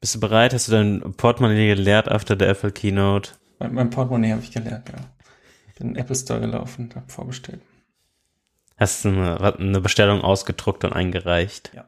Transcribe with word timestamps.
Bist 0.00 0.14
du 0.14 0.20
bereit? 0.20 0.54
Hast 0.54 0.68
du 0.68 0.72
dein 0.72 1.00
Portemonnaie 1.16 1.74
geleert 1.74 2.08
after 2.08 2.36
der 2.36 2.48
Apple 2.50 2.70
Keynote? 2.70 3.32
Mein, 3.58 3.74
mein 3.74 3.90
Portemonnaie 3.90 4.32
habe 4.32 4.42
ich 4.42 4.52
geleert, 4.52 4.88
ja. 4.88 4.96
Bin 5.76 5.88
in 5.88 5.94
den 5.94 6.02
Apple 6.02 6.16
Store 6.16 6.40
gelaufen, 6.40 6.90
habe 6.94 7.08
vorbestellt. 7.08 7.60
Hast 8.76 9.04
du 9.04 9.08
eine, 9.08 9.54
eine 9.58 9.80
Bestellung 9.80 10.20
ausgedruckt 10.20 10.84
und 10.84 10.92
eingereicht? 10.92 11.72
Ja. 11.74 11.84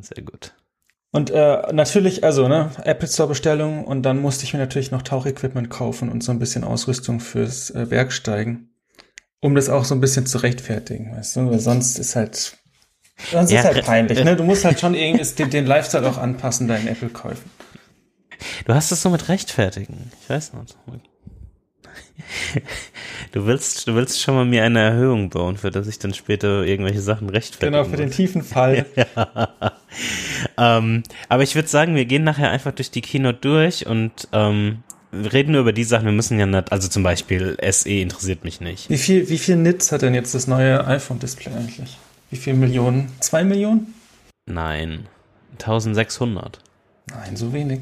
Sehr 0.00 0.22
gut. 0.22 0.52
Und 1.10 1.30
äh, 1.30 1.72
natürlich, 1.72 2.24
also, 2.24 2.46
ne, 2.46 2.70
Apple 2.84 3.08
Store 3.08 3.28
Bestellung 3.28 3.84
und 3.84 4.02
dann 4.02 4.20
musste 4.20 4.44
ich 4.44 4.52
mir 4.52 4.58
natürlich 4.58 4.90
noch 4.90 5.02
Tauchequipment 5.02 5.70
kaufen 5.70 6.10
und 6.10 6.22
so 6.22 6.30
ein 6.30 6.38
bisschen 6.38 6.62
Ausrüstung 6.62 7.20
fürs 7.20 7.70
äh, 7.70 7.86
Bergsteigen, 7.88 8.70
um 9.40 9.54
das 9.54 9.70
auch 9.70 9.84
so 9.84 9.94
ein 9.94 10.00
bisschen 10.00 10.26
zu 10.26 10.38
rechtfertigen, 10.38 11.16
weißt 11.16 11.36
du, 11.36 11.50
weil 11.50 11.60
sonst 11.60 11.98
ist 11.98 12.16
halt, 12.16 12.58
sonst 13.32 13.50
Ja, 13.50 13.60
ist 13.60 13.66
halt 13.66 13.84
peinlich, 13.84 14.22
ne? 14.24 14.36
Du 14.36 14.44
musst 14.44 14.64
halt 14.64 14.78
schon 14.80 14.94
irgendwie 14.94 15.24
den, 15.38 15.50
den 15.50 15.66
Lifestyle 15.66 16.08
auch 16.08 16.18
anpassen, 16.18 16.68
deinen 16.68 16.86
Apple-Käufen. 16.88 17.50
Du 18.66 18.74
hast 18.74 18.92
es 18.92 19.02
so 19.02 19.10
mit 19.10 19.28
rechtfertigen. 19.28 20.10
Ich 20.22 20.28
weiß 20.30 20.52
nicht. 20.54 20.76
Du 23.32 23.46
willst, 23.46 23.86
du 23.86 23.94
willst 23.94 24.20
schon 24.20 24.34
mal 24.34 24.44
mir 24.44 24.64
eine 24.64 24.80
Erhöhung 24.80 25.30
bauen, 25.30 25.56
für 25.58 25.70
dass 25.70 25.86
ich 25.86 25.98
dann 25.98 26.14
später 26.14 26.64
irgendwelche 26.64 27.00
Sachen 27.00 27.28
rechtfertigen 27.28 27.72
Genau, 27.72 27.84
für 27.88 27.96
den 27.96 28.06
muss. 28.08 28.16
tiefen 28.16 28.42
Fall. 28.42 28.86
Ähm, 30.58 31.02
aber 31.28 31.42
ich 31.42 31.54
würde 31.54 31.68
sagen, 31.68 31.94
wir 31.94 32.04
gehen 32.04 32.24
nachher 32.24 32.50
einfach 32.50 32.72
durch 32.72 32.90
die 32.90 33.00
Keynote 33.00 33.38
durch 33.40 33.86
und 33.86 34.28
ähm, 34.32 34.82
reden 35.12 35.52
nur 35.52 35.62
über 35.62 35.72
die 35.72 35.84
Sachen. 35.84 36.04
Wir 36.06 36.12
müssen 36.12 36.38
ja 36.38 36.46
nicht, 36.46 36.70
also 36.72 36.88
zum 36.88 37.02
Beispiel 37.02 37.56
SE 37.70 37.90
interessiert 37.90 38.44
mich 38.44 38.60
nicht. 38.60 38.88
Wie 38.90 38.98
viel, 38.98 39.28
wie 39.28 39.38
viel 39.38 39.56
Nits 39.56 39.92
hat 39.92 40.02
denn 40.02 40.14
jetzt 40.14 40.34
das 40.34 40.46
neue 40.46 40.86
iPhone-Display 40.86 41.52
eigentlich? 41.54 41.96
Wie 42.36 42.40
viel 42.42 42.52
Millionen? 42.52 43.10
Zwei 43.20 43.44
Millionen? 43.44 43.94
Nein, 44.44 45.06
1600. 45.52 46.58
Nein, 47.08 47.34
so 47.34 47.50
wenig. 47.54 47.80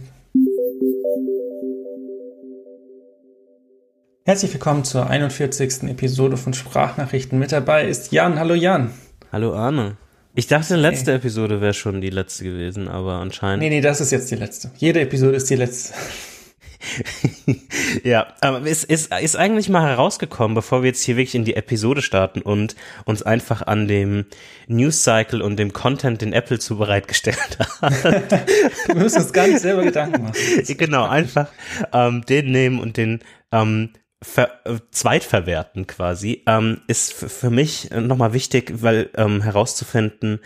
Herzlich 4.24 4.52
willkommen 4.52 4.84
zur 4.84 5.10
41. 5.10 5.82
Episode 5.90 6.36
von 6.36 6.54
Sprachnachrichten. 6.54 7.36
Mit 7.36 7.50
dabei 7.50 7.88
ist 7.88 8.12
Jan. 8.12 8.38
Hallo 8.38 8.54
Jan. 8.54 8.92
Hallo 9.32 9.56
Arne. 9.56 9.96
Ich 10.36 10.46
dachte, 10.46 10.76
letzte 10.76 11.14
Episode 11.14 11.60
wäre 11.60 11.74
schon 11.74 12.00
die 12.00 12.10
letzte 12.10 12.44
gewesen, 12.44 12.86
aber 12.86 13.14
anscheinend. 13.14 13.60
Nee, 13.60 13.70
nee, 13.70 13.80
das 13.80 14.00
ist 14.00 14.12
jetzt 14.12 14.30
die 14.30 14.36
letzte. 14.36 14.70
Jede 14.76 15.00
Episode 15.00 15.34
ist 15.34 15.50
die 15.50 15.56
letzte. 15.56 15.94
Ja, 18.02 18.34
aber 18.40 18.62
es 18.62 18.84
ist, 18.84 19.14
ist 19.14 19.36
eigentlich 19.36 19.68
mal 19.68 19.86
herausgekommen, 19.88 20.54
bevor 20.54 20.82
wir 20.82 20.88
jetzt 20.88 21.02
hier 21.02 21.16
wirklich 21.16 21.34
in 21.34 21.44
die 21.44 21.56
Episode 21.56 22.02
starten 22.02 22.42
und 22.42 22.76
uns 23.04 23.22
einfach 23.22 23.62
an 23.62 23.88
dem 23.88 24.26
News 24.66 25.02
Cycle 25.02 25.42
und 25.42 25.58
dem 25.58 25.72
Content, 25.72 26.20
den 26.20 26.32
Apple 26.32 26.58
zu 26.58 26.76
bereitgestellt 26.76 27.58
hat. 27.80 28.48
Wir 28.86 28.94
müssen 28.94 29.22
uns 29.22 29.32
gar 29.32 29.46
nicht 29.46 29.60
selber 29.60 29.82
Gedanken 29.82 30.24
machen. 30.24 30.34
genau, 30.78 31.06
einfach 31.06 31.48
ähm, 31.92 32.24
den 32.26 32.50
nehmen 32.50 32.80
und 32.80 32.96
den 32.96 33.20
ähm, 33.52 33.90
ver 34.22 34.60
zweitverwerten 34.90 35.86
quasi, 35.86 36.42
ähm, 36.46 36.80
ist 36.86 37.12
für 37.12 37.50
mich 37.50 37.90
nochmal 37.90 38.32
wichtig, 38.32 38.82
weil 38.82 39.10
ähm, 39.16 39.42
herauszufinden, 39.42 40.40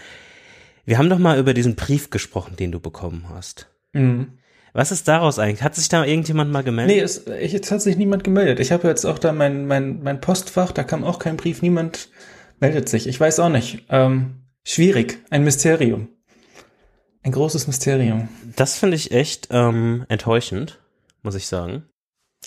wir 0.85 0.99
haben 0.99 1.11
doch 1.11 1.19
mal 1.19 1.39
über 1.39 1.55
diesen 1.55 1.77
Brief 1.77 2.11
gesprochen, 2.11 2.57
den 2.57 2.73
du 2.73 2.81
bekommen 2.81 3.27
hast. 3.29 3.69
Mhm. 3.93 4.39
Was 4.73 4.93
ist 4.93 5.09
daraus 5.09 5.39
eigentlich? 5.39 5.63
Hat 5.63 5.75
sich 5.75 5.89
da 5.89 6.05
irgendjemand 6.05 6.51
mal 6.51 6.63
gemeldet? 6.63 6.97
Nee, 6.97 7.03
es, 7.03 7.27
ich, 7.41 7.53
jetzt 7.53 7.71
hat 7.71 7.83
sich 7.83 7.97
niemand 7.97 8.25
gemeldet. 8.25 8.61
Ich 8.61 8.73
habe 8.73 8.89
jetzt 8.89 9.05
auch 9.05 9.19
da 9.19 9.33
mein, 9.33 9.67
mein, 9.67 10.03
mein 10.03 10.21
Postfach, 10.21 10.73
da 10.73 10.85
kam 10.85 11.05
auch 11.05 11.19
kein 11.19 11.37
Brief, 11.37 11.63
niemand 11.63 12.11
meldet 12.61 12.89
sich. 12.89 13.07
Ich 13.07 13.19
weiß 13.19 13.41
auch 13.41 13.49
nicht. 13.49 13.87
Ähm, 13.89 14.43
schwierig, 14.65 15.19
ein 15.31 15.45
Mysterium. 15.45 16.09
Ein 17.23 17.33
großes 17.33 17.67
Mysterium. 17.67 18.29
Das 18.57 18.79
finde 18.79 18.97
ich 18.97 19.11
echt 19.11 19.49
ähm, 19.51 20.05
enttäuschend, 20.09 20.81
muss 21.23 21.35
ich 21.35 21.47
sagen. 21.47 21.85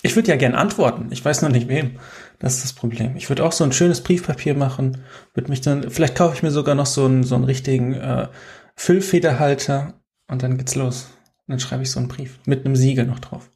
Ich 0.00 0.16
würde 0.16 0.28
ja 0.28 0.36
gern 0.36 0.54
antworten. 0.54 1.08
Ich 1.10 1.24
weiß 1.24 1.42
noch 1.42 1.50
nicht 1.50 1.68
wem. 1.68 1.98
Das 2.38 2.54
ist 2.54 2.64
das 2.64 2.72
Problem. 2.72 3.14
Ich 3.16 3.28
würde 3.28 3.44
auch 3.44 3.52
so 3.52 3.62
ein 3.62 3.72
schönes 3.72 4.02
Briefpapier 4.02 4.54
machen. 4.54 5.04
Würde 5.34 5.50
mich 5.50 5.60
dann, 5.60 5.90
vielleicht 5.90 6.16
kaufe 6.16 6.34
ich 6.34 6.42
mir 6.42 6.50
sogar 6.50 6.74
noch 6.74 6.86
so 6.86 7.04
einen, 7.04 7.22
so 7.22 7.34
einen 7.34 7.44
richtigen 7.44 7.94
äh, 7.94 8.28
Füllfederhalter 8.74 9.94
und 10.28 10.42
dann 10.42 10.56
geht's 10.56 10.74
los. 10.74 11.08
Dann 11.52 11.60
schreibe 11.60 11.82
ich 11.82 11.90
so 11.90 11.98
einen 12.00 12.08
Brief 12.08 12.38
mit 12.46 12.64
einem 12.64 12.76
Siegel 12.76 13.04
noch 13.04 13.18
drauf. 13.18 13.50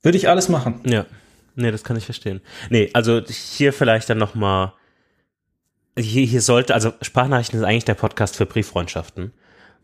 Würde 0.00 0.16
ich 0.16 0.28
alles 0.28 0.48
machen. 0.48 0.80
Ja, 0.86 1.06
nee, 1.56 1.72
das 1.72 1.82
kann 1.82 1.96
ich 1.96 2.04
verstehen. 2.04 2.40
Nee, 2.70 2.88
also 2.92 3.20
hier 3.28 3.72
vielleicht 3.72 4.08
dann 4.08 4.18
nochmal, 4.18 4.74
hier, 5.98 6.24
hier 6.24 6.40
sollte, 6.40 6.72
also 6.72 6.92
Sprachnachrichten 7.02 7.58
ist 7.58 7.64
eigentlich 7.66 7.84
der 7.84 7.94
Podcast 7.94 8.36
für 8.36 8.46
Brieffreundschaften. 8.46 9.32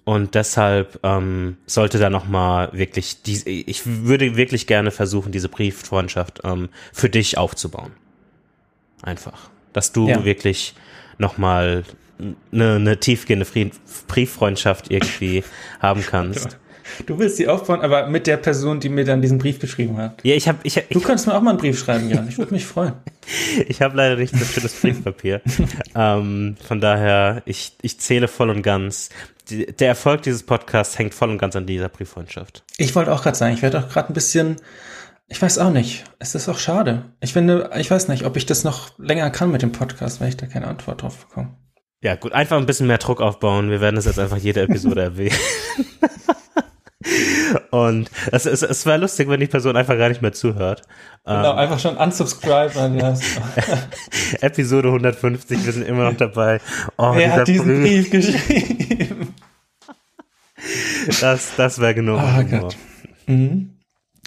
Und 0.05 0.37
deshalb 0.37 1.01
ähm, 1.03 1.57
sollte 1.67 1.99
da 1.99 2.11
nochmal 2.11 2.69
wirklich, 2.73 3.23
die, 3.23 3.65
ich 3.69 3.83
würde 3.87 4.37
wirklich 4.37 4.69
gerne 4.69 4.93
versuchen, 4.93 5.33
diese 5.33 5.49
Brieffreundschaft 5.49 6.43
ähm, 6.45 6.69
für 6.93 7.09
dich 7.09 7.39
aufzubauen. 7.39 7.91
Einfach. 9.03 9.51
Dass 9.73 9.91
du 9.91 10.09
Ja. 10.09 10.25
wirklich 10.25 10.75
nochmal 11.19 11.83
eine, 12.53 12.77
eine 12.77 13.01
tiefgehende 13.01 13.47
Brieffreundschaft 14.07 14.93
irgendwie 14.93 15.43
haben 15.81 16.03
kannst. 16.07 16.59
Du 17.07 17.19
willst 17.19 17.37
sie 17.37 17.49
aufbauen, 17.49 17.81
aber 17.81 18.07
mit 18.07 18.27
der 18.27 18.37
Person, 18.37 18.81
die 18.81 18.89
mir 18.89 19.05
dann 19.05 19.23
diesen 19.23 19.39
Brief 19.39 19.59
geschrieben 19.59 19.97
hat. 19.99 20.21
Ja, 20.25 20.35
ich 20.35 20.49
habe 20.49 20.59
ich, 20.63 20.75
Du 20.75 20.99
ich, 20.99 21.05
könntest 21.05 21.27
mir 21.27 21.35
auch 21.35 21.41
mal 21.43 21.51
einen 21.51 21.59
Brief 21.59 21.79
schreiben, 21.79 22.09
Jan. 22.09 22.29
Ich 22.29 22.39
würde 22.39 22.53
mich 22.55 22.67
freuen. 22.67 22.93
Ich 23.69 23.81
habe 23.81 23.97
leider 23.97 24.17
nicht 24.17 24.37
so 24.37 24.45
schönes 24.45 24.75
Briefpapier. 24.75 25.41
ähm, 25.95 26.57
von 26.67 26.81
daher, 26.81 27.43
ich, 27.47 27.77
ich 27.81 28.01
zähle 28.01 28.27
voll 28.27 28.51
und 28.51 28.63
ganz. 28.63 29.11
Die, 29.49 29.67
der 29.67 29.89
Erfolg 29.89 30.23
dieses 30.23 30.43
Podcasts 30.43 30.99
hängt 30.99 31.15
voll 31.15 31.31
und 31.31 31.39
ganz 31.39 31.55
an 31.55 31.65
dieser 31.67 31.89
Brieffreundschaft. 31.89 32.65
Ich 32.79 32.97
wollte 32.97 33.13
auch 33.13 33.23
gerade 33.23 33.37
sagen, 33.37 33.55
ich 33.55 33.63
werde 33.63 33.79
auch 33.79 33.89
gerade 33.89 34.09
ein 34.11 34.15
bisschen, 34.15 34.57
ich 35.29 35.41
weiß 35.41 35.59
auch 35.59 35.71
nicht. 35.71 36.03
Es 36.19 36.35
ist 36.35 36.49
auch 36.49 36.59
schade. 36.59 37.05
Ich 37.21 37.33
finde, 37.33 37.71
ich 37.77 37.91
weiß 37.91 38.09
nicht, 38.09 38.25
ob 38.25 38.37
ich 38.37 38.45
das 38.45 38.65
noch 38.65 38.99
länger 38.99 39.31
kann 39.31 39.53
mit 39.53 39.63
dem 39.63 39.71
Podcast, 39.73 40.21
weil 40.21 40.29
ich 40.29 40.37
da 40.37 40.47
keine 40.47 40.67
Antwort 40.67 41.03
drauf 41.03 41.27
bekomme. 41.27 41.55
Ja, 42.03 42.17
gut, 42.17 42.33
einfach 42.33 42.57
ein 42.59 42.67
bisschen 42.67 42.89
mehr 42.89 42.99
Druck 42.99 43.21
aufbauen. 43.21 43.71
Wir 43.71 43.81
werden 43.81 43.95
das 43.95 44.07
jetzt 44.07 44.19
einfach 44.19 44.37
jede 44.39 44.63
Episode 44.63 45.03
erwähnen. 45.05 45.37
Und 47.71 48.11
es, 48.31 48.47
es, 48.47 48.63
es 48.63 48.87
wäre 48.87 48.99
lustig, 48.99 49.29
wenn 49.29 49.41
die 49.41 49.47
Person 49.47 49.77
einfach 49.77 49.97
gar 49.97 50.09
nicht 50.09 50.23
mehr 50.23 50.33
zuhört. 50.33 50.83
Genau, 51.25 51.53
Ähm, 51.53 51.59
einfach 51.59 51.79
schon 51.79 51.97
unsubscribe. 51.97 52.75
Ja. 52.75 53.15
Episode 54.41 54.89
150, 54.89 55.65
wir 55.65 55.73
sind 55.73 55.87
immer 55.87 56.11
noch 56.11 56.17
dabei. 56.17 56.61
Oh, 56.97 57.13
Wer 57.15 57.33
hat 57.35 57.49
diesen 57.49 57.83
Brief, 57.83 58.11
Brief 58.11 58.11
geschrieben? 58.11 59.35
das, 61.21 61.57
das 61.57 61.81
wäre 61.81 61.95
genug. 61.95 62.21
Oh. 62.23 62.45
Gott. 62.45 62.77
Mhm. 63.27 63.79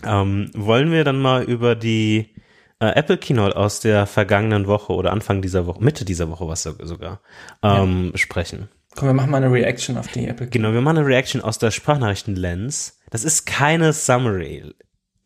Ähm, 0.03 0.51
wollen 0.53 0.91
wir 0.91 1.03
dann 1.03 1.19
mal 1.21 1.43
über 1.43 1.75
die 1.75 2.35
äh, 2.79 2.87
Apple 2.87 3.17
Keynote 3.17 3.55
aus 3.55 3.79
der 3.79 4.05
vergangenen 4.05 4.67
Woche 4.67 4.93
oder 4.93 5.11
Anfang 5.11 5.41
dieser 5.41 5.65
Woche, 5.65 5.83
Mitte 5.83 6.05
dieser 6.05 6.29
Woche 6.29 6.47
was 6.47 6.63
so, 6.63 6.73
sogar, 6.81 7.21
ähm, 7.63 8.11
sprechen? 8.15 8.69
Komm, 8.95 9.09
wir 9.09 9.13
machen 9.13 9.29
mal 9.31 9.37
eine 9.37 9.51
Reaction 9.51 9.97
auf 9.97 10.07
die 10.07 10.27
Apple. 10.27 10.47
Genau, 10.47 10.71
wir 10.73 10.81
machen 10.81 10.99
eine 10.99 11.07
Reaction 11.07 11.41
aus 11.41 11.59
der 11.59 11.71
Sprachnachrichten-Lens. 11.71 12.99
Das 13.09 13.23
ist 13.23 13.45
keine 13.45 13.91
Summary. 13.93 14.73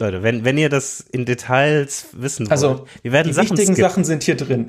Leute, 0.01 0.23
wenn, 0.23 0.45
wenn 0.45 0.57
ihr 0.57 0.69
das 0.69 1.01
in 1.01 1.25
Details 1.25 2.07
wissen 2.13 2.45
wollt, 2.45 2.51
Also, 2.51 2.87
wir 3.01 3.11
werden 3.11 3.27
Die 3.27 3.33
Sachen 3.33 3.49
wichtigen 3.49 3.73
skippen. 3.73 3.89
Sachen 3.89 4.03
sind 4.05 4.23
hier 4.23 4.37
drin. 4.37 4.67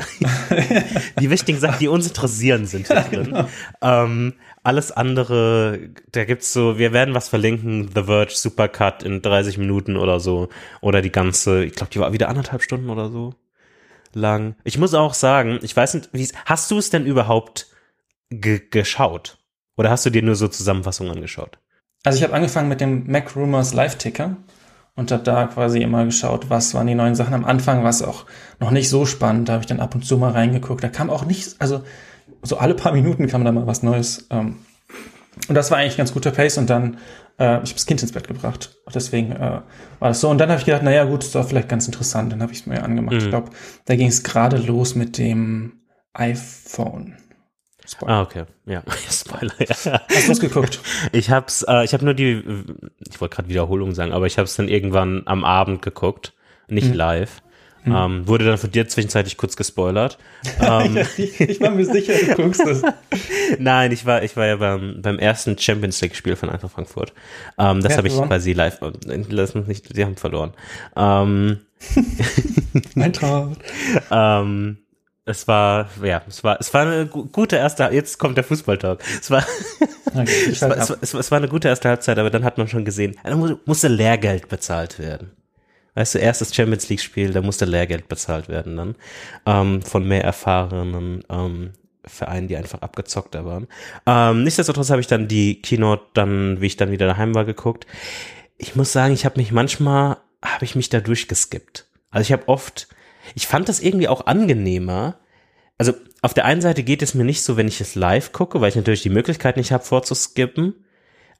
Die 1.20 1.30
wichtigen 1.30 1.58
Sachen, 1.60 1.78
die 1.78 1.86
uns 1.86 2.08
interessieren, 2.08 2.66
sind 2.66 2.88
hier 2.88 3.00
drin. 3.02 3.24
genau. 3.26 3.48
ähm, 3.80 4.34
alles 4.64 4.90
andere, 4.90 5.78
da 6.10 6.24
gibt's 6.24 6.52
so, 6.52 6.78
wir 6.78 6.92
werden 6.92 7.14
was 7.14 7.28
verlinken, 7.28 7.90
The 7.94 8.02
Verge 8.02 8.32
Supercut 8.34 9.04
in 9.04 9.22
30 9.22 9.56
Minuten 9.56 9.96
oder 9.96 10.18
so. 10.18 10.48
Oder 10.80 11.00
die 11.00 11.12
ganze, 11.12 11.64
ich 11.64 11.74
glaube, 11.74 11.92
die 11.92 12.00
war 12.00 12.12
wieder 12.12 12.28
anderthalb 12.28 12.62
Stunden 12.62 12.90
oder 12.90 13.08
so 13.08 13.34
lang. 14.12 14.56
Ich 14.64 14.78
muss 14.78 14.94
auch 14.94 15.14
sagen, 15.14 15.60
ich 15.62 15.76
weiß 15.76 15.94
nicht, 15.94 16.08
wie 16.12 16.28
hast 16.44 16.70
du 16.70 16.78
es 16.78 16.90
denn 16.90 17.06
überhaupt 17.06 17.69
ge 18.30 18.62
geschaut? 18.70 19.38
Oder 19.76 19.90
hast 19.90 20.06
du 20.06 20.10
dir 20.10 20.22
nur 20.22 20.36
so 20.36 20.48
Zusammenfassungen 20.48 21.12
angeschaut? 21.12 21.58
Also 22.04 22.18
ich 22.18 22.22
habe 22.24 22.34
angefangen 22.34 22.68
mit 22.68 22.80
dem 22.80 23.10
Mac 23.10 23.36
Rumors 23.36 23.74
Live-Ticker 23.74 24.36
und 24.96 25.12
habe 25.12 25.22
da 25.22 25.46
quasi 25.46 25.80
immer 25.80 26.04
geschaut, 26.04 26.50
was 26.50 26.74
waren 26.74 26.86
die 26.86 26.94
neuen 26.94 27.14
Sachen. 27.14 27.34
Am 27.34 27.44
Anfang 27.44 27.82
war 27.82 27.90
es 27.90 28.02
auch 28.02 28.26
noch 28.58 28.70
nicht 28.70 28.88
so 28.88 29.06
spannend, 29.06 29.48
da 29.48 29.54
habe 29.54 29.62
ich 29.62 29.66
dann 29.66 29.80
ab 29.80 29.94
und 29.94 30.04
zu 30.04 30.16
mal 30.16 30.32
reingeguckt. 30.32 30.82
Da 30.82 30.88
kam 30.88 31.10
auch 31.10 31.24
nicht, 31.24 31.56
also 31.60 31.82
so 32.42 32.58
alle 32.58 32.74
paar 32.74 32.92
Minuten 32.92 33.26
kam 33.26 33.44
da 33.44 33.52
mal 33.52 33.66
was 33.66 33.82
Neues. 33.82 34.26
Ähm, 34.30 34.56
und 35.48 35.54
das 35.54 35.70
war 35.70 35.78
eigentlich 35.78 35.96
ganz 35.96 36.12
guter 36.12 36.30
Pace 36.30 36.58
und 36.58 36.68
dann, 36.68 36.98
äh, 37.38 37.62
ich 37.62 37.70
habe 37.70 37.74
das 37.74 37.86
Kind 37.86 38.02
ins 38.02 38.12
Bett 38.12 38.28
gebracht. 38.28 38.76
Deswegen 38.94 39.32
äh, 39.32 39.60
war 39.98 40.08
das 40.08 40.20
so. 40.20 40.28
Und 40.28 40.38
dann 40.38 40.50
habe 40.50 40.58
ich 40.58 40.66
gedacht, 40.66 40.82
naja 40.82 41.04
gut, 41.04 41.24
ist 41.24 41.34
doch 41.34 41.46
vielleicht 41.46 41.68
ganz 41.68 41.86
interessant. 41.86 42.32
Dann 42.32 42.42
habe 42.42 42.52
ich 42.52 42.60
es 42.60 42.66
mir 42.66 42.82
angemacht. 42.82 43.16
Ich 43.16 43.28
glaube, 43.28 43.50
da 43.86 43.96
ging 43.96 44.08
es 44.08 44.22
gerade 44.22 44.56
los 44.56 44.94
mit 44.94 45.18
dem 45.18 45.80
iPhone. 46.12 47.16
Spoiler. 47.90 48.12
Ah, 48.12 48.22
okay. 48.22 48.44
Ja, 48.66 48.82
Spoiler. 49.10 49.52
Ja. 49.58 50.00
Hast 50.08 50.28
du 50.28 50.32
es 50.32 50.40
geguckt? 50.40 50.80
Ich 51.12 51.30
hab's, 51.30 51.64
äh, 51.66 51.84
ich 51.84 51.92
habe 51.92 52.04
nur 52.04 52.14
die, 52.14 52.42
ich 53.08 53.20
wollte 53.20 53.34
gerade 53.34 53.48
Wiederholung 53.48 53.94
sagen, 53.94 54.12
aber 54.12 54.26
ich 54.26 54.38
habe 54.38 54.44
es 54.46 54.54
dann 54.54 54.68
irgendwann 54.68 55.22
am 55.26 55.44
Abend 55.44 55.82
geguckt, 55.82 56.32
nicht 56.68 56.94
live. 56.94 57.42
Mhm. 57.84 57.94
Ähm, 57.96 58.28
wurde 58.28 58.44
dann 58.44 58.58
von 58.58 58.70
dir 58.70 58.86
zwischenzeitlich 58.88 59.38
kurz 59.38 59.56
gespoilert. 59.56 60.18
ähm, 60.60 60.98
ich, 61.16 61.40
ich, 61.40 61.60
war 61.60 61.70
mir 61.70 61.86
sicher, 61.86 62.12
du 62.12 62.34
guckst 62.42 62.60
es. 62.60 62.82
Nein, 63.58 63.90
ich 63.90 64.04
war, 64.04 64.22
ich 64.22 64.36
war 64.36 64.46
ja 64.46 64.56
beim, 64.56 65.00
beim 65.00 65.18
ersten 65.18 65.56
Champions 65.56 66.00
League 66.02 66.14
Spiel 66.14 66.36
von 66.36 66.50
Eintracht 66.50 66.74
Frankfurt. 66.74 67.14
Ähm, 67.58 67.80
das 67.80 67.96
habe 67.96 68.08
ich 68.08 68.14
quasi 68.14 68.52
live, 68.52 68.82
äh, 68.82 69.24
lass 69.30 69.54
mich 69.54 69.66
nicht, 69.66 69.94
sie 69.94 70.04
haben 70.04 70.16
verloren. 70.16 70.52
Ähm, 70.94 71.60
Eintracht. 72.96 73.58
ähm, 74.10 74.76
es 75.30 75.48
war, 75.48 75.88
ja, 76.02 76.22
es 76.28 76.44
war, 76.44 76.60
es 76.60 76.72
war 76.74 76.82
eine 76.82 77.06
gute 77.06 77.56
erste, 77.56 77.84
jetzt 77.84 78.18
kommt 78.18 78.36
der 78.36 78.44
Fußballtalk. 78.44 79.02
Es 79.20 79.30
war, 79.30 79.44
okay, 80.06 80.50
es, 80.50 80.60
war 80.62 80.76
es, 80.76 80.90
war, 81.14 81.20
es, 81.20 81.30
war 81.30 81.38
eine 81.38 81.48
gute 81.48 81.68
erste 81.68 81.88
Halbzeit, 81.88 82.18
aber 82.18 82.30
dann 82.30 82.44
hat 82.44 82.58
man 82.58 82.68
schon 82.68 82.84
gesehen, 82.84 83.16
da 83.22 83.36
musste 83.36 83.88
Lehrgeld 83.88 84.48
bezahlt 84.48 84.98
werden. 84.98 85.32
Weißt 85.94 86.14
du, 86.14 86.18
erstes 86.18 86.54
Champions 86.54 86.88
League 86.88 87.00
Spiel, 87.00 87.32
da 87.32 87.42
musste 87.42 87.64
Lehrgeld 87.64 88.08
bezahlt 88.08 88.48
werden 88.48 88.76
dann, 88.76 88.94
ähm, 89.46 89.82
von 89.82 90.06
mehr 90.06 90.24
erfahrenen, 90.24 91.24
ähm, 91.28 91.72
Vereinen, 92.04 92.48
die 92.48 92.56
einfach 92.56 92.80
abgezockter 92.80 93.44
waren. 93.44 93.66
Ähm, 94.06 94.42
nichtsdestotrotz 94.44 94.90
habe 94.90 95.00
ich 95.00 95.06
dann 95.06 95.28
die 95.28 95.60
Keynote 95.60 96.02
dann, 96.14 96.60
wie 96.60 96.66
ich 96.66 96.76
dann 96.76 96.90
wieder 96.90 97.06
daheim 97.06 97.34
war, 97.34 97.44
geguckt. 97.44 97.86
Ich 98.56 98.74
muss 98.74 98.92
sagen, 98.92 99.12
ich 99.12 99.24
habe 99.24 99.38
mich 99.38 99.52
manchmal, 99.52 100.16
habe 100.42 100.64
ich 100.64 100.74
mich 100.74 100.88
da 100.88 101.00
durchgeskippt. 101.00 101.86
Also 102.10 102.22
ich 102.22 102.32
habe 102.32 102.48
oft, 102.48 102.88
ich 103.34 103.46
fand 103.46 103.68
das 103.68 103.80
irgendwie 103.80 104.08
auch 104.08 104.26
angenehmer. 104.26 105.18
Also 105.78 105.92
auf 106.22 106.34
der 106.34 106.44
einen 106.44 106.60
Seite 106.60 106.82
geht 106.82 107.02
es 107.02 107.14
mir 107.14 107.24
nicht 107.24 107.42
so, 107.42 107.56
wenn 107.56 107.68
ich 107.68 107.80
es 107.80 107.94
live 107.94 108.32
gucke, 108.32 108.60
weil 108.60 108.68
ich 108.68 108.76
natürlich 108.76 109.02
die 109.02 109.10
Möglichkeit 109.10 109.56
nicht 109.56 109.72
habe, 109.72 109.84
vorzuskippen. 109.84 110.74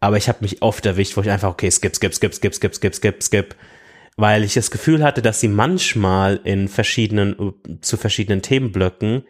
Aber 0.00 0.16
ich 0.16 0.28
habe 0.28 0.38
mich 0.40 0.62
oft 0.62 0.86
erwischt, 0.86 1.16
wo 1.16 1.20
ich 1.20 1.30
einfach, 1.30 1.50
okay, 1.50 1.70
skip, 1.70 1.94
skip, 1.94 2.14
skip, 2.14 2.34
skip, 2.34 2.54
skip, 2.54 2.74
skip, 2.74 2.94
skip, 2.94 3.22
skip. 3.22 3.56
Weil 4.16 4.44
ich 4.44 4.54
das 4.54 4.70
Gefühl 4.70 5.04
hatte, 5.04 5.20
dass 5.22 5.40
sie 5.40 5.48
manchmal 5.48 6.40
in 6.44 6.68
verschiedenen, 6.68 7.54
zu 7.82 7.96
verschiedenen 7.96 8.42
Themenblöcken 8.42 9.24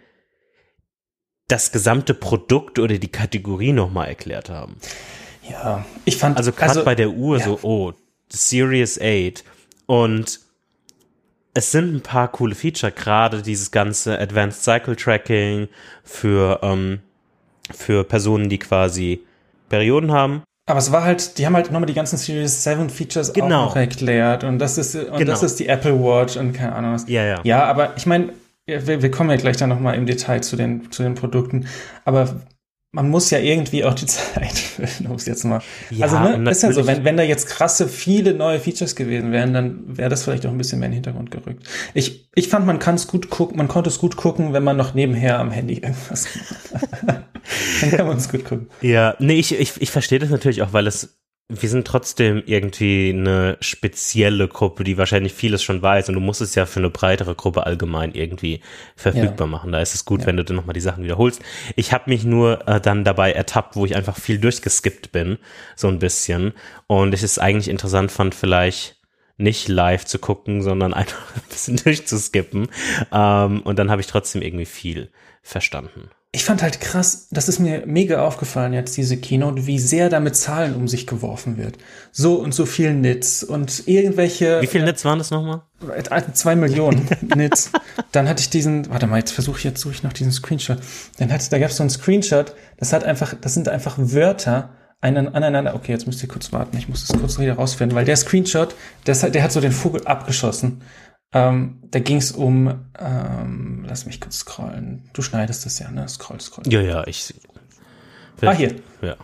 das 1.49 1.73
gesamte 1.73 2.15
Produkt 2.15 2.79
oder 2.79 2.99
die 2.99 3.11
Kategorie 3.11 3.73
nochmal 3.73 4.09
erklärt 4.09 4.49
haben. 4.49 4.77
Ja, 5.49 5.85
ich 6.05 6.17
fand. 6.17 6.37
Also 6.37 6.53
gerade 6.53 6.71
also, 6.71 6.85
bei 6.85 6.95
der 6.95 7.11
Uhr 7.11 7.39
ja. 7.39 7.45
so, 7.45 7.59
oh, 7.63 7.93
Series 8.29 9.01
8 9.01 9.45
und 9.87 10.41
es 11.55 11.73
sind 11.73 11.95
ein 11.95 12.01
paar 12.01 12.29
coole 12.29 12.55
Feature, 12.55 12.93
gerade 12.93 13.43
dieses 13.43 13.71
ganze 13.71 14.19
Advanced 14.19 14.63
Cycle 14.63 14.97
Tracking 14.97 15.69
für, 16.05 16.61
ähm, 16.63 17.01
für 17.73 18.05
Personen, 18.05 18.49
die 18.49 18.59
quasi 18.59 19.21
Perioden 19.69 20.13
haben. 20.13 20.43
Aber 20.67 20.79
es 20.79 20.93
war 20.93 21.03
halt, 21.03 21.39
die 21.39 21.47
haben 21.47 21.57
halt 21.57 21.73
nochmal 21.73 21.87
die 21.87 21.95
ganzen 21.95 22.17
Series 22.17 22.63
7 22.63 22.91
Features 22.91 23.33
genau. 23.33 23.65
auch 23.65 23.69
noch 23.71 23.77
erklärt 23.77 24.45
und 24.45 24.61
das 24.61 24.79
ist, 24.79 24.95
und 24.95 25.19
genau. 25.19 25.33
das 25.33 25.43
ist 25.43 25.59
die 25.59 25.67
Apple 25.67 25.99
Watch 26.01 26.37
und 26.37 26.53
keine 26.53 26.75
Ahnung 26.75 26.95
was. 26.95 27.09
Ja, 27.09 27.25
ja. 27.25 27.41
Ja, 27.43 27.65
aber 27.65 27.97
ich 27.97 28.07
meine, 28.07 28.33
wir, 28.67 29.03
wir 29.03 29.11
kommen 29.11 29.31
ja 29.31 29.37
gleich 29.37 29.57
dann 29.57 29.69
nochmal 29.69 29.97
im 29.97 30.07
Detail 30.07 30.43
zu 30.43 30.55
den, 30.55 30.93
zu 30.93 31.03
den 31.03 31.17
Produkten, 31.17 31.67
aber 32.05 32.41
man 32.93 33.09
muss 33.09 33.31
ja 33.31 33.39
irgendwie 33.39 33.85
auch 33.85 33.95
die 33.95 34.07
Zeit 34.07 34.59
füllen, 34.59 35.11
um 35.11 35.17
es 35.17 35.27
jetzt 35.27 35.45
mal. 35.45 35.63
Ja, 35.91 36.07
also, 36.07 36.39
ne, 36.39 36.51
ist 36.51 36.63
ja 36.63 36.73
so, 36.73 36.87
wenn, 36.87 37.05
wenn 37.05 37.17
da 37.17 37.23
jetzt 37.23 37.47
krasse 37.47 37.89
viele 37.89 38.35
neue 38.35 38.59
Features 38.59 38.97
gewesen 38.97 39.33
wären, 39.33 39.53
dann 39.55 39.97
wäre 39.97 40.09
das 40.09 40.25
vielleicht 40.25 40.47
auch 40.47 40.51
ein 40.51 40.59
bisschen 40.59 40.81
mehr 40.81 40.87
in 40.87 40.93
den 40.93 40.97
Hintergrund 40.97 41.31
gerückt. 41.31 41.67
Ich, 41.95 42.29
ich 42.35 42.49
fand, 42.49 42.67
man 42.67 42.79
kann 42.79 42.97
es 42.97 43.07
gut 43.07 43.31
gucken, 43.31 43.57
man 43.57 43.69
konnte 43.69 43.91
es 43.91 43.99
gut 43.99 44.17
gucken, 44.17 44.53
wenn 44.53 44.65
man 44.65 44.77
noch 44.77 44.95
nebenher 44.95 45.39
am 45.39 45.51
Handy 45.51 45.75
irgendwas 45.75 46.29
macht. 46.73 46.93
dann 47.81 47.91
kann 47.91 48.07
man 48.07 48.17
es 48.17 48.29
gut 48.29 48.45
gucken. 48.45 48.69
Ja, 48.81 49.15
nee, 49.19 49.39
ich, 49.39 49.59
ich, 49.59 49.81
ich 49.81 49.91
verstehe 49.91 50.19
das 50.19 50.31
natürlich 50.31 50.63
auch, 50.63 50.73
weil 50.73 50.87
es 50.87 51.21
wir 51.51 51.69
sind 51.69 51.87
trotzdem 51.87 52.43
irgendwie 52.47 53.11
eine 53.11 53.57
spezielle 53.61 54.47
Gruppe, 54.47 54.85
die 54.85 54.97
wahrscheinlich 54.97 55.35
vieles 55.35 55.63
schon 55.63 55.83
weiß 55.83 56.09
und 56.09 56.15
du 56.15 56.21
musst 56.21 56.41
es 56.41 56.55
ja 56.55 56.65
für 56.65 56.79
eine 56.79 56.91
breitere 56.91 57.35
Gruppe 57.35 57.67
allgemein 57.67 58.13
irgendwie 58.15 58.61
verfügbar 58.95 59.49
ja. 59.49 59.51
machen. 59.51 59.73
Da 59.73 59.81
ist 59.81 59.95
es 59.95 60.05
gut, 60.05 60.21
ja. 60.21 60.27
wenn 60.27 60.37
du 60.37 60.45
dann 60.45 60.57
nochmal 60.57 60.75
die 60.75 60.81
Sachen 60.81 61.03
wiederholst. 61.03 61.43
Ich 61.75 61.93
habe 61.93 62.09
mich 62.09 62.25
nur 62.25 62.69
äh, 62.69 62.81
dann 62.81 63.03
dabei 63.03 63.33
ertappt, 63.33 63.75
wo 63.75 63.85
ich 63.85 63.97
einfach 63.97 64.17
viel 64.17 64.39
durchgeskippt 64.39 65.11
bin, 65.11 65.39
so 65.75 65.89
ein 65.89 65.99
bisschen. 65.99 66.53
Und 66.87 67.15
ich 67.15 67.23
es 67.25 67.39
eigentlich 67.39 67.69
interessant 67.69 68.13
fand, 68.13 68.35
vielleicht 68.35 68.97
nicht 69.37 69.69
live 69.69 70.05
zu 70.05 70.21
gucken, 70.21 70.63
sondern 70.63 70.95
einfach 70.95 71.35
ein 71.35 71.43
bisschen 71.49 71.77
durchzuskippen. 71.77 72.69
Ähm, 73.13 73.63
und 73.63 73.79
dann 73.79 73.91
habe 73.91 74.01
ich 74.01 74.07
trotzdem 74.07 74.41
irgendwie 74.41 74.67
viel 74.67 75.11
verstanden 75.43 76.11
ich 76.33 76.45
fand 76.45 76.63
halt 76.63 76.81
krass, 76.81 77.27
das 77.33 77.49
ist 77.49 77.59
mir 77.59 77.85
mega 77.87 78.25
aufgefallen 78.25 78.73
jetzt, 78.73 78.97
diese 78.97 79.17
Keynote, 79.17 79.67
wie 79.67 79.81
sehr 79.81 80.09
da 80.09 80.21
mit 80.21 80.37
Zahlen 80.37 80.77
um 80.77 80.87
sich 80.87 81.09
geworfen 81.09 81.57
wird. 81.57 81.77
So 82.13 82.37
und 82.37 82.55
so 82.55 82.67
viel 82.67 82.95
Nits 82.95 83.43
und 83.43 83.89
irgendwelche. 83.89 84.61
Wie 84.63 84.69
viel 84.69 84.85
Nits 84.85 85.05
waren 85.05 85.19
das 85.19 85.33
nochmal? 85.33 85.63
Äh, 85.93 86.33
zwei 86.33 86.55
Millionen 86.55 87.09
Nits. 87.35 87.73
Dann 88.13 88.29
hatte 88.29 88.43
ich 88.43 88.51
diesen, 88.51 88.89
warte 88.91 89.09
mal, 89.09 89.19
jetzt 89.19 89.33
versuche 89.33 89.59
ich 89.59 89.65
jetzt 89.65 89.81
suche 89.81 89.95
ich 89.95 90.03
noch 90.05 90.13
diesen 90.13 90.31
Screenshot. 90.31 90.79
Dann 91.19 91.33
hatte, 91.33 91.51
da 91.51 91.59
gab 91.59 91.71
es 91.71 91.77
so 91.77 91.83
einen 91.83 91.91
Screenshot, 91.91 92.55
das 92.77 92.93
hat 92.93 93.03
einfach, 93.03 93.35
das 93.41 93.55
sind 93.55 93.69
einfach 93.69 93.97
Wörter 93.99 94.71
aneinander. 95.01 95.75
Okay, 95.75 95.91
jetzt 95.91 96.07
müsst 96.07 96.23
ihr 96.23 96.29
kurz 96.29 96.53
warten, 96.53 96.77
ich 96.77 96.89
muss 96.89 97.07
das 97.09 97.19
kurz 97.19 97.41
wieder 97.41 97.55
rausfinden, 97.55 97.97
weil 97.97 98.05
der 98.05 98.17
Screenshot, 98.17 98.77
der, 99.07 99.17
der 99.17 99.43
hat 99.43 99.51
so 99.51 99.61
den 99.61 99.73
Vogel 99.73 100.07
abgeschossen. 100.07 100.83
Ähm, 101.33 101.79
da 101.91 102.01
ging 102.01 102.17
es 102.17 102.33
um, 102.33 102.75
ähm, 102.99 103.85
lass 103.89 104.07
mich 104.07 104.21
kurz 104.21 104.39
scrollen. 104.39 105.09
Du 105.13 105.23
schneidest 105.23 105.65
das 105.65 105.79
ja, 105.79 105.91
ne? 105.91 106.09
Scroll, 106.09 106.41
scroll. 106.41 106.65
Ja, 106.67 106.81
ja, 106.81 107.07
ich. 107.07 107.35
Ah, 108.41 108.53
hier. 108.53 108.75
Ja. 109.01 109.17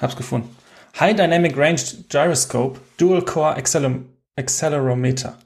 Hab's 0.00 0.16
gefunden. 0.16 0.54
High 0.98 1.16
Dynamic 1.16 1.56
Range 1.56 1.80
Gyroscope, 2.08 2.80
Dual 2.96 3.22
Core 3.22 3.56
Acceler 3.56 4.00
Accelerometer. 4.36 5.38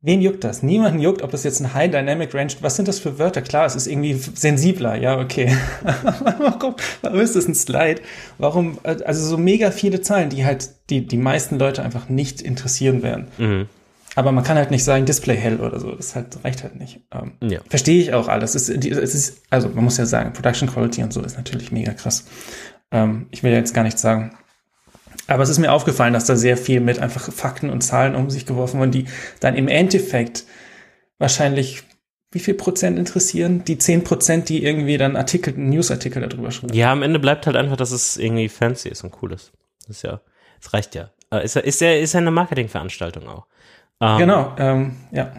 Wen 0.00 0.22
juckt 0.22 0.44
das? 0.44 0.62
Niemanden 0.62 1.00
juckt, 1.00 1.22
ob 1.22 1.32
das 1.32 1.42
jetzt 1.42 1.60
ein 1.60 1.74
High 1.74 1.90
Dynamic 1.90 2.32
Range, 2.32 2.52
was 2.60 2.76
sind 2.76 2.86
das 2.86 3.00
für 3.00 3.18
Wörter? 3.18 3.42
Klar, 3.42 3.66
es 3.66 3.74
ist 3.74 3.88
irgendwie 3.88 4.14
sensibler, 4.14 4.94
ja, 4.94 5.18
okay. 5.18 5.56
warum, 6.38 6.76
warum 7.02 7.20
ist 7.20 7.34
das 7.34 7.48
ein 7.48 7.54
Slide? 7.56 8.00
Warum, 8.38 8.78
also 8.84 9.26
so 9.26 9.36
mega 9.36 9.72
viele 9.72 10.00
Zahlen, 10.00 10.30
die 10.30 10.44
halt 10.44 10.70
die, 10.90 11.04
die 11.04 11.16
meisten 11.16 11.58
Leute 11.58 11.82
einfach 11.82 12.08
nicht 12.08 12.40
interessieren 12.40 13.02
werden. 13.02 13.26
Mhm. 13.38 13.68
Aber 14.18 14.32
man 14.32 14.42
kann 14.42 14.56
halt 14.56 14.72
nicht 14.72 14.82
sagen, 14.82 15.06
Display 15.06 15.36
hell 15.36 15.60
oder 15.60 15.78
so. 15.78 15.94
Das 15.94 16.16
halt, 16.16 16.42
reicht 16.42 16.64
halt 16.64 16.74
nicht. 16.74 16.98
Ähm, 17.12 17.34
ja. 17.40 17.60
Verstehe 17.68 18.02
ich 18.02 18.14
auch 18.14 18.26
alles. 18.26 18.56
Es 18.56 18.68
ist, 18.68 18.84
es 18.84 19.14
ist, 19.14 19.42
also 19.48 19.68
man 19.68 19.84
muss 19.84 19.96
ja 19.96 20.06
sagen, 20.06 20.32
Production 20.32 20.68
Quality 20.68 21.04
und 21.04 21.12
so 21.12 21.22
ist 21.22 21.36
natürlich 21.36 21.70
mega 21.70 21.92
krass. 21.92 22.24
Ähm, 22.90 23.28
ich 23.30 23.44
will 23.44 23.52
ja 23.52 23.58
jetzt 23.58 23.74
gar 23.74 23.84
nichts 23.84 24.02
sagen. 24.02 24.36
Aber 25.28 25.44
es 25.44 25.48
ist 25.48 25.60
mir 25.60 25.70
aufgefallen, 25.70 26.14
dass 26.14 26.24
da 26.24 26.34
sehr 26.34 26.56
viel 26.56 26.80
mit 26.80 26.98
einfach 26.98 27.32
Fakten 27.32 27.70
und 27.70 27.82
Zahlen 27.82 28.16
um 28.16 28.28
sich 28.28 28.44
geworfen 28.44 28.80
wurden, 28.80 28.90
die 28.90 29.04
dann 29.38 29.54
im 29.54 29.68
Endeffekt 29.68 30.46
wahrscheinlich 31.18 31.84
wie 32.32 32.40
viel 32.40 32.54
Prozent 32.54 32.98
interessieren? 32.98 33.62
Die 33.66 33.78
zehn 33.78 34.02
Prozent, 34.02 34.48
die 34.48 34.64
irgendwie 34.64 34.98
dann 34.98 35.14
Artikel, 35.14 35.54
Newsartikel 35.56 36.28
darüber 36.28 36.50
schreiben. 36.50 36.74
Ja, 36.74 36.90
am 36.90 37.04
Ende 37.04 37.20
bleibt 37.20 37.46
halt 37.46 37.54
einfach, 37.54 37.76
dass 37.76 37.92
es 37.92 38.16
irgendwie 38.16 38.48
fancy 38.48 38.88
ist 38.88 39.04
und 39.04 39.14
cool 39.22 39.32
ist. 39.32 39.52
Das 39.86 39.98
ist 39.98 40.02
ja, 40.02 40.20
es 40.60 40.72
reicht 40.72 40.96
ja. 40.96 41.12
Äh, 41.30 41.44
ist 41.44 41.54
ja, 41.54 41.60
ist 41.60 41.80
ja, 41.80 41.92
ist 41.92 42.14
ja 42.14 42.18
eine 42.18 42.32
Marketingveranstaltung 42.32 43.28
auch. 43.28 43.46
Ähm, 44.00 44.18
genau, 44.18 44.54
ähm, 44.58 44.96
ja. 45.12 45.32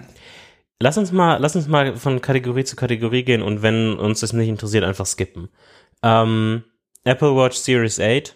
Lass 0.82 0.98
uns 0.98 1.12
mal, 1.12 1.38
lass 1.38 1.56
uns 1.56 1.68
mal 1.68 1.96
von 1.98 2.22
Kategorie 2.22 2.64
zu 2.64 2.76
Kategorie 2.76 3.24
gehen 3.24 3.42
und 3.42 3.62
wenn 3.62 3.98
uns 3.98 4.22
das 4.22 4.34
nicht 4.34 4.48
interessiert, 4.48 4.84
einfach 4.84 5.06
skippen. 5.06 5.50
Ähm, 6.04 6.64
Apple 7.04 7.36
Watch 7.36 7.58
Series 7.58 8.00
8. 8.00 8.36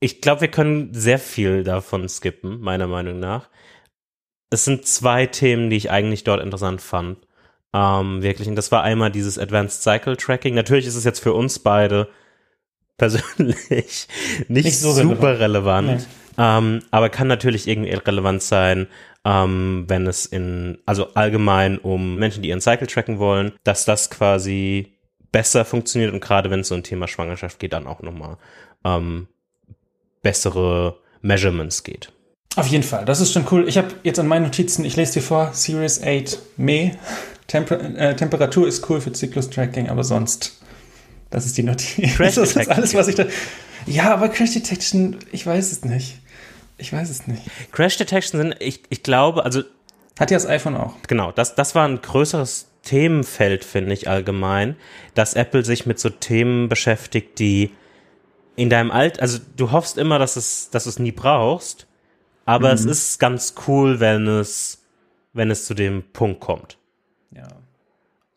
Ich 0.00 0.20
glaube, 0.20 0.42
wir 0.42 0.48
können 0.48 0.94
sehr 0.94 1.18
viel 1.18 1.64
davon 1.64 2.08
skippen, 2.08 2.60
meiner 2.60 2.86
Meinung 2.86 3.18
nach. 3.18 3.48
Es 4.50 4.64
sind 4.64 4.86
zwei 4.86 5.26
Themen, 5.26 5.70
die 5.70 5.76
ich 5.76 5.90
eigentlich 5.90 6.24
dort 6.24 6.40
interessant 6.40 6.80
fand. 6.80 7.18
Ähm, 7.74 8.22
wirklich. 8.22 8.48
Und 8.48 8.56
das 8.56 8.72
war 8.72 8.82
einmal 8.82 9.10
dieses 9.10 9.38
Advanced 9.38 9.82
Cycle 9.82 10.16
Tracking. 10.16 10.54
Natürlich 10.54 10.86
ist 10.86 10.94
es 10.94 11.04
jetzt 11.04 11.20
für 11.20 11.32
uns 11.32 11.58
beide 11.58 12.08
persönlich 12.96 14.08
nicht, 14.48 14.48
nicht 14.48 14.78
so 14.78 14.92
super 14.92 15.38
relevant. 15.40 15.88
relevant. 15.88 16.08
Nee. 16.36 16.44
Ähm, 16.44 16.82
aber 16.92 17.08
kann 17.08 17.26
natürlich 17.26 17.66
irgendwie 17.66 17.90
relevant 17.90 18.42
sein, 18.42 18.86
ähm, 19.28 19.84
wenn 19.88 20.06
es 20.06 20.24
in, 20.24 20.78
also 20.86 21.12
allgemein 21.12 21.76
um 21.76 22.16
Menschen, 22.16 22.42
die 22.42 22.48
ihren 22.48 22.62
Cycle 22.62 22.86
tracken 22.86 23.18
wollen, 23.18 23.52
dass 23.62 23.84
das 23.84 24.08
quasi 24.08 24.94
besser 25.30 25.66
funktioniert 25.66 26.14
und 26.14 26.20
gerade 26.20 26.50
wenn 26.50 26.60
es 26.60 26.68
so 26.68 26.74
ein 26.74 26.82
Thema 26.82 27.06
Schwangerschaft 27.06 27.58
geht, 27.58 27.74
dann 27.74 27.86
auch 27.86 28.00
nochmal 28.00 28.38
ähm, 28.84 29.28
bessere 30.22 30.96
Measurements 31.20 31.84
geht. 31.84 32.10
Auf 32.56 32.68
jeden 32.68 32.82
Fall, 32.82 33.04
das 33.04 33.20
ist 33.20 33.34
schon 33.34 33.44
cool. 33.50 33.68
Ich 33.68 33.76
habe 33.76 33.88
jetzt 34.02 34.18
an 34.18 34.26
meinen 34.26 34.44
Notizen, 34.44 34.86
ich 34.86 34.96
lese 34.96 35.14
dir 35.14 35.22
vor, 35.22 35.50
Series 35.52 36.02
8 36.02 36.38
May. 36.56 36.92
Temper 37.48 37.80
äh, 37.96 38.16
Temperatur 38.16 38.66
ist 38.66 38.88
cool 38.88 39.00
für 39.00 39.12
Zyklus-Tracking, 39.12 39.90
aber 39.90 40.04
sonst, 40.04 40.58
das 41.28 41.44
ist 41.44 41.58
die 41.58 41.62
Notiz. 41.62 42.16
Crash 42.16 42.34
das 42.36 42.56
ist 42.56 42.70
alles, 42.70 42.94
was 42.94 43.08
ich 43.08 43.14
da. 43.14 43.26
Ja, 43.84 44.12
aber 44.14 44.30
Crash 44.30 44.52
Detection, 44.52 45.18
ich 45.32 45.46
weiß 45.46 45.70
es 45.70 45.84
nicht. 45.84 46.18
Ich 46.78 46.92
weiß 46.92 47.10
es 47.10 47.26
nicht. 47.26 47.42
Crash 47.72 47.96
Detection 47.96 48.40
sind, 48.40 48.56
ich, 48.60 48.82
ich 48.88 49.02
glaube, 49.02 49.44
also. 49.44 49.62
Hat 50.18 50.30
ja 50.30 50.36
das 50.36 50.46
iPhone 50.46 50.76
auch. 50.76 50.94
Genau, 51.06 51.32
das, 51.32 51.54
das 51.54 51.74
war 51.74 51.86
ein 51.86 52.00
größeres 52.00 52.70
Themenfeld, 52.82 53.64
finde 53.64 53.92
ich 53.92 54.08
allgemein, 54.08 54.76
dass 55.14 55.34
Apple 55.34 55.64
sich 55.64 55.86
mit 55.86 55.98
so 55.98 56.08
Themen 56.08 56.68
beschäftigt, 56.68 57.38
die 57.38 57.72
in 58.56 58.70
deinem 58.70 58.90
Alt, 58.90 59.20
also 59.20 59.38
du 59.56 59.70
hoffst 59.72 59.98
immer, 59.98 60.18
dass 60.18 60.36
es, 60.36 60.70
dass 60.70 60.84
du 60.84 60.90
es 60.90 60.98
nie 60.98 61.12
brauchst, 61.12 61.86
aber 62.44 62.68
mhm. 62.68 62.74
es 62.74 62.84
ist 62.86 63.20
ganz 63.20 63.54
cool, 63.66 64.00
wenn 64.00 64.26
es, 64.26 64.82
wenn 65.32 65.50
es 65.50 65.66
zu 65.66 65.74
dem 65.74 66.02
Punkt 66.12 66.40
kommt. 66.40 66.78
Ja. 67.30 67.46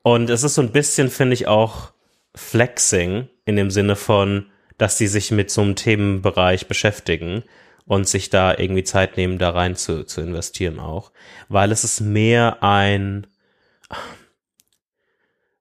Und 0.03 0.29
es 0.29 0.43
ist 0.43 0.55
so 0.55 0.62
ein 0.62 0.71
bisschen, 0.71 1.10
finde 1.10 1.33
ich, 1.33 1.48
auch 1.48 1.91
Flexing 2.36 3.29
in 3.45 3.55
dem 3.55 3.71
Sinne 3.71 3.95
von, 3.95 4.48
dass 4.77 4.98
sie 4.98 5.07
sich 5.07 5.31
mit 5.31 5.50
so 5.50 5.62
einem 5.62 5.75
Themenbereich 5.75 6.67
beschäftigen 6.67 7.43
und 7.85 8.07
sich 8.07 8.29
da 8.29 8.57
irgendwie 8.57 8.83
Zeit 8.83 9.17
nehmen, 9.17 9.38
da 9.38 9.50
rein 9.51 9.75
zu, 9.75 10.05
zu 10.05 10.21
investieren 10.21 10.79
auch. 10.79 11.11
Weil 11.50 11.71
es 11.71 11.83
ist 11.83 12.00
mehr 12.00 12.63
ein, 12.63 13.27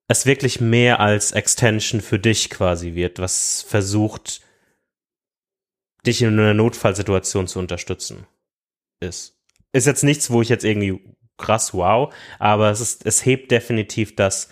es 0.08 0.26
wirklich 0.26 0.60
mehr 0.60 1.00
als 1.00 1.32
Extension 1.32 2.00
für 2.00 2.18
dich 2.18 2.50
quasi 2.50 2.94
wird, 2.94 3.18
was 3.18 3.62
versucht, 3.62 4.40
dich 6.06 6.22
in 6.22 6.38
einer 6.38 6.54
Notfallsituation 6.54 7.46
zu 7.46 7.58
unterstützen, 7.58 8.26
ist. 9.00 9.36
Ist 9.72 9.86
jetzt 9.86 10.02
nichts, 10.02 10.30
wo 10.30 10.42
ich 10.42 10.48
jetzt 10.48 10.64
irgendwie 10.64 11.00
krass 11.36 11.72
wow, 11.74 12.12
aber 12.38 12.70
es 12.70 12.80
ist, 12.80 13.06
es 13.06 13.24
hebt 13.24 13.50
definitiv 13.50 14.16
das 14.16 14.48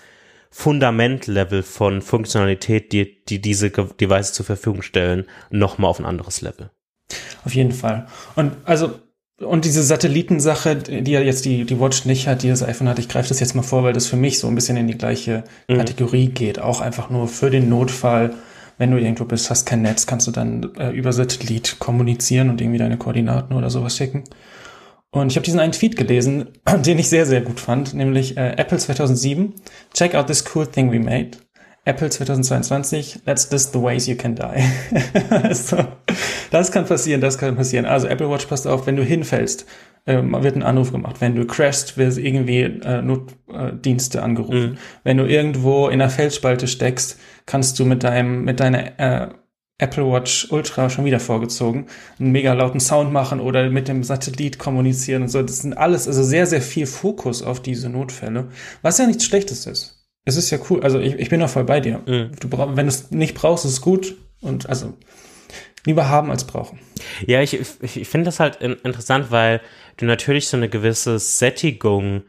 Fundamentlevel 0.50 1.62
von 1.62 2.00
Funktionalität, 2.02 2.92
die, 2.92 3.24
die 3.24 3.40
diese 3.40 3.70
Devices 3.70 4.32
zur 4.32 4.46
Verfügung 4.46 4.82
stellen, 4.82 5.26
nochmal 5.50 5.90
auf 5.90 5.98
ein 5.98 6.06
anderes 6.06 6.40
Level. 6.40 6.70
Auf 7.44 7.54
jeden 7.54 7.72
Fall. 7.72 8.06
Und 8.36 8.52
also, 8.64 8.90
und 9.40 9.64
diese 9.64 9.82
Satellitensache, 9.82 10.76
die 10.76 11.10
ja 11.10 11.20
jetzt 11.20 11.44
die, 11.44 11.64
die 11.64 11.78
Watch 11.78 12.04
nicht 12.04 12.26
hat, 12.26 12.42
die 12.42 12.48
das 12.48 12.62
iPhone 12.62 12.88
hat, 12.88 12.98
ich 12.98 13.08
greife 13.08 13.28
das 13.28 13.40
jetzt 13.40 13.54
mal 13.54 13.62
vor, 13.62 13.84
weil 13.84 13.92
das 13.92 14.06
für 14.06 14.16
mich 14.16 14.38
so 14.40 14.48
ein 14.48 14.54
bisschen 14.54 14.76
in 14.76 14.88
die 14.88 14.98
gleiche 14.98 15.44
mhm. 15.68 15.78
Kategorie 15.78 16.28
geht. 16.28 16.58
Auch 16.58 16.80
einfach 16.80 17.08
nur 17.08 17.28
für 17.28 17.50
den 17.50 17.68
Notfall, 17.68 18.34
wenn 18.78 18.90
du 18.90 18.98
irgendwo 18.98 19.24
bist, 19.24 19.48
hast 19.50 19.64
kein 19.64 19.82
Netz, 19.82 20.06
kannst 20.06 20.26
du 20.26 20.32
dann 20.32 20.74
äh, 20.76 20.90
über 20.90 21.12
Satellit 21.12 21.78
kommunizieren 21.78 22.50
und 22.50 22.60
irgendwie 22.60 22.78
deine 22.78 22.96
Koordinaten 22.96 23.54
oder 23.54 23.70
sowas 23.70 23.96
schicken. 23.96 24.24
Und 25.10 25.30
ich 25.30 25.36
habe 25.36 25.44
diesen 25.44 25.60
einen 25.60 25.72
Tweet 25.72 25.96
gelesen, 25.96 26.48
den 26.84 26.98
ich 26.98 27.08
sehr, 27.08 27.24
sehr 27.24 27.40
gut 27.40 27.60
fand, 27.60 27.94
nämlich 27.94 28.36
äh, 28.36 28.54
Apple 28.56 28.78
2007, 28.78 29.54
check 29.94 30.14
out 30.14 30.26
this 30.26 30.44
cool 30.54 30.66
thing 30.66 30.92
we 30.92 30.98
made. 30.98 31.30
Apple 31.88 32.10
2022, 32.10 33.22
that's 33.24 33.48
this 33.48 33.72
the 33.72 33.80
ways 33.80 34.06
you 34.06 34.14
can 34.14 34.34
die. 34.34 34.62
so, 35.54 35.78
das 36.50 36.70
kann 36.70 36.84
passieren, 36.84 37.22
das 37.22 37.38
kann 37.38 37.56
passieren. 37.56 37.86
Also 37.86 38.08
Apple 38.08 38.28
Watch, 38.28 38.44
passt 38.44 38.66
auf, 38.66 38.86
wenn 38.86 38.96
du 38.96 39.02
hinfällst, 39.02 39.64
äh, 40.04 40.22
wird 40.22 40.54
ein 40.54 40.62
Anruf 40.62 40.92
gemacht. 40.92 41.16
Wenn 41.20 41.34
du 41.34 41.46
crashst, 41.46 41.96
wird 41.96 42.18
irgendwie 42.18 42.60
äh, 42.60 43.00
Notdienste 43.00 44.22
angerufen. 44.22 44.72
Mhm. 44.72 44.78
Wenn 45.02 45.16
du 45.16 45.24
irgendwo 45.24 45.88
in 45.88 46.02
einer 46.02 46.10
Felsspalte 46.10 46.68
steckst, 46.68 47.18
kannst 47.46 47.78
du 47.78 47.86
mit 47.86 48.04
deinem, 48.04 48.44
mit 48.44 48.60
deiner 48.60 49.00
äh, 49.00 49.28
Apple 49.78 50.12
Watch 50.12 50.48
Ultra 50.50 50.90
schon 50.90 51.06
wieder 51.06 51.20
vorgezogen, 51.20 51.86
einen 52.18 52.32
mega 52.32 52.52
lauten 52.52 52.80
Sound 52.80 53.12
machen 53.12 53.40
oder 53.40 53.70
mit 53.70 53.88
dem 53.88 54.02
Satellit 54.02 54.58
kommunizieren 54.58 55.22
und 55.22 55.28
so. 55.28 55.40
Das 55.40 55.60
sind 55.60 55.72
alles, 55.72 56.06
also 56.06 56.22
sehr, 56.22 56.46
sehr 56.46 56.60
viel 56.60 56.84
Fokus 56.84 57.42
auf 57.42 57.62
diese 57.62 57.88
Notfälle, 57.88 58.48
was 58.82 58.98
ja 58.98 59.06
nichts 59.06 59.24
Schlechtes 59.24 59.66
ist. 59.66 59.97
Es 60.28 60.36
ist 60.36 60.50
ja 60.50 60.58
cool, 60.68 60.82
also 60.82 61.00
ich, 61.00 61.14
ich 61.14 61.30
bin 61.30 61.42
auch 61.42 61.48
voll 61.48 61.64
bei 61.64 61.80
dir. 61.80 62.02
Mhm. 62.04 62.32
Du 62.38 62.48
brauch, 62.48 62.76
wenn 62.76 62.84
du 62.84 62.92
es 62.92 63.10
nicht 63.10 63.34
brauchst, 63.34 63.64
ist 63.64 63.72
es 63.72 63.80
gut 63.80 64.14
und 64.42 64.68
also 64.68 64.92
lieber 65.86 66.10
haben 66.10 66.30
als 66.30 66.44
brauchen. 66.44 66.78
Ja, 67.26 67.40
ich, 67.40 67.58
ich, 67.80 68.08
finde 68.08 68.26
das 68.26 68.38
halt 68.38 68.56
in, 68.56 68.74
interessant, 68.84 69.30
weil 69.30 69.62
du 69.96 70.04
natürlich 70.04 70.48
so 70.48 70.58
eine 70.58 70.68
gewisse 70.68 71.18
Sättigung 71.18 72.24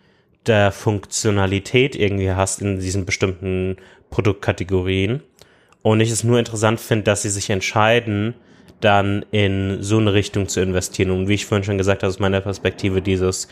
der 0.45 0.71
Funktionalität 0.71 1.93
irgendwie 1.93 2.31
hast 2.31 2.61
in 2.61 2.79
diesen 2.79 3.05
bestimmten 3.05 3.75
Produktkategorien 4.09 5.21
und 5.81 5.99
ich 5.99 6.09
es 6.09 6.23
nur 6.23 6.39
interessant 6.39 6.79
finde, 6.79 7.03
dass 7.03 7.23
sie 7.23 7.29
sich 7.29 7.49
entscheiden, 7.49 8.33
dann 8.79 9.25
in 9.31 9.83
so 9.83 9.97
eine 9.97 10.13
Richtung 10.13 10.47
zu 10.47 10.61
investieren. 10.61 11.11
Und 11.11 11.27
wie 11.27 11.33
ich 11.33 11.45
vorhin 11.45 11.65
schon 11.65 11.77
gesagt 11.77 12.03
habe, 12.03 12.09
aus 12.09 12.19
meiner 12.19 12.39
Perspektive 12.39 13.01
dieses, 13.01 13.49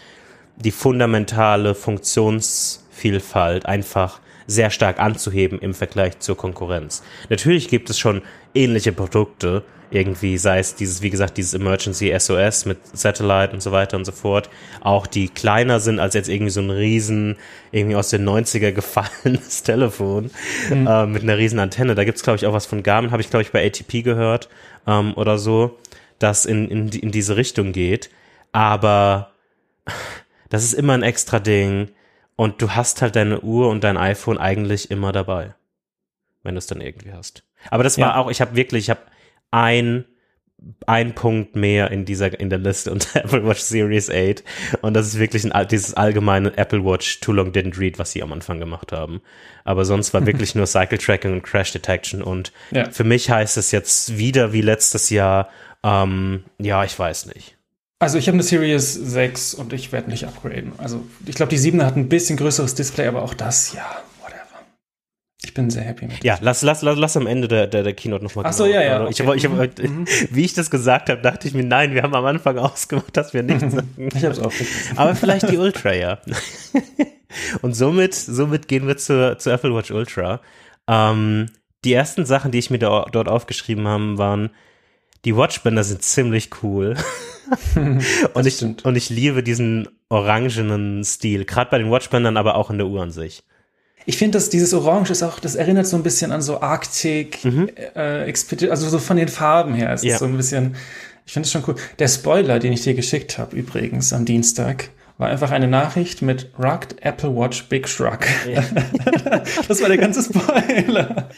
die 0.56 0.72
fundamentale 0.72 1.76
Funktionsvielfalt 1.76 3.66
einfach 3.66 4.22
sehr 4.48 4.70
stark 4.70 5.00
anzuheben 5.00 5.60
im 5.60 5.74
Vergleich 5.74 6.20
zur 6.20 6.38
Konkurrenz. 6.38 7.04
Natürlich 7.30 7.68
gibt 7.68 7.90
es 7.90 8.00
schon 8.00 8.22
ähnliche 8.56 8.94
Produkte, 8.94 9.64
irgendwie, 9.90 10.38
sei 10.38 10.60
es 10.60 10.76
dieses, 10.76 11.02
wie 11.02 11.10
gesagt, 11.10 11.38
dieses 11.38 11.54
Emergency 11.54 12.14
SOS 12.18 12.66
mit 12.66 12.78
Satellite 12.94 13.54
und 13.54 13.62
so 13.62 13.72
weiter 13.72 13.98
und 13.98 14.06
so 14.06 14.12
fort, 14.12 14.50
auch 14.82 15.08
die 15.08 15.30
kleiner 15.30 15.80
sind 15.80 16.00
als 16.00 16.14
jetzt 16.14 16.28
irgendwie 16.28 16.50
so 16.50 16.62
ein 16.62 16.70
riesen, 16.70 17.38
irgendwie 17.72 17.96
aus 17.96 18.10
den 18.10 18.28
90er 18.28 18.72
gefallenes 18.72 19.64
Telefon 19.64 20.30
mhm. 20.70 20.88
äh, 20.88 21.06
mit 21.06 21.24
einer 21.24 21.38
riesen 21.38 21.60
Antenne. 21.60 21.96
Da 21.96 22.04
gibt's 22.04 22.24
glaube 22.24 22.38
ich, 22.38 22.46
auch 22.46 22.54
was 22.54 22.66
von 22.66 22.84
Garmin, 22.84 23.12
habe 23.12 23.22
ich, 23.22 23.30
glaube 23.30 23.44
ich, 23.44 23.52
bei 23.52 23.66
ATP 23.66 24.04
gehört 24.04 24.50
ähm, 24.86 25.14
oder 25.16 25.38
so, 25.38 25.78
das 26.20 26.46
in, 26.46 26.68
in, 26.68 26.90
in 26.90 27.12
diese 27.12 27.38
Richtung 27.38 27.72
geht. 27.72 28.10
Aber 28.52 29.32
das 30.50 30.64
ist 30.64 30.74
immer 30.74 30.94
ein 30.94 31.04
extra 31.04 31.40
Ding 31.40 31.90
und 32.38 32.62
du 32.62 32.72
hast 32.72 33.02
halt 33.02 33.18
deine 33.18 33.42
Uhr 33.42 33.68
und 33.70 33.84
dein 33.84 33.98
iPhone 33.98 34.38
eigentlich 34.38 34.90
immer 34.90 35.12
dabei, 35.12 35.56
wenn 36.44 36.56
du 36.56 36.60
es 36.60 36.68
dann 36.68 36.80
irgendwie 36.80 37.12
hast. 37.12 37.44
Aber 37.70 37.84
das 37.84 37.98
war 37.98 38.12
ja. 38.12 38.16
auch, 38.16 38.32
ich 38.32 38.40
habe 38.40 38.56
wirklich, 38.56 38.86
ich 38.86 38.90
habe 38.90 39.02
ein 39.52 40.06
ein 40.88 41.14
Punkt 41.14 41.56
mehr 41.56 41.92
in 41.92 42.06
dieser 42.06 42.40
in 42.40 42.50
der 42.50 42.60
Liste 42.60 42.92
unter 42.92 43.20
Apple 43.24 43.46
Watch 43.46 43.60
Series 43.60 44.10
8 44.10 44.44
und 44.82 44.96
das 44.96 45.08
ist 45.08 45.20
wirklich 45.20 45.52
ein, 45.52 45.68
dieses 45.68 45.94
allgemeine 45.94 46.58
Apple 46.58 46.84
Watch 46.84 47.20
Too 47.20 47.34
Long 47.34 47.52
Didn't 47.52 47.78
Read, 47.78 48.00
was 48.00 48.12
sie 48.12 48.24
am 48.24 48.34
Anfang 48.34 48.60
gemacht 48.60 48.92
haben. 48.92 49.22
Aber 49.66 49.86
sonst 49.86 50.14
war 50.14 50.26
wirklich 50.26 50.56
nur 50.56 50.66
Cycle 50.66 50.98
Tracking 50.98 51.34
und 51.34 51.44
Crash 51.44 51.72
Detection 51.74 52.24
und 52.24 52.52
ja. 52.72 52.90
für 52.90 53.04
mich 53.04 53.30
heißt 53.30 53.58
es 53.58 53.72
jetzt 53.72 54.18
wieder 54.18 54.52
wie 54.52 54.62
letztes 54.62 55.10
Jahr, 55.10 55.50
ähm, 55.84 56.44
ja, 56.58 56.84
ich 56.84 56.98
weiß 56.98 57.28
nicht. 57.28 57.57
Also 58.00 58.18
ich 58.18 58.28
habe 58.28 58.36
eine 58.36 58.44
Series 58.44 58.94
6 58.94 59.56
und 59.56 59.74
ich 59.74 59.92
werde 59.92 60.10
nicht 60.10 60.26
upgraden. 60.26 60.74
Also 60.78 61.04
ich 61.26 61.36
glaube, 61.36 61.50
die 61.50 61.58
7 61.58 61.84
hat 61.84 61.96
ein 61.96 62.10
bisschen 62.10 62.38
größeres 62.38 62.76
Display, 62.76 63.08
aber 63.08 63.24
auch 63.24 63.34
das, 63.34 63.74
ja, 63.74 63.86
ich 65.44 65.54
bin 65.54 65.70
sehr 65.70 65.84
happy 65.84 66.08
mit. 66.08 66.24
Ja, 66.24 66.38
lass, 66.42 66.64
lass, 66.64 66.82
lass, 66.82 66.98
lass 66.98 67.16
am 67.16 67.28
Ende 67.28 67.48
der, 67.48 67.68
der, 67.68 67.84
der 67.84 67.94
Keynote 67.94 68.24
nochmal. 68.24 68.46
Ach 68.48 68.54
so, 68.54 68.66
genau. 68.66 68.76
ja, 68.76 68.84
ja. 68.84 69.02
Okay. 69.06 69.36
Ich, 69.36 69.44
ich, 69.44 69.80
ich, 69.80 69.90
mhm. 69.90 70.06
Wie 70.32 70.44
ich 70.44 70.54
das 70.54 70.72
gesagt 70.72 71.10
habe, 71.10 71.22
dachte 71.22 71.48
ich 71.48 71.54
mir, 71.54 71.64
nein, 71.64 71.94
wir 71.94 72.02
haben 72.02 72.16
am 72.16 72.26
Anfang 72.26 72.58
ausgemacht, 72.58 73.16
dass 73.16 73.34
wir 73.34 73.44
nichts 73.44 73.74
sagen. 73.74 74.10
Ich 74.14 74.26
hab's 74.26 74.40
auch 74.40 74.52
Aber 74.96 75.16
vielleicht 75.16 75.50
die 75.50 75.58
Ultra, 75.58 75.94
ja. 75.94 76.20
Und 77.62 77.76
somit, 77.76 78.16
somit 78.16 78.68
gehen 78.68 78.88
wir 78.88 78.98
zur, 78.98 79.38
zur 79.38 79.54
Apple 79.54 79.76
Watch 79.76 79.92
Ultra. 79.92 80.42
Ähm, 80.88 81.48
die 81.86 81.94
ersten 81.94 82.26
Sachen, 82.26 82.52
die 82.52 82.60
ich 82.60 82.70
mir 82.70 82.80
da, 82.80 83.06
dort 83.12 83.30
aufgeschrieben 83.30 83.88
habe, 83.88 84.18
waren, 84.18 84.50
die 85.28 85.36
Watchbänder 85.36 85.84
sind 85.84 86.04
ziemlich 86.04 86.52
cool. 86.64 86.96
und, 88.34 88.46
ich, 88.46 88.64
und 88.64 88.96
ich 88.96 89.10
liebe 89.10 89.44
diesen 89.44 89.90
orangenen 90.08 91.04
Stil, 91.04 91.44
gerade 91.44 91.70
bei 91.70 91.80
den 91.80 91.92
Watchbändern, 91.92 92.38
aber 92.38 92.56
auch 92.56 92.70
in 92.70 92.78
der 92.78 92.88
Uhr 92.88 93.02
an 93.04 93.12
sich. 93.12 93.44
Ich 94.06 94.16
finde, 94.16 94.38
dass 94.38 94.50
dieses 94.50 94.74
Orange 94.74 95.12
ist 95.12 95.24
auch, 95.24 95.40
das 95.40 95.56
erinnert 95.56 95.86
so 95.86 95.98
ein 95.98 96.04
bisschen 96.04 96.32
an 96.32 96.42
so 96.42 96.62
Arktik, 96.62 97.44
mhm. 97.44 97.70
äh, 97.94 98.34
also 98.70 98.88
so 98.88 99.00
von 99.00 99.18
den 99.18 99.28
Farben 99.28 99.74
her. 99.74 99.92
Es 99.92 100.02
ja. 100.02 100.14
ist 100.14 100.20
so 100.20 100.26
ein 100.26 100.38
bisschen, 100.38 100.78
ich 101.26 101.34
finde 101.34 101.46
es 101.46 101.52
schon 101.52 101.64
cool. 101.68 101.76
Der 102.00 102.08
Spoiler, 102.08 102.60
den 102.60 102.72
ich 102.72 102.84
dir 102.84 102.94
geschickt 102.94 103.38
habe, 103.38 103.54
übrigens 103.54 104.14
am 104.14 104.24
Dienstag, 104.24 104.92
war 105.18 105.30
einfach 105.30 105.52
eine 105.52 105.68
Nachricht 105.68 106.22
mit 106.22 106.52
Rugged 106.60 107.04
Apple 107.04 107.36
Watch 107.36 107.68
Big 107.70 107.88
Shrug. 107.88 108.20
Ja. 108.48 108.64
das 109.68 109.82
war 109.82 109.90
der 109.90 109.98
ganze 109.98 110.24
Spoiler. 110.24 111.30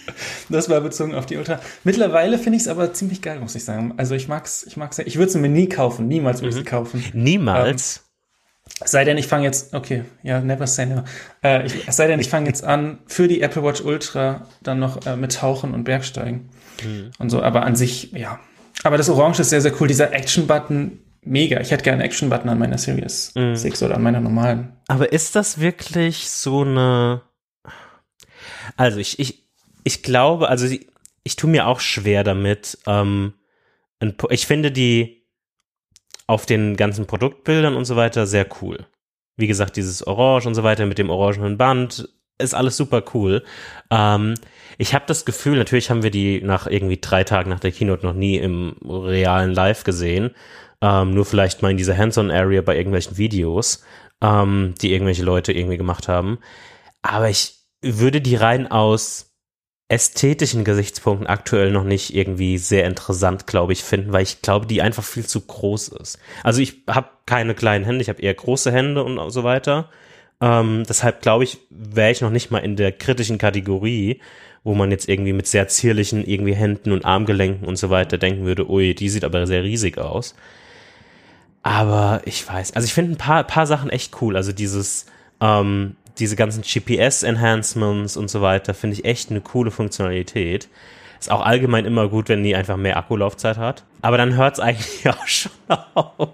Das 0.49 0.69
war 0.69 0.81
bezogen 0.81 1.15
auf 1.15 1.25
die 1.25 1.37
Ultra. 1.37 1.59
Mittlerweile 1.83 2.37
finde 2.37 2.57
ich 2.57 2.63
es 2.63 2.67
aber 2.67 2.93
ziemlich 2.93 3.21
geil, 3.21 3.39
muss 3.39 3.55
ich 3.55 3.63
sagen. 3.63 3.93
Also 3.97 4.15
ich 4.15 4.27
mag's, 4.27 4.63
ich 4.67 4.77
mag's. 4.77 4.99
Ich 4.99 5.15
würde 5.15 5.29
es 5.29 5.35
mir 5.35 5.49
nie 5.49 5.69
kaufen, 5.69 6.07
niemals 6.07 6.41
würde 6.41 6.49
ich 6.49 6.55
mhm. 6.55 6.59
sie 6.59 6.65
kaufen. 6.65 7.05
Niemals. 7.13 7.97
Ähm, 7.97 8.03
sei 8.85 9.03
denn, 9.05 9.17
ich 9.17 9.27
fange 9.27 9.45
jetzt, 9.45 9.73
okay, 9.73 10.03
ja, 10.23 10.41
never 10.41 10.67
say 10.67 10.85
never. 10.85 11.05
Äh, 11.43 11.65
ich, 11.65 11.87
es 11.87 11.95
sei 11.95 12.07
denn, 12.07 12.19
ich 12.19 12.29
fange 12.29 12.47
jetzt 12.47 12.63
an, 12.63 12.99
für 13.07 13.27
die 13.27 13.41
Apple 13.41 13.63
Watch 13.63 13.81
Ultra 13.81 14.47
dann 14.61 14.79
noch 14.79 15.05
äh, 15.05 15.15
mit 15.15 15.35
Tauchen 15.35 15.73
und 15.73 15.83
Bergsteigen 15.85 16.49
mhm. 16.83 17.11
und 17.17 17.29
so, 17.29 17.41
aber 17.41 17.63
an 17.63 17.75
sich, 17.75 18.11
ja. 18.11 18.39
Aber 18.83 18.97
das 18.97 19.09
Orange 19.09 19.41
ist 19.41 19.49
sehr, 19.49 19.61
sehr 19.61 19.73
cool. 19.81 19.87
Dieser 19.87 20.13
Action-Button, 20.13 20.99
mega. 21.21 21.59
Ich 21.59 21.71
hätte 21.71 21.83
gerne 21.83 22.01
einen 22.01 22.09
Action-Button 22.09 22.49
an 22.49 22.59
meiner 22.59 22.77
Series 22.77 23.33
mhm. 23.35 23.55
6 23.55 23.83
oder 23.83 23.95
an 23.95 24.03
meiner 24.03 24.21
normalen. 24.21 24.73
Aber 24.87 25.11
ist 25.11 25.35
das 25.35 25.59
wirklich 25.59 26.29
so 26.29 26.61
eine, 26.61 27.21
also 28.77 28.99
ich, 28.99 29.19
ich, 29.19 29.45
ich 29.83 30.03
glaube, 30.03 30.49
also 30.49 30.65
ich, 30.65 30.87
ich 31.23 31.35
tue 31.35 31.49
mir 31.49 31.67
auch 31.67 31.79
schwer 31.79 32.23
damit, 32.23 32.77
ähm, 32.87 33.33
ich 34.29 34.47
finde 34.47 34.71
die, 34.71 35.19
auf 36.27 36.45
den 36.45 36.77
ganzen 36.77 37.07
Produktbildern 37.07 37.75
und 37.75 37.85
so 37.85 37.95
weiter 37.95 38.27
sehr 38.27 38.47
cool. 38.61 38.85
Wie 39.35 39.47
gesagt, 39.47 39.77
dieses 39.77 40.05
Orange 40.05 40.47
und 40.47 40.53
so 40.53 40.63
weiter 40.63 40.85
mit 40.85 40.99
dem 40.99 41.09
orangenen 41.09 41.57
Band 41.57 42.07
ist 42.37 42.53
alles 42.53 42.77
super 42.77 43.03
cool. 43.13 43.43
Ähm, 43.89 44.35
ich 44.77 44.93
habe 44.93 45.05
das 45.07 45.25
Gefühl, 45.25 45.57
natürlich 45.57 45.89
haben 45.89 46.03
wir 46.03 46.11
die 46.11 46.41
nach 46.41 46.67
irgendwie 46.67 46.99
drei 47.01 47.23
Tagen 47.23 47.49
nach 47.49 47.59
der 47.59 47.71
Keynote 47.71 48.05
noch 48.05 48.13
nie 48.13 48.37
im 48.37 48.75
realen 48.83 49.51
Live 49.51 49.83
gesehen. 49.83 50.31
Ähm, 50.81 51.13
nur 51.13 51.25
vielleicht 51.25 51.61
mal 51.61 51.71
in 51.71 51.77
dieser 51.77 51.97
Hands-on-Area 51.97 52.61
bei 52.61 52.77
irgendwelchen 52.77 53.17
Videos, 53.17 53.83
ähm, 54.21 54.75
die 54.81 54.93
irgendwelche 54.93 55.23
Leute 55.23 55.51
irgendwie 55.51 55.77
gemacht 55.77 56.07
haben. 56.07 56.39
Aber 57.01 57.29
ich 57.29 57.55
würde 57.81 58.21
die 58.21 58.35
rein 58.35 58.69
aus 58.69 59.29
ästhetischen 59.89 60.63
Gesichtspunkten 60.63 61.27
aktuell 61.27 61.71
noch 61.71 61.83
nicht 61.83 62.15
irgendwie 62.15 62.59
sehr 62.59 62.85
interessant, 62.85 63.47
glaube 63.47 63.73
ich, 63.73 63.83
finden, 63.83 64.13
weil 64.13 64.21
ich 64.21 64.41
glaube, 64.41 64.67
die 64.67 64.83
einfach 64.83 65.03
viel 65.03 65.25
zu 65.25 65.41
groß 65.41 65.89
ist. 65.89 66.19
Also 66.43 66.61
ich 66.61 66.83
habe 66.87 67.09
keine 67.25 67.55
kleinen 67.55 67.85
Hände, 67.85 68.03
ich 68.03 68.09
habe 68.09 68.21
eher 68.21 68.35
große 68.35 68.71
Hände 68.71 69.03
und 69.03 69.31
so 69.31 69.43
weiter. 69.43 69.89
Ähm, 70.41 70.83
deshalb 70.87 71.21
glaube 71.21 71.43
ich, 71.43 71.57
wäre 71.71 72.11
ich 72.11 72.21
noch 72.21 72.29
nicht 72.29 72.51
mal 72.51 72.59
in 72.59 72.75
der 72.75 72.91
kritischen 72.91 73.39
Kategorie, 73.39 74.21
wo 74.63 74.75
man 74.75 74.91
jetzt 74.91 75.09
irgendwie 75.09 75.33
mit 75.33 75.47
sehr 75.47 75.67
zierlichen 75.67 76.23
irgendwie 76.23 76.53
Händen 76.53 76.91
und 76.91 77.03
Armgelenken 77.03 77.67
und 77.67 77.77
so 77.77 77.89
weiter 77.89 78.19
denken 78.19 78.45
würde, 78.45 78.69
ui, 78.69 78.93
die 78.93 79.09
sieht 79.09 79.23
aber 79.23 79.47
sehr 79.47 79.63
riesig 79.63 79.97
aus. 79.97 80.35
Aber 81.63 82.21
ich 82.25 82.47
weiß, 82.47 82.73
also 82.73 82.85
ich 82.85 82.93
finde 82.93 83.13
ein 83.13 83.17
paar, 83.17 83.43
paar 83.43 83.67
Sachen 83.67 83.89
echt 83.89 84.21
cool. 84.21 84.35
Also 84.35 84.51
dieses, 84.51 85.05
ähm, 85.41 85.95
diese 86.17 86.35
ganzen 86.35 86.63
GPS-Enhancements 86.63 88.17
und 88.17 88.29
so 88.29 88.41
weiter 88.41 88.73
finde 88.73 88.95
ich 88.95 89.05
echt 89.05 89.29
eine 89.29 89.41
coole 89.41 89.71
Funktionalität. 89.71 90.69
Ist 91.19 91.31
auch 91.31 91.45
allgemein 91.45 91.85
immer 91.85 92.07
gut, 92.07 92.29
wenn 92.29 92.43
die 92.43 92.55
einfach 92.55 92.77
mehr 92.77 92.97
Akkulaufzeit 92.97 93.57
hat. 93.57 93.83
Aber 94.01 94.17
dann 94.17 94.35
hört 94.35 94.53
es 94.53 94.59
eigentlich 94.61 95.07
auch 95.09 95.27
schon 95.27 95.51
auf. 95.93 96.29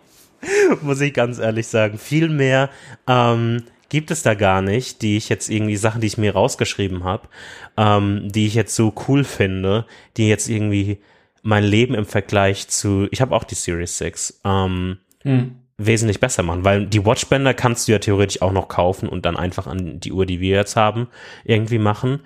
Muss 0.81 1.01
ich 1.01 1.13
ganz 1.13 1.39
ehrlich 1.39 1.67
sagen. 1.67 1.97
Viel 1.97 2.29
mehr 2.29 2.69
ähm, 3.07 3.63
gibt 3.89 4.11
es 4.11 4.21
da 4.21 4.35
gar 4.35 4.61
nicht, 4.61 5.01
die 5.01 5.17
ich 5.17 5.29
jetzt 5.29 5.49
irgendwie 5.49 5.77
Sachen, 5.77 6.01
die 6.01 6.07
ich 6.07 6.17
mir 6.17 6.33
rausgeschrieben 6.33 7.03
habe, 7.03 7.27
ähm, 7.77 8.31
die 8.31 8.45
ich 8.45 8.53
jetzt 8.53 8.75
so 8.75 8.93
cool 9.07 9.23
finde, 9.23 9.85
die 10.17 10.27
jetzt 10.27 10.49
irgendwie 10.49 10.99
mein 11.41 11.63
Leben 11.63 11.95
im 11.95 12.05
Vergleich 12.05 12.67
zu, 12.67 13.07
ich 13.11 13.21
habe 13.21 13.35
auch 13.35 13.43
die 13.43 13.55
Series 13.55 13.97
6, 13.97 14.41
ähm, 14.43 14.97
hm 15.25 15.55
wesentlich 15.77 16.19
besser 16.19 16.43
machen, 16.43 16.63
weil 16.63 16.85
die 16.85 17.05
Watchbänder 17.05 17.53
kannst 17.53 17.87
du 17.87 17.91
ja 17.91 17.99
theoretisch 17.99 18.41
auch 18.41 18.51
noch 18.51 18.67
kaufen 18.67 19.09
und 19.09 19.25
dann 19.25 19.35
einfach 19.35 19.67
an 19.67 19.99
die 19.99 20.11
Uhr, 20.11 20.25
die 20.25 20.39
wir 20.39 20.55
jetzt 20.55 20.75
haben, 20.75 21.07
irgendwie 21.43 21.79
machen. 21.79 22.21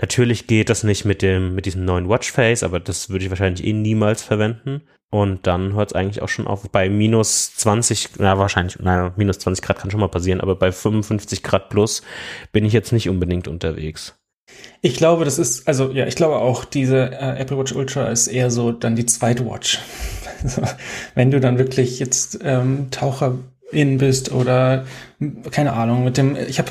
Natürlich 0.00 0.46
geht 0.46 0.68
das 0.68 0.84
nicht 0.84 1.04
mit 1.04 1.22
dem, 1.22 1.54
mit 1.54 1.66
diesem 1.66 1.84
neuen 1.84 2.08
Watchface, 2.08 2.62
aber 2.62 2.80
das 2.80 3.08
würde 3.08 3.24
ich 3.24 3.30
wahrscheinlich 3.30 3.66
eh 3.66 3.72
niemals 3.72 4.22
verwenden. 4.22 4.82
Und 5.10 5.46
dann 5.46 5.74
hört 5.74 5.90
es 5.90 5.94
eigentlich 5.94 6.22
auch 6.22 6.28
schon 6.28 6.46
auf. 6.46 6.68
Bei 6.70 6.88
minus 6.88 7.54
20, 7.56 8.10
na 8.18 8.38
wahrscheinlich, 8.38 8.78
naja, 8.78 9.12
minus 9.16 9.38
20 9.40 9.62
Grad 9.62 9.78
kann 9.78 9.90
schon 9.90 10.00
mal 10.00 10.08
passieren, 10.08 10.40
aber 10.40 10.56
bei 10.56 10.72
55 10.72 11.42
Grad 11.42 11.68
plus 11.68 12.02
bin 12.50 12.64
ich 12.64 12.72
jetzt 12.72 12.92
nicht 12.92 13.10
unbedingt 13.10 13.46
unterwegs. 13.46 14.16
Ich 14.80 14.96
glaube, 14.96 15.24
das 15.24 15.38
ist, 15.38 15.68
also 15.68 15.90
ja, 15.92 16.06
ich 16.06 16.16
glaube 16.16 16.36
auch, 16.36 16.64
diese 16.64 17.12
äh, 17.12 17.38
Apple 17.38 17.58
Watch 17.58 17.72
Ultra 17.72 18.08
ist 18.08 18.26
eher 18.26 18.50
so 18.50 18.72
dann 18.72 18.96
die 18.96 19.06
zweite 19.06 19.46
Watch. 19.46 19.78
Also, 20.44 20.62
wenn 21.14 21.30
du 21.30 21.40
dann 21.40 21.58
wirklich 21.58 21.98
jetzt 21.98 22.40
ähm, 22.42 22.88
Taucherin 22.90 23.98
bist 23.98 24.32
oder 24.32 24.84
keine 25.50 25.72
Ahnung, 25.72 26.04
mit 26.04 26.16
dem, 26.16 26.36
ich 26.36 26.58
habe 26.58 26.70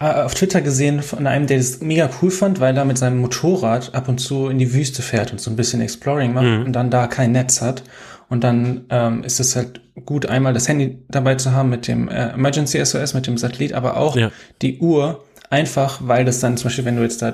äh, 0.00 0.22
auf 0.22 0.34
Twitter 0.34 0.60
gesehen 0.60 1.02
von 1.02 1.26
einem, 1.26 1.46
der 1.46 1.58
das 1.58 1.80
mega 1.80 2.08
cool 2.20 2.30
fand, 2.30 2.60
weil 2.60 2.76
er 2.76 2.84
mit 2.84 2.98
seinem 2.98 3.18
Motorrad 3.18 3.94
ab 3.94 4.08
und 4.08 4.18
zu 4.18 4.48
in 4.48 4.58
die 4.58 4.72
Wüste 4.72 5.02
fährt 5.02 5.32
und 5.32 5.40
so 5.40 5.50
ein 5.50 5.56
bisschen 5.56 5.80
Exploring 5.80 6.32
macht 6.32 6.46
mhm. 6.46 6.64
und 6.66 6.72
dann 6.72 6.90
da 6.90 7.06
kein 7.06 7.32
Netz 7.32 7.60
hat. 7.60 7.82
Und 8.30 8.44
dann 8.44 8.84
ähm, 8.90 9.24
ist 9.24 9.40
es 9.40 9.56
halt 9.56 9.80
gut, 10.04 10.26
einmal 10.26 10.52
das 10.52 10.68
Handy 10.68 10.98
dabei 11.08 11.36
zu 11.36 11.52
haben 11.52 11.70
mit 11.70 11.88
dem 11.88 12.08
äh, 12.08 12.30
Emergency 12.30 12.84
SOS, 12.84 13.14
mit 13.14 13.26
dem 13.26 13.38
Satellit, 13.38 13.72
aber 13.72 13.96
auch 13.96 14.16
ja. 14.16 14.30
die 14.60 14.78
Uhr, 14.80 15.24
Einfach, 15.50 16.00
weil 16.02 16.26
das 16.26 16.40
dann 16.40 16.58
zum 16.58 16.64
Beispiel, 16.64 16.84
wenn 16.84 16.96
du 16.96 17.02
jetzt 17.02 17.22
da, 17.22 17.32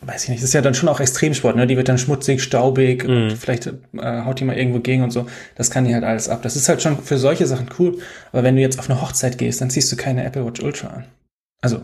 weiß 0.00 0.24
ich 0.24 0.28
nicht, 0.30 0.42
das 0.42 0.48
ist 0.48 0.54
ja 0.54 0.62
dann 0.62 0.74
schon 0.74 0.88
auch 0.88 1.00
Extremsport, 1.00 1.56
ne? 1.56 1.66
Die 1.66 1.76
wird 1.76 1.88
dann 1.88 1.98
schmutzig, 1.98 2.42
staubig 2.42 3.04
mhm. 3.04 3.10
und 3.10 3.32
vielleicht 3.32 3.66
äh, 3.66 4.22
haut 4.24 4.40
die 4.40 4.44
mal 4.44 4.56
irgendwo 4.56 4.80
gegen 4.80 5.02
und 5.02 5.10
so. 5.10 5.26
Das 5.54 5.70
kann 5.70 5.84
die 5.84 5.94
halt 5.94 6.04
alles 6.04 6.28
ab. 6.28 6.42
Das 6.42 6.56
ist 6.56 6.68
halt 6.68 6.82
schon 6.82 7.02
für 7.02 7.18
solche 7.18 7.46
Sachen 7.46 7.68
cool. 7.78 7.98
Aber 8.32 8.42
wenn 8.42 8.56
du 8.56 8.62
jetzt 8.62 8.78
auf 8.78 8.90
eine 8.90 9.00
Hochzeit 9.00 9.38
gehst, 9.38 9.60
dann 9.60 9.70
ziehst 9.70 9.90
du 9.90 9.96
keine 9.96 10.24
Apple 10.24 10.44
Watch 10.44 10.62
Ultra 10.62 10.88
an. 10.88 11.04
Also, 11.60 11.82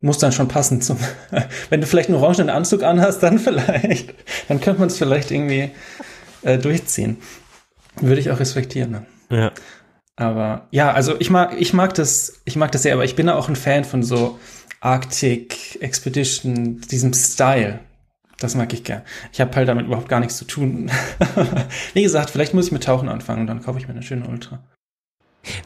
muss 0.00 0.18
dann 0.18 0.32
schon 0.32 0.48
passen 0.48 0.80
zum, 0.80 0.98
wenn 1.70 1.80
du 1.80 1.86
vielleicht 1.86 2.08
einen 2.08 2.18
orangenen 2.18 2.50
Anzug 2.50 2.82
anhast, 2.82 3.22
dann 3.22 3.38
vielleicht, 3.38 4.14
dann 4.48 4.60
könnte 4.60 4.80
man 4.80 4.88
es 4.88 4.98
vielleicht 4.98 5.30
irgendwie 5.30 5.70
äh, 6.42 6.58
durchziehen. 6.58 7.18
Würde 8.00 8.20
ich 8.20 8.30
auch 8.30 8.40
respektieren. 8.40 8.90
Ne? 8.90 9.06
Ja. 9.30 9.52
Aber 10.16 10.68
ja, 10.70 10.92
also 10.92 11.16
ich 11.18 11.30
mag, 11.30 11.54
ich 11.58 11.72
mag 11.72 11.94
das, 11.94 12.40
ich 12.44 12.56
mag 12.56 12.70
das 12.72 12.82
sehr, 12.82 12.94
aber 12.94 13.04
ich 13.04 13.16
bin 13.16 13.28
auch 13.28 13.48
ein 13.48 13.56
Fan 13.56 13.84
von 13.84 14.02
so, 14.02 14.38
Arctic 14.80 15.80
Expedition, 15.80 16.80
diesem 16.80 17.12
Style. 17.12 17.80
Das 18.38 18.54
mag 18.54 18.72
ich 18.72 18.84
gern. 18.84 19.02
Ich 19.32 19.40
habe 19.40 19.54
halt 19.54 19.68
damit 19.68 19.86
überhaupt 19.86 20.08
gar 20.08 20.20
nichts 20.20 20.38
zu 20.38 20.46
tun. 20.46 20.90
Wie 21.94 22.02
gesagt, 22.02 22.30
vielleicht 22.30 22.54
muss 22.54 22.66
ich 22.66 22.72
mit 22.72 22.84
Tauchen 22.84 23.10
anfangen 23.10 23.42
und 23.42 23.46
dann 23.46 23.62
kaufe 23.62 23.78
ich 23.78 23.86
mir 23.86 23.92
eine 23.92 24.02
schöne 24.02 24.26
Ultra. 24.26 24.64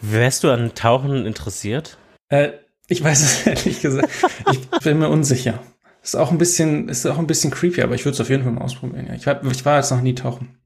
Wärst 0.03 0.43
du 0.43 0.51
an 0.51 0.75
Tauchen 0.75 1.25
interessiert? 1.25 1.97
Äh, 2.29 2.51
ich 2.89 3.03
weiß 3.03 3.23
es 3.23 3.47
ehrlich 3.47 3.81
gesagt. 3.81 4.09
ich 4.51 4.69
bin 4.81 4.99
mir 4.99 5.09
unsicher. 5.09 5.61
Ist 6.03 6.17
auch 6.17 6.33
ein 6.33 6.39
bisschen, 6.39 6.89
ist 6.89 7.07
auch 7.07 7.19
ein 7.19 7.29
bisschen 7.29 7.53
creepy, 7.53 7.83
aber 7.83 7.95
ich 7.95 8.05
würde 8.05 8.15
es 8.15 8.21
auf 8.21 8.29
jeden 8.29 8.43
Fall 8.43 8.53
mal 8.53 8.63
ausprobieren. 8.63 9.07
Ja. 9.07 9.15
Ich, 9.15 9.27
hab, 9.27 9.45
ich 9.45 9.65
war 9.65 9.77
jetzt 9.77 9.91
noch 9.91 10.03
nie 10.03 10.15
tauchen. 10.15 10.59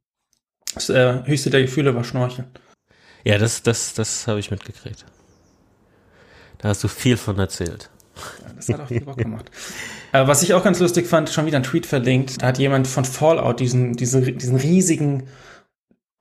Das 0.75 0.89
äh, 0.89 1.23
höchste 1.25 1.51
der 1.51 1.63
Gefühle 1.63 1.95
war 1.95 2.05
Schnorcheln. 2.05 2.49
Ja, 3.25 3.37
das, 3.39 3.63
das, 3.63 3.95
das 3.95 4.27
habe 4.27 4.41
ich 4.41 4.51
mitgekriegt. 4.51 5.05
Da 6.59 6.69
hast 6.69 6.83
du 6.83 6.89
viel 6.89 7.17
von 7.17 7.39
erzählt. 7.39 7.91
Das 8.57 8.69
hat 8.69 8.81
auch 8.81 8.89
viel 8.89 9.01
Bock 9.01 9.17
gemacht. 9.17 9.51
äh, 10.13 10.27
was 10.27 10.43
ich 10.43 10.55
auch 10.55 10.65
ganz 10.65 10.81
lustig 10.81 11.07
fand, 11.07 11.31
schon 11.31 11.47
wieder 11.47 11.59
ein 11.59 11.63
Tweet 11.63 11.87
verlinkt, 11.87 12.43
da 12.43 12.49
hat 12.49 12.59
jemand 12.59 12.87
von 12.87 13.05
Fallout 13.05 13.61
diesen, 13.61 13.95
diesen, 13.95 14.39
diesen 14.39 14.57
riesigen 14.57 15.25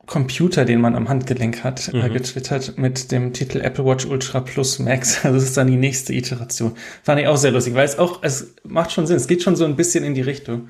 Computer, 0.08 0.66
den 0.66 0.80
man 0.82 0.96
am 0.96 1.10
Handgelenk 1.10 1.64
hat, 1.64 1.90
äh, 1.90 1.98
mhm. 1.98 2.04
äh, 2.04 2.10
getwittert 2.10 2.78
mit 2.78 3.12
dem 3.12 3.34
Titel 3.34 3.60
Apple 3.60 3.86
Watch 3.86 4.06
Ultra 4.06 4.40
Plus 4.40 4.80
Max. 4.80 5.20
Also 5.24 5.36
das 5.36 5.44
ist 5.50 5.58
dann 5.58 5.68
die 5.68 5.76
nächste 5.76 6.14
Iteration. 6.14 6.74
Fand 7.04 7.20
ich 7.22 7.28
auch 7.28 7.38
sehr 7.38 7.52
lustig, 7.52 7.76
weil 7.76 7.86
es 7.86 8.00
auch, 8.00 8.24
es 8.24 8.56
macht 8.64 8.92
schon 8.92 9.06
Sinn. 9.06 9.18
Es 9.18 9.28
geht 9.28 9.44
schon 9.44 9.56
so 9.56 9.66
ein 9.66 9.76
bisschen 9.76 10.04
in 10.04 10.16
die 10.16 10.22
Richtung. 10.22 10.70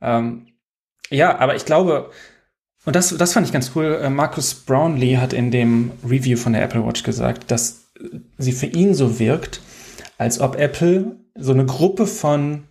Ähm, 0.00 0.46
ja, 1.10 1.38
aber 1.38 1.56
ich 1.56 1.66
glaube, 1.66 2.10
und 2.86 2.96
das, 2.96 3.14
das 3.16 3.34
fand 3.34 3.46
ich 3.46 3.52
ganz 3.52 3.72
cool. 3.74 4.00
Äh, 4.02 4.08
Marcus 4.08 4.54
Brownlee 4.54 5.18
hat 5.18 5.32
in 5.32 5.50
dem 5.50 5.92
Review 6.02 6.36
von 6.36 6.54
der 6.54 6.62
Apple 6.62 6.84
Watch 6.84 7.02
gesagt, 7.02 7.50
dass 7.50 7.90
sie 8.38 8.52
für 8.52 8.66
ihn 8.66 8.94
so 8.94 9.18
wirkt, 9.18 9.60
als 10.20 10.38
ob 10.38 10.56
Apple 10.56 11.16
so 11.34 11.52
eine 11.52 11.64
Gruppe 11.64 12.06
von 12.06 12.64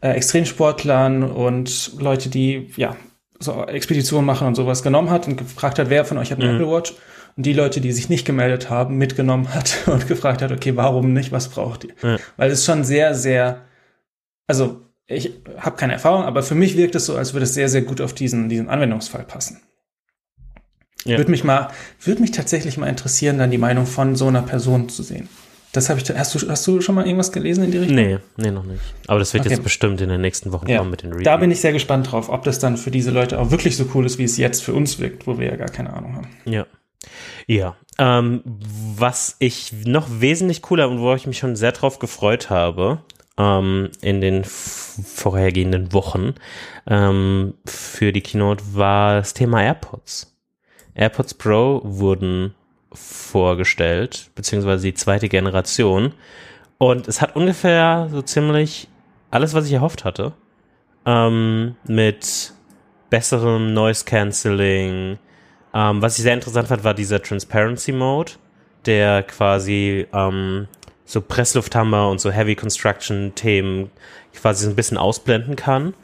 äh, 0.00 0.12
Extremsportlern 0.12 1.22
und 1.22 1.92
Leute, 2.00 2.30
die 2.30 2.70
ja 2.76 2.96
so 3.38 3.62
Expeditionen 3.64 4.24
machen 4.24 4.46
und 4.46 4.54
sowas 4.54 4.82
genommen 4.82 5.10
hat 5.10 5.28
und 5.28 5.36
gefragt 5.36 5.78
hat, 5.78 5.90
wer 5.90 6.06
von 6.06 6.16
euch 6.16 6.32
hat 6.32 6.40
eine 6.40 6.48
mhm. 6.48 6.54
Apple 6.56 6.72
Watch? 6.72 6.94
Und 7.36 7.44
die 7.44 7.52
Leute, 7.52 7.82
die 7.82 7.92
sich 7.92 8.08
nicht 8.08 8.24
gemeldet 8.24 8.70
haben, 8.70 8.96
mitgenommen 8.96 9.52
hat 9.52 9.76
und 9.86 10.08
gefragt 10.08 10.40
hat, 10.40 10.50
okay, 10.50 10.76
warum 10.76 11.12
nicht, 11.12 11.30
was 11.30 11.50
braucht 11.50 11.84
ihr? 11.84 11.92
Mhm. 12.00 12.16
Weil 12.38 12.50
es 12.50 12.64
schon 12.64 12.84
sehr, 12.84 13.14
sehr, 13.14 13.66
also 14.46 14.80
ich 15.06 15.34
habe 15.58 15.76
keine 15.76 15.92
Erfahrung, 15.92 16.24
aber 16.24 16.42
für 16.42 16.54
mich 16.54 16.74
wirkt 16.78 16.94
es 16.94 17.04
so, 17.04 17.16
als 17.16 17.34
würde 17.34 17.44
es 17.44 17.52
sehr, 17.52 17.68
sehr 17.68 17.82
gut 17.82 18.00
auf 18.00 18.14
diesen, 18.14 18.48
diesen 18.48 18.70
Anwendungsfall 18.70 19.24
passen. 19.24 19.60
Ja. 21.04 21.18
Würde 21.18 21.30
mich 21.30 21.44
mal, 21.44 21.68
würde 22.02 22.22
mich 22.22 22.30
tatsächlich 22.30 22.78
mal 22.78 22.88
interessieren, 22.88 23.36
dann 23.36 23.50
die 23.50 23.58
Meinung 23.58 23.84
von 23.84 24.16
so 24.16 24.26
einer 24.28 24.42
Person 24.42 24.88
zu 24.88 25.02
sehen. 25.02 25.28
Das 25.72 25.90
habe 25.90 26.00
ich. 26.00 26.08
Hast 26.10 26.34
du, 26.34 26.48
hast 26.48 26.66
du 26.66 26.80
schon 26.80 26.94
mal 26.94 27.04
irgendwas 27.04 27.30
gelesen 27.30 27.64
in 27.64 27.70
die 27.70 27.78
Richtung? 27.78 27.96
Nee, 27.96 28.18
nee, 28.36 28.50
noch 28.50 28.64
nicht. 28.64 28.80
Aber 29.06 29.18
das 29.18 29.34
wird 29.34 29.44
okay. 29.44 29.54
jetzt 29.54 29.62
bestimmt 29.62 30.00
in 30.00 30.08
den 30.08 30.20
nächsten 30.20 30.52
Wochen 30.52 30.68
ja. 30.68 30.78
kommen 30.78 30.90
mit 30.90 31.02
den 31.02 31.10
Reviews. 31.10 31.24
Da 31.24 31.36
bin 31.36 31.50
ich 31.50 31.60
sehr 31.60 31.72
gespannt 31.72 32.10
drauf, 32.10 32.30
ob 32.30 32.44
das 32.44 32.58
dann 32.58 32.76
für 32.76 32.90
diese 32.90 33.10
Leute 33.10 33.38
auch 33.38 33.50
wirklich 33.50 33.76
so 33.76 33.86
cool 33.94 34.06
ist, 34.06 34.18
wie 34.18 34.24
es 34.24 34.38
jetzt 34.38 34.62
für 34.62 34.72
uns 34.72 34.98
wirkt, 34.98 35.26
wo 35.26 35.38
wir 35.38 35.46
ja 35.46 35.56
gar 35.56 35.68
keine 35.68 35.92
Ahnung 35.92 36.16
haben. 36.16 36.28
Ja. 36.46 36.66
Ja. 37.46 37.76
Ähm, 37.98 38.42
was 38.44 39.36
ich 39.40 39.72
noch 39.84 40.06
wesentlich 40.08 40.62
cooler 40.62 40.88
und 40.88 41.00
wo 41.00 41.14
ich 41.14 41.26
mich 41.26 41.38
schon 41.38 41.56
sehr 41.56 41.72
drauf 41.72 41.98
gefreut 41.98 42.48
habe, 42.48 43.02
ähm, 43.38 43.90
in 44.00 44.20
den 44.20 44.44
vorhergehenden 44.44 45.92
Wochen 45.92 46.34
ähm, 46.86 47.54
für 47.64 48.12
die 48.12 48.20
Keynote 48.20 48.62
war 48.72 49.16
das 49.16 49.34
Thema 49.34 49.62
AirPods. 49.62 50.36
AirPods 50.94 51.34
Pro 51.34 51.80
wurden 51.84 52.54
vorgestellt, 52.92 54.30
beziehungsweise 54.34 54.84
die 54.84 54.94
zweite 54.94 55.28
Generation. 55.28 56.12
Und 56.78 57.08
es 57.08 57.20
hat 57.20 57.36
ungefähr 57.36 58.08
so 58.10 58.22
ziemlich 58.22 58.88
alles, 59.30 59.54
was 59.54 59.66
ich 59.66 59.72
erhofft 59.72 60.04
hatte. 60.04 60.32
Ähm, 61.04 61.76
mit 61.86 62.52
besserem 63.10 63.74
Noise 63.74 64.04
Cancelling. 64.04 65.18
Ähm, 65.74 66.02
was 66.02 66.18
ich 66.18 66.22
sehr 66.22 66.34
interessant 66.34 66.68
fand, 66.68 66.84
war 66.84 66.94
dieser 66.94 67.22
Transparency 67.22 67.92
Mode, 67.92 68.32
der 68.86 69.22
quasi 69.22 70.06
ähm, 70.12 70.68
so 71.04 71.20
Presslufthammer 71.20 72.08
und 72.08 72.20
so 72.20 72.30
Heavy 72.30 72.54
Construction 72.54 73.34
Themen 73.34 73.90
quasi 74.34 74.64
so 74.64 74.70
ein 74.70 74.76
bisschen 74.76 74.98
ausblenden 74.98 75.56
kann, 75.56 75.94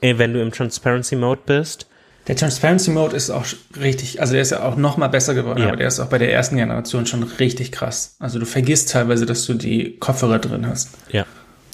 äh, 0.00 0.18
wenn 0.18 0.32
du 0.32 0.40
im 0.40 0.52
Transparency 0.52 1.16
Mode 1.16 1.40
bist. 1.44 1.89
Der 2.30 2.36
Transparency 2.36 2.92
Mode 2.92 3.16
ist 3.16 3.28
auch 3.28 3.44
richtig, 3.80 4.20
also 4.20 4.34
der 4.34 4.42
ist 4.42 4.50
ja 4.50 4.62
auch 4.62 4.76
noch 4.76 4.96
mal 4.96 5.08
besser 5.08 5.34
geworden, 5.34 5.62
ja. 5.62 5.66
aber 5.66 5.76
der 5.76 5.88
ist 5.88 5.98
auch 5.98 6.06
bei 6.06 6.18
der 6.18 6.32
ersten 6.32 6.58
Generation 6.58 7.04
schon 7.04 7.24
richtig 7.24 7.72
krass. 7.72 8.14
Also 8.20 8.38
du 8.38 8.46
vergisst 8.46 8.92
teilweise, 8.92 9.26
dass 9.26 9.46
du 9.46 9.54
die 9.54 9.96
Kopfhörer 9.98 10.38
drin 10.38 10.64
hast. 10.64 10.90
Ja, 11.10 11.26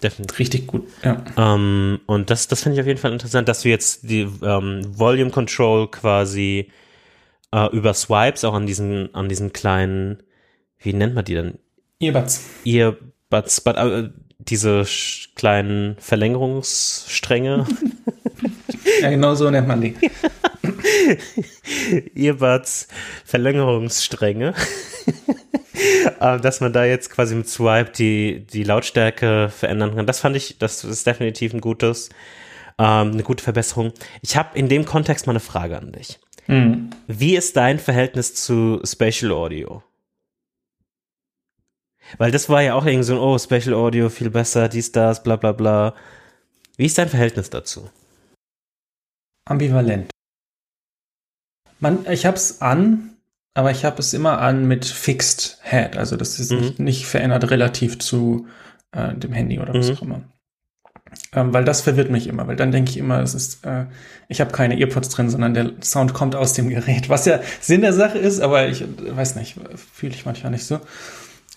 definitiv. 0.02 0.38
Richtig 0.38 0.66
gut, 0.66 0.88
ja. 1.04 1.22
Ähm, 1.36 2.00
und 2.06 2.30
das, 2.30 2.48
das 2.48 2.62
finde 2.62 2.76
ich 2.76 2.80
auf 2.80 2.86
jeden 2.86 2.98
Fall 2.98 3.12
interessant, 3.12 3.50
dass 3.50 3.60
du 3.60 3.68
jetzt 3.68 4.08
die 4.08 4.26
ähm, 4.42 4.80
Volume 4.98 5.30
Control 5.30 5.90
quasi 5.90 6.70
äh, 7.52 7.76
über 7.76 7.92
Swipes 7.92 8.42
auch 8.42 8.54
an 8.54 8.66
diesen, 8.66 9.14
an 9.14 9.28
diesen 9.28 9.52
kleinen, 9.52 10.22
wie 10.78 10.94
nennt 10.94 11.14
man 11.14 11.26
die 11.26 11.34
dann? 11.34 11.58
Earbuds. 12.00 12.46
Earbuds, 12.64 13.60
but, 13.60 13.76
äh, 13.76 14.08
diese 14.38 14.86
kleinen 15.34 15.96
Verlängerungsstränge, 15.98 17.66
Ja, 19.00 19.10
genau 19.10 19.34
so 19.34 19.50
nennt 19.50 19.68
man 19.68 19.80
die. 19.80 19.94
Earbuds 22.14 22.88
Verlängerungsstränge, 23.24 24.54
äh, 26.20 26.40
dass 26.40 26.60
man 26.60 26.72
da 26.72 26.84
jetzt 26.84 27.10
quasi 27.10 27.34
mit 27.34 27.48
Swipe 27.48 27.92
die, 27.92 28.46
die 28.46 28.64
Lautstärke 28.64 29.48
verändern 29.48 29.96
kann. 29.96 30.06
Das 30.06 30.20
fand 30.20 30.36
ich, 30.36 30.58
das 30.58 30.84
ist 30.84 31.06
definitiv 31.06 31.52
ein 31.54 31.60
gutes, 31.60 32.08
ähm, 32.78 33.12
eine 33.12 33.22
gute 33.22 33.42
Verbesserung. 33.42 33.92
Ich 34.22 34.36
habe 34.36 34.58
in 34.58 34.68
dem 34.68 34.84
Kontext 34.84 35.26
mal 35.26 35.32
eine 35.32 35.40
Frage 35.40 35.78
an 35.78 35.92
dich. 35.92 36.18
Hm. 36.46 36.90
Wie 37.06 37.36
ist 37.36 37.56
dein 37.56 37.78
Verhältnis 37.78 38.34
zu 38.34 38.80
Spatial 38.84 39.32
Audio? 39.32 39.82
Weil 42.18 42.30
das 42.30 42.48
war 42.48 42.62
ja 42.62 42.74
auch 42.74 42.86
irgendwie 42.86 43.04
so 43.04 43.14
ein, 43.14 43.18
oh, 43.18 43.36
Spatial 43.36 43.74
Audio 43.74 44.08
viel 44.08 44.30
besser, 44.30 44.68
dies, 44.68 44.92
das, 44.92 45.22
bla 45.22 45.36
bla 45.36 45.52
bla. 45.52 45.94
Wie 46.76 46.86
ist 46.86 46.98
dein 46.98 47.08
Verhältnis 47.08 47.50
dazu? 47.50 47.90
Ambivalent. 49.48 50.10
Man, 51.78 52.06
ich 52.10 52.26
hab's 52.26 52.60
an, 52.60 53.10
aber 53.54 53.70
ich 53.70 53.84
habe 53.84 53.98
es 54.00 54.12
immer 54.12 54.38
an 54.40 54.66
mit 54.66 54.84
Fixed 54.84 55.58
Head. 55.62 55.96
Also 55.96 56.16
das 56.16 56.38
ist 56.40 56.52
Mhm. 56.52 56.58
nicht, 56.60 56.78
nicht 56.80 57.06
verändert 57.06 57.50
relativ 57.50 57.98
zu 57.98 58.46
äh, 58.92 59.14
dem 59.14 59.32
Handy 59.32 59.58
oder 59.58 59.74
was 59.74 59.90
Mhm. 59.90 59.96
auch 59.96 60.02
immer. 60.02 60.20
Ähm, 61.34 61.52
weil 61.52 61.64
das 61.64 61.80
verwirrt 61.82 62.10
mich 62.10 62.26
immer, 62.26 62.46
weil 62.46 62.56
dann 62.56 62.72
denke 62.72 62.90
ich 62.90 62.96
immer, 62.98 63.20
es 63.20 63.34
ist, 63.34 63.64
äh, 63.66 63.86
ich 64.28 64.40
habe 64.40 64.52
keine 64.52 64.78
Earpods 64.78 65.08
drin, 65.10 65.30
sondern 65.30 65.54
der 65.54 65.72
Sound 65.82 66.14
kommt 66.14 66.34
aus 66.34 66.52
dem 66.54 66.68
Gerät, 66.68 67.08
was 67.08 67.24
ja 67.26 67.40
Sinn 67.60 67.80
der 67.82 67.92
Sache 67.92 68.18
ist, 68.18 68.40
aber 68.40 68.68
ich 68.68 68.82
äh, 68.82 68.86
weiß 69.16 69.36
nicht, 69.36 69.56
fühle 69.94 70.14
ich 70.14 70.24
manchmal 70.26 70.52
nicht 70.52 70.64
so. 70.64 70.80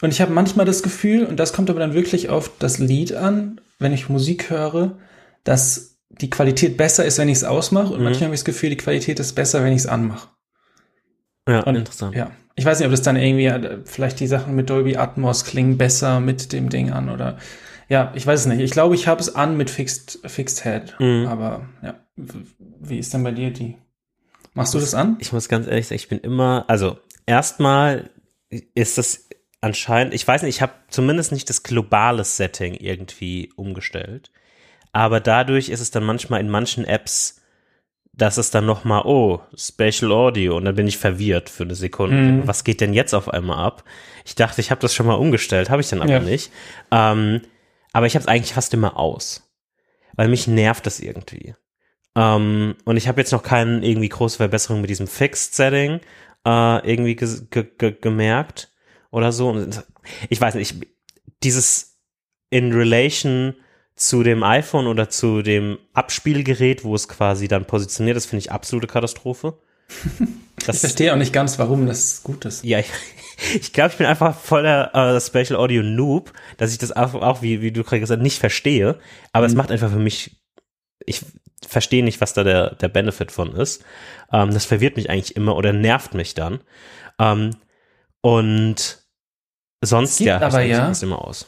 Und 0.01 0.11
ich 0.11 0.21
habe 0.21 0.31
manchmal 0.31 0.65
das 0.65 0.81
Gefühl, 0.83 1.25
und 1.25 1.37
das 1.39 1.51
kommt 1.53 1.69
aber 1.69 1.79
dann 1.79 1.93
wirklich 1.93 2.29
auf 2.29 2.51
das 2.59 2.77
Lied 2.79 3.13
an, 3.13 3.59
wenn 3.79 3.91
ich 3.93 4.07
Musik 4.09 4.49
höre, 4.49 4.97
dass 5.43 5.88
die 6.09 6.29
Qualität 6.29 6.75
besser 6.77 7.05
ist, 7.05 7.17
wenn 7.17 7.29
ich 7.29 7.37
es 7.37 7.43
ausmache, 7.43 7.93
und 7.93 7.99
Mhm. 7.99 8.05
manchmal 8.05 8.25
habe 8.25 8.35
ich 8.35 8.41
das 8.41 8.45
Gefühl, 8.45 8.69
die 8.71 8.77
Qualität 8.77 9.19
ist 9.19 9.33
besser, 9.33 9.63
wenn 9.63 9.73
ich 9.73 9.79
es 9.79 9.87
anmache. 9.87 10.27
Ja, 11.47 11.61
Und, 11.63 11.75
interessant. 11.75 12.15
Ja. 12.15 12.31
Ich 12.55 12.65
weiß 12.65 12.79
nicht, 12.79 12.85
ob 12.87 12.91
das 12.91 13.01
dann 13.01 13.15
irgendwie, 13.15 13.45
äh, 13.45 13.79
vielleicht 13.85 14.19
die 14.19 14.27
Sachen 14.27 14.55
mit 14.55 14.69
Dolby 14.69 14.97
Atmos 14.97 15.45
klingen 15.45 15.77
besser 15.77 16.19
mit 16.19 16.51
dem 16.51 16.69
Ding 16.69 16.91
an 16.91 17.09
oder, 17.09 17.37
ja, 17.87 18.11
ich 18.15 18.27
weiß 18.27 18.41
es 18.41 18.45
nicht. 18.47 18.59
Ich 18.59 18.71
glaube, 18.71 18.95
ich 18.95 19.07
habe 19.07 19.21
es 19.21 19.33
an 19.33 19.55
mit 19.55 19.69
Fixed, 19.69 20.19
Fixed 20.25 20.63
Head. 20.63 20.95
Mhm. 20.99 21.25
Aber, 21.27 21.67
ja. 21.81 21.95
Wie 22.17 22.99
ist 22.99 23.13
denn 23.13 23.23
bei 23.23 23.31
dir 23.31 23.51
die? 23.51 23.77
Machst 24.53 24.73
du 24.73 24.79
das 24.79 24.93
an? 24.93 25.15
Ich 25.19 25.31
muss 25.31 25.47
ganz 25.47 25.67
ehrlich 25.67 25.87
sagen, 25.87 25.95
ich 25.95 26.09
bin 26.09 26.19
immer, 26.19 26.65
also 26.67 26.99
erstmal 27.25 28.09
ist 28.75 28.97
das 28.97 29.29
anscheinend, 29.61 30.13
ich 30.13 30.27
weiß 30.27 30.41
nicht, 30.43 30.55
ich 30.57 30.61
habe 30.61 30.73
zumindest 30.89 31.31
nicht 31.31 31.49
das 31.49 31.63
globale 31.63 32.23
Setting 32.25 32.73
irgendwie 32.73 33.51
umgestellt, 33.55 34.31
aber 34.91 35.19
dadurch 35.19 35.69
ist 35.69 35.79
es 35.79 35.91
dann 35.91 36.03
manchmal 36.03 36.39
in 36.41 36.49
manchen 36.49 36.85
Apps, 36.85 37.41
dass 38.13 38.37
es 38.37 38.51
dann 38.51 38.65
noch 38.65 38.83
mal, 38.83 39.03
oh, 39.05 39.39
Spatial 39.55 40.11
Audio 40.11 40.57
und 40.57 40.65
dann 40.65 40.75
bin 40.75 40.87
ich 40.87 40.97
verwirrt 40.97 41.49
für 41.49 41.63
eine 41.63 41.75
Sekunde. 41.75 42.15
Mhm. 42.15 42.47
Was 42.47 42.63
geht 42.63 42.81
denn 42.81 42.93
jetzt 42.93 43.13
auf 43.13 43.29
einmal 43.29 43.65
ab? 43.65 43.83
Ich 44.25 44.35
dachte, 44.35 44.59
ich 44.61 44.71
habe 44.71 44.81
das 44.81 44.93
schon 44.93 45.05
mal 45.07 45.13
umgestellt, 45.13 45.69
habe 45.69 45.81
ich 45.81 45.89
dann 45.89 46.01
aber 46.01 46.11
Ja. 46.13 46.19
nicht. 46.19 46.51
Ähm, 46.91 47.41
aber 47.93 48.07
ich 48.07 48.15
habe 48.15 48.21
es 48.23 48.27
eigentlich 48.27 48.53
fast 48.53 48.73
immer 48.73 48.97
aus, 48.97 49.49
weil 50.15 50.27
mich 50.27 50.47
nervt 50.47 50.85
das 50.85 50.99
irgendwie. 50.99 51.55
Ähm, 52.15 52.75
und 52.83 52.97
ich 52.97 53.07
habe 53.07 53.21
jetzt 53.21 53.31
noch 53.31 53.43
keine 53.43 53.85
irgendwie 53.85 54.09
große 54.09 54.37
Verbesserung 54.37 54.81
mit 54.81 54.89
diesem 54.89 55.07
Fixed 55.07 55.55
Setting 55.55 56.01
äh, 56.45 56.91
irgendwie 56.91 57.15
ge 57.15 57.27
ge 57.49 57.65
ge 57.77 57.95
gemerkt 57.99 58.71
oder 59.11 59.31
so. 59.31 59.49
Und 59.49 59.83
ich 60.29 60.41
weiß 60.41 60.55
nicht, 60.55 60.71
ich, 60.81 60.87
dieses 61.43 61.99
in 62.49 62.73
Relation 62.73 63.55
zu 63.99 64.23
dem 64.23 64.43
iPhone 64.43 64.87
oder 64.87 65.09
zu 65.09 65.41
dem 65.41 65.77
Abspielgerät, 65.93 66.83
wo 66.83 66.95
es 66.95 67.07
quasi 67.07 67.47
dann 67.47 67.65
positioniert 67.65 68.15
ist, 68.17 68.25
finde 68.27 68.39
ich 68.39 68.51
absolute 68.51 68.87
Katastrophe. 68.87 69.57
Ich 70.59 70.65
Das, 70.65 70.79
verstehe 70.81 71.13
auch 71.13 71.17
nicht 71.17 71.31
ganz, 71.31 71.57
warum 71.57 71.87
das 71.87 72.21
gut 72.21 72.43
ist. 72.43 72.65
ja, 72.65 72.79
ich, 72.79 72.89
ich 73.55 73.71
glaube, 73.73 73.91
ich 73.91 73.97
bin 73.97 74.05
einfach 74.05 74.37
voller 74.37 74.93
äh, 75.15 75.21
Spatial 75.21 75.57
Audio 75.57 75.81
Noob, 75.83 76.33
dass 76.57 76.73
ich 76.73 76.77
das 76.77 76.91
auch, 76.91 77.13
auch 77.13 77.41
wie, 77.41 77.61
wie 77.61 77.71
du 77.71 77.81
gerade 77.85 78.01
gesagt 78.01 78.19
hast, 78.19 78.23
nicht 78.23 78.39
verstehe. 78.39 78.99
Aber 79.31 79.45
es 79.45 79.53
Mhm. 79.53 79.57
macht 79.59 79.71
einfach 79.71 79.89
für 79.89 79.99
mich, 79.99 80.41
ich 81.05 81.21
verstehe 81.65 82.03
nicht, 82.03 82.19
was 82.19 82.33
da 82.33 82.43
der, 82.43 82.75
der 82.75 82.89
Benefit 82.89 83.31
von 83.31 83.53
ist. 83.55 83.85
Ähm, 84.33 84.51
das 84.53 84.65
verwirrt 84.65 84.97
mich 84.97 85.09
eigentlich 85.09 85.37
immer 85.37 85.55
oder 85.55 85.71
nervt 85.71 86.13
mich 86.13 86.33
dann. 86.35 86.59
Ähm, 87.19 87.51
und 88.21 89.01
sonst 89.81 90.19
Es 90.19 90.25
ja, 90.25 90.37
ich 90.37 90.43
aber 90.43 90.57
eigentlich 90.57 90.71
ja- 90.77 90.85
alles 90.85 91.03
immer 91.03 91.23
aus. 91.25 91.47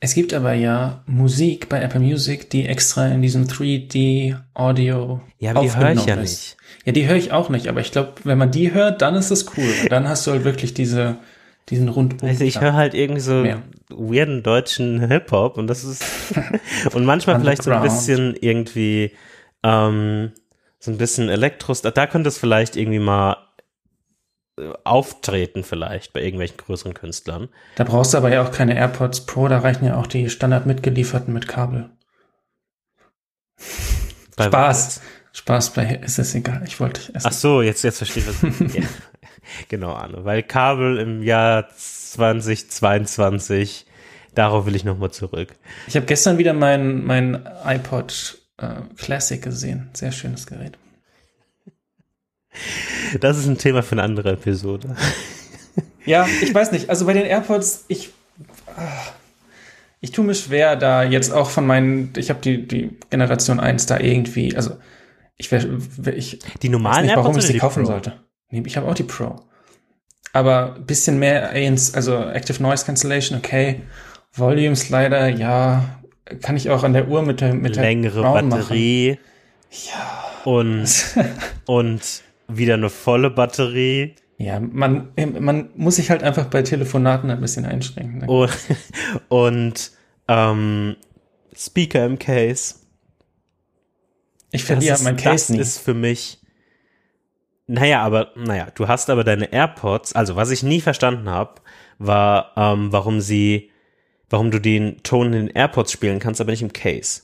Es 0.00 0.14
gibt 0.14 0.34
aber 0.34 0.52
ja 0.52 1.02
Musik 1.06 1.68
bei 1.68 1.80
Apple 1.80 2.00
Music, 2.00 2.50
die 2.50 2.66
extra 2.66 3.08
in 3.08 3.22
diesem 3.22 3.46
3D 3.46 4.36
Audio 4.54 5.20
Ja, 5.38 5.52
aber 5.52 5.60
die 5.60 5.74
höre 5.74 5.92
ich 5.92 6.06
ja 6.06 6.14
aufgenommen 6.14 6.24
ist. 6.24 6.30
nicht. 6.32 6.56
Ja, 6.84 6.92
die 6.92 7.08
höre 7.08 7.16
ich 7.16 7.32
auch 7.32 7.48
nicht, 7.48 7.68
aber 7.68 7.80
ich 7.80 7.92
glaube, 7.92 8.12
wenn 8.24 8.38
man 8.38 8.50
die 8.50 8.72
hört, 8.74 9.00
dann 9.02 9.14
ist 9.14 9.30
das 9.30 9.46
cool. 9.56 9.72
Dann 9.88 10.08
hast 10.08 10.26
du 10.26 10.32
halt 10.32 10.44
wirklich 10.44 10.74
diese, 10.74 11.16
diesen 11.70 11.88
Rundum. 11.88 12.28
Also 12.28 12.44
ich 12.44 12.60
höre 12.60 12.74
halt 12.74 12.94
irgendwie 12.94 13.20
so 13.20 13.42
Ja. 13.42 13.62
weirden 13.88 14.42
deutschen 14.42 15.00
Hip-Hop 15.08 15.56
und 15.56 15.66
das 15.66 15.82
ist 15.82 16.04
und 16.92 17.04
manchmal 17.04 17.40
vielleicht 17.40 17.62
so 17.62 17.70
ein 17.70 17.82
bisschen 17.82 18.36
irgendwie 18.38 19.12
ähm, 19.62 20.32
so 20.78 20.90
ein 20.90 20.98
bisschen 20.98 21.28
Elektros, 21.28 21.82
da, 21.82 22.06
könnte 22.06 22.28
es 22.28 22.38
vielleicht 22.38 22.76
irgendwie 22.76 22.98
mal 22.98 23.36
auftreten 24.84 25.64
vielleicht 25.64 26.12
bei 26.12 26.22
irgendwelchen 26.22 26.56
größeren 26.56 26.94
Künstlern. 26.94 27.48
Da 27.74 27.82
brauchst 27.84 28.14
du 28.14 28.18
aber 28.18 28.32
ja 28.32 28.42
auch 28.42 28.52
keine 28.52 28.74
AirPods 28.74 29.26
Pro, 29.26 29.48
da 29.48 29.58
reichen 29.58 29.84
ja 29.84 29.96
auch 29.96 30.06
die 30.06 30.30
Standard 30.30 30.64
mitgelieferten 30.66 31.34
mit 31.34 31.46
Kabel. 31.46 31.90
Bei 34.36 34.46
Spaß. 34.46 35.02
Spaß 35.32 35.74
bei, 35.74 35.96
ist 35.96 36.18
es 36.18 36.34
egal, 36.34 36.62
ich 36.66 36.80
wollte 36.80 37.12
es. 37.12 37.26
Ach 37.26 37.32
so, 37.32 37.60
jetzt, 37.60 37.84
jetzt 37.84 37.98
verstehe 37.98 38.22
ich 38.22 38.28
was. 38.28 38.40
ja. 38.74 38.82
Genau, 39.68 39.92
Arne. 39.92 40.24
Weil 40.24 40.42
Kabel 40.42 40.98
im 40.98 41.22
Jahr 41.22 41.68
2022, 41.68 43.84
darauf 44.34 44.64
will 44.66 44.74
ich 44.74 44.84
nochmal 44.84 45.10
zurück. 45.10 45.54
Ich 45.86 45.96
habe 45.96 46.06
gestern 46.06 46.38
wieder 46.38 46.54
mein, 46.54 47.04
mein 47.04 47.46
iPod 47.64 48.38
äh, 48.56 48.76
Classic 48.96 49.42
gesehen. 49.42 49.90
Sehr 49.92 50.12
schönes 50.12 50.46
Gerät. 50.46 50.78
Das 53.20 53.38
ist 53.38 53.46
ein 53.46 53.58
Thema 53.58 53.82
für 53.82 53.92
eine 53.92 54.02
andere 54.02 54.32
Episode. 54.32 54.96
Ja, 56.04 56.26
ich 56.42 56.54
weiß 56.54 56.72
nicht. 56.72 56.88
Also 56.90 57.06
bei 57.06 57.12
den 57.12 57.24
AirPods, 57.26 57.84
ich, 57.88 58.10
ich 60.00 60.12
tue 60.12 60.24
mir 60.24 60.34
schwer, 60.34 60.76
da 60.76 61.02
jetzt 61.02 61.32
auch 61.32 61.50
von 61.50 61.66
meinen, 61.66 62.12
ich 62.16 62.30
habe 62.30 62.40
die, 62.40 62.66
die 62.66 62.90
Generation 63.10 63.60
1 63.60 63.86
da 63.86 63.98
irgendwie, 63.98 64.56
also 64.56 64.76
ich, 65.36 65.50
wär, 65.52 65.64
ich 66.16 66.38
Die 66.62 66.68
weiß 66.68 66.72
normalen 66.72 67.06
nicht, 67.06 67.16
warum 67.16 67.32
AirPods 67.32 67.44
ich 67.44 67.50
oder 67.50 67.52
sie 67.54 67.58
kaufen 67.58 67.82
Pro? 67.84 67.90
sollte. 67.92 68.12
Nee, 68.50 68.62
ich 68.66 68.76
habe 68.76 68.86
auch 68.88 68.94
die 68.94 69.02
Pro. 69.02 69.36
Aber 70.32 70.76
ein 70.76 70.86
bisschen 70.86 71.18
mehr 71.18 71.50
ANC, 71.50 71.94
also 71.94 72.16
Active 72.22 72.62
Noise 72.62 72.84
Cancellation, 72.84 73.38
okay. 73.38 73.80
Volume 74.32 74.76
Slider, 74.76 75.28
ja, 75.28 75.84
kann 76.42 76.56
ich 76.56 76.68
auch 76.70 76.84
an 76.84 76.92
der 76.92 77.08
Uhr 77.08 77.22
mit 77.22 77.40
der, 77.40 77.54
mit 77.54 77.76
längere 77.76 78.20
der 78.22 78.42
Batterie 78.42 79.18
Ja. 79.70 80.24
und, 80.44 80.86
und 81.66 82.00
wieder 82.48 82.74
eine 82.74 82.90
volle 82.90 83.30
Batterie 83.30 84.14
Ja, 84.38 84.60
man, 84.60 85.08
man 85.40 85.70
muss 85.76 85.96
sich 85.96 86.10
halt 86.10 86.22
einfach 86.22 86.46
bei 86.46 86.62
Telefonaten 86.62 87.30
ein 87.30 87.40
bisschen 87.40 87.64
einschränken. 87.64 88.18
ne? 88.18 88.26
und, 88.26 88.50
und 89.28 89.90
ähm, 90.28 90.96
Speaker 91.56 92.04
im 92.04 92.18
Case. 92.18 92.76
ich 94.52 94.64
verliere 94.64 94.92
das 94.92 95.02
mein 95.02 95.16
ist, 95.16 95.22
Case 95.22 95.46
das 95.46 95.50
nie. 95.50 95.58
ist 95.58 95.78
für 95.78 95.94
mich. 95.94 96.38
Naja, 97.66 98.02
aber 98.02 98.30
naja, 98.36 98.68
du 98.74 98.86
hast 98.86 99.10
aber 99.10 99.24
deine 99.24 99.52
AirPods. 99.52 100.12
Also 100.14 100.36
was 100.36 100.50
ich 100.50 100.62
nie 100.62 100.80
verstanden 100.80 101.28
habe, 101.28 101.60
war, 101.98 102.52
ähm, 102.56 102.92
warum 102.92 103.20
sie, 103.20 103.70
warum 104.30 104.50
du 104.50 104.60
den 104.60 105.02
Ton 105.02 105.26
in 105.32 105.46
den 105.46 105.48
AirPods 105.48 105.90
spielen 105.90 106.18
kannst, 106.20 106.40
aber 106.40 106.52
nicht 106.52 106.62
im 106.62 106.72
Case. 106.72 107.22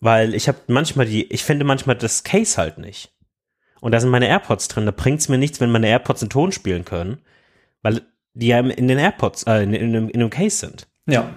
Weil 0.00 0.34
ich 0.34 0.48
habe 0.48 0.58
manchmal 0.66 1.06
die, 1.06 1.24
ich 1.32 1.44
finde 1.44 1.64
manchmal 1.64 1.96
das 1.96 2.22
Case 2.24 2.56
halt 2.58 2.78
nicht. 2.78 3.12
Und 3.80 3.92
da 3.92 4.00
sind 4.00 4.10
meine 4.10 4.28
AirPods 4.28 4.68
drin. 4.68 4.86
Da 4.86 4.92
bringt's 4.92 5.28
mir 5.28 5.38
nichts, 5.38 5.60
wenn 5.60 5.70
meine 5.70 5.88
AirPods 5.88 6.22
einen 6.22 6.30
Ton 6.30 6.52
spielen 6.52 6.84
können, 6.84 7.18
weil 7.82 8.02
die 8.34 8.48
ja 8.48 8.60
in 8.60 8.88
den 8.88 8.98
AirPods, 8.98 9.44
äh, 9.44 9.62
in, 9.62 9.74
in, 9.74 9.88
einem- 9.96 10.08
in 10.08 10.20
einem 10.20 10.30
Case 10.30 10.56
sind. 10.58 10.86
ja, 11.06 11.30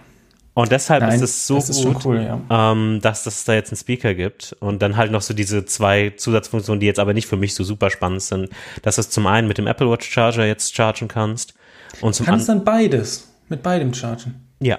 Und 0.54 0.72
deshalb 0.72 1.02
nein, 1.02 1.16
ist 1.16 1.22
es 1.22 1.48
so 1.48 1.56
das 1.56 1.82
gut, 1.84 2.06
cool, 2.06 2.22
ja. 2.22 2.72
ähm, 2.72 3.00
dass 3.02 3.26
es 3.26 3.44
da 3.46 3.54
jetzt 3.54 3.72
einen 3.72 3.78
Speaker 3.78 4.14
gibt 4.14 4.56
und 4.60 4.82
dann 4.84 4.96
halt 4.98 5.12
noch 5.12 5.22
so 5.24 5.34
diese 5.34 5.66
zwei 5.66 6.12
Zusatzfunktionen, 6.12 6.80
die 6.80 6.86
jetzt 6.86 7.00
aber 7.00 7.14
nicht 7.16 7.28
für 7.28 7.38
mich 7.38 7.56
so 7.56 7.64
super 7.64 7.90
spannend 7.90 8.22
sind, 8.22 8.50
dass 8.84 8.96
du 8.96 9.02
es 9.02 9.10
zum 9.10 9.26
einen 9.26 9.48
mit 9.48 9.58
dem 9.58 9.66
Apple 9.66 9.90
Watch 9.90 10.08
Charger 10.08 10.46
jetzt 10.46 10.76
chargen 10.76 11.08
kannst 11.08 11.56
und 12.02 12.14
zum 12.14 12.26
Kannst 12.28 12.50
dann 12.50 12.64
beides 12.64 13.34
mit 13.50 13.64
beidem 13.64 13.94
chargen. 13.96 14.48
ja, 14.62 14.78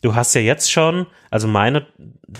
du 0.00 0.14
hast 0.14 0.34
ja 0.34 0.40
jetzt 0.40 0.70
schon, 0.72 1.06
also 1.30 1.48
meine, 1.48 1.86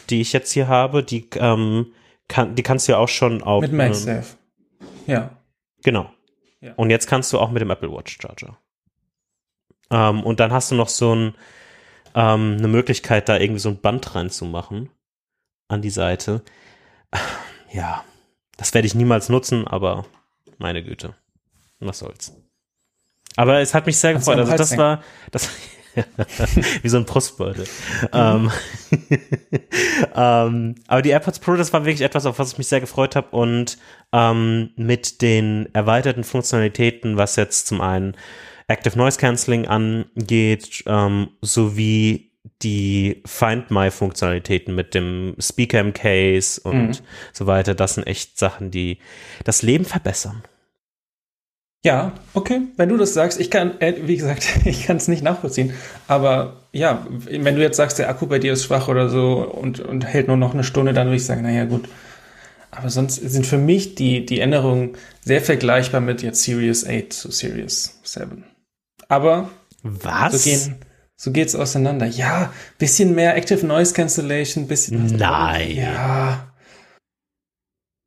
die 0.08 0.20
ich 0.22 0.32
jetzt 0.32 0.52
hier 0.52 0.66
habe, 0.68 1.02
die, 1.02 1.28
ähm, 1.36 1.86
kann, 2.28 2.54
die 2.54 2.62
kannst 2.62 2.88
du 2.88 2.92
ja 2.92 2.98
auch 2.98 3.08
schon 3.08 3.42
auf, 3.42 3.60
Mit 3.60 3.72
ähm, 3.72 3.76
MagSafe. 3.78 4.36
Ja. 5.06 5.30
genau. 5.82 6.10
Ja. 6.60 6.72
Und 6.76 6.90
jetzt 6.90 7.06
kannst 7.06 7.32
du 7.32 7.38
auch 7.38 7.50
mit 7.50 7.60
dem 7.60 7.70
Apple 7.70 7.92
Watch 7.92 8.18
Charger. 8.20 8.56
Ähm, 9.90 10.22
und 10.22 10.40
dann 10.40 10.52
hast 10.52 10.70
du 10.70 10.74
noch 10.74 10.88
so 10.88 11.14
ein, 11.14 11.34
ähm, 12.14 12.56
eine 12.58 12.68
Möglichkeit, 12.68 13.28
da 13.28 13.38
irgendwie 13.38 13.60
so 13.60 13.68
ein 13.68 13.80
Band 13.80 14.14
reinzumachen 14.14 14.90
an 15.68 15.82
die 15.82 15.90
Seite. 15.90 16.42
Ja, 17.72 18.04
das 18.56 18.72
werde 18.72 18.86
ich 18.86 18.94
niemals 18.94 19.28
nutzen, 19.28 19.66
aber 19.66 20.06
meine 20.58 20.84
Güte, 20.84 21.16
was 21.80 21.98
soll's. 21.98 22.32
Aber 23.34 23.58
es 23.58 23.74
hat 23.74 23.86
mich 23.86 23.98
sehr 23.98 24.14
gefreut. 24.14 24.38
Also 24.38 24.56
das 24.56 24.76
war, 24.76 25.02
das, 25.32 25.50
wie 26.82 26.88
so 26.88 26.96
ein 26.96 27.04
Brustbeutel. 27.04 27.66
Mhm. 28.12 28.50
ähm, 30.14 30.74
aber 30.86 31.02
die 31.02 31.10
AirPods 31.10 31.38
Pro, 31.38 31.54
das 31.54 31.72
war 31.72 31.84
wirklich 31.84 32.02
etwas, 32.02 32.26
auf 32.26 32.38
was 32.38 32.52
ich 32.52 32.58
mich 32.58 32.68
sehr 32.68 32.80
gefreut 32.80 33.16
habe 33.16 33.36
und 33.36 33.78
ähm, 34.12 34.70
mit 34.76 35.22
den 35.22 35.68
erweiterten 35.72 36.24
Funktionalitäten, 36.24 37.16
was 37.16 37.36
jetzt 37.36 37.66
zum 37.66 37.80
einen 37.80 38.16
Active 38.68 38.96
Noise 38.96 39.18
Cancelling 39.18 39.66
angeht, 39.66 40.84
ähm, 40.86 41.28
sowie 41.40 42.30
die 42.62 43.22
Find 43.26 43.70
My 43.70 43.90
Funktionalitäten 43.90 44.74
mit 44.74 44.94
dem 44.94 45.34
Speaker 45.38 45.80
im 45.80 45.92
Case 45.92 46.60
und 46.62 46.88
mhm. 46.88 46.96
so 47.32 47.46
weiter, 47.46 47.74
das 47.74 47.94
sind 47.94 48.06
echt 48.06 48.38
Sachen, 48.38 48.70
die 48.70 48.98
das 49.44 49.62
Leben 49.62 49.84
verbessern. 49.84 50.42
Ja, 51.84 52.12
okay, 52.32 52.62
wenn 52.78 52.88
du 52.88 52.96
das 52.96 53.12
sagst, 53.12 53.38
ich 53.38 53.50
kann, 53.50 53.78
äh, 53.80 53.94
wie 54.06 54.16
gesagt, 54.16 54.48
ich 54.64 54.86
kann 54.86 54.96
es 54.96 55.06
nicht 55.06 55.22
nachvollziehen, 55.22 55.74
aber 56.08 56.56
ja, 56.72 57.06
wenn 57.08 57.54
du 57.54 57.62
jetzt 57.62 57.76
sagst, 57.76 57.98
der 57.98 58.08
Akku 58.08 58.26
bei 58.26 58.38
dir 58.38 58.54
ist 58.54 58.64
schwach 58.64 58.88
oder 58.88 59.10
so 59.10 59.42
und, 59.42 59.80
und 59.80 60.04
hält 60.06 60.28
nur 60.28 60.38
noch 60.38 60.54
eine 60.54 60.64
Stunde, 60.64 60.94
dann 60.94 61.08
würde 61.08 61.16
ich 61.16 61.26
sagen, 61.26 61.42
naja, 61.42 61.66
gut. 61.66 61.88
Aber 62.70 62.90
sonst 62.90 63.16
sind 63.16 63.46
für 63.46 63.58
mich 63.58 63.94
die, 63.94 64.26
die 64.26 64.40
Änderungen 64.40 64.96
sehr 65.20 65.40
vergleichbar 65.40 66.00
mit 66.00 66.22
jetzt 66.22 66.42
Series 66.42 66.84
8 66.84 67.12
zu 67.12 67.30
Series 67.30 68.00
7. 68.02 68.44
Aber 69.08 69.50
was? 69.82 70.32
So, 70.32 70.50
gehen, 70.50 70.76
so 71.14 71.30
geht's 71.30 71.54
auseinander. 71.54 72.06
Ja, 72.06 72.52
bisschen 72.78 73.14
mehr 73.14 73.36
Active 73.36 73.64
Noise 73.64 73.94
Cancellation, 73.94 74.66
bisschen. 74.66 75.06
Nein. 75.06 75.76
Ja. 75.76 76.52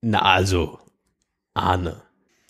Na, 0.02 0.22
also, 0.22 0.80
Arne. 1.54 2.07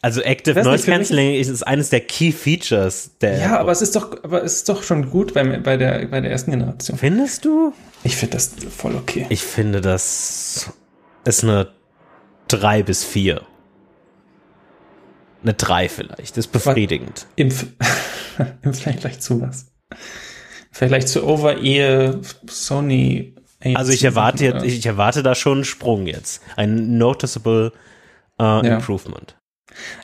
Also 0.07 0.21
Active 0.21 0.63
Noise 0.63 0.85
Cancelling 0.85 1.33
ist 1.33 1.63
eines 1.67 1.89
der 1.89 1.99
Key 1.99 2.31
Features 2.31 3.11
der. 3.19 3.39
Ja, 3.39 3.59
aber 3.59 3.73
es 3.73 3.81
ist 3.81 3.93
doch, 3.93 4.23
aber 4.23 4.41
es 4.41 4.53
ist 4.53 4.69
doch 4.69 4.81
schon 4.81 5.09
gut 5.09 5.33
bei, 5.33 5.43
bei, 5.43 5.75
der, 5.75 6.05
bei 6.05 6.21
der 6.21 6.31
ersten 6.31 6.51
Generation. 6.51 6.97
Findest 6.97 7.43
du? 7.43 7.73
Ich 8.05 8.15
finde 8.15 8.37
das 8.37 8.53
voll 8.73 8.95
okay. 8.95 9.25
Ich 9.27 9.41
finde, 9.41 9.81
das 9.81 10.71
ist 11.25 11.43
eine 11.43 11.67
3 12.47 12.83
bis 12.83 13.03
4. 13.03 13.41
Eine 15.43 15.53
3 15.53 15.89
vielleicht. 15.89 16.37
Das 16.37 16.45
ist 16.45 16.53
befriedigend. 16.53 17.27
Im, 17.35 17.49
Im 18.61 18.73
Vergleich 18.73 19.19
zu 19.19 19.41
was? 19.41 19.65
Vergleich 20.71 21.05
zu 21.07 21.27
Over-Ear 21.27 22.21
Sony. 22.47 23.35
Also 23.73 23.91
ich 23.91 24.05
erwarte 24.05 24.45
jetzt, 24.45 24.63
ich 24.63 24.85
erwarte 24.85 25.21
da 25.21 25.35
schon 25.35 25.57
einen 25.57 25.65
Sprung 25.65 26.07
jetzt. 26.07 26.41
Ein 26.55 26.97
noticeable 26.97 27.73
uh, 28.39 28.61
ja. 28.63 28.75
Improvement. 28.77 29.36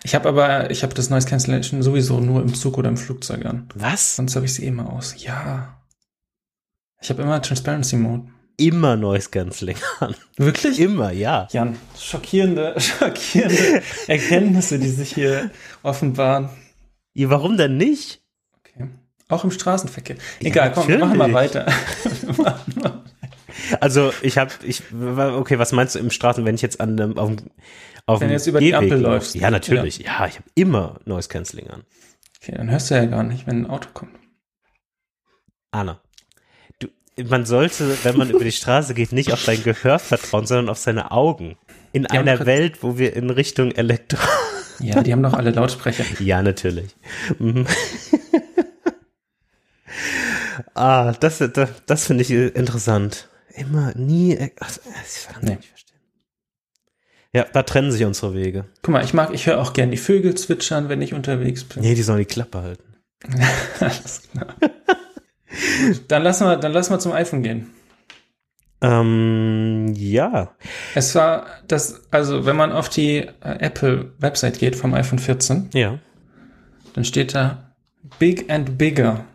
Ich 0.04 0.16
habe 0.16 0.30
aber, 0.30 0.72
ich 0.72 0.84
habe 0.84 0.94
das 0.94 1.10
Noise 1.10 1.28
Cancellation 1.28 1.82
sowieso 1.84 2.20
nur 2.20 2.42
im 2.42 2.54
Zug 2.54 2.78
oder 2.78 2.90
im 2.90 2.98
Flugzeug 2.98 3.46
an. 3.46 3.68
Was? 3.76 4.16
Sonst 4.16 4.36
habe 4.36 4.46
ich 4.46 4.54
sie 4.54 4.66
immer 4.66 4.92
aus. 4.92 5.16
Ja. 5.18 5.78
Ich 7.02 7.10
habe 7.10 7.22
immer 7.22 7.42
Transparency 7.42 7.98
Mode. 7.98 8.28
Immer 8.58 8.96
Noise 8.96 9.30
Cancelling 9.30 9.78
an. 10.00 10.16
Wirklich? 10.38 10.80
Immer, 10.80 11.12
ja. 11.12 11.48
Jan, 11.52 11.78
schockierende, 12.00 12.76
schockierende 12.80 13.82
Erkenntnisse, 14.08 14.78
die 14.78 14.90
sich 14.90 15.14
hier 15.14 15.50
offenbaren. 15.82 16.50
Ja, 17.14 17.30
warum 17.30 17.58
denn 17.58 17.78
nicht? 17.78 18.22
Okay. 18.60 18.90
Auch 19.30 19.44
im 19.44 19.52
Straßenverkehr. 19.52 20.18
Egal, 20.40 20.68
ja, 20.68 20.74
komm, 20.74 20.88
wir 20.88 21.00
machen 21.00 21.18
mal 21.18 21.34
weiter. 21.34 21.66
also 23.80 24.14
ich 24.22 24.38
habe, 24.38 24.52
ich, 24.64 24.84
okay, 24.94 25.58
was 25.58 25.72
meinst 25.72 25.96
du 25.96 26.00
im 26.00 26.12
Straßen, 26.12 26.46
wenn 26.46 26.56
ich 26.56 26.62
jetzt 26.62 26.80
an 26.80 26.96
dem, 26.96 27.18
auf 27.18 27.30
dem 27.30 27.38
auf 28.06 28.20
Wenn 28.20 28.28
du 28.30 28.34
jetzt 28.34 28.48
über 28.48 28.60
die 28.60 28.76
Ampel 28.76 29.00
läufst. 29.00 29.36
Ja, 29.36 29.50
natürlich. 29.50 30.00
Ja, 30.00 30.20
ja 30.20 30.28
ich 30.28 30.36
habe 30.36 30.50
immer 30.56 31.00
Noise 31.06 31.30
Cancelling 31.30 31.70
an. 31.70 31.84
Okay, 32.42 32.54
dann 32.58 32.70
hörst 32.70 32.92
du 32.92 32.96
ja 32.96 33.06
gar 33.06 33.24
nicht, 33.24 33.48
wenn 33.48 33.63
ein 33.63 33.70
Auto 33.70 33.89
kommt. 33.94 34.12
Anna, 35.72 36.02
du, 36.80 36.88
man 37.24 37.46
sollte, 37.46 37.98
wenn 38.04 38.18
man 38.18 38.30
über 38.30 38.44
die 38.44 38.52
Straße 38.52 38.94
geht, 38.94 39.13
nicht 39.13 39.32
auf 39.32 39.46
dein 39.46 39.63
Gehör 39.63 40.00
vertrauen, 40.00 40.46
sondern 40.46 40.70
auf 40.70 40.78
seine 40.78 41.12
Augen. 41.12 41.58
In 41.94 42.04
die 42.04 42.10
einer 42.10 42.46
Welt, 42.46 42.84
wo 42.84 42.98
wir 42.98 43.16
in 43.16 43.30
Richtung 43.30 43.72
Elektro. 43.72 44.20
Ja, 44.80 45.02
die 45.02 45.13
haben 45.13 45.24
doch 45.24 45.34
alle 45.34 45.52
Lautsprecher. 45.52 46.04
ja, 46.20 46.42
natürlich. 46.42 46.96
Mhm. 47.39 47.66
ah, 50.74 51.13
das, 51.13 51.38
das, 51.38 51.70
das 51.86 52.08
finde 52.08 52.24
ich 52.24 52.32
interessant. 52.32 53.30
Immer, 53.56 53.94
nie. 53.96 54.52
Ach, 54.60 54.72
ich 55.06 55.28
nee. 55.42 55.56
nicht 55.56 55.92
ja, 57.34 57.46
da 57.52 57.63
trennen 57.63 57.91
sich 57.91 58.06
unsere 58.06 58.36
Wege. 58.36 58.65
Guck 58.84 58.93
mal, 58.93 59.04
ich 59.04 59.13
mag, 59.13 59.34
ich 59.34 59.48
höre 59.48 59.60
auch 59.60 59.74
gern 59.74 59.89
die 59.89 59.98
Vögel 59.98 60.36
zwitschern, 60.36 60.88
wenn 60.88 61.02
ich 61.02 61.13
unterwegs 61.15 61.63
bin. 61.63 61.82
Nee, 61.82 61.96
die 61.96 62.04
sollen 62.04 62.19
die 62.19 62.26
Klappe 62.26 62.62
halten. 62.62 62.96
Alles 63.80 64.22
klar. 64.32 64.56
dann 66.08 66.24
lassen 66.24 66.46
wir, 66.46 66.58
dann 66.58 66.72
lassen 66.72 66.93
wir 66.93 67.00
zum 67.00 67.12
iPhone 67.12 67.41
gehen. 67.41 67.72
Ähm, 68.82 69.93
ja. 69.96 70.56
Es 70.93 71.15
war 71.15 71.48
das, 71.67 72.04
also 72.12 72.46
wenn 72.46 72.56
man 72.56 72.72
auf 72.72 72.89
die 72.89 73.17
äh, 73.17 73.30
Apple-Website 73.41 74.60
geht 74.60 74.76
vom 74.76 74.93
iPhone 74.93 75.19
14, 75.19 75.69
ja. 75.74 75.98
dann 76.93 77.06
steht 77.06 77.34
da 77.34 77.74
Big 78.19 78.52
and 78.52 78.78
Bigger. 78.78 79.26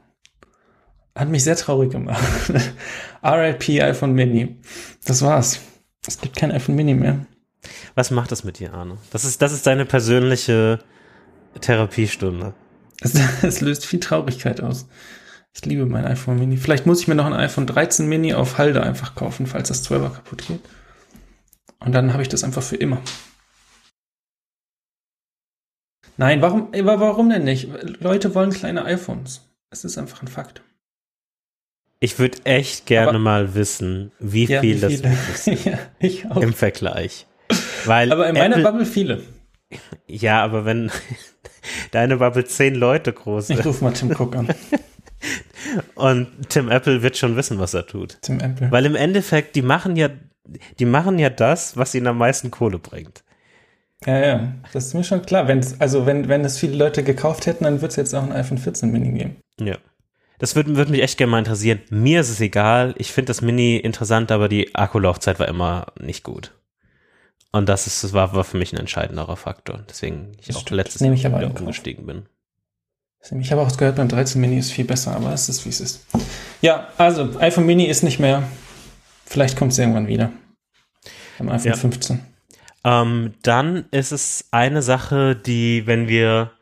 Hat 1.16 1.30
mich 1.30 1.42
sehr 1.42 1.56
traurig 1.56 1.90
gemacht. 1.90 2.22
RIP 3.24 3.68
iPhone 3.80 4.12
Mini. 4.12 4.60
Das 5.04 5.22
war's. 5.22 5.60
Es 6.06 6.20
gibt 6.20 6.36
kein 6.36 6.52
iPhone 6.52 6.76
Mini 6.76 6.94
mehr. 6.94 7.26
Was 7.94 8.10
macht 8.10 8.32
das 8.32 8.44
mit 8.44 8.58
dir, 8.58 8.74
Arne? 8.74 8.98
Das 9.10 9.24
ist, 9.24 9.42
das 9.42 9.52
ist 9.52 9.66
deine 9.66 9.84
persönliche 9.84 10.80
Therapiestunde. 11.60 12.54
Es, 13.42 13.60
löst 13.60 13.86
viel 13.86 14.00
Traurigkeit 14.00 14.60
aus. 14.60 14.88
Ich 15.54 15.64
liebe 15.64 15.86
mein 15.86 16.04
iPhone 16.04 16.38
Mini. 16.38 16.56
Vielleicht 16.56 16.84
muss 16.84 17.00
ich 17.00 17.06
mir 17.06 17.14
noch 17.14 17.26
ein 17.26 17.32
iPhone 17.32 17.66
13 17.66 18.08
Mini 18.08 18.34
auf 18.34 18.58
Halde 18.58 18.82
einfach 18.82 19.14
kaufen, 19.14 19.46
falls 19.46 19.68
das 19.68 19.88
12er 19.88 20.10
kaputt 20.10 20.46
geht. 20.48 20.60
Und 21.78 21.92
dann 21.92 22.12
habe 22.12 22.22
ich 22.22 22.28
das 22.28 22.42
einfach 22.42 22.62
für 22.62 22.74
immer. 22.74 23.00
Nein, 26.16 26.42
warum, 26.42 26.72
warum 26.72 27.30
denn 27.30 27.44
nicht? 27.44 27.68
Leute 28.00 28.34
wollen 28.34 28.50
kleine 28.50 28.84
iPhones. 28.84 29.42
Es 29.70 29.84
ist 29.84 29.96
einfach 29.96 30.20
ein 30.22 30.28
Fakt. 30.28 30.62
Ich 32.00 32.18
würde 32.18 32.38
echt 32.44 32.86
gerne 32.86 33.10
Aber, 33.10 33.18
mal 33.18 33.54
wissen, 33.54 34.12
wie 34.18 34.46
ja, 34.46 34.60
viel 34.60 34.80
das 34.80 34.94
ist 34.94 35.46
ja, 35.64 35.78
im 36.40 36.52
Vergleich. 36.52 37.27
Weil 37.84 38.12
aber 38.12 38.28
in 38.28 38.34
meiner 38.34 38.56
Apple, 38.56 38.70
Bubble 38.70 38.86
viele. 38.86 39.22
Ja, 40.06 40.42
aber 40.42 40.64
wenn 40.64 40.90
deine 41.90 42.16
Bubble 42.18 42.44
zehn 42.44 42.74
Leute 42.74 43.12
groß 43.12 43.50
ist. 43.50 43.58
Ich 43.58 43.66
rufe 43.66 43.84
mal 43.84 43.92
Tim 43.92 44.10
Cook 44.10 44.36
an. 44.36 44.48
Und 45.94 46.28
Tim 46.48 46.70
Apple 46.70 47.02
wird 47.02 47.16
schon 47.16 47.36
wissen, 47.36 47.58
was 47.58 47.74
er 47.74 47.86
tut. 47.86 48.18
Tim 48.22 48.40
Apple. 48.40 48.70
Weil 48.70 48.86
im 48.86 48.94
Endeffekt, 48.94 49.56
die 49.56 49.62
machen 49.62 49.96
ja, 49.96 50.10
die 50.78 50.84
machen 50.84 51.18
ja 51.18 51.30
das, 51.30 51.76
was 51.76 51.94
ihnen 51.94 52.06
am 52.06 52.18
meisten 52.18 52.50
Kohle 52.50 52.78
bringt. 52.78 53.24
Ja, 54.06 54.18
ja, 54.18 54.54
das 54.72 54.86
ist 54.86 54.94
mir 54.94 55.04
schon 55.04 55.22
klar. 55.22 55.48
Wenn's, 55.48 55.80
also 55.80 56.06
wenn, 56.06 56.28
wenn 56.28 56.44
es 56.44 56.56
viele 56.58 56.76
Leute 56.76 57.02
gekauft 57.02 57.46
hätten, 57.46 57.64
dann 57.64 57.80
wird 57.80 57.90
es 57.90 57.96
jetzt 57.96 58.14
auch 58.14 58.22
ein 58.22 58.32
iPhone 58.32 58.58
14 58.58 58.90
Mini 58.90 59.10
geben. 59.18 59.36
Ja. 59.60 59.76
Das 60.38 60.54
würde 60.54 60.76
würd 60.76 60.88
mich 60.88 61.02
echt 61.02 61.18
gerne 61.18 61.32
mal 61.32 61.40
interessieren. 61.40 61.80
Mir 61.90 62.20
ist 62.20 62.30
es 62.30 62.40
egal. 62.40 62.94
Ich 62.96 63.12
finde 63.12 63.26
das 63.26 63.42
Mini 63.42 63.76
interessant, 63.76 64.30
aber 64.30 64.48
die 64.48 64.72
Akkulaufzeit 64.72 65.40
war 65.40 65.48
immer 65.48 65.86
nicht 66.00 66.22
gut. 66.22 66.52
Und 67.52 67.68
das 67.68 67.86
ist, 67.86 68.04
das 68.04 68.12
war, 68.12 68.34
war 68.34 68.44
für 68.44 68.56
mich 68.56 68.72
ein 68.72 68.78
entscheidenderer 68.78 69.36
Faktor. 69.36 69.84
Deswegen 69.88 70.32
ich 70.38 70.48
das 70.48 70.56
auch 70.56 70.60
stimmt. 70.60 70.76
letztes 70.76 71.22
Jahr 71.22 71.38
wieder 71.38 71.58
umgestiegen 71.58 72.06
bin. 72.06 72.26
Ich 73.40 73.50
habe 73.50 73.62
auch 73.62 73.76
gehört, 73.76 73.96
beim 73.96 74.08
13 74.08 74.40
Mini 74.40 74.58
ist 74.58 74.70
viel 74.70 74.84
besser, 74.84 75.14
aber 75.14 75.32
es 75.32 75.48
ist, 75.48 75.64
wie 75.64 75.70
es 75.70 75.80
ist. 75.80 76.06
Ja, 76.62 76.88
also 76.98 77.38
iPhone 77.40 77.66
Mini 77.66 77.86
ist 77.86 78.02
nicht 78.02 78.20
mehr. 78.20 78.44
Vielleicht 79.26 79.58
kommt 79.58 79.72
es 79.72 79.78
irgendwann 79.78 80.06
wieder. 80.06 80.30
Beim 81.38 81.48
iPhone 81.48 81.72
ja. 81.72 81.76
15. 81.76 82.20
Ähm, 82.84 83.34
dann 83.42 83.86
ist 83.90 84.12
es 84.12 84.46
eine 84.50 84.82
Sache, 84.82 85.34
die, 85.34 85.86
wenn 85.86 86.08
wir 86.08 86.52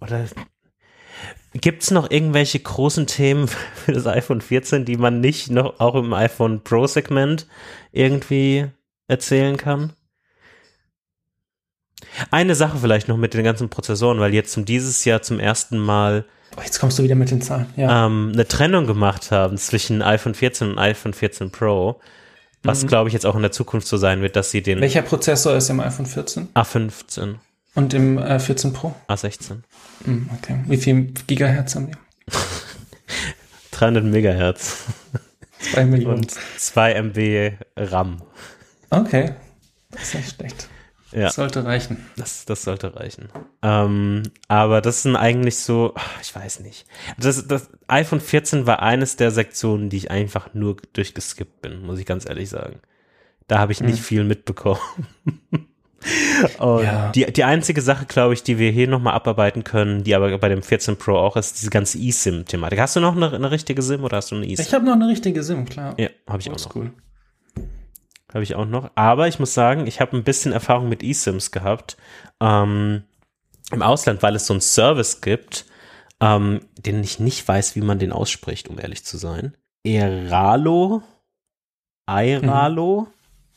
oder 0.00 0.24
Gibt 1.54 1.82
es 1.82 1.90
noch 1.90 2.10
irgendwelche 2.10 2.60
großen 2.60 3.06
Themen 3.06 3.48
für 3.74 3.92
das 3.92 4.06
iPhone 4.06 4.40
14, 4.40 4.84
die 4.84 4.96
man 4.96 5.20
nicht 5.20 5.50
noch 5.50 5.80
auch 5.80 5.94
im 5.94 6.12
iPhone 6.12 6.62
Pro 6.62 6.86
Segment 6.86 7.46
irgendwie 7.92 8.66
erzählen 9.08 9.56
kann. 9.56 9.92
Eine 12.30 12.54
Sache 12.54 12.78
vielleicht 12.78 13.08
noch 13.08 13.16
mit 13.16 13.34
den 13.34 13.44
ganzen 13.44 13.68
Prozessoren, 13.68 14.20
weil 14.20 14.34
jetzt 14.34 14.52
zum 14.52 14.64
dieses 14.64 15.04
Jahr 15.04 15.22
zum 15.22 15.40
ersten 15.40 15.78
Mal 15.78 16.24
oh, 16.56 16.60
jetzt 16.62 16.78
kommst 16.78 16.98
du 16.98 17.02
wieder 17.02 17.14
mit 17.14 17.30
den 17.30 17.42
Zahlen, 17.42 17.66
ja. 17.76 18.06
ähm, 18.06 18.30
eine 18.32 18.46
Trennung 18.46 18.86
gemacht 18.86 19.30
haben 19.30 19.56
zwischen 19.56 20.02
iPhone 20.02 20.34
14 20.34 20.70
und 20.70 20.78
iPhone 20.78 21.12
14 21.12 21.50
Pro, 21.50 22.00
was 22.62 22.82
mhm. 22.82 22.88
glaube 22.88 23.08
ich 23.08 23.14
jetzt 23.14 23.26
auch 23.26 23.34
in 23.34 23.42
der 23.42 23.52
Zukunft 23.52 23.86
so 23.88 23.96
sein 23.96 24.22
wird, 24.22 24.36
dass 24.36 24.50
sie 24.50 24.62
den 24.62 24.80
Welcher 24.80 25.02
Prozessor 25.02 25.56
ist 25.56 25.70
im 25.70 25.80
iPhone 25.80 26.06
14? 26.06 26.48
A15 26.54 27.36
und 27.74 27.94
im 27.94 28.18
äh, 28.18 28.38
14 28.38 28.72
Pro? 28.72 28.94
A16. 29.08 29.58
Mhm, 30.04 30.30
okay. 30.36 30.60
Wie 30.66 30.76
viel 30.76 31.12
Gigahertz 31.26 31.74
haben 31.74 31.90
die? 31.90 32.32
300 33.72 34.04
Megahertz. 34.04 34.84
2 35.72 35.84
Millionen. 35.84 36.18
Und 36.18 36.30
2 36.58 36.92
MB 36.94 37.52
RAM. 37.76 38.22
Okay, 38.90 39.34
das 39.90 40.02
ist 40.02 40.14
nicht 40.14 40.34
schlecht. 40.36 40.68
Ja. 41.12 41.22
Das 41.24 41.36
sollte 41.36 41.64
reichen. 41.64 42.04
Das, 42.16 42.44
das 42.44 42.62
sollte 42.62 42.94
reichen. 42.94 43.30
Ähm, 43.62 44.24
aber 44.46 44.82
das 44.82 45.02
sind 45.02 45.16
eigentlich 45.16 45.56
so, 45.58 45.94
ich 46.20 46.34
weiß 46.36 46.60
nicht. 46.60 46.86
Das, 47.18 47.46
das 47.48 47.70
iPhone 47.86 48.20
14 48.20 48.66
war 48.66 48.82
eines 48.82 49.16
der 49.16 49.30
Sektionen, 49.30 49.88
die 49.88 49.96
ich 49.96 50.10
einfach 50.10 50.52
nur 50.52 50.76
durchgeskippt 50.92 51.62
bin, 51.62 51.80
muss 51.86 51.98
ich 51.98 52.04
ganz 52.04 52.28
ehrlich 52.28 52.50
sagen. 52.50 52.80
Da 53.46 53.58
habe 53.58 53.72
ich 53.72 53.80
nicht 53.80 53.96
Hm. 53.98 54.04
viel 54.04 54.24
mitbekommen. 54.24 54.80
Und 56.58 56.82
Ja. 56.84 57.10
die, 57.12 57.24
die 57.32 57.44
einzige 57.44 57.80
Sache, 57.80 58.04
glaube 58.04 58.34
ich, 58.34 58.42
die 58.42 58.58
wir 58.58 58.70
hier 58.70 58.86
nochmal 58.86 59.14
abarbeiten 59.14 59.64
können, 59.64 60.04
die 60.04 60.14
aber 60.14 60.36
bei 60.38 60.48
dem 60.50 60.62
14 60.62 60.96
Pro 60.96 61.16
auch 61.16 61.36
ist, 61.36 61.58
diese 61.60 61.70
ganze 61.70 61.98
eSIM-Thematik. 61.98 62.78
Hast 62.78 62.96
du 62.96 63.00
noch 63.00 63.16
eine, 63.16 63.32
eine 63.32 63.50
richtige 63.50 63.80
SIM 63.82 64.04
oder 64.04 64.18
hast 64.18 64.30
du 64.30 64.36
eine 64.36 64.46
eSIM? 64.46 64.64
Ich 64.66 64.74
habe 64.74 64.84
noch 64.84 64.92
eine 64.92 65.08
richtige 65.08 65.42
SIM, 65.42 65.64
klar. 65.64 65.94
Ja, 65.98 66.08
habe 66.28 66.40
ich 66.40 66.48
auch 66.50 66.52
noch. 66.56 66.64
Oldschool. 66.76 66.92
Habe 68.32 68.42
ich 68.42 68.54
auch 68.54 68.66
noch. 68.66 68.90
Aber 68.94 69.28
ich 69.28 69.38
muss 69.38 69.54
sagen, 69.54 69.86
ich 69.86 70.00
habe 70.00 70.16
ein 70.16 70.24
bisschen 70.24 70.52
Erfahrung 70.52 70.88
mit 70.88 71.02
eSIMs 71.02 71.50
gehabt. 71.50 71.96
Ähm, 72.40 73.04
Im 73.72 73.82
Ausland, 73.82 74.22
weil 74.22 74.36
es 74.36 74.46
so 74.46 74.54
einen 74.54 74.60
Service 74.60 75.20
gibt, 75.20 75.64
ähm, 76.20 76.60
den 76.76 77.02
ich 77.02 77.20
nicht 77.20 77.46
weiß, 77.46 77.76
wie 77.76 77.80
man 77.80 77.98
den 77.98 78.12
ausspricht, 78.12 78.68
um 78.68 78.78
ehrlich 78.78 79.04
zu 79.04 79.16
sein. 79.16 79.56
Eralo? 79.84 81.02
Airalo? 82.06 83.08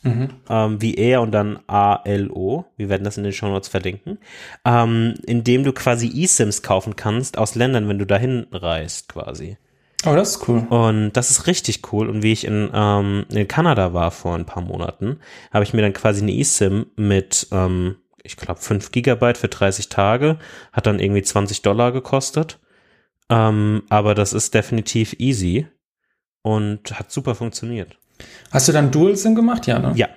Mhm. 0.04 0.30
ähm, 0.48 0.82
wie 0.82 0.96
er 0.96 1.22
und 1.22 1.30
dann 1.30 1.60
A-L-O. 1.68 2.64
Wir 2.76 2.88
werden 2.88 3.04
das 3.04 3.16
in 3.16 3.22
den 3.22 3.32
Show 3.32 3.46
Notes 3.46 3.68
verlinken. 3.68 4.18
Ähm, 4.64 5.14
in 5.26 5.44
dem 5.44 5.62
du 5.62 5.72
quasi 5.72 6.08
eSIMs 6.24 6.62
kaufen 6.62 6.96
kannst 6.96 7.38
aus 7.38 7.54
Ländern, 7.54 7.88
wenn 7.88 8.00
du 8.00 8.06
dahin 8.06 8.46
reist, 8.50 9.08
quasi. 9.08 9.58
Oh, 10.04 10.14
das 10.16 10.36
ist 10.36 10.48
cool. 10.48 10.66
Und 10.68 11.12
das 11.12 11.30
ist 11.30 11.46
richtig 11.46 11.92
cool. 11.92 12.08
Und 12.08 12.22
wie 12.22 12.32
ich 12.32 12.44
in, 12.44 12.70
ähm, 12.74 13.24
in 13.30 13.46
Kanada 13.48 13.92
war 13.94 14.10
vor 14.10 14.34
ein 14.34 14.46
paar 14.46 14.62
Monaten, 14.62 15.20
habe 15.52 15.64
ich 15.64 15.72
mir 15.74 15.82
dann 15.82 15.92
quasi 15.92 16.22
eine 16.22 16.32
eSIM 16.36 16.86
mit, 16.96 17.46
ähm, 17.52 17.96
ich 18.24 18.36
glaube, 18.36 18.60
5 18.60 18.90
Gigabyte 18.92 19.38
für 19.38 19.48
30 19.48 19.88
Tage. 19.88 20.38
Hat 20.72 20.86
dann 20.86 20.98
irgendwie 20.98 21.22
20 21.22 21.62
Dollar 21.62 21.92
gekostet. 21.92 22.58
Ähm, 23.30 23.82
aber 23.88 24.14
das 24.14 24.32
ist 24.32 24.54
definitiv 24.54 25.14
easy 25.18 25.66
und 26.42 26.98
hat 26.98 27.10
super 27.12 27.34
funktioniert. 27.34 27.96
Hast 28.50 28.68
du 28.68 28.72
dann 28.72 28.90
Dual 28.90 29.16
SIM 29.16 29.34
gemacht? 29.34 29.66
Ja, 29.66 29.78
ne? 29.78 29.92
Ja, 29.94 30.08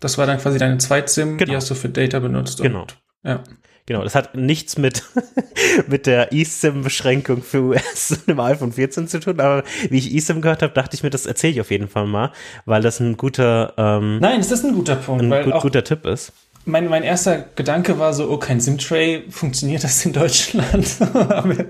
Das 0.00 0.18
war 0.18 0.26
dann 0.26 0.38
quasi 0.38 0.58
deine 0.58 0.78
Zweit-SIM, 0.78 1.38
Genau. 1.38 1.50
die 1.50 1.56
hast 1.56 1.70
du 1.70 1.74
für 1.74 1.88
Data 1.88 2.18
benutzt. 2.18 2.60
Genau. 2.62 2.82
Und, 2.82 2.98
ja. 3.24 3.42
Genau, 3.88 4.04
das 4.04 4.14
hat 4.14 4.34
nichts 4.34 4.76
mit, 4.76 5.02
mit 5.88 6.04
der 6.06 6.30
eSIM-Beschränkung 6.30 7.42
für 7.42 7.62
US 7.62 8.10
und 8.10 8.28
dem 8.28 8.38
iPhone 8.38 8.70
14 8.70 9.08
zu 9.08 9.18
tun, 9.18 9.40
aber 9.40 9.64
wie 9.88 9.96
ich 9.96 10.14
eSIM 10.14 10.42
gehört 10.42 10.62
habe, 10.62 10.74
dachte 10.74 10.94
ich 10.94 11.02
mir, 11.02 11.08
das 11.08 11.24
erzähle 11.24 11.54
ich 11.54 11.60
auf 11.62 11.70
jeden 11.70 11.88
Fall 11.88 12.06
mal, 12.06 12.30
weil 12.66 12.82
das 12.82 13.00
ein 13.00 13.16
guter, 13.16 13.72
ähm, 13.78 14.18
Nein, 14.18 14.40
das 14.40 14.50
ist 14.50 14.62
ein 14.66 14.74
guter 14.74 14.96
Punkt, 14.96 15.24
ein 15.24 15.30
weil 15.30 15.44
gut, 15.44 15.62
guter 15.62 15.82
Tipp 15.82 16.04
ist. 16.04 16.34
mein, 16.66 16.86
mein 16.90 17.02
erster 17.02 17.46
Gedanke 17.56 17.98
war 17.98 18.12
so, 18.12 18.28
oh, 18.30 18.36
kein 18.36 18.60
SIM-Tray, 18.60 19.30
funktioniert 19.30 19.82
das 19.82 20.04
in 20.04 20.12
Deutschland? 20.12 20.86
Wir, 21.00 21.64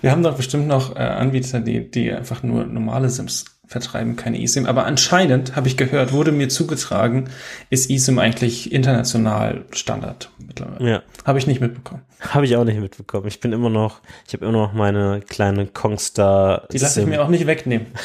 wir 0.00 0.10
haben 0.10 0.24
doch 0.24 0.36
bestimmt 0.36 0.66
noch 0.66 0.96
äh, 0.96 0.98
Anbieter, 0.98 1.60
die, 1.60 1.88
die 1.88 2.10
einfach 2.10 2.42
nur 2.42 2.64
normale 2.66 3.08
SIMs 3.08 3.44
vertreiben, 3.70 4.16
keine 4.16 4.42
eSIM. 4.42 4.66
Aber 4.66 4.84
anscheinend, 4.84 5.54
habe 5.54 5.68
ich 5.68 5.76
gehört, 5.76 6.12
wurde 6.12 6.32
mir 6.32 6.48
zugetragen, 6.48 7.30
ist 7.70 7.88
eSIM 7.88 8.18
eigentlich 8.18 8.72
international 8.72 9.64
Standard 9.70 10.30
mittlerweile. 10.38 10.90
Ja, 10.90 11.02
Habe 11.24 11.38
ich 11.38 11.46
nicht 11.46 11.60
mitbekommen. 11.60 12.02
habe 12.20 12.44
ich 12.46 12.56
auch 12.56 12.64
nicht 12.64 12.80
mitbekommen. 12.80 13.28
Ich 13.28 13.38
bin 13.38 13.52
immer 13.52 13.70
noch, 13.70 14.00
ich 14.26 14.34
habe 14.34 14.44
immer 14.44 14.58
noch 14.58 14.72
meine 14.72 15.20
kleine 15.28 15.66
Kongstar. 15.68 16.66
Die 16.72 16.78
lasse 16.78 17.02
ich 17.02 17.06
mir 17.06 17.22
auch 17.22 17.28
nicht 17.28 17.46
wegnehmen. 17.46 17.86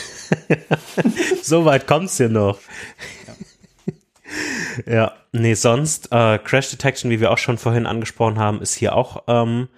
So 1.44 1.64
weit 1.66 1.86
kommt's 1.86 2.18
hier 2.18 2.30
noch. 2.30 2.60
Ja, 4.88 5.14
nee, 5.32 5.54
sonst 5.54 6.12
äh, 6.12 6.40
Crash 6.40 6.70
Detection, 6.72 7.12
wie 7.12 7.20
wir 7.20 7.32
auch 7.32 7.38
schon 7.38 7.58
vorhin 7.58 7.86
angesprochen 7.86 8.40
haben, 8.40 8.62
ist 8.62 8.74
hier 8.74 8.96
auch 8.96 9.24
ähm, 9.28 9.70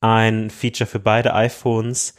ein 0.00 0.50
Feature 0.50 0.86
für 0.88 0.98
beide 1.00 1.34
iPhones. 1.34 2.14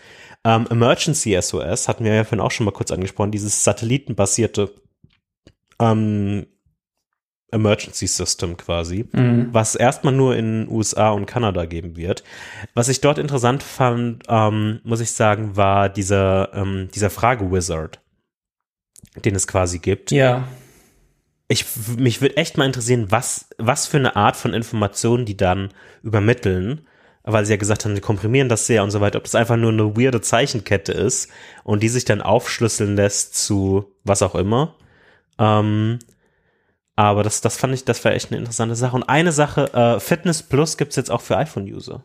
Ähm, 0.45 0.67
Emergency 0.69 1.36
SOS 1.41 1.88
hatten 1.88 2.05
wir 2.05 2.13
ja 2.13 2.23
vorhin 2.23 2.39
auch 2.39 2.51
schon 2.51 2.65
mal 2.65 2.71
kurz 2.71 2.91
angesprochen, 2.91 3.31
dieses 3.31 3.63
satellitenbasierte 3.63 4.71
ähm, 5.79 6.45
Emergency 7.51 8.08
System 8.08 8.58
quasi, 8.58 9.05
Mhm. 9.12 9.49
was 9.51 9.75
erstmal 9.75 10.13
nur 10.13 10.36
in 10.36 10.67
USA 10.69 11.10
und 11.12 11.25
Kanada 11.25 11.65
geben 11.65 11.95
wird. 11.95 12.23
Was 12.73 12.89
ich 12.89 13.01
dort 13.01 13.17
interessant 13.17 13.63
fand, 13.63 14.23
ähm, 14.27 14.81
muss 14.84 14.99
ich 14.99 15.12
sagen, 15.12 15.55
war 15.55 15.89
dieser, 15.89 16.53
ähm, 16.53 16.89
dieser 16.93 17.10
Frage-Wizard, 17.10 18.01
den 19.23 19.36
es 19.36 19.47
quasi 19.47 19.79
gibt 19.79 20.12
Ja. 20.12 20.47
ich, 21.47 21.65
mich 21.97 22.21
würde 22.21 22.38
echt 22.38 22.58
mal 22.58 22.65
interessieren, 22.65 23.08
was, 23.10 23.47
was 23.58 23.88
für 23.88 23.97
eine 23.97 24.15
Art 24.15 24.36
von 24.36 24.53
Informationen 24.53 25.25
die 25.25 25.38
dann 25.38 25.69
übermitteln, 26.03 26.86
weil 27.25 27.45
sie 27.45 27.53
ja 27.53 27.57
gesagt 27.57 27.85
haben, 27.85 27.95
sie 27.95 28.01
komprimieren 28.01 28.49
das 28.49 28.67
sehr 28.67 28.83
und 28.83 28.91
so 28.91 29.01
weiter, 29.01 29.17
ob 29.17 29.23
das 29.23 29.35
einfach 29.35 29.57
nur 29.57 29.71
eine 29.71 29.97
weirde 29.97 30.21
Zeichenkette 30.21 30.91
ist 30.91 31.29
und 31.63 31.81
die 31.81 31.89
sich 31.89 32.05
dann 32.05 32.21
aufschlüsseln 32.21 32.95
lässt 32.95 33.35
zu 33.35 33.85
was 34.03 34.21
auch 34.21 34.35
immer. 34.35 34.75
Ähm, 35.39 35.99
aber 36.95 37.23
das, 37.23 37.41
das 37.41 37.57
fand 37.57 37.73
ich, 37.73 37.83
das 37.83 38.03
war 38.05 38.13
echt 38.13 38.31
eine 38.31 38.39
interessante 38.39 38.75
Sache. 38.75 38.95
Und 38.95 39.03
eine 39.03 39.31
Sache, 39.31 39.73
äh, 39.73 39.99
Fitness 39.99 40.43
Plus 40.43 40.77
gibt's 40.77 40.95
jetzt 40.95 41.11
auch 41.11 41.21
für 41.21 41.35
iPhone-User. 41.38 42.01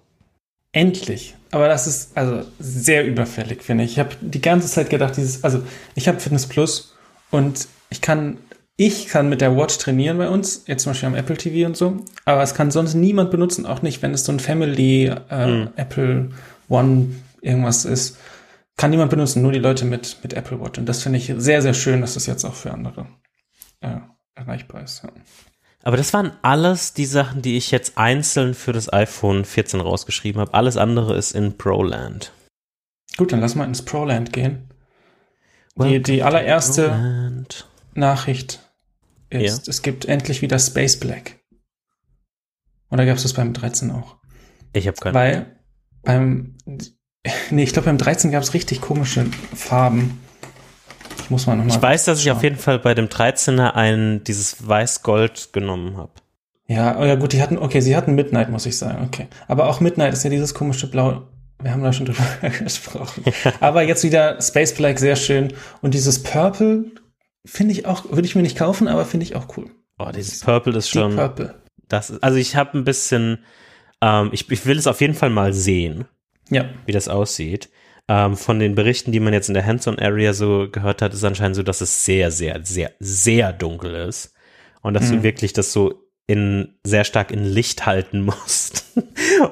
Endlich. 0.73 1.35
Aber 1.51 1.69
das 1.69 1.87
ist 1.87 2.17
also 2.17 2.45
sehr 2.59 3.07
überfällig, 3.07 3.63
finde 3.63 3.85
ich. 3.85 3.93
Ich 3.93 3.99
habe 3.99 4.17
die 4.21 4.41
ganze 4.41 4.69
Zeit 4.69 4.89
gedacht, 4.89 5.17
dieses, 5.17 5.45
also 5.45 5.63
ich 5.95 6.09
habe 6.09 6.21
Fitness 6.21 6.47
Plus 6.47 6.97
und 7.31 7.69
ich 7.91 8.01
kann, 8.01 8.39
ich 8.83 9.09
kann 9.09 9.29
mit 9.29 9.43
der 9.43 9.55
Watch 9.59 9.77
trainieren 9.77 10.17
bei 10.17 10.31
uns, 10.31 10.65
jetzt 10.67 10.85
zum 10.85 10.93
Beispiel 10.93 11.09
am 11.09 11.15
Apple 11.15 11.37
TV 11.37 11.67
und 11.67 11.77
so, 11.77 12.03
aber 12.25 12.43
es 12.43 12.55
kann 12.55 12.71
sonst 12.71 12.95
niemand 12.95 13.31
benutzen, 13.31 13.67
auch 13.67 13.83
nicht, 13.83 14.01
wenn 14.01 14.15
es 14.15 14.25
so 14.25 14.33
ein 14.33 14.41
Family 14.41 15.13
äh, 15.29 15.47
Mhm. 15.47 15.69
Apple 15.77 16.31
One 16.71 17.15
irgendwas 17.43 17.85
ist. 17.85 18.17
Kann 18.79 18.91
niemand 18.91 19.11
benutzen, 19.11 19.43
nur 19.43 19.53
die 19.53 19.59
Leute 19.59 19.85
mit, 19.85 20.17
mit 20.23 20.33
Apple 20.33 20.59
Watch. 20.63 20.79
Und 20.79 20.87
das 20.87 21.03
finde 21.03 21.19
ich 21.19 21.31
sehr, 21.37 21.61
sehr 21.61 21.75
schön, 21.75 22.01
dass 22.01 22.15
das 22.15 22.25
jetzt 22.25 22.43
auch 22.47 22.55
für 22.55 22.71
andere 22.71 23.05
äh, 23.83 23.99
erreichbar 24.35 24.83
ist. 24.83 25.03
Ja. 25.03 25.11
Aber 25.83 25.99
das 25.99 26.15
waren 26.15 26.33
alles 26.41 26.95
die 26.95 27.05
Sachen, 27.05 27.43
die 27.43 27.59
ich 27.59 27.71
jetzt 27.73 27.99
einzeln 27.99 28.55
für 28.55 28.73
das 28.73 28.91
iPhone 28.91 29.45
14 29.45 29.81
rausgeschrieben 29.83 30.41
habe. 30.41 30.55
Alles 30.55 30.79
andere 30.79 31.19
ist 31.19 31.33
in 31.33 31.59
Proland. 31.59 32.33
Gut, 33.19 33.33
dann 33.33 33.43
lass 33.43 33.55
mal 33.55 33.65
ins 33.65 33.85
Proland 33.85 34.33
gehen. 34.33 34.71
Die, 35.77 36.01
die 36.01 36.23
allererste 36.23 36.89
Proland. 36.89 37.67
Nachricht 37.93 38.70
ist, 39.31 39.69
es 39.69 39.83
gibt 39.83 40.05
endlich 40.07 40.43
wieder 40.43 40.59
Space 40.59 40.99
Black. 40.99 41.37
Oder 42.91 43.07
gab 43.07 43.17
es 43.17 43.23
das 43.23 43.33
beim 43.33 43.53
13 43.53 43.91
auch? 43.91 44.17
Ich 44.73 44.87
habe 44.87 44.97
keine 44.97 45.15
Weil 45.15 45.57
beim, 46.03 46.57
nee, 47.51 47.63
ich 47.63 47.73
glaube 47.73 47.87
beim 47.87 47.99
13 47.99 48.31
gab 48.31 48.43
es 48.43 48.55
richtig 48.55 48.81
komische 48.81 49.27
Farben. 49.55 50.21
Ich 51.23 51.31
muss 51.31 51.47
mal 51.47 51.57
nochmal. 51.57 51.77
Ich 51.77 51.83
weiß, 51.83 52.07
dass 52.07 52.21
ich 52.21 52.31
auf 52.31 52.43
jeden 52.43 52.57
Fall 52.57 52.79
bei 52.79 52.95
dem 52.95 53.07
13er 53.07 53.73
ein 53.75 54.25
dieses 54.25 54.67
Weiß-Gold 54.67 55.53
genommen 55.53 55.97
habe. 55.97 56.13
Ja, 56.67 56.99
oh 56.99 57.05
ja 57.05 57.17
gut, 57.17 57.33
die 57.33 57.43
hatten, 57.43 57.59
okay, 57.59 57.81
sie 57.81 57.97
hatten 57.97 58.15
Midnight, 58.15 58.51
muss 58.51 58.67
ich 58.67 58.79
sagen, 58.79 59.05
okay. 59.05 59.27
Aber 59.49 59.69
auch 59.69 59.81
Midnight 59.81 60.13
ist 60.13 60.23
ja 60.23 60.31
dieses 60.31 60.55
komische 60.55 60.89
Blau. 60.89 61.23
Wir 61.61 61.73
haben 61.73 61.83
da 61.83 61.93
schon 61.93 62.07
drüber 62.07 62.25
gesprochen. 62.65 63.25
Aber 63.61 63.83
jetzt 63.83 64.05
wieder 64.05 64.41
Space 64.41 64.75
Black, 64.75 64.99
sehr 64.99 65.17
schön. 65.17 65.53
Und 65.83 65.95
dieses 65.95 66.23
Purple 66.23 66.85
finde 67.45 67.73
ich 67.73 67.87
auch, 67.87 68.11
würde 68.11 68.27
ich 68.27 68.35
mir 68.37 68.43
nicht 68.43 68.57
kaufen, 68.59 68.89
aber 68.89 69.05
finde 69.05 69.25
ich 69.25 69.37
auch 69.37 69.57
cool. 69.57 69.71
Oh, 69.99 70.11
dieses 70.15 70.41
Purple 70.41 70.77
ist 70.77 70.95
Deep 70.95 71.03
schon. 71.03 71.17
Purple. 71.17 71.55
Das 71.89 72.11
ist, 72.11 72.23
also 72.23 72.37
ich 72.39 72.57
habe 72.57 72.79
ein 72.79 72.85
bisschen. 72.85 73.45
Ähm, 74.01 74.31
ich, 74.33 74.51
ich 74.51 74.65
will 74.67 74.79
es 74.79 74.87
auf 74.87 75.01
jeden 75.01 75.15
Fall 75.15 75.31
mal 75.31 75.53
sehen, 75.53 76.07
Ja. 76.49 76.65
wie 76.87 76.93
das 76.93 77.09
aussieht. 77.09 77.69
Ähm, 78.09 78.37
von 78.37 78.59
den 78.59 78.75
Berichten, 78.75 79.13
die 79.13 79.21
man 79.21 79.33
jetzt 79.33 79.49
in 79.49 79.55
der 79.55 79.65
Hands-on-Area 79.67 80.33
so 80.33 80.69
gehört 80.71 81.03
hat, 81.03 81.13
ist 81.15 81.23
anscheinend 81.23 81.55
so, 81.57 81.63
dass 81.63 81.81
es 81.81 82.05
sehr, 82.05 82.31
sehr, 82.31 82.61
sehr, 82.65 82.93
sehr 82.99 83.53
dunkel 83.53 83.95
ist. 83.95 84.35
Und 84.83 84.95
dass 84.95 85.11
Mhm. 85.11 85.17
du 85.19 85.23
wirklich 85.23 85.53
das 85.53 85.73
so 85.73 86.07
in 86.27 86.77
sehr 86.85 87.05
stark 87.05 87.31
in 87.31 87.45
Licht 87.45 87.87
halten 87.87 88.23
musst, 88.25 88.85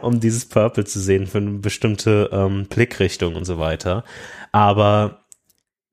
um 0.00 0.18
dieses 0.20 0.46
Purple 0.46 0.84
zu 0.84 0.98
sehen 1.00 1.26
für 1.26 1.38
eine 1.38 1.58
bestimmte 1.58 2.30
ähm, 2.32 2.66
Blickrichtung 2.68 3.34
und 3.36 3.44
so 3.44 3.58
weiter. 3.58 4.04
Aber 4.52 5.26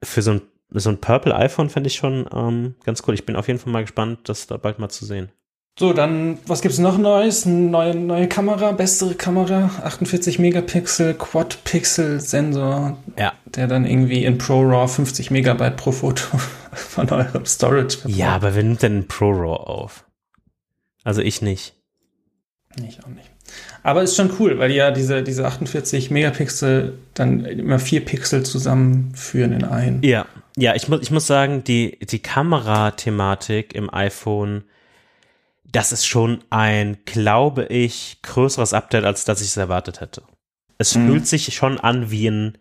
für 0.03 0.21
so 0.21 0.31
ein, 0.31 0.41
so 0.71 0.89
ein 0.89 0.99
Purple 0.99 1.35
iPhone 1.35 1.69
fände 1.69 1.87
ich 1.87 1.95
schon 1.95 2.27
ähm, 2.33 2.75
ganz 2.83 3.03
cool. 3.07 3.13
Ich 3.13 3.25
bin 3.25 3.35
auf 3.35 3.47
jeden 3.47 3.59
Fall 3.59 3.71
mal 3.71 3.81
gespannt, 3.83 4.19
das 4.25 4.47
da 4.47 4.57
bald 4.57 4.79
mal 4.79 4.89
zu 4.89 5.05
sehen. 5.05 5.31
So, 5.77 5.91
dann, 5.91 6.37
was 6.47 6.61
gibt's 6.61 6.77
noch 6.79 6.97
Neues? 6.97 7.45
Neue, 7.45 7.93
neue 7.95 8.29
Kamera, 8.29 8.71
bessere 8.71 9.13
Kamera, 9.15 9.69
48 9.83 10.39
Megapixel, 10.39 11.13
Quad-Pixel-Sensor, 11.15 12.97
Ja. 13.17 13.33
der 13.45 13.67
dann 13.67 13.85
irgendwie 13.85 14.23
in 14.23 14.37
ProRAW 14.37 14.87
50 14.87 15.31
Megabyte 15.31 15.75
pro 15.75 15.91
Foto 15.91 16.37
von 16.71 17.09
eurem 17.09 17.45
Storage 17.45 17.97
verbraucht. 17.97 18.17
Ja, 18.17 18.29
aber 18.35 18.55
wer 18.55 18.63
nimmt 18.63 18.83
denn 18.83 18.99
ein 18.99 19.07
Pro 19.07 19.31
RAW 19.31 19.57
auf? 19.57 20.05
Also 21.03 21.21
ich 21.21 21.41
nicht. 21.41 21.75
Ich 22.87 23.03
auch 23.03 23.09
nicht. 23.09 23.29
Aber 23.85 24.01
ist 24.01 24.15
schon 24.15 24.31
cool, 24.39 24.57
weil 24.57 24.69
die 24.69 24.75
ja 24.75 24.89
diese, 24.89 25.21
diese 25.21 25.45
48 25.45 26.09
Megapixel 26.09 26.97
dann 27.13 27.45
immer 27.45 27.77
vier 27.77 28.03
Pixel 28.03 28.41
zusammenführen 28.41 29.53
in 29.53 29.63
einen. 29.63 30.01
Ja, 30.01 30.25
ja, 30.57 30.73
ich 30.73 30.87
muss, 30.87 31.01
ich 31.03 31.11
muss 31.11 31.27
sagen, 31.27 31.63
die, 31.63 31.99
die 31.99 32.17
Kamerathematik 32.17 33.75
im 33.75 33.93
iPhone, 33.93 34.63
das 35.71 35.91
ist 35.91 36.07
schon 36.07 36.43
ein, 36.49 36.97
glaube 37.05 37.65
ich, 37.65 38.17
größeres 38.23 38.73
Update, 38.73 39.03
als 39.03 39.23
dass 39.23 39.41
ich 39.41 39.49
es 39.49 39.57
erwartet 39.57 40.01
hätte. 40.01 40.23
Es 40.79 40.95
Mhm. 40.95 41.07
fühlt 41.07 41.27
sich 41.27 41.53
schon 41.53 41.79
an 41.79 42.09
wie 42.09 42.27
ein 42.27 42.57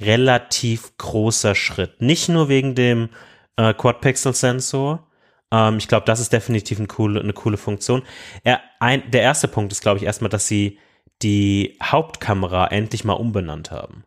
relativ 0.00 0.96
großer 0.98 1.56
Schritt. 1.56 2.00
Nicht 2.00 2.28
nur 2.28 2.48
wegen 2.48 2.76
dem 2.76 3.08
äh, 3.56 3.74
Quad-Pixel-Sensor. 3.74 5.04
Ähm, 5.52 5.78
ich 5.78 5.88
glaube, 5.88 6.06
das 6.06 6.20
ist 6.20 6.32
definitiv 6.32 6.78
eine 6.78 6.88
coole, 6.88 7.20
eine 7.20 7.32
coole 7.32 7.56
Funktion. 7.56 8.02
Er, 8.44 8.60
ein, 8.78 9.10
der 9.10 9.22
erste 9.22 9.48
Punkt 9.48 9.72
ist, 9.72 9.80
glaube 9.80 9.98
ich, 9.98 10.04
erstmal, 10.04 10.30
dass 10.30 10.46
sie 10.46 10.78
die 11.22 11.76
Hauptkamera 11.82 12.68
endlich 12.68 13.04
mal 13.04 13.14
umbenannt 13.14 13.70
haben. 13.70 14.04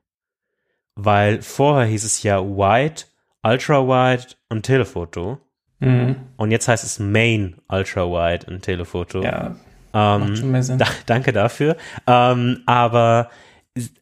Weil 0.95 1.41
vorher 1.41 1.87
hieß 1.87 2.03
es 2.03 2.23
ja 2.23 2.41
Wide, 2.41 3.03
Ultra 3.43 3.87
Wide 3.87 4.35
und 4.49 4.63
Telefoto. 4.63 5.39
Mhm. 5.79 6.15
Und 6.37 6.51
jetzt 6.51 6.67
heißt 6.67 6.83
es 6.83 6.99
Main 6.99 7.57
Ultra 7.67 8.05
Wide 8.05 8.45
und 8.47 8.61
Telefoto. 8.61 9.21
Ja, 9.21 9.55
ähm, 9.93 10.21
macht 10.21 10.37
schon 10.37 10.51
mehr 10.51 10.63
Sinn. 10.63 10.77
da, 10.77 10.85
danke 11.05 11.33
dafür. 11.33 11.77
Ähm, 12.07 12.63
aber 12.65 13.29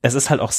es 0.01 0.15
ist 0.15 0.29
halt 0.29 0.41
auch 0.41 0.51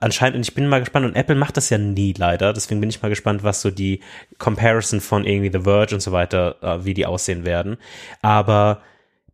anscheinend, 0.00 0.36
und 0.36 0.42
ich 0.42 0.54
bin 0.54 0.66
mal 0.66 0.80
gespannt, 0.80 1.06
und 1.06 1.14
Apple 1.14 1.36
macht 1.36 1.56
das 1.56 1.70
ja 1.70 1.78
nie 1.78 2.12
leider, 2.16 2.52
deswegen 2.52 2.80
bin 2.80 2.90
ich 2.90 3.00
mal 3.00 3.08
gespannt, 3.08 3.44
was 3.44 3.62
so 3.62 3.70
die 3.70 4.00
Comparison 4.38 5.00
von 5.00 5.24
irgendwie 5.24 5.52
The 5.52 5.64
Verge 5.64 5.94
und 5.94 6.00
so 6.00 6.10
weiter, 6.10 6.56
äh, 6.60 6.84
wie 6.84 6.94
die 6.94 7.06
aussehen 7.06 7.44
werden. 7.44 7.76
Aber 8.20 8.82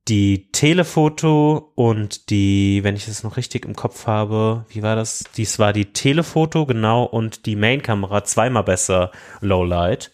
die 0.08 0.50
Telefoto 0.52 1.72
und 1.74 2.30
die, 2.30 2.80
wenn 2.82 2.96
ich 2.96 3.06
das 3.06 3.22
noch 3.22 3.36
richtig 3.36 3.64
im 3.64 3.76
Kopf 3.76 4.06
habe, 4.06 4.64
wie 4.68 4.82
war 4.82 4.96
das? 4.96 5.24
Dies 5.36 5.58
war 5.58 5.72
die 5.72 5.92
Telefoto, 5.92 6.66
genau, 6.66 7.04
und 7.04 7.46
die 7.46 7.56
Main-Kamera 7.56 8.24
zweimal 8.24 8.64
besser 8.64 9.10
Lowlight 9.40 10.10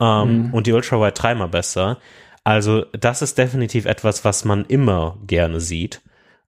ähm, 0.00 0.50
und 0.52 0.66
die 0.66 0.72
Ultrawide 0.72 1.12
dreimal 1.12 1.48
besser. 1.48 1.98
Also 2.44 2.86
das 2.92 3.20
ist 3.20 3.36
definitiv 3.36 3.84
etwas, 3.84 4.24
was 4.24 4.44
man 4.46 4.64
immer 4.66 5.18
gerne 5.26 5.60
sieht. 5.60 6.00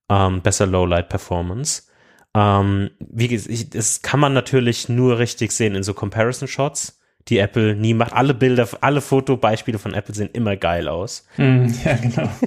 Ähm, 0.09 0.41
besser 0.41 0.65
Lowlight-Performance. 0.65 1.83
Ähm, 2.33 2.91
wie 2.99 3.27
gesagt, 3.27 3.75
das 3.75 4.01
kann 4.01 4.19
man 4.19 4.33
natürlich 4.33 4.87
nur 4.89 5.19
richtig 5.19 5.51
sehen 5.51 5.75
in 5.75 5.83
so 5.83 5.93
Comparison-Shots, 5.93 6.97
die 7.27 7.37
Apple 7.39 7.75
nie 7.75 7.93
macht. 7.93 8.13
Alle 8.13 8.33
Bilder, 8.33 8.67
alle 8.79 9.01
Fotobeispiele 9.01 9.77
von 9.77 9.93
Apple 9.93 10.15
sehen 10.15 10.29
immer 10.33 10.55
geil 10.55 10.87
aus. 10.87 11.25
Mhm, 11.37 11.73
ja, 11.85 11.95
genau. 11.95 12.29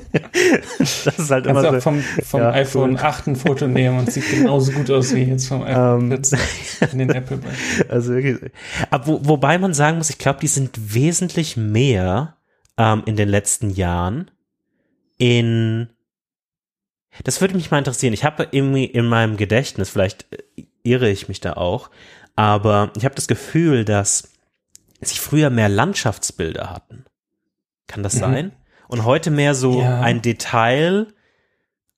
Das 0.79 1.19
ist 1.19 1.31
halt 1.31 1.45
Kannst 1.45 1.61
immer 1.61 1.63
so. 1.63 1.77
auch 1.77 1.83
vom, 1.83 2.01
vom 2.01 2.41
Ja, 2.41 2.51
iPhone 2.53 2.99
8 2.99 3.27
ein 3.29 3.37
Foto 3.37 3.67
nehmen 3.69 3.99
und 3.99 4.11
sieht 4.11 4.29
genauso 4.31 4.73
gut 4.73 4.91
aus 4.91 5.15
wie 5.15 5.23
jetzt 5.25 5.47
vom 5.49 5.63
iPhone 5.63 6.11
Ähm, 6.13 6.25
14 6.25 6.39
in 6.93 6.99
den 6.99 7.11
Apple 7.11 7.37
Beispielen. 7.37 7.91
Also 7.91 8.15
wirklich. 8.15 8.51
Aber 8.91 9.07
wo, 9.07 9.21
wobei 9.23 9.59
man 9.59 9.75
sagen 9.75 9.99
muss, 9.99 10.11
ich 10.11 10.19
glaube, 10.19 10.41
die 10.41 10.49
sind 10.49 10.95
wesentlich 10.95 11.57
mehr 11.57 12.37
ähm, 12.79 13.03
in 13.07 13.17
den 13.17 13.29
letzten 13.29 13.71
Jahren 13.71 14.31
in. 15.19 15.89
Das 17.23 17.41
würde 17.41 17.55
mich 17.55 17.71
mal 17.71 17.79
interessieren. 17.79 18.13
Ich 18.13 18.25
habe 18.25 18.49
irgendwie 18.51 18.85
in 18.85 19.07
meinem 19.07 19.37
Gedächtnis, 19.37 19.91
vielleicht 19.91 20.27
äh, 20.33 20.65
irre 20.83 21.09
ich 21.09 21.29
mich 21.29 21.41
da 21.41 21.53
auch, 21.55 21.91
aber 22.37 22.91
ich 22.97 23.05
habe 23.05 23.15
das 23.15 23.29
Gefühl, 23.29 23.85
dass 23.85 24.33
sie 25.01 25.17
früher 25.19 25.51
mehr 25.51 25.69
Landschaftsbilder 25.69 26.71
hatten. 26.71 27.05
Kann 27.87 28.03
das 28.03 28.15
Mhm. 28.17 28.21
sein? 28.21 28.53
Und 28.89 29.05
heute 29.05 29.31
mehr 29.31 29.55
so 29.55 29.81
Ja. 29.81 30.01
ein 30.01 30.23
Detail 30.23 31.07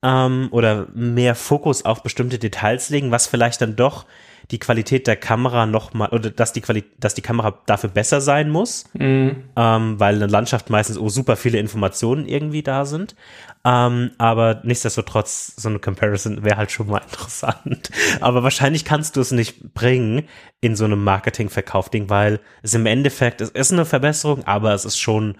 ähm, 0.02 0.48
oder 0.50 0.86
mehr 0.94 1.34
Fokus 1.34 1.84
auf 1.84 2.02
bestimmte 2.02 2.38
Details 2.38 2.90
legen, 2.90 3.10
was 3.10 3.26
vielleicht 3.26 3.60
dann 3.62 3.76
doch 3.76 4.04
die 4.50 4.58
Qualität 4.58 5.06
der 5.06 5.16
Kamera 5.16 5.66
noch 5.66 5.92
mal 5.92 6.08
oder 6.10 6.30
dass 6.30 6.52
die 6.52 6.60
Quali 6.60 6.84
dass 6.98 7.14
die 7.14 7.22
Kamera 7.22 7.58
dafür 7.66 7.90
besser 7.90 8.20
sein 8.20 8.48
muss, 8.50 8.84
Mhm. 8.94 9.44
ähm, 9.56 9.98
weil 9.98 10.14
eine 10.16 10.26
Landschaft 10.26 10.70
meistens 10.70 10.98
oh, 10.98 11.08
super 11.08 11.36
viele 11.36 11.58
Informationen 11.58 12.26
irgendwie 12.28 12.62
da 12.62 12.84
sind. 12.84 13.16
Ähm, 13.64 14.12
aber 14.18 14.60
nichtsdestotrotz, 14.62 15.54
so 15.56 15.68
eine 15.68 15.80
Comparison 15.80 16.44
wäre 16.44 16.56
halt 16.56 16.70
schon 16.70 16.86
mal 16.86 16.98
interessant. 17.10 17.90
Aber 18.20 18.44
wahrscheinlich 18.44 18.84
kannst 18.84 19.16
du 19.16 19.20
es 19.20 19.32
nicht 19.32 19.74
bringen 19.74 20.28
in 20.60 20.76
so 20.76 20.84
einem 20.84 21.02
Marketing-Verkauf-Ding, 21.02 22.08
weil 22.08 22.38
es 22.62 22.74
im 22.74 22.86
Endeffekt, 22.86 23.40
es 23.40 23.50
ist 23.50 23.72
eine 23.72 23.84
Verbesserung, 23.84 24.44
aber 24.44 24.72
es 24.74 24.84
ist 24.84 24.98
schon, 24.98 25.36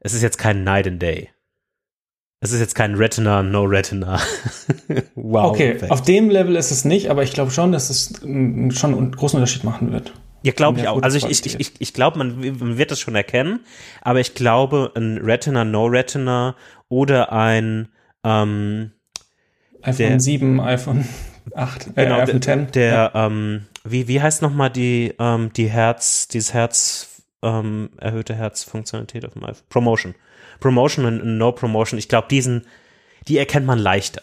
es 0.00 0.12
ist 0.12 0.22
jetzt 0.22 0.38
kein 0.38 0.64
Night 0.64 0.86
and 0.86 1.00
Day. 1.02 1.30
Es 2.40 2.52
ist 2.52 2.60
jetzt 2.60 2.74
kein 2.74 2.94
Retina, 2.94 3.42
no 3.42 3.64
Retina. 3.64 4.20
wow. 5.16 5.50
Okay, 5.50 5.72
Effekt. 5.72 5.90
auf 5.90 6.02
dem 6.02 6.30
Level 6.30 6.54
ist 6.54 6.70
es 6.70 6.84
nicht, 6.84 7.10
aber 7.10 7.24
ich 7.24 7.32
glaube 7.32 7.50
schon, 7.50 7.72
dass 7.72 7.90
es 7.90 8.20
schon 8.20 8.94
einen 8.94 9.12
großen 9.12 9.38
Unterschied 9.38 9.64
machen 9.64 9.90
wird. 9.92 10.12
Ja, 10.44 10.52
glaube 10.52 10.78
ich 10.78 10.86
auch. 10.86 11.02
Also 11.02 11.18
ich, 11.18 11.44
ich, 11.44 11.58
ich, 11.58 11.72
ich 11.80 11.92
glaube, 11.92 12.18
man, 12.18 12.78
wird 12.78 12.92
das 12.92 13.00
schon 13.00 13.16
erkennen, 13.16 13.60
aber 14.02 14.20
ich 14.20 14.34
glaube, 14.34 14.92
ein 14.94 15.18
Retina, 15.18 15.64
No 15.64 15.86
Retina 15.86 16.54
oder 16.88 17.32
ein 17.32 17.88
ähm, 18.22 18.92
iPhone 19.82 19.96
Der- 20.08 20.20
7, 20.20 20.60
iPhone 20.60 21.08
8, 21.56 21.88
äh, 21.96 22.04
genau, 22.04 22.20
iPhone 22.20 22.40
der, 22.40 22.40
10. 22.40 22.70
der 22.72 23.12
ähm, 23.14 23.66
wie, 23.82 24.06
wie 24.06 24.22
heißt 24.22 24.42
nochmal 24.42 24.70
die, 24.70 25.12
ähm, 25.18 25.50
die 25.56 25.68
Herz, 25.68 26.28
dieses 26.28 26.54
Herz, 26.54 27.22
ähm, 27.42 27.90
erhöhte 27.98 28.36
Herzfunktionalität 28.36 29.24
auf 29.24 29.32
dem 29.32 29.42
iPhone? 29.42 29.64
Promotion. 29.70 30.14
Promotion 30.60 31.04
und 31.04 31.38
No 31.38 31.52
Promotion, 31.52 31.98
ich 31.98 32.08
glaube, 32.08 32.28
diesen, 32.28 32.66
die 33.26 33.38
erkennt 33.38 33.66
man 33.66 33.78
leichter. 33.78 34.22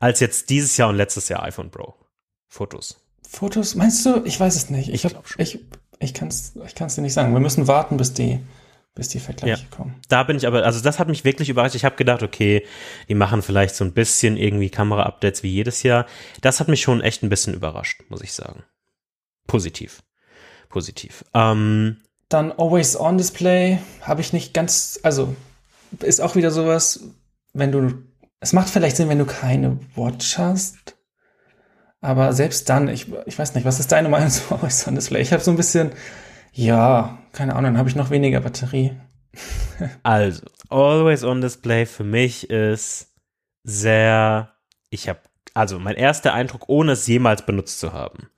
Als 0.00 0.20
jetzt 0.20 0.50
dieses 0.50 0.76
Jahr 0.76 0.88
und 0.88 0.96
letztes 0.96 1.28
Jahr 1.28 1.42
iPhone 1.42 1.70
Pro. 1.70 1.94
Fotos. 2.46 3.00
Fotos, 3.28 3.74
meinst 3.74 4.06
du? 4.06 4.22
Ich 4.24 4.38
weiß 4.38 4.56
es 4.56 4.70
nicht. 4.70 4.88
Ich, 4.88 5.02
schon. 5.02 5.12
ich, 5.36 5.60
ich 5.98 6.14
kann 6.14 6.28
es 6.28 6.54
ich 6.64 6.74
kann's 6.74 6.94
dir 6.94 7.02
nicht 7.02 7.12
sagen. 7.12 7.32
Wir 7.32 7.40
müssen 7.40 7.66
warten, 7.66 7.96
bis 7.96 8.14
die, 8.14 8.40
bis 8.94 9.08
die 9.08 9.20
Vergleiche 9.20 9.66
kommen. 9.70 10.00
da 10.08 10.22
bin 10.22 10.36
ich 10.36 10.46
aber, 10.46 10.64
also 10.64 10.80
das 10.80 10.98
hat 10.98 11.08
mich 11.08 11.24
wirklich 11.24 11.48
überrascht. 11.48 11.74
Ich 11.74 11.84
habe 11.84 11.96
gedacht, 11.96 12.22
okay, 12.22 12.64
die 13.08 13.14
machen 13.14 13.42
vielleicht 13.42 13.74
so 13.74 13.84
ein 13.84 13.92
bisschen 13.92 14.36
irgendwie 14.36 14.70
Kamera-Updates 14.70 15.42
wie 15.42 15.50
jedes 15.50 15.82
Jahr. 15.82 16.06
Das 16.40 16.60
hat 16.60 16.68
mich 16.68 16.80
schon 16.80 17.00
echt 17.00 17.22
ein 17.22 17.28
bisschen 17.28 17.54
überrascht, 17.54 18.02
muss 18.08 18.22
ich 18.22 18.32
sagen. 18.32 18.62
Positiv. 19.46 20.02
Positiv. 20.68 21.24
Ähm, 21.34 21.98
Dann 22.28 22.52
Always-On-Display 22.52 23.78
habe 24.02 24.20
ich 24.20 24.32
nicht 24.32 24.52
ganz, 24.52 25.00
also 25.02 25.34
ist 26.00 26.20
auch 26.20 26.36
wieder 26.36 26.50
sowas, 26.50 27.00
wenn 27.54 27.72
du, 27.72 27.94
es 28.40 28.52
macht 28.52 28.68
vielleicht 28.68 28.96
Sinn, 28.96 29.08
wenn 29.08 29.18
du 29.18 29.24
keine 29.24 29.78
Watch 29.94 30.36
hast, 30.38 30.96
aber 32.00 32.32
selbst 32.32 32.68
dann, 32.68 32.88
ich, 32.88 33.06
ich 33.26 33.38
weiß 33.38 33.54
nicht, 33.54 33.64
was 33.64 33.80
ist 33.80 33.92
deine 33.92 34.08
Meinung 34.10 34.30
zu 34.30 34.54
Always-On-Display? 34.54 35.20
Ich 35.20 35.32
habe 35.32 35.42
so 35.42 35.50
ein 35.50 35.56
bisschen, 35.56 35.92
ja, 36.52 37.18
keine 37.32 37.52
Ahnung, 37.52 37.72
dann 37.72 37.78
habe 37.78 37.88
ich 37.88 37.96
noch 37.96 38.10
weniger 38.10 38.40
Batterie. 38.40 38.92
also, 40.02 40.42
Always 40.68 41.24
on 41.24 41.40
Display 41.40 41.86
für 41.86 42.04
mich 42.04 42.50
ist 42.50 43.14
sehr, 43.64 44.54
ich 44.90 45.08
habe, 45.08 45.20
also 45.54 45.78
mein 45.78 45.96
erster 45.96 46.34
Eindruck, 46.34 46.68
ohne 46.68 46.92
es 46.92 47.06
jemals 47.06 47.46
benutzt 47.46 47.80
zu 47.80 47.92
haben, 47.92 48.28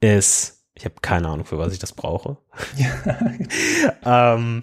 ist, 0.00 0.59
ich 0.80 0.86
habe 0.86 0.94
keine 1.02 1.28
Ahnung, 1.28 1.44
für 1.44 1.58
was 1.58 1.74
ich 1.74 1.78
das 1.78 1.92
brauche. 1.92 2.38
ähm, 4.02 4.62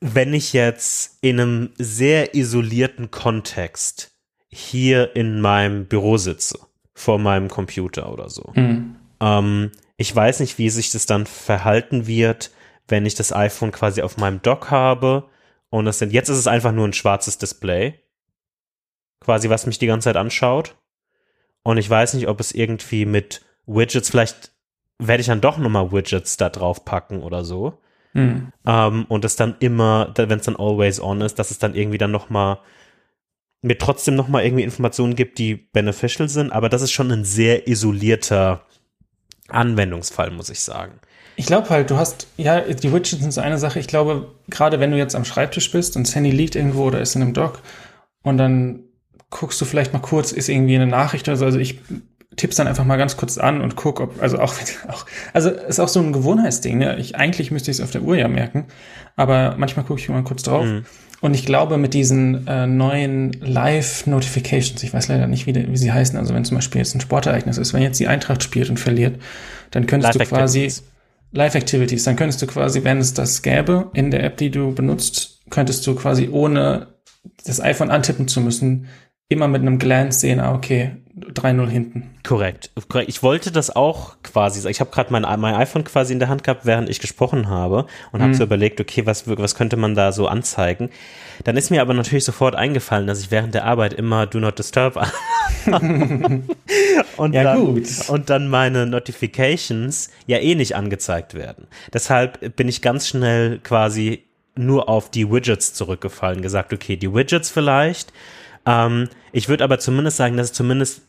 wenn 0.00 0.32
ich 0.32 0.54
jetzt 0.54 1.18
in 1.20 1.38
einem 1.38 1.70
sehr 1.76 2.34
isolierten 2.34 3.10
Kontext 3.10 4.12
hier 4.48 5.14
in 5.14 5.42
meinem 5.42 5.84
Büro 5.84 6.16
sitze, 6.16 6.58
vor 6.94 7.18
meinem 7.18 7.48
Computer 7.48 8.10
oder 8.10 8.30
so, 8.30 8.54
Hm. 8.54 8.96
ähm, 9.20 9.70
ich 9.98 10.16
weiß 10.16 10.40
nicht, 10.40 10.56
wie 10.56 10.70
sich 10.70 10.90
das 10.92 11.04
dann 11.04 11.26
verhalten 11.26 12.06
wird, 12.06 12.50
wenn 12.88 13.04
ich 13.04 13.14
das 13.14 13.34
iPhone 13.34 13.70
quasi 13.70 14.00
auf 14.00 14.16
meinem 14.16 14.40
Dock 14.40 14.70
habe 14.70 15.28
und 15.68 15.86
es 15.86 15.98
sind, 15.98 16.14
jetzt 16.14 16.30
ist 16.30 16.38
es 16.38 16.46
einfach 16.46 16.72
nur 16.72 16.88
ein 16.88 16.94
schwarzes 16.94 17.36
Display, 17.36 18.00
quasi 19.20 19.50
was 19.50 19.66
mich 19.66 19.78
die 19.78 19.86
ganze 19.86 20.04
Zeit 20.04 20.16
anschaut 20.16 20.74
und 21.64 21.76
ich 21.76 21.90
weiß 21.90 22.14
nicht, 22.14 22.28
ob 22.28 22.40
es 22.40 22.52
irgendwie 22.52 23.04
mit 23.04 23.42
Widgets, 23.66 24.08
vielleicht 24.08 24.51
werde 24.98 25.20
ich 25.20 25.26
dann 25.26 25.40
doch 25.40 25.58
nochmal 25.58 25.92
Widgets 25.92 26.36
da 26.36 26.48
drauf 26.48 26.84
packen 26.84 27.22
oder 27.22 27.44
so 27.44 27.78
Hm. 28.14 28.52
ähm, 28.66 29.06
und 29.08 29.24
es 29.24 29.36
dann 29.36 29.56
immer, 29.60 30.12
wenn 30.16 30.38
es 30.38 30.44
dann 30.44 30.56
always 30.56 31.00
on 31.00 31.22
ist, 31.22 31.38
dass 31.38 31.50
es 31.50 31.58
dann 31.58 31.74
irgendwie 31.74 31.98
dann 31.98 32.10
noch 32.10 32.28
mal 32.28 32.58
mir 33.62 33.78
trotzdem 33.78 34.16
noch 34.16 34.28
mal 34.28 34.44
irgendwie 34.44 34.64
Informationen 34.64 35.14
gibt, 35.14 35.38
die 35.38 35.54
beneficial 35.54 36.28
sind, 36.28 36.52
aber 36.52 36.68
das 36.68 36.82
ist 36.82 36.90
schon 36.90 37.10
ein 37.12 37.24
sehr 37.24 37.68
isolierter 37.68 38.66
Anwendungsfall, 39.48 40.30
muss 40.32 40.50
ich 40.50 40.60
sagen. 40.60 40.98
Ich 41.36 41.46
glaube 41.46 41.70
halt, 41.70 41.90
du 41.90 41.96
hast, 41.96 42.26
ja, 42.36 42.60
die 42.60 42.92
Widgets 42.92 43.22
sind 43.22 43.30
so 43.32 43.40
eine 43.40 43.58
Sache. 43.58 43.78
Ich 43.78 43.86
glaube, 43.86 44.34
gerade 44.48 44.80
wenn 44.80 44.90
du 44.90 44.98
jetzt 44.98 45.14
am 45.14 45.24
Schreibtisch 45.24 45.70
bist 45.70 45.96
und 45.96 46.06
das 46.06 46.14
Handy 46.14 46.30
liegt 46.30 46.56
irgendwo 46.56 46.84
oder 46.84 47.00
ist 47.00 47.14
in 47.14 47.22
einem 47.22 47.34
Dock 47.34 47.60
und 48.22 48.36
dann 48.36 48.80
guckst 49.30 49.60
du 49.60 49.64
vielleicht 49.64 49.92
mal 49.92 50.00
kurz, 50.00 50.32
ist 50.32 50.48
irgendwie 50.48 50.74
eine 50.74 50.86
Nachricht 50.86 51.28
oder 51.28 51.36
so. 51.36 51.44
Also 51.44 51.58
ich 51.58 51.78
tipp's 52.36 52.56
dann 52.56 52.66
einfach 52.66 52.84
mal 52.84 52.96
ganz 52.96 53.16
kurz 53.16 53.38
an 53.38 53.60
und 53.60 53.76
guck, 53.76 54.00
ob, 54.00 54.22
also 54.22 54.38
auch, 54.38 54.54
auch 54.88 55.06
also 55.32 55.50
ist 55.50 55.80
auch 55.80 55.88
so 55.88 56.00
ein 56.00 56.12
Gewohnheitsding, 56.12 56.78
ne? 56.78 56.98
Ich, 56.98 57.16
eigentlich 57.16 57.50
müsste 57.50 57.70
ich 57.70 57.78
es 57.78 57.82
auf 57.82 57.90
der 57.90 58.02
Uhr 58.02 58.16
ja 58.16 58.28
merken, 58.28 58.66
aber 59.16 59.54
manchmal 59.58 59.84
gucke 59.84 60.00
ich 60.00 60.08
mal 60.08 60.22
kurz 60.22 60.42
drauf. 60.42 60.64
Mhm. 60.64 60.84
Und 61.20 61.34
ich 61.34 61.46
glaube, 61.46 61.78
mit 61.78 61.94
diesen 61.94 62.48
äh, 62.48 62.66
neuen 62.66 63.32
Live-Notifications, 63.40 64.82
ich 64.82 64.92
weiß 64.92 65.06
leider 65.06 65.28
nicht, 65.28 65.46
wie, 65.46 65.54
wie 65.54 65.76
sie 65.76 65.92
heißen, 65.92 66.18
also 66.18 66.34
wenn 66.34 66.44
zum 66.44 66.56
Beispiel 66.56 66.80
jetzt 66.80 66.96
ein 66.96 67.00
Sportereignis 67.00 67.58
ist, 67.58 67.72
wenn 67.72 67.82
jetzt 67.82 68.00
die 68.00 68.08
Eintracht 68.08 68.42
spielt 68.42 68.70
und 68.70 68.80
verliert, 68.80 69.20
dann 69.70 69.86
könntest 69.86 70.16
du 70.16 70.18
quasi 70.18 70.72
Live-Activities, 71.30 72.02
dann 72.02 72.16
könntest 72.16 72.42
du 72.42 72.48
quasi, 72.48 72.82
wenn 72.82 72.98
es 72.98 73.14
das 73.14 73.42
gäbe 73.42 73.90
in 73.94 74.10
der 74.10 74.24
App, 74.24 74.36
die 74.36 74.50
du 74.50 74.74
benutzt, 74.74 75.42
könntest 75.48 75.86
du 75.86 75.94
quasi 75.94 76.28
ohne 76.28 76.88
das 77.44 77.60
iPhone 77.60 77.90
antippen 77.90 78.26
zu 78.26 78.40
müssen, 78.40 78.88
immer 79.28 79.48
mit 79.48 79.62
einem 79.62 79.78
Glance 79.78 80.20
sehen, 80.20 80.40
ah, 80.40 80.54
okay, 80.54 80.92
3-0 81.14 81.68
hinten. 81.68 82.10
Korrekt. 82.22 82.70
Ich 83.06 83.22
wollte 83.22 83.52
das 83.52 83.74
auch 83.74 84.16
quasi, 84.22 84.66
ich 84.68 84.80
habe 84.80 84.90
gerade 84.90 85.12
mein, 85.12 85.22
mein 85.40 85.54
iPhone 85.54 85.84
quasi 85.84 86.12
in 86.12 86.18
der 86.18 86.28
Hand 86.28 86.42
gehabt, 86.42 86.64
während 86.64 86.88
ich 86.88 87.00
gesprochen 87.00 87.48
habe 87.48 87.86
und 88.12 88.20
mhm. 88.20 88.24
habe 88.24 88.34
so 88.34 88.44
überlegt, 88.44 88.80
okay, 88.80 89.04
was, 89.04 89.28
was 89.28 89.54
könnte 89.54 89.76
man 89.76 89.94
da 89.94 90.12
so 90.12 90.26
anzeigen? 90.26 90.88
Dann 91.44 91.56
ist 91.56 91.70
mir 91.70 91.82
aber 91.82 91.92
natürlich 91.92 92.24
sofort 92.24 92.54
eingefallen, 92.54 93.06
dass 93.06 93.20
ich 93.20 93.30
während 93.30 93.54
der 93.54 93.64
Arbeit 93.64 93.92
immer 93.92 94.26
Do 94.26 94.38
Not 94.40 94.58
Disturb 94.58 94.96
und, 97.16 97.32
ja, 97.34 97.42
dann, 97.42 97.60
gut. 97.60 97.88
und 98.08 98.30
dann 98.30 98.48
meine 98.48 98.86
Notifications 98.86 100.10
ja 100.26 100.38
eh 100.38 100.54
nicht 100.54 100.76
angezeigt 100.76 101.34
werden. 101.34 101.66
Deshalb 101.92 102.56
bin 102.56 102.68
ich 102.68 102.80
ganz 102.80 103.06
schnell 103.06 103.58
quasi 103.58 104.24
nur 104.54 104.88
auf 104.88 105.10
die 105.10 105.30
Widgets 105.30 105.74
zurückgefallen, 105.74 106.42
gesagt, 106.42 106.72
okay, 106.72 106.96
die 106.96 107.12
Widgets 107.12 107.50
vielleicht, 107.50 108.12
ähm, 108.66 109.08
ich 109.32 109.48
würde 109.48 109.64
aber 109.64 109.78
zumindest 109.78 110.16
sagen, 110.16 110.36
dass 110.36 110.50
es 110.50 110.52
zumindest 110.52 111.02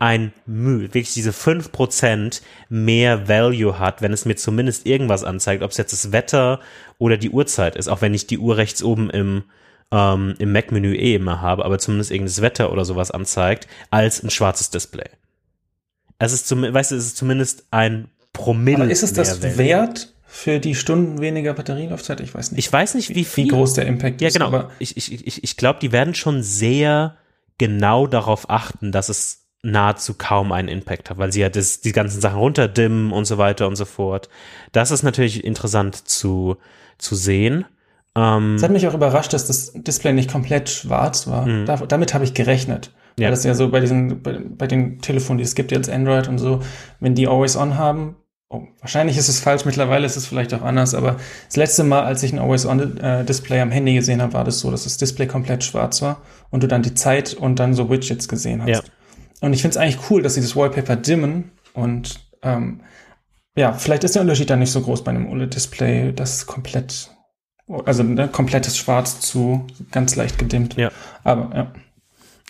ein 0.00 0.32
Mühe, 0.46 0.82
wirklich 0.94 1.12
diese 1.12 1.32
fünf 1.32 1.72
Prozent 1.72 2.40
mehr 2.70 3.28
Value 3.28 3.78
hat, 3.78 4.00
wenn 4.00 4.14
es 4.14 4.24
mir 4.24 4.34
zumindest 4.34 4.86
irgendwas 4.86 5.24
anzeigt, 5.24 5.62
ob 5.62 5.72
es 5.72 5.76
jetzt 5.76 5.92
das 5.92 6.10
Wetter 6.10 6.60
oder 6.98 7.18
die 7.18 7.30
Uhrzeit 7.30 7.76
ist, 7.76 7.88
auch 7.88 8.00
wenn 8.00 8.14
ich 8.14 8.26
die 8.26 8.38
Uhr 8.38 8.56
rechts 8.56 8.82
oben 8.82 9.10
im, 9.10 9.44
ähm, 9.92 10.34
im 10.38 10.52
Mac-Menü 10.52 10.94
eh 10.94 11.16
immer 11.16 11.42
habe, 11.42 11.66
aber 11.66 11.78
zumindest 11.78 12.10
irgendein 12.10 12.42
Wetter 12.42 12.72
oder 12.72 12.86
sowas 12.86 13.10
anzeigt, 13.10 13.68
als 13.90 14.22
ein 14.22 14.30
schwarzes 14.30 14.70
Display. 14.70 15.10
Es 16.18 16.32
ist, 16.32 16.48
zum, 16.48 16.62
weißt 16.62 16.92
du, 16.92 16.96
es 16.96 17.06
ist 17.06 17.16
zumindest 17.18 17.66
ein 17.70 18.08
Promille. 18.32 18.84
Aber 18.84 18.90
ist 18.90 19.02
es 19.02 19.12
das 19.12 19.42
wert 19.58 20.14
für 20.32 20.60
die 20.60 20.76
Stunden 20.76 21.20
weniger 21.20 21.54
Batterielaufzeit? 21.54 22.20
Ich 22.20 22.32
weiß 22.32 22.52
nicht. 22.52 22.64
Ich 22.64 22.72
weiß 22.72 22.94
nicht, 22.94 23.14
wie 23.16 23.24
viel. 23.24 23.46
Wie 23.46 23.48
groß 23.48 23.74
der 23.74 23.86
Impact 23.86 24.20
ja, 24.20 24.28
ist. 24.28 24.34
Ja, 24.34 24.46
genau. 24.46 24.56
Aber 24.56 24.70
ich, 24.78 24.96
ich, 24.96 25.26
ich, 25.26 25.42
ich 25.42 25.56
glaube, 25.56 25.80
die 25.80 25.90
werden 25.90 26.14
schon 26.14 26.42
sehr 26.42 27.16
genau 27.58 28.06
darauf 28.06 28.48
achten, 28.48 28.92
dass 28.92 29.08
es 29.08 29.48
nahezu 29.62 30.14
kaum 30.14 30.52
einen 30.52 30.68
Impact 30.68 31.10
hat, 31.10 31.18
weil 31.18 31.32
sie 31.32 31.40
ja 31.40 31.48
das, 31.48 31.80
die 31.80 31.92
ganzen 31.92 32.20
Sachen 32.20 32.38
runterdimmen 32.38 33.12
und 33.12 33.24
so 33.24 33.38
weiter 33.38 33.66
und 33.66 33.74
so 33.74 33.84
fort. 33.84 34.28
Das 34.72 34.92
ist 34.92 35.02
natürlich 35.02 35.44
interessant 35.44 36.08
zu, 36.08 36.56
zu 36.96 37.16
sehen. 37.16 37.66
Ähm, 38.14 38.54
es 38.54 38.62
hat 38.62 38.70
mich 38.70 38.86
auch 38.86 38.94
überrascht, 38.94 39.32
dass 39.32 39.48
das 39.48 39.72
Display 39.74 40.12
nicht 40.12 40.30
komplett 40.30 40.70
schwarz 40.70 41.26
war. 41.26 41.44
Mhm. 41.44 41.66
Da, 41.66 41.76
damit 41.76 42.14
habe 42.14 42.24
ich 42.24 42.34
gerechnet. 42.34 42.92
Ja. 43.18 43.26
Weil 43.26 43.32
das 43.32 43.44
ja 43.44 43.54
so 43.54 43.68
bei 43.68 43.80
diesen, 43.80 44.22
bei, 44.22 44.38
bei 44.38 44.68
den 44.68 45.00
Telefonen, 45.00 45.38
die 45.38 45.44
es 45.44 45.56
gibt 45.56 45.72
jetzt 45.72 45.90
Android 45.90 46.28
und 46.28 46.38
so, 46.38 46.60
wenn 47.00 47.16
die 47.16 47.26
Always 47.26 47.56
On 47.56 47.76
haben, 47.76 48.16
oh, 48.50 48.66
wahrscheinlich 48.80 49.16
ist 49.16 49.28
es 49.28 49.40
falsch, 49.40 49.64
mittlerweile 49.64 50.04
ist 50.04 50.16
es 50.16 50.26
vielleicht 50.26 50.52
auch 50.52 50.62
anders, 50.62 50.94
aber 50.94 51.16
das 51.46 51.56
letzte 51.56 51.84
Mal, 51.84 52.02
als 52.02 52.22
ich 52.22 52.32
ein 52.32 52.38
Always-On-Display 52.38 53.60
am 53.60 53.70
Handy 53.70 53.94
gesehen 53.94 54.20
habe, 54.20 54.34
war 54.34 54.44
das 54.44 54.58
so, 54.58 54.70
dass 54.70 54.84
das 54.84 54.98
Display 54.98 55.26
komplett 55.26 55.64
schwarz 55.64 56.02
war 56.02 56.20
und 56.50 56.62
du 56.62 56.66
dann 56.66 56.82
die 56.82 56.94
Zeit 56.94 57.32
und 57.32 57.58
dann 57.58 57.74
so 57.74 57.88
Widgets 57.88 58.28
gesehen 58.28 58.62
hast. 58.62 58.68
Ja. 58.68 58.80
Und 59.40 59.54
ich 59.54 59.62
finde 59.62 59.76
es 59.76 59.76
eigentlich 59.78 60.10
cool, 60.10 60.22
dass 60.22 60.34
sie 60.34 60.42
das 60.42 60.54
Wallpaper 60.54 60.96
dimmen 60.96 61.52
und 61.72 62.20
ähm, 62.42 62.80
ja, 63.56 63.72
vielleicht 63.72 64.04
ist 64.04 64.14
der 64.14 64.22
Unterschied 64.22 64.50
dann 64.50 64.58
nicht 64.58 64.72
so 64.72 64.80
groß 64.80 65.04
bei 65.04 65.10
einem 65.10 65.28
OLED-Display, 65.30 66.12
das 66.12 66.46
komplett, 66.46 67.10
also 67.84 68.02
ne, 68.02 68.28
komplettes 68.28 68.76
Schwarz 68.76 69.20
zu 69.20 69.66
ganz 69.90 70.16
leicht 70.16 70.38
gedimmt. 70.38 70.76
Ja. 70.76 70.90
Aber 71.24 71.56
ja. 71.56 71.72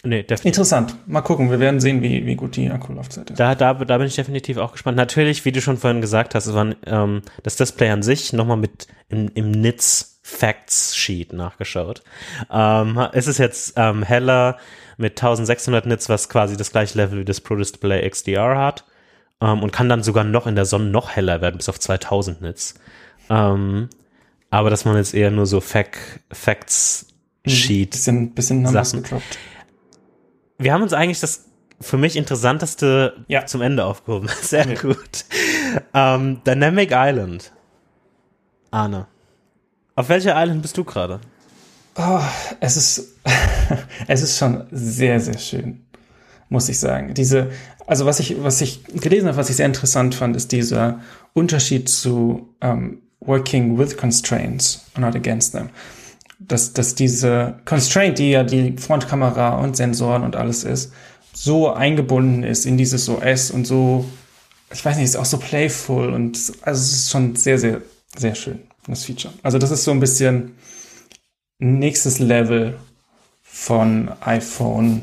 Nee, 0.02 0.22
definitiv. 0.22 0.46
Interessant. 0.46 0.96
Mal 1.06 1.20
gucken. 1.20 1.50
Wir 1.50 1.60
werden 1.60 1.80
sehen, 1.80 2.02
wie, 2.02 2.24
wie 2.24 2.34
gut 2.34 2.56
die 2.56 2.70
Akkulaufzeit 2.70 3.30
ist. 3.30 3.38
Da, 3.38 3.54
da, 3.54 3.74
da 3.74 3.98
bin 3.98 4.06
ich 4.06 4.14
definitiv 4.14 4.56
auch 4.56 4.72
gespannt. 4.72 4.96
Natürlich, 4.96 5.44
wie 5.44 5.52
du 5.52 5.60
schon 5.60 5.76
vorhin 5.76 6.00
gesagt 6.00 6.34
hast, 6.34 6.46
es 6.46 6.54
war 6.54 6.74
ähm, 6.86 7.22
das 7.42 7.56
Display 7.56 7.90
an 7.90 8.02
sich 8.02 8.32
nochmal 8.32 8.56
mit 8.56 8.86
im, 9.08 9.30
im 9.34 9.50
NITS 9.50 10.20
Facts 10.22 10.96
Sheet 10.96 11.32
nachgeschaut. 11.32 12.02
Ähm, 12.50 12.98
es 13.12 13.26
ist 13.26 13.38
jetzt 13.38 13.74
ähm, 13.76 14.02
heller 14.02 14.58
mit 14.96 15.12
1600 15.12 15.86
Nits, 15.86 16.08
was 16.08 16.28
quasi 16.28 16.56
das 16.56 16.72
gleiche 16.72 16.96
Level 16.96 17.20
wie 17.20 17.24
das 17.24 17.40
Pro 17.40 17.56
Display 17.56 18.08
XDR 18.08 18.56
hat. 18.56 18.84
Ähm, 19.42 19.62
und 19.62 19.72
kann 19.72 19.88
dann 19.88 20.02
sogar 20.02 20.24
noch 20.24 20.46
in 20.46 20.54
der 20.54 20.66
Sonne 20.66 20.86
noch 20.86 21.10
heller 21.10 21.40
werden, 21.40 21.56
bis 21.56 21.68
auf 21.68 21.78
2000 21.78 22.40
Nits. 22.40 22.74
Ähm, 23.28 23.88
aber 24.50 24.70
dass 24.70 24.84
man 24.84 24.96
jetzt 24.96 25.14
eher 25.14 25.30
nur 25.30 25.46
so 25.46 25.60
Fac 25.60 25.98
Facts 26.32 27.06
mhm. 27.44 27.50
Sheet. 27.50 27.90
Bisschen, 27.90 28.34
bisschen 28.34 28.62
Numbers 28.62 28.92
gedroppt 28.92 29.38
wir 30.60 30.72
haben 30.72 30.82
uns 30.82 30.92
eigentlich 30.92 31.20
das 31.20 31.46
für 31.80 31.96
mich 31.96 32.16
interessanteste 32.16 33.24
ja. 33.26 33.46
zum 33.46 33.62
Ende 33.62 33.84
aufgehoben. 33.84 34.28
Sehr 34.42 34.68
ja. 34.68 34.80
gut. 34.80 35.24
Ähm, 35.94 36.42
Dynamic 36.46 36.90
Island. 36.92 37.52
Arne. 38.70 39.06
Auf 39.96 40.08
welcher 40.08 40.40
Island 40.40 40.62
bist 40.62 40.76
du 40.76 40.84
gerade? 40.84 41.20
Oh, 41.96 42.20
es 42.60 42.76
ist, 42.76 43.16
es 44.06 44.22
ist 44.22 44.38
schon 44.38 44.66
sehr, 44.70 45.18
sehr 45.18 45.38
schön, 45.38 45.84
muss 46.48 46.68
ich 46.68 46.78
sagen. 46.78 47.14
Diese, 47.14 47.50
also 47.86 48.06
was 48.06 48.20
ich, 48.20 48.42
was 48.42 48.60
ich 48.60 48.84
gelesen 48.84 49.26
habe, 49.26 49.36
was 49.36 49.50
ich 49.50 49.56
sehr 49.56 49.66
interessant 49.66 50.14
fand, 50.14 50.36
ist 50.36 50.52
dieser 50.52 51.00
Unterschied 51.32 51.88
zu 51.88 52.54
ähm, 52.60 53.02
working 53.20 53.76
with 53.76 53.96
constraints 53.96 54.86
and 54.94 55.04
not 55.04 55.16
against 55.16 55.52
them 55.52 55.70
dass, 56.50 56.72
dass 56.72 56.94
diese 56.94 57.60
Constraint, 57.64 58.18
die 58.18 58.30
ja 58.30 58.42
die 58.42 58.76
Frontkamera 58.76 59.58
und 59.60 59.76
Sensoren 59.76 60.24
und 60.24 60.36
alles 60.36 60.64
ist, 60.64 60.92
so 61.32 61.72
eingebunden 61.72 62.42
ist 62.42 62.66
in 62.66 62.76
dieses 62.76 63.08
OS 63.08 63.50
und 63.50 63.66
so, 63.66 64.04
ich 64.72 64.84
weiß 64.84 64.96
nicht, 64.96 65.04
ist 65.04 65.16
auch 65.16 65.24
so 65.24 65.38
playful 65.38 66.12
und 66.12 66.36
also 66.62 66.80
es 66.80 66.92
ist 66.92 67.10
schon 67.10 67.36
sehr, 67.36 67.58
sehr, 67.58 67.82
sehr 68.16 68.34
schön, 68.34 68.60
das 68.86 69.04
Feature. 69.04 69.32
Also 69.42 69.58
das 69.58 69.70
ist 69.70 69.84
so 69.84 69.92
ein 69.92 70.00
bisschen 70.00 70.56
nächstes 71.58 72.18
Level 72.18 72.76
von 73.42 74.10
iPhone. 74.20 75.02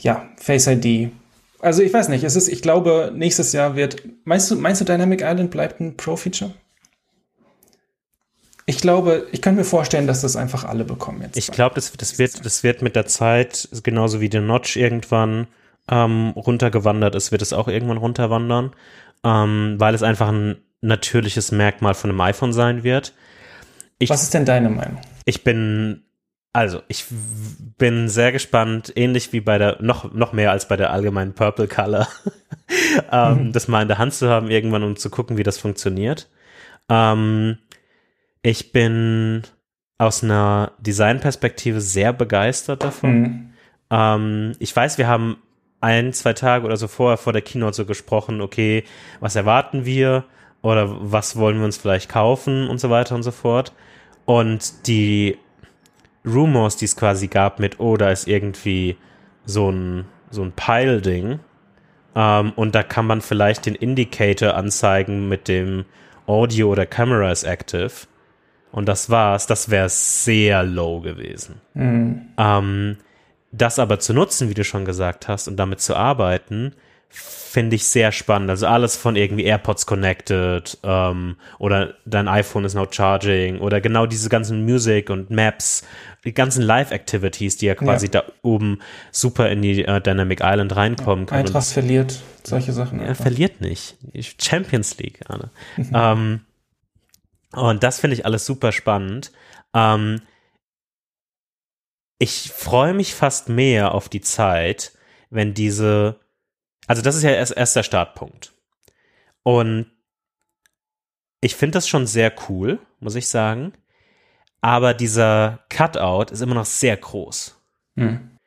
Ja, 0.00 0.28
Face 0.36 0.66
ID. 0.66 1.10
Also 1.60 1.82
ich 1.82 1.92
weiß 1.94 2.08
nicht, 2.10 2.24
es 2.24 2.36
ist, 2.36 2.48
ich 2.48 2.60
glaube, 2.60 3.12
nächstes 3.14 3.52
Jahr 3.52 3.76
wird, 3.76 4.02
meinst 4.24 4.50
du, 4.50 4.56
meinst 4.56 4.82
du 4.82 4.84
Dynamic 4.84 5.22
Island 5.22 5.50
bleibt 5.50 5.80
ein 5.80 5.96
Pro-Feature? 5.96 6.52
Ich 8.66 8.78
glaube, 8.78 9.26
ich 9.32 9.42
könnte 9.42 9.58
mir 9.58 9.64
vorstellen, 9.64 10.06
dass 10.06 10.22
das 10.22 10.36
einfach 10.36 10.64
alle 10.64 10.84
bekommen 10.84 11.20
jetzt. 11.22 11.36
Ich 11.36 11.50
glaube, 11.50 11.74
das, 11.74 11.92
das, 11.92 12.18
wird, 12.18 12.44
das 12.44 12.62
wird 12.62 12.80
mit 12.80 12.96
der 12.96 13.06
Zeit, 13.06 13.68
genauso 13.82 14.20
wie 14.20 14.30
der 14.30 14.40
Notch 14.40 14.76
irgendwann 14.76 15.46
ähm, 15.88 16.30
runtergewandert 16.30 17.14
ist, 17.14 17.30
wird 17.30 17.42
es 17.42 17.52
auch 17.52 17.68
irgendwann 17.68 17.98
runterwandern, 17.98 18.72
ähm, 19.22 19.76
weil 19.78 19.94
es 19.94 20.02
einfach 20.02 20.28
ein 20.28 20.56
natürliches 20.80 21.52
Merkmal 21.52 21.94
von 21.94 22.10
einem 22.10 22.20
iPhone 22.22 22.52
sein 22.52 22.84
wird. 22.84 23.12
Ich, 23.98 24.10
Was 24.10 24.22
ist 24.22 24.34
denn 24.34 24.46
deine 24.46 24.70
Meinung? 24.70 25.00
Ich 25.26 25.44
bin, 25.44 26.02
also 26.52 26.80
ich 26.88 27.06
bin 27.78 28.08
sehr 28.08 28.32
gespannt, 28.32 28.92
ähnlich 28.96 29.32
wie 29.32 29.40
bei 29.40 29.58
der, 29.58 29.82
noch, 29.82 30.12
noch 30.12 30.32
mehr 30.32 30.50
als 30.50 30.68
bei 30.68 30.76
der 30.76 30.90
allgemeinen 30.90 31.34
Purple 31.34 31.68
Color, 31.68 32.08
ähm, 33.12 33.48
mhm. 33.48 33.52
das 33.52 33.68
mal 33.68 33.82
in 33.82 33.88
der 33.88 33.98
Hand 33.98 34.14
zu 34.14 34.30
haben 34.30 34.50
irgendwann, 34.50 34.82
um 34.82 34.96
zu 34.96 35.10
gucken, 35.10 35.36
wie 35.36 35.42
das 35.42 35.58
funktioniert. 35.58 36.28
Ähm, 36.88 37.58
ich 38.44 38.72
bin 38.72 39.42
aus 39.96 40.22
einer 40.22 40.72
Designperspektive 40.78 41.80
sehr 41.80 42.12
begeistert 42.12 42.84
davon. 42.84 43.20
Mhm. 43.20 43.50
Ähm, 43.90 44.52
ich 44.58 44.76
weiß, 44.76 44.98
wir 44.98 45.08
haben 45.08 45.38
ein, 45.80 46.12
zwei 46.12 46.34
Tage 46.34 46.66
oder 46.66 46.76
so 46.76 46.86
vorher 46.86 47.16
vor 47.16 47.32
der 47.32 47.40
Keynote 47.40 47.74
so 47.74 47.86
gesprochen, 47.86 48.42
okay, 48.42 48.84
was 49.20 49.34
erwarten 49.34 49.86
wir 49.86 50.24
oder 50.60 51.10
was 51.10 51.36
wollen 51.36 51.58
wir 51.58 51.64
uns 51.64 51.78
vielleicht 51.78 52.10
kaufen 52.10 52.68
und 52.68 52.80
so 52.80 52.90
weiter 52.90 53.14
und 53.14 53.22
so 53.22 53.30
fort. 53.30 53.72
Und 54.26 54.86
die 54.86 55.38
Rumors, 56.26 56.76
die 56.76 56.84
es 56.84 56.96
quasi 56.96 57.28
gab 57.28 57.60
mit, 57.60 57.80
oh, 57.80 57.96
da 57.96 58.10
ist 58.10 58.28
irgendwie 58.28 58.96
so 59.46 59.70
ein, 59.70 60.04
so 60.30 60.42
ein 60.42 60.52
Pile-Ding. 60.52 61.40
Ähm, 62.14 62.52
und 62.56 62.74
da 62.74 62.82
kann 62.82 63.06
man 63.06 63.22
vielleicht 63.22 63.64
den 63.64 63.74
Indicator 63.74 64.54
anzeigen 64.54 65.30
mit 65.30 65.48
dem 65.48 65.86
Audio 66.26 66.70
oder 66.70 66.84
Camera 66.84 67.30
is 67.30 67.42
active 67.42 68.06
und 68.74 68.86
das 68.86 69.08
war's, 69.08 69.46
das 69.46 69.70
wäre 69.70 69.88
sehr 69.88 70.64
low 70.64 71.00
gewesen. 71.00 71.60
Mhm. 71.74 72.22
Ähm, 72.36 72.96
das 73.52 73.78
aber 73.78 74.00
zu 74.00 74.12
nutzen, 74.12 74.50
wie 74.50 74.54
du 74.54 74.64
schon 74.64 74.84
gesagt 74.84 75.28
hast, 75.28 75.46
und 75.46 75.56
damit 75.56 75.80
zu 75.80 75.94
arbeiten, 75.94 76.74
finde 77.08 77.76
ich 77.76 77.86
sehr 77.86 78.10
spannend. 78.10 78.50
Also 78.50 78.66
alles 78.66 78.96
von 78.96 79.14
irgendwie 79.14 79.44
AirPods 79.44 79.86
connected 79.86 80.76
ähm, 80.82 81.36
oder 81.60 81.94
dein 82.04 82.26
iPhone 82.26 82.64
ist 82.64 82.74
now 82.74 82.88
charging 82.90 83.60
oder 83.60 83.80
genau 83.80 84.06
diese 84.06 84.28
ganzen 84.28 84.64
Music 84.64 85.08
und 85.08 85.30
Maps, 85.30 85.86
die 86.24 86.34
ganzen 86.34 86.62
Live-Activities, 86.62 87.58
die 87.58 87.66
ja 87.66 87.76
quasi 87.76 88.06
ja. 88.06 88.22
da 88.22 88.24
oben 88.42 88.80
super 89.12 89.50
in 89.50 89.62
die 89.62 89.84
äh, 89.84 90.00
Dynamic 90.00 90.40
Island 90.42 90.74
reinkommen 90.74 91.26
ja, 91.30 91.36
Eintracht 91.36 91.68
verliert 91.68 92.20
solche 92.42 92.72
Sachen. 92.72 92.98
Er 92.98 93.14
verliert 93.14 93.60
nicht. 93.60 93.96
Champions 94.42 94.98
League. 94.98 95.20
Mhm. 95.76 95.90
ähm, 95.94 96.40
und 97.54 97.82
das 97.82 98.00
finde 98.00 98.16
ich 98.16 98.26
alles 98.26 98.46
super 98.46 98.72
spannend. 98.72 99.32
Ähm, 99.74 100.22
ich 102.18 102.52
freue 102.52 102.94
mich 102.94 103.14
fast 103.14 103.48
mehr 103.48 103.92
auf 103.92 104.08
die 104.08 104.20
Zeit, 104.20 104.92
wenn 105.30 105.54
diese 105.54 106.20
also 106.86 107.02
das 107.02 107.16
ist 107.16 107.22
ja 107.22 107.30
erst, 107.30 107.56
erst 107.56 107.76
der 107.76 107.82
Startpunkt. 107.82 108.52
Und 109.42 109.90
ich 111.40 111.56
finde 111.56 111.76
das 111.76 111.88
schon 111.88 112.06
sehr 112.06 112.32
cool, 112.48 112.78
muss 113.00 113.14
ich 113.14 113.28
sagen. 113.28 113.72
Aber 114.60 114.94
dieser 114.94 115.64
Cutout 115.68 116.32
ist 116.32 116.40
immer 116.40 116.54
noch 116.54 116.64
sehr 116.64 116.96
groß. 116.96 117.60
Hm. 117.96 118.38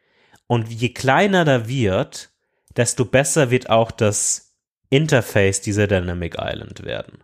Und 0.48 0.70
je 0.70 0.90
kleiner 0.90 1.46
da 1.46 1.68
wird, 1.68 2.32
desto 2.76 3.06
besser 3.06 3.52
wird 3.52 3.70
auch 3.70 3.92
das 3.92 4.56
Interface 4.90 5.62
dieser 5.62 5.88
Dynamic 5.88 6.38
Island 6.40 6.84
werden. 6.84 7.24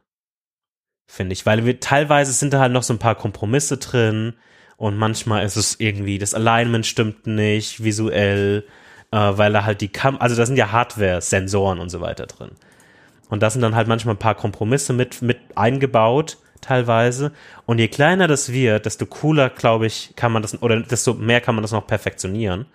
Finde 1.06 1.34
ich. 1.34 1.46
Weil 1.46 1.66
wir 1.66 1.80
teilweise 1.80 2.32
sind 2.32 2.54
da 2.54 2.60
halt 2.60 2.72
noch 2.72 2.84
so 2.84 2.94
ein 2.94 3.00
paar 3.00 3.16
Kompromisse 3.16 3.78
drin 3.78 4.34
und 4.78 4.98
manchmal 4.98 5.46
ist 5.46 5.56
es 5.56 5.80
irgendwie, 5.80 6.18
das 6.18 6.34
Alignment 6.34 6.86
stimmt 6.86 7.28
nicht, 7.28 7.84
visuell 7.84 8.66
äh, 9.14 9.38
weil 9.38 9.54
da 9.54 9.64
halt 9.64 9.82
die 9.82 9.90
Kam 9.90 10.18
also 10.18 10.36
da 10.36 10.46
sind 10.46 10.58
ja 10.58 10.72
Hardware-Sensoren 10.72 11.80
und 11.80 11.90
so 11.90 12.02
weiter 12.02 12.26
drin. 12.26 12.52
Und 13.30 13.42
da 13.42 13.50
sind 13.50 13.62
dann 13.62 13.76
halt 13.76 13.88
manchmal 13.88 14.16
ein 14.16 14.20
paar 14.20 14.36
Kompromisse 14.36 14.92
mit, 14.94 15.22
mit 15.22 15.38
eingebaut, 15.56 16.38
teilweise. 16.62 17.32
Und 17.66 17.80
je 17.80 17.88
kleiner 17.88 18.28
das 18.28 18.52
wird, 18.52 18.86
desto 18.86 19.06
cooler, 19.06 19.50
glaube 19.50 19.86
ich, 19.86 20.14
kann 20.16 20.32
man 20.32 20.42
das, 20.42 20.62
oder 20.62 20.80
desto 20.82 21.14
mehr 21.14 21.42
kann 21.42 21.56
man 21.56 21.62
das 21.62 21.72
noch 21.72 21.88
perfektionieren. 21.88 22.66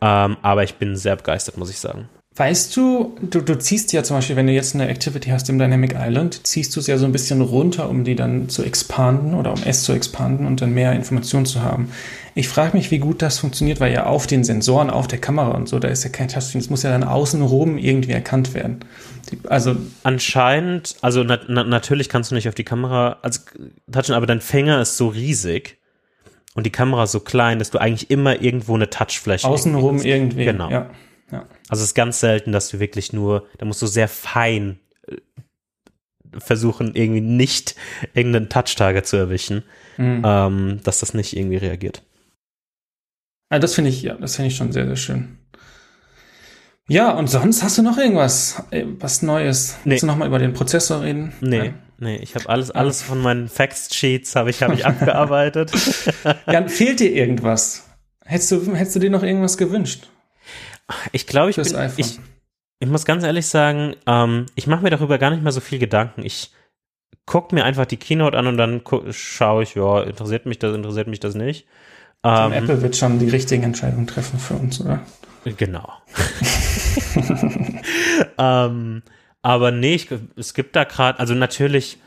Ähm, 0.00 0.36
aber 0.42 0.62
ich 0.64 0.76
bin 0.76 0.96
sehr 0.96 1.16
begeistert, 1.16 1.58
muss 1.58 1.70
ich 1.70 1.78
sagen. 1.78 2.08
Weißt 2.36 2.76
du, 2.76 3.16
du, 3.22 3.40
du 3.40 3.58
ziehst 3.58 3.92
ja 3.92 4.04
zum 4.04 4.16
Beispiel, 4.16 4.36
wenn 4.36 4.46
du 4.46 4.52
jetzt 4.52 4.76
eine 4.76 4.88
Activity 4.88 5.30
hast 5.30 5.48
im 5.48 5.58
Dynamic 5.58 5.96
Island, 5.98 6.46
ziehst 6.46 6.74
du 6.76 6.80
es 6.80 6.86
ja 6.86 6.96
so 6.96 7.04
ein 7.04 7.10
bisschen 7.10 7.40
runter, 7.40 7.90
um 7.90 8.04
die 8.04 8.14
dann 8.14 8.48
zu 8.48 8.62
expanden 8.62 9.34
oder 9.34 9.52
um 9.52 9.60
es 9.64 9.82
zu 9.82 9.92
expanden 9.92 10.46
und 10.46 10.60
dann 10.60 10.72
mehr 10.72 10.92
Informationen 10.92 11.44
zu 11.44 11.62
haben. 11.62 11.90
Ich 12.36 12.48
frage 12.48 12.76
mich, 12.76 12.92
wie 12.92 13.00
gut 13.00 13.20
das 13.20 13.40
funktioniert, 13.40 13.80
weil 13.80 13.92
ja 13.92 14.06
auf 14.06 14.28
den 14.28 14.44
Sensoren, 14.44 14.90
auf 14.90 15.08
der 15.08 15.18
Kamera 15.18 15.50
und 15.56 15.68
so, 15.68 15.80
da 15.80 15.88
ist 15.88 16.04
ja 16.04 16.10
kein 16.10 16.28
Touchscreen, 16.28 16.60
es 16.60 16.70
muss 16.70 16.84
ja 16.84 16.90
dann 16.90 17.02
außenrum 17.02 17.76
irgendwie 17.78 18.12
erkannt 18.12 18.54
werden. 18.54 18.78
Also 19.48 19.74
anscheinend, 20.04 20.96
also 21.00 21.24
na, 21.24 21.40
na, 21.48 21.64
natürlich 21.64 22.08
kannst 22.08 22.30
du 22.30 22.36
nicht 22.36 22.48
auf 22.48 22.54
die 22.54 22.64
Kamera 22.64 23.18
also 23.22 23.40
touchen, 23.90 24.14
aber 24.14 24.26
dein 24.26 24.40
Finger 24.40 24.80
ist 24.80 24.96
so 24.96 25.08
riesig 25.08 25.78
und 26.54 26.64
die 26.64 26.70
Kamera 26.70 27.08
so 27.08 27.18
klein, 27.18 27.58
dass 27.58 27.70
du 27.70 27.78
eigentlich 27.78 28.08
immer 28.08 28.40
irgendwo 28.40 28.76
eine 28.76 28.88
Touchfläche 28.88 29.48
außenrum 29.48 30.00
irgendwie. 30.02 30.44
Genau. 30.44 30.70
Ja. 30.70 30.90
Ja. 31.32 31.46
Also 31.68 31.82
es 31.82 31.90
ist 31.90 31.94
ganz 31.94 32.20
selten, 32.20 32.52
dass 32.52 32.68
du 32.68 32.80
wirklich 32.80 33.12
nur, 33.12 33.46
da 33.58 33.66
musst 33.66 33.82
du 33.82 33.86
sehr 33.86 34.08
fein 34.08 34.78
äh, 35.06 35.16
versuchen, 36.38 36.94
irgendwie 36.94 37.20
nicht 37.20 37.76
irgendeinen 38.14 38.48
Touch-Target 38.48 39.06
zu 39.06 39.16
erwischen, 39.16 39.64
mhm. 39.96 40.22
ähm, 40.24 40.80
dass 40.84 41.00
das 41.00 41.14
nicht 41.14 41.36
irgendwie 41.36 41.56
reagiert. 41.56 42.02
Also 43.48 43.62
das 43.62 43.74
finde 43.74 43.90
ich, 43.90 44.02
ja, 44.02 44.14
das 44.14 44.36
finde 44.36 44.48
ich 44.48 44.56
schon 44.56 44.72
sehr, 44.72 44.86
sehr 44.86 44.96
schön. 44.96 45.38
Ja, 46.88 47.12
und 47.12 47.28
sonst 47.28 47.62
hast 47.62 47.78
du 47.78 47.82
noch 47.82 47.98
irgendwas, 47.98 48.64
äh, 48.70 48.84
was 48.98 49.22
Neues? 49.22 49.76
Nee. 49.84 49.92
Willst 49.92 50.02
du 50.02 50.06
noch 50.08 50.16
mal 50.16 50.26
über 50.26 50.40
den 50.40 50.52
Prozessor 50.52 51.02
reden? 51.02 51.32
Nee, 51.40 51.58
Nein. 51.58 51.74
nee, 51.98 52.16
ich 52.16 52.34
habe 52.34 52.48
alles, 52.48 52.72
alles 52.72 53.00
von 53.00 53.20
meinen 53.20 53.48
Facts-Sheets 53.48 54.34
habe 54.34 54.50
ich, 54.50 54.62
habe 54.62 54.74
ich 54.74 54.86
abgearbeitet. 54.86 55.70
ja, 56.50 56.66
fehlt 56.66 56.98
dir 56.98 57.12
irgendwas? 57.12 57.88
Hättest 58.24 58.50
du, 58.50 58.74
hättest 58.74 58.96
du 58.96 59.00
dir 59.00 59.10
noch 59.10 59.22
irgendwas 59.22 59.56
gewünscht? 59.56 60.08
Ich 61.12 61.26
glaube, 61.26 61.50
ich, 61.50 61.56
bin, 61.56 61.90
ich, 61.96 62.18
ich 62.78 62.88
muss 62.88 63.04
ganz 63.04 63.24
ehrlich 63.24 63.46
sagen, 63.46 63.94
ähm, 64.06 64.46
ich 64.54 64.66
mache 64.66 64.82
mir 64.82 64.90
darüber 64.90 65.18
gar 65.18 65.30
nicht 65.30 65.42
mehr 65.42 65.52
so 65.52 65.60
viel 65.60 65.78
Gedanken. 65.78 66.24
Ich 66.24 66.50
gucke 67.26 67.54
mir 67.54 67.64
einfach 67.64 67.86
die 67.86 67.96
Keynote 67.96 68.36
an 68.36 68.46
und 68.46 68.56
dann 68.56 68.82
schaue 69.10 69.62
ich, 69.62 69.74
ja, 69.74 70.02
interessiert 70.02 70.46
mich 70.46 70.58
das, 70.58 70.74
interessiert 70.74 71.06
mich 71.06 71.20
das 71.20 71.34
nicht. 71.34 71.66
Ähm, 72.24 72.52
Apple 72.52 72.82
wird 72.82 72.96
schon 72.96 73.18
die 73.18 73.28
richtigen 73.28 73.62
Entscheidungen 73.62 74.06
treffen 74.06 74.38
für 74.38 74.54
uns, 74.54 74.80
oder? 74.80 75.00
Genau. 75.44 75.90
ähm, 78.38 79.02
aber 79.42 79.70
nee, 79.70 79.94
ich, 79.94 80.08
es 80.36 80.52
gibt 80.52 80.76
da 80.76 80.84
gerade, 80.84 81.18
also 81.18 81.34
natürlich, 81.34 81.98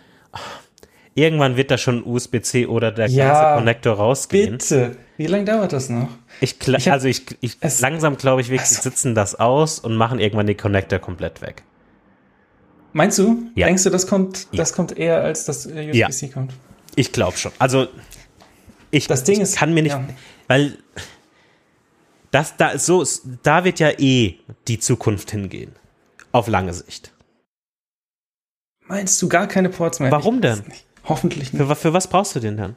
irgendwann 1.16 1.58
wird 1.58 1.72
da 1.72 1.78
schon 1.78 2.04
USB-C 2.04 2.66
oder 2.68 2.92
der 2.92 3.08
ja, 3.08 3.28
ganze 3.28 3.60
Connector 3.60 3.96
rausgehen. 3.96 4.58
Bitte. 4.58 4.98
Wie 5.18 5.28
lange 5.28 5.46
dauert 5.46 5.74
das 5.74 5.90
noch? 5.90 6.10
Ich, 6.42 6.56
ich 6.68 6.88
hab, 6.88 6.94
also 6.94 7.08
ich, 7.08 7.24
ich 7.42 7.58
langsam 7.80 8.18
glaube 8.18 8.42
ich, 8.42 8.50
wir 8.50 8.60
also, 8.60 8.82
sitzen 8.82 9.14
das 9.14 9.36
aus 9.36 9.80
und 9.80 9.96
machen 9.96 10.20
irgendwann 10.20 10.48
den 10.48 10.58
Connector 10.58 11.00
komplett 11.00 11.42
weg. 11.42 11.64
Meinst 12.94 13.18
du? 13.20 13.44
Ja. 13.56 13.68
Denkst 13.68 13.84
du, 13.84 13.90
das 13.90 14.08
kommt, 14.08 14.48
das 14.54 14.70
ja. 14.70 14.76
kommt 14.76 14.98
eher 14.98 15.22
als 15.22 15.46
das 15.46 15.66
USB-C 15.66 16.30
kommt? 16.30 16.54
Ich 16.96 17.12
glaube 17.12 17.38
schon. 17.38 17.52
Also 17.60 17.88
ich, 18.92 19.08
das 19.08 19.24
Ding 19.24 19.38
ich 19.38 19.42
ist, 19.42 19.56
kann 19.56 19.74
mir 19.74 19.84
nicht, 19.84 19.98
weil 20.48 20.78
das 22.32 22.56
da 22.58 22.78
so 22.78 23.04
da 23.42 23.64
wird 23.64 23.80
ja 23.80 23.92
eh 23.98 24.40
die 24.68 24.80
Zukunft 24.80 25.32
hingehen 25.32 25.72
auf 26.32 26.48
lange 26.48 26.74
Sicht. 26.74 27.12
Meinst 28.88 29.22
du 29.22 29.30
gar 29.30 29.48
keine 29.48 29.70
Ports 29.70 30.00
mehr? 30.00 30.12
Warum 30.12 30.42
denn? 30.42 30.64
Hoffentlich 31.06 31.54
nicht. 31.54 31.64
Für, 31.64 31.76
für 31.76 31.94
was 31.94 32.08
brauchst 32.08 32.36
du 32.36 32.40
den 32.40 32.58
dann? 32.58 32.76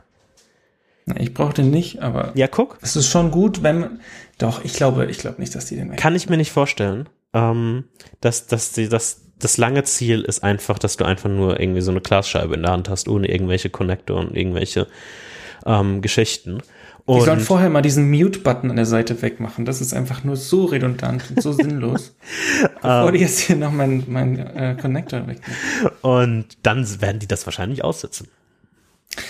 Ich 1.19 1.33
brauche 1.33 1.55
den 1.55 1.71
nicht, 1.71 2.03
aber. 2.03 2.33
Ja, 2.35 2.49
guck. 2.49 2.79
Es 2.83 2.97
ist 2.97 3.09
schon 3.09 3.31
gut, 3.31 3.63
wenn 3.63 3.81
man. 3.81 4.01
Doch, 4.39 4.65
ich 4.65 4.73
glaube, 4.73 5.07
ich 5.07 5.19
glaube 5.19 5.41
nicht, 5.41 5.55
dass 5.55 5.67
die 5.67 5.77
den 5.77 5.95
Kann 5.97 6.17
ich 6.17 6.29
mir 6.29 6.37
nicht 6.37 6.51
vorstellen. 6.51 7.09
Ähm, 7.33 7.85
dass, 8.21 8.47
dass 8.47 8.73
die, 8.73 8.89
dass 8.89 9.23
das 9.39 9.57
lange 9.57 9.85
Ziel 9.85 10.23
ist 10.23 10.43
einfach, 10.43 10.79
dass 10.79 10.97
du 10.97 11.05
einfach 11.05 11.29
nur 11.29 11.61
irgendwie 11.61 11.81
so 11.83 11.91
eine 11.91 12.01
Glasscheibe 12.01 12.55
in 12.55 12.63
der 12.63 12.73
Hand 12.73 12.89
hast, 12.89 13.09
ohne 13.09 13.29
irgendwelche 13.29 13.71
Connector 13.71 14.19
und 14.19 14.37
irgendwelche 14.37 14.89
ähm, 15.65 16.01
Geschichten. 16.01 16.63
Und 17.07 17.21
die 17.21 17.25
sollen 17.25 17.41
vorher 17.41 17.71
mal 17.71 17.83
diesen 17.83 18.11
Mute-Button 18.11 18.69
an 18.71 18.77
der 18.77 18.85
Seite 18.85 19.23
wegmachen. 19.23 19.65
Das 19.65 19.81
ist 19.81 19.95
einfach 19.95 20.25
nur 20.25 20.37
so 20.37 20.65
redundant 20.65 21.23
und 21.31 21.41
so 21.41 21.53
sinnlos. 21.53 22.17
Bevor 22.83 23.13
die 23.13 23.21
jetzt 23.21 23.39
hier 23.39 23.57
noch 23.57 23.73
mein, 23.73 24.03
mein 24.09 24.39
äh, 24.39 24.77
Connector 24.81 25.21
wegnehmen. 25.21 25.57
Und 26.03 26.47
dann 26.63 27.01
werden 27.01 27.21
die 27.21 27.29
das 27.29 27.47
wahrscheinlich 27.47 27.85
aussetzen. 27.85 28.29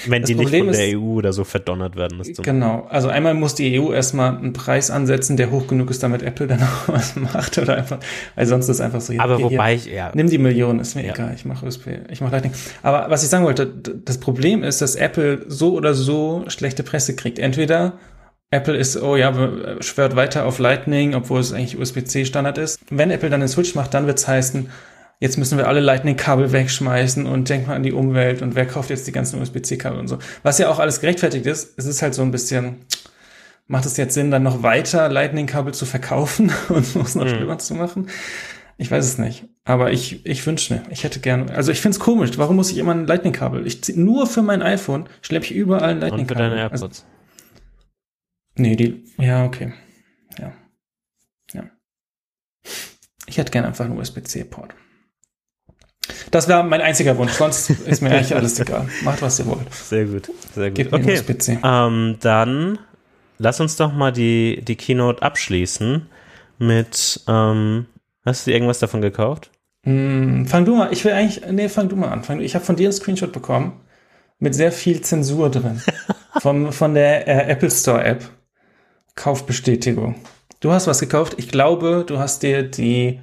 Wenn 0.07 0.22
das 0.22 0.28
die 0.28 0.34
Problem 0.34 0.66
nicht 0.66 0.76
von 0.76 0.84
der 0.84 0.89
ist, 0.89 0.97
EU 0.97 1.16
oder 1.16 1.32
so 1.32 1.45
verdonnert 1.45 1.97
werden. 1.97 2.22
Genau. 2.43 2.87
Also 2.91 3.09
einmal 3.09 3.34
muss 3.34 3.55
die 3.55 3.80
EU 3.80 3.93
erstmal 3.93 4.37
einen 4.37 4.53
Preis 4.53 4.91
ansetzen, 4.91 5.37
der 5.37 5.51
hoch 5.51 5.66
genug 5.66 5.91
ist, 5.91 6.03
damit 6.03 6.22
Apple 6.22 6.47
dann 6.47 6.62
auch 6.62 6.89
was 6.89 7.16
macht 7.16 7.59
oder 7.59 7.76
einfach, 7.76 7.99
weil 8.34 8.47
sonst 8.47 8.68
ist 8.68 8.80
einfach 8.80 9.01
so. 9.01 9.14
Aber 9.18 9.37
hier, 9.37 9.47
wobei 9.47 9.74
ich, 9.74 9.87
ja. 9.87 10.11
Nimm 10.14 10.28
die 10.28 10.39
Millionen, 10.39 10.80
ist 10.80 10.95
mir 10.95 11.05
ja. 11.05 11.14
egal. 11.14 11.32
Ich 11.34 11.45
mache 11.45 11.66
USB, 11.66 11.89
ich 12.11 12.20
mache 12.20 12.32
Lightning. 12.32 12.53
Aber 12.82 13.11
was 13.11 13.22
ich 13.22 13.28
sagen 13.28 13.45
wollte, 13.45 13.66
das 13.66 14.18
Problem 14.18 14.62
ist, 14.62 14.82
dass 14.82 14.97
Apple 14.97 15.45
so 15.49 15.74
oder 15.74 15.95
so 15.95 16.45
schlechte 16.49 16.82
Presse 16.82 17.14
kriegt. 17.16 17.39
Entweder 17.39 17.95
Apple 18.51 18.76
ist, 18.76 19.01
oh 19.03 19.16
ja, 19.16 19.32
schwört 19.80 20.14
weiter 20.14 20.47
auf 20.47 20.59
Lightning, 20.59 21.14
obwohl 21.14 21.41
es 21.41 21.53
eigentlich 21.53 21.78
USB-C 21.78 22.24
Standard 22.24 22.59
ist. 22.59 22.80
Wenn 22.91 23.11
Apple 23.11 23.28
dann 23.28 23.41
den 23.41 23.49
Switch 23.49 23.74
macht, 23.74 23.93
dann 23.93 24.07
wird 24.07 24.18
es 24.18 24.28
heißen, 24.28 24.68
jetzt 25.20 25.38
müssen 25.38 25.58
wir 25.58 25.68
alle 25.68 25.80
Lightning-Kabel 25.80 26.52
wegschmeißen 26.52 27.26
und 27.26 27.48
denk 27.48 27.66
mal 27.66 27.74
an 27.74 27.82
die 27.82 27.92
Umwelt 27.92 28.42
und 28.42 28.54
wer 28.54 28.66
kauft 28.66 28.90
jetzt 28.90 29.06
die 29.06 29.12
ganzen 29.12 29.40
USB-C-Kabel 29.40 29.98
und 29.98 30.08
so. 30.08 30.18
Was 30.42 30.58
ja 30.58 30.68
auch 30.68 30.78
alles 30.78 31.00
gerechtfertigt 31.00 31.46
ist, 31.46 31.74
es 31.78 31.86
ist 31.86 32.02
halt 32.02 32.14
so 32.14 32.22
ein 32.22 32.30
bisschen, 32.30 32.76
macht 33.66 33.86
es 33.86 33.96
jetzt 33.96 34.14
Sinn, 34.14 34.30
dann 34.30 34.42
noch 34.42 34.62
weiter 34.62 35.08
Lightning-Kabel 35.08 35.72
zu 35.74 35.86
verkaufen 35.86 36.52
und 36.68 36.96
es 36.96 37.14
noch 37.14 37.24
mhm. 37.24 37.28
schlimmer 37.28 37.58
zu 37.58 37.74
machen? 37.74 38.08
Ich 38.78 38.90
weiß 38.90 39.06
es 39.06 39.16
nicht. 39.16 39.44
Aber 39.64 39.90
ich, 39.90 40.26
ich 40.26 40.46
wünsche 40.46 40.74
mir, 40.74 40.82
ich 40.90 41.02
hätte 41.02 41.20
gerne, 41.20 41.52
also 41.54 41.72
ich 41.72 41.80
finde 41.80 41.96
es 41.96 42.00
komisch, 42.00 42.32
warum 42.36 42.56
muss 42.56 42.70
ich 42.70 42.76
immer 42.76 42.92
ein 42.92 43.06
Lightning-Kabel? 43.06 43.66
Ich 43.66 43.82
zieh, 43.82 43.96
nur 43.96 44.26
für 44.26 44.42
mein 44.42 44.62
iPhone 44.62 45.08
schleppe 45.22 45.46
ich 45.46 45.54
überall 45.54 45.90
ein 45.90 46.00
Lightning-Kabel. 46.00 46.44
Und 46.44 46.50
für 46.50 46.56
deine 46.56 46.60
AirPods. 46.60 46.82
Also, 46.82 47.02
nee, 48.56 48.76
die, 48.76 49.02
ja, 49.16 49.46
okay. 49.46 49.72
Ja. 50.38 50.52
Ja. 51.54 51.64
Ich 53.26 53.38
hätte 53.38 53.50
gerne 53.50 53.68
einfach 53.68 53.86
einen 53.86 53.98
USB-C-Port. 53.98 54.74
Das 56.30 56.48
wäre 56.48 56.64
mein 56.64 56.80
einziger 56.80 57.16
Wunsch. 57.18 57.32
Sonst 57.32 57.70
ist 57.70 58.02
mir 58.02 58.11
eigentlich 58.11 58.34
alles 58.34 58.59
egal. 58.61 58.88
Macht, 59.02 59.22
was 59.22 59.38
ihr 59.38 59.46
wollt. 59.46 59.72
Sehr 59.72 60.04
gut, 60.04 60.30
sehr 60.54 60.70
gut. 60.70 60.76
Gebt 60.76 60.92
okay, 60.92 61.22
ähm, 61.62 62.16
dann 62.20 62.78
lass 63.38 63.61
uns 63.61 63.76
doch 63.76 63.92
mal 63.92 64.12
die, 64.12 64.62
die 64.62 64.76
Keynote 64.76 65.22
abschließen 65.22 66.07
mit, 66.59 67.20
ähm, 67.28 67.86
hast 68.24 68.46
du 68.46 68.52
irgendwas 68.52 68.78
davon 68.78 69.00
gekauft? 69.00 69.50
Hm, 69.84 70.46
fang 70.46 70.64
du 70.64 70.76
mal, 70.76 70.92
ich 70.92 71.04
will 71.04 71.12
eigentlich, 71.12 71.42
nee, 71.50 71.68
fang 71.68 71.88
du 71.88 71.96
mal 71.96 72.09
an. 72.09 72.40
Ich 72.40 72.54
habe 72.54 72.64
von 72.64 72.76
dir 72.76 72.88
einen 72.88 72.92
Screenshot 72.92 73.32
bekommen 73.32 73.80
mit 74.38 74.54
sehr 74.54 74.72
viel 74.72 75.00
Zensur 75.00 75.50
drin. 75.50 75.80
Vom, 76.40 76.72
von 76.72 76.94
der 76.94 77.26
äh, 77.26 77.50
Apple 77.50 77.70
Store 77.70 78.04
App. 78.04 78.28
Kaufbestätigung. 79.14 80.16
Du 80.61 80.72
hast 80.72 80.86
was 80.86 81.00
gekauft. 81.00 81.34
Ich 81.38 81.48
glaube, 81.48 82.04
du 82.07 82.18
hast 82.18 82.42
dir 82.42 82.62
die 82.62 83.20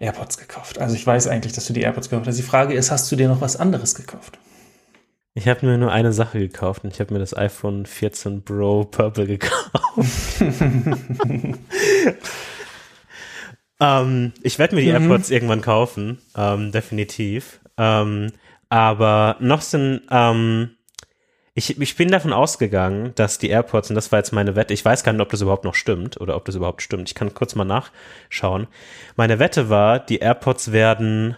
AirPods 0.00 0.38
gekauft. 0.38 0.78
Also 0.78 0.96
ich 0.96 1.06
weiß 1.06 1.28
eigentlich, 1.28 1.52
dass 1.52 1.66
du 1.66 1.72
die 1.72 1.82
AirPods 1.82 2.08
gekauft 2.08 2.26
hast. 2.26 2.38
Die 2.38 2.42
Frage 2.42 2.74
ist, 2.74 2.90
hast 2.90 3.12
du 3.12 3.16
dir 3.16 3.28
noch 3.28 3.40
was 3.40 3.56
anderes 3.56 3.94
gekauft? 3.94 4.38
Ich 5.34 5.46
habe 5.46 5.64
mir 5.64 5.78
nur 5.78 5.92
eine 5.92 6.12
Sache 6.12 6.40
gekauft 6.40 6.82
und 6.82 6.92
ich 6.92 6.98
habe 6.98 7.14
mir 7.14 7.20
das 7.20 7.36
iPhone 7.36 7.86
14 7.86 8.42
Pro 8.42 8.84
Purple 8.84 9.26
gekauft. 9.26 10.40
ähm, 13.80 14.32
ich 14.42 14.58
werde 14.58 14.74
mir 14.74 14.80
die 14.80 14.88
mhm. 14.88 15.10
AirPods 15.10 15.30
irgendwann 15.30 15.60
kaufen, 15.60 16.18
ähm, 16.36 16.72
definitiv. 16.72 17.60
Ähm, 17.76 18.32
aber 18.70 19.36
noch 19.38 19.60
sind, 19.60 20.02
ähm, 20.10 20.70
ich, 21.54 21.80
ich 21.80 21.96
bin 21.96 22.10
davon 22.10 22.32
ausgegangen, 22.32 23.12
dass 23.16 23.38
die 23.38 23.48
AirPods, 23.48 23.90
und 23.90 23.96
das 23.96 24.12
war 24.12 24.18
jetzt 24.18 24.32
meine 24.32 24.56
Wette, 24.56 24.72
ich 24.72 24.84
weiß 24.84 25.02
gar 25.02 25.12
nicht, 25.12 25.20
ob 25.20 25.30
das 25.30 25.40
überhaupt 25.40 25.64
noch 25.64 25.74
stimmt 25.74 26.20
oder 26.20 26.36
ob 26.36 26.44
das 26.44 26.54
überhaupt 26.54 26.82
stimmt. 26.82 27.08
Ich 27.08 27.14
kann 27.14 27.34
kurz 27.34 27.54
mal 27.54 27.64
nachschauen. 27.64 28.68
Meine 29.16 29.38
Wette 29.38 29.68
war, 29.68 29.98
die 29.98 30.18
AirPods 30.18 30.72
werden 30.72 31.36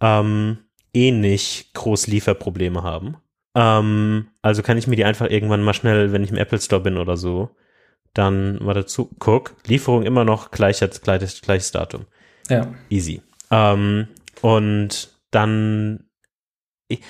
ähm, 0.00 0.58
eh 0.94 1.10
nicht 1.10 1.74
groß 1.74 2.06
Lieferprobleme 2.06 2.82
haben. 2.82 3.16
Ähm, 3.54 4.28
also 4.42 4.62
kann 4.62 4.78
ich 4.78 4.86
mir 4.86 4.96
die 4.96 5.04
einfach 5.04 5.28
irgendwann 5.28 5.62
mal 5.62 5.74
schnell, 5.74 6.12
wenn 6.12 6.24
ich 6.24 6.30
im 6.30 6.38
Apple 6.38 6.60
Store 6.60 6.82
bin 6.82 6.96
oder 6.96 7.16
so, 7.16 7.50
dann 8.14 8.62
mal 8.64 8.74
dazu 8.74 9.10
guck. 9.18 9.56
Lieferung 9.66 10.04
immer 10.04 10.24
noch 10.24 10.50
gleiches, 10.52 11.02
gleiches, 11.02 11.42
gleiches 11.42 11.70
Datum. 11.70 12.06
Ja. 12.48 12.72
Easy. 12.88 13.22
Ähm, 13.50 14.08
und 14.40 15.10
dann 15.30 16.04
ich, 16.88 17.00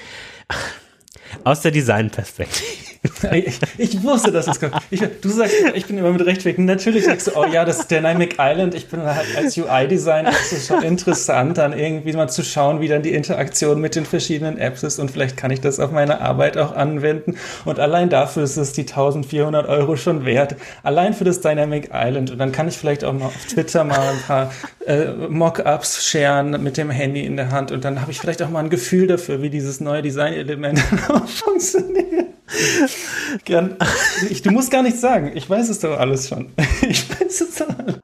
aus 1.42 1.62
der 1.62 1.70
Designperspektive. 1.70 2.93
Ich, 3.32 3.58
ich, 3.78 4.02
wusste, 4.02 4.32
dass 4.32 4.46
es 4.46 4.58
kommt. 4.58 4.74
Ich, 4.90 5.00
du 5.00 5.28
sagst, 5.28 5.54
ich 5.74 5.86
bin 5.86 5.98
immer 5.98 6.10
mit 6.10 6.24
Rechtwegen. 6.24 6.64
Natürlich 6.64 7.04
sagst 7.04 7.26
du, 7.26 7.32
oh 7.36 7.44
ja, 7.44 7.64
das 7.64 7.86
Dynamic 7.86 8.36
Island. 8.38 8.74
Ich 8.74 8.88
bin 8.88 9.02
halt 9.02 9.26
als 9.36 9.56
UI-Designer, 9.56 10.30
ist 10.30 10.66
schon 10.66 10.82
interessant, 10.82 11.58
dann 11.58 11.78
irgendwie 11.78 12.12
mal 12.14 12.28
zu 12.28 12.42
schauen, 12.42 12.80
wie 12.80 12.88
dann 12.88 13.02
die 13.02 13.12
Interaktion 13.12 13.80
mit 13.80 13.94
den 13.94 14.06
verschiedenen 14.06 14.56
Apps 14.58 14.82
ist 14.82 14.98
und 14.98 15.10
vielleicht 15.10 15.36
kann 15.36 15.50
ich 15.50 15.60
das 15.60 15.80
auf 15.80 15.90
meine 15.90 16.20
Arbeit 16.20 16.56
auch 16.56 16.74
anwenden. 16.74 17.36
Und 17.64 17.78
allein 17.78 18.08
dafür 18.08 18.44
ist 18.44 18.56
es 18.56 18.72
die 18.72 18.82
1400 18.82 19.68
Euro 19.68 19.96
schon 19.96 20.24
wert. 20.24 20.56
Allein 20.82 21.12
für 21.12 21.24
das 21.24 21.40
Dynamic 21.40 21.90
Island. 21.92 22.30
Und 22.30 22.38
dann 22.38 22.52
kann 22.52 22.68
ich 22.68 22.78
vielleicht 22.78 23.04
auch 23.04 23.12
mal 23.12 23.26
auf 23.26 23.46
Twitter 23.46 23.84
mal 23.84 23.98
ein 23.98 24.20
paar 24.26 24.50
äh, 24.86 25.06
Mockups 25.28 26.04
sharen 26.06 26.62
mit 26.62 26.76
dem 26.76 26.90
Handy 26.90 27.24
in 27.24 27.36
der 27.36 27.50
Hand 27.50 27.72
und 27.72 27.84
dann 27.84 28.00
habe 28.00 28.10
ich 28.10 28.18
vielleicht 28.18 28.42
auch 28.42 28.50
mal 28.50 28.60
ein 28.60 28.70
Gefühl 28.70 29.06
dafür, 29.06 29.42
wie 29.42 29.50
dieses 29.50 29.80
neue 29.80 30.02
Design-Element 30.02 30.78
funktioniert. 31.26 32.34
Du 33.46 34.50
musst 34.50 34.70
gar 34.70 34.82
nichts 34.82 35.00
sagen. 35.00 35.32
Ich 35.34 35.48
weiß 35.48 35.68
es 35.68 35.80
doch 35.80 35.98
alles 35.98 36.28
schon. 36.28 36.52
Ich 36.82 37.08
weiß 37.08 37.40
es 37.40 37.54
doch 37.56 37.68
alles. 37.78 38.00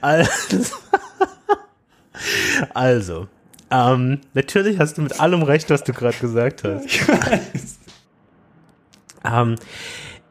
Also, 0.00 0.72
also 2.74 3.28
ähm, 3.70 4.20
natürlich 4.34 4.78
hast 4.78 4.98
du 4.98 5.02
mit 5.02 5.20
allem 5.20 5.42
recht, 5.42 5.70
was 5.70 5.84
du 5.84 5.92
gerade 5.92 6.16
gesagt 6.16 6.64
hast. 6.64 6.86
Ich 6.86 7.08
weiß. 7.08 7.78
Ähm, 9.24 9.56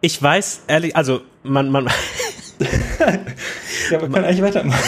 ich 0.01 0.21
weiß 0.21 0.63
ehrlich, 0.67 0.95
also 0.95 1.21
man, 1.43 1.69
man. 1.69 1.87
ja, 3.91 3.99
man 3.99 4.13
kann 4.13 4.23
eigentlich 4.23 4.41
weitermachen. 4.41 4.83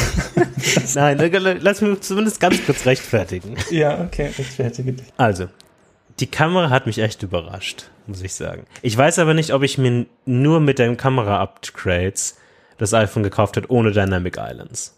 Nein, 0.95 1.57
lass 1.61 1.81
mich 1.81 2.01
zumindest 2.01 2.39
ganz 2.39 2.65
kurz 2.65 2.85
rechtfertigen. 2.85 3.55
Ja, 3.69 4.01
okay, 4.01 4.31
rechtfertige 4.37 4.93
dich. 4.93 5.07
Also, 5.17 5.49
die 6.19 6.27
Kamera 6.27 6.69
hat 6.69 6.85
mich 6.85 6.99
echt 6.99 7.23
überrascht, 7.23 7.89
muss 8.07 8.21
ich 8.21 8.33
sagen. 8.33 8.65
Ich 8.81 8.97
weiß 8.97 9.19
aber 9.19 9.33
nicht, 9.33 9.53
ob 9.53 9.63
ich 9.63 9.77
mir 9.77 10.05
nur 10.25 10.59
mit 10.59 10.79
den 10.79 10.97
Kamera-Upgrades 10.97 12.37
das 12.77 12.93
iPhone 12.93 13.23
gekauft 13.23 13.57
hätte, 13.57 13.71
ohne 13.71 13.91
Dynamic 13.91 14.37
Islands. 14.37 14.97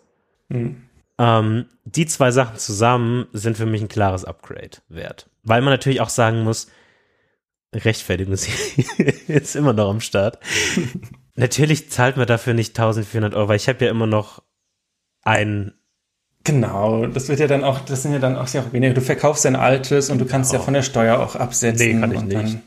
Mhm. 0.49 0.83
Ähm, 1.17 1.65
die 1.85 2.05
zwei 2.05 2.31
Sachen 2.31 2.57
zusammen 2.57 3.27
sind 3.33 3.57
für 3.57 3.65
mich 3.65 3.81
ein 3.81 3.87
klares 3.87 4.25
Upgrade 4.25 4.77
wert. 4.87 5.29
Weil 5.43 5.61
man 5.61 5.73
natürlich 5.73 6.01
auch 6.01 6.09
sagen 6.09 6.43
muss, 6.43 6.67
Rechtfertigung 7.73 8.33
ist 9.27 9.55
immer 9.55 9.73
noch 9.73 9.89
am 9.89 10.01
Start. 10.01 10.39
natürlich 11.35 11.89
zahlt 11.89 12.17
man 12.17 12.27
dafür 12.27 12.53
nicht 12.53 12.77
1400 12.77 13.35
Euro, 13.35 13.49
weil 13.49 13.57
ich 13.57 13.67
habe 13.67 13.85
ja 13.85 13.91
immer 13.91 14.07
noch 14.07 14.43
ein 15.23 15.73
Genau, 16.45 17.05
das 17.05 17.27
wird 17.27 17.39
ja 17.39 17.47
dann 17.47 17.65
auch, 17.65 17.81
das 17.81 18.03
sind 18.03 18.13
ja 18.13 18.19
dann 18.19 18.37
auch 18.37 18.47
sehr 18.47 18.71
weniger. 18.71 18.93
Du 18.93 19.01
verkaufst 19.01 19.43
dein 19.43 19.57
altes 19.57 20.09
und 20.09 20.19
du 20.19 20.25
kannst 20.25 20.51
genau. 20.51 20.61
ja 20.61 20.65
von 20.65 20.73
der 20.73 20.83
Steuer 20.83 21.19
auch 21.19 21.35
absetzen. 21.35 21.99
Nee, 21.99 21.99
kann 21.99 22.11
ich 22.13 22.21
nicht. 22.23 22.57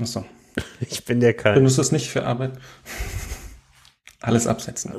Achso. 0.00 0.24
Ich 0.88 1.04
bin 1.04 1.20
ja 1.20 1.32
kein. 1.32 1.54
Benutzt 1.54 1.78
du 1.78 1.82
es 1.82 1.90
nicht 1.90 2.08
für 2.08 2.24
Arbeit? 2.24 2.52
Alles 4.20 4.46
absetzen. 4.46 4.92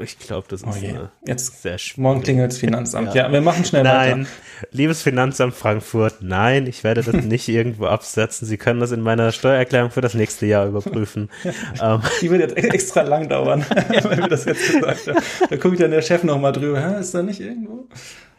Ich 0.00 0.18
glaube, 0.18 0.46
das 0.48 0.62
ist 0.62 0.68
oh 0.68 0.82
yeah. 0.82 1.12
Jetzt 1.26 1.62
sehr 1.62 1.76
schwierig. 1.76 1.98
Morgen 1.98 2.22
klingelt 2.22 2.52
das 2.52 2.58
Finanzamt. 2.58 3.14
ja. 3.14 3.26
ja. 3.26 3.32
wir 3.32 3.42
machen 3.42 3.64
schnell 3.64 3.82
nein. 3.82 4.20
weiter. 4.20 4.30
Liebes 4.70 5.02
Finanzamt 5.02 5.54
Frankfurt, 5.54 6.22
nein, 6.22 6.66
ich 6.66 6.82
werde 6.82 7.02
das 7.02 7.14
nicht 7.24 7.48
irgendwo 7.50 7.86
absetzen. 7.86 8.46
Sie 8.46 8.56
können 8.56 8.80
das 8.80 8.92
in 8.92 9.02
meiner 9.02 9.32
Steuererklärung 9.32 9.90
für 9.90 10.00
das 10.00 10.14
nächste 10.14 10.46
Jahr 10.46 10.66
überprüfen. 10.66 11.28
ähm. 11.82 12.00
Die 12.20 12.30
wird 12.30 12.40
jetzt 12.40 12.56
extra 12.56 13.02
lang 13.02 13.28
dauern, 13.28 13.66
weil 13.68 14.18
wir 14.18 14.28
das 14.28 14.46
jetzt 14.46 14.72
gesagt 14.72 15.08
haben. 15.08 15.18
Da 15.50 15.56
guckt 15.56 15.80
dann 15.80 15.90
der 15.90 16.02
Chef 16.02 16.22
nochmal 16.22 16.52
drüber. 16.52 16.80
Hä, 16.80 17.00
ist 17.00 17.14
da 17.14 17.22
nicht 17.22 17.40
irgendwo? 17.40 17.86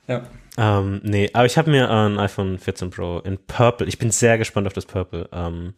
Ja. 0.07 0.23
Ähm, 0.57 1.01
nee, 1.03 1.29
aber 1.33 1.45
ich 1.45 1.57
habe 1.57 1.71
mir 1.71 1.89
ein 1.89 2.19
iPhone 2.19 2.59
14 2.59 2.89
Pro 2.89 3.19
in 3.19 3.37
Purple. 3.37 3.87
Ich 3.87 3.97
bin 3.97 4.11
sehr 4.11 4.37
gespannt 4.37 4.67
auf 4.67 4.73
das 4.73 4.85
Purple 4.85 5.29
ähm, 5.31 5.73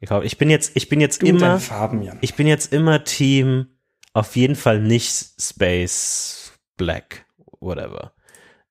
gekauft. 0.00 0.24
Ich 0.24 0.38
bin 0.38 0.50
jetzt, 0.50 0.76
ich 0.76 0.88
bin 0.88 1.00
jetzt 1.00 1.22
du 1.22 1.26
immer, 1.26 1.58
Farben, 1.58 2.02
Jan. 2.02 2.18
ich 2.20 2.34
bin 2.34 2.46
jetzt 2.46 2.72
immer 2.72 3.04
Team 3.04 3.66
auf 4.12 4.36
jeden 4.36 4.54
Fall 4.54 4.80
nicht 4.80 5.34
Space 5.40 6.52
Black, 6.76 7.26
whatever. 7.60 8.12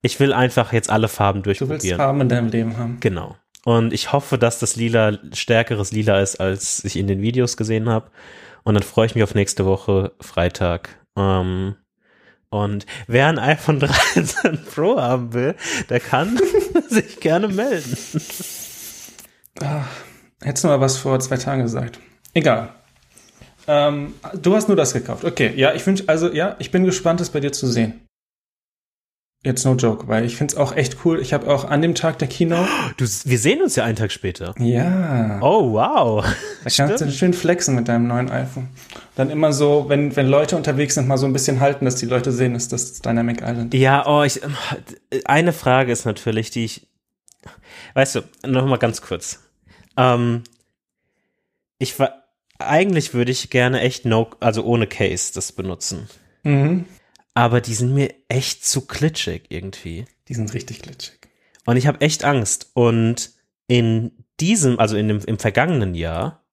Ich 0.02 0.20
will 0.20 0.34
einfach 0.34 0.74
jetzt 0.74 0.90
alle 0.90 1.08
Farben 1.08 1.44
durchprobieren. 1.44 1.80
Du 1.80 1.86
willst 1.86 1.98
Farben 1.98 2.22
in 2.22 2.30
deinem 2.30 2.48
Leben 2.50 2.78
haben. 2.78 2.98
Genau. 3.00 3.38
Und 3.66 3.94
ich 3.94 4.12
hoffe, 4.12 4.38
dass 4.38 4.60
das 4.60 4.76
Lila 4.76 5.18
stärkeres 5.34 5.92
Lila 5.92 6.20
ist, 6.20 6.38
als 6.38 6.84
ich 6.84 6.98
in 6.98 7.08
den 7.08 7.22
Videos 7.22 7.56
gesehen 7.56 7.88
habe. 7.88 8.10
Und 8.64 8.74
dann 8.74 8.84
freue 8.84 9.06
ich 9.06 9.16
mich 9.16 9.24
auf 9.24 9.36
nächste 9.36 9.66
Woche, 9.66 10.12
Freitag. 10.20 10.98
Ähm, 11.16 11.76
und 12.54 12.86
wer 13.08 13.28
ein 13.28 13.40
iPhone 13.40 13.80
13 14.14 14.60
Pro 14.74 15.02
haben 15.02 15.34
will, 15.34 15.56
der 15.90 16.00
kann 16.00 16.40
sich 16.90 17.20
gerne 17.20 17.48
melden. 17.48 17.98
Ach, 19.62 19.88
hättest 20.42 20.64
du 20.64 20.68
mal 20.68 20.80
was 20.80 20.98
vor 20.98 21.20
zwei 21.20 21.38
Tagen 21.38 21.64
gesagt. 21.64 22.00
Egal. 22.34 22.70
Ähm, 23.68 24.14
du 24.40 24.56
hast 24.56 24.68
nur 24.68 24.78
das 24.78 24.94
gekauft. 24.94 25.24
Okay, 25.24 25.54
ja, 25.56 25.74
ich 25.74 25.86
wünsche, 25.88 26.04
also 26.08 26.32
ja, 26.32 26.56
ich 26.60 26.70
bin 26.70 26.84
gespannt, 26.84 27.22
es 27.22 27.30
bei 27.30 27.40
dir 27.40 27.52
zu 27.52 27.66
sehen. 27.66 28.03
Jetzt 29.46 29.66
no 29.66 29.74
joke, 29.76 30.08
weil 30.08 30.24
ich 30.24 30.38
finde 30.38 30.54
es 30.54 30.58
auch 30.58 30.74
echt 30.74 31.00
cool. 31.04 31.20
Ich 31.20 31.34
habe 31.34 31.54
auch 31.54 31.66
an 31.66 31.82
dem 31.82 31.96
Tag 31.96 32.18
der 32.20 32.30
Kino. 32.30 32.66
Du, 32.98 33.06
wir 33.06 33.40
sehen 33.40 33.62
uns 33.62 33.76
ja 33.76 33.84
einen 33.84 33.98
Tag 33.98 34.12
später. 34.12 34.56
Ja. 34.60 35.40
Oh, 35.42 35.74
wow. 35.74 36.24
Da 36.64 36.70
kannst 36.70 37.02
du 37.02 37.12
schön 37.12 37.34
flexen 37.34 37.76
mit 37.76 37.88
deinem 37.88 38.08
neuen 38.08 38.30
iPhone. 38.30 38.70
Dann 39.16 39.30
immer 39.30 39.52
so, 39.52 39.86
wenn, 39.90 40.16
wenn 40.16 40.28
Leute 40.28 40.56
unterwegs 40.56 40.96
sind, 40.96 41.08
mal 41.08 41.18
so 41.18 41.26
ein 41.26 41.34
bisschen 41.34 41.60
halten, 41.60 41.86
dass 41.86 41.96
die 41.96 42.06
Leute 42.06 42.32
sehen, 42.32 42.56
ist 42.56 42.72
das 42.72 43.02
Dynamic 43.02 43.42
Island. 43.42 43.74
Ja, 43.74 44.06
oh, 44.08 44.24
ich, 44.24 44.40
eine 45.26 45.52
Frage 45.52 45.92
ist 45.92 46.06
natürlich, 46.06 46.50
die 46.52 46.66
ich, 46.66 46.88
weißt 47.96 48.16
du, 48.16 48.22
noch 48.48 48.66
mal 48.66 48.78
ganz 48.78 49.02
kurz. 49.02 49.40
Ähm, 49.98 50.44
ich 51.80 52.00
war, 52.00 52.24
eigentlich 52.60 53.14
würde 53.14 53.32
ich 53.32 53.50
gerne 53.50 53.82
echt 53.82 54.06
no, 54.06 54.30
also 54.40 54.64
ohne 54.64 54.88
Case 54.88 55.34
das 55.34 55.52
benutzen. 55.52 56.08
Mhm. 56.44 56.86
Aber 57.34 57.62
die 57.62 57.74
sind 57.74 57.94
mir 57.94 58.14
echt 58.30 58.66
zu 58.66 58.86
glitschig 58.86 59.46
irgendwie. 59.50 60.06
Die 60.28 60.34
sind 60.34 60.54
richtig 60.54 60.82
glitschig. 60.82 61.20
Und 61.66 61.78
ich 61.78 61.88
habe 61.88 62.02
echt 62.02 62.24
Angst. 62.24 62.72
Und 62.74 63.32
in 63.68 64.12
diesem, 64.40 64.80
also 64.80 64.96
in 64.96 65.08
dem, 65.08 65.20
im 65.20 65.40
vergangenen 65.40 65.96
Jahr, 65.96 66.44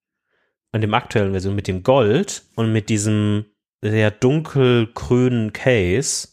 in 0.72 0.80
dem 0.80 0.94
aktuellen 0.94 1.32
Version 1.32 1.54
mit 1.54 1.66
dem 1.66 1.82
Gold 1.82 2.44
und 2.54 2.72
mit 2.72 2.88
diesem 2.88 3.46
sehr 3.82 4.10
dunkelgrünen 4.10 5.52
Case, 5.52 6.28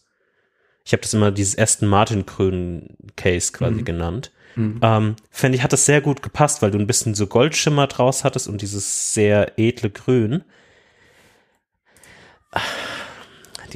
ich 0.86 0.94
habe 0.94 1.02
das 1.02 1.14
immer 1.14 1.32
dieses 1.32 1.58
Aston 1.58 1.90
Martin 1.90 2.26
grünen 2.26 2.96
Case 3.16 3.52
quasi 3.52 3.82
mhm. 3.82 3.86
genannt, 3.86 4.32
Mhm. 4.58 4.80
Ähm, 4.82 5.16
Fände 5.30 5.56
ich, 5.56 5.64
hat 5.64 5.72
das 5.72 5.86
sehr 5.86 6.02
gut 6.02 6.24
gepasst, 6.24 6.62
weil 6.62 6.72
du 6.72 6.80
ein 6.80 6.88
bisschen 6.88 7.14
so 7.14 7.28
Goldschimmer 7.28 7.86
draus 7.86 8.24
hattest 8.24 8.48
und 8.48 8.62
dieses 8.62 9.14
sehr 9.14 9.58
edle 9.60 9.92
Grün. 9.92 10.44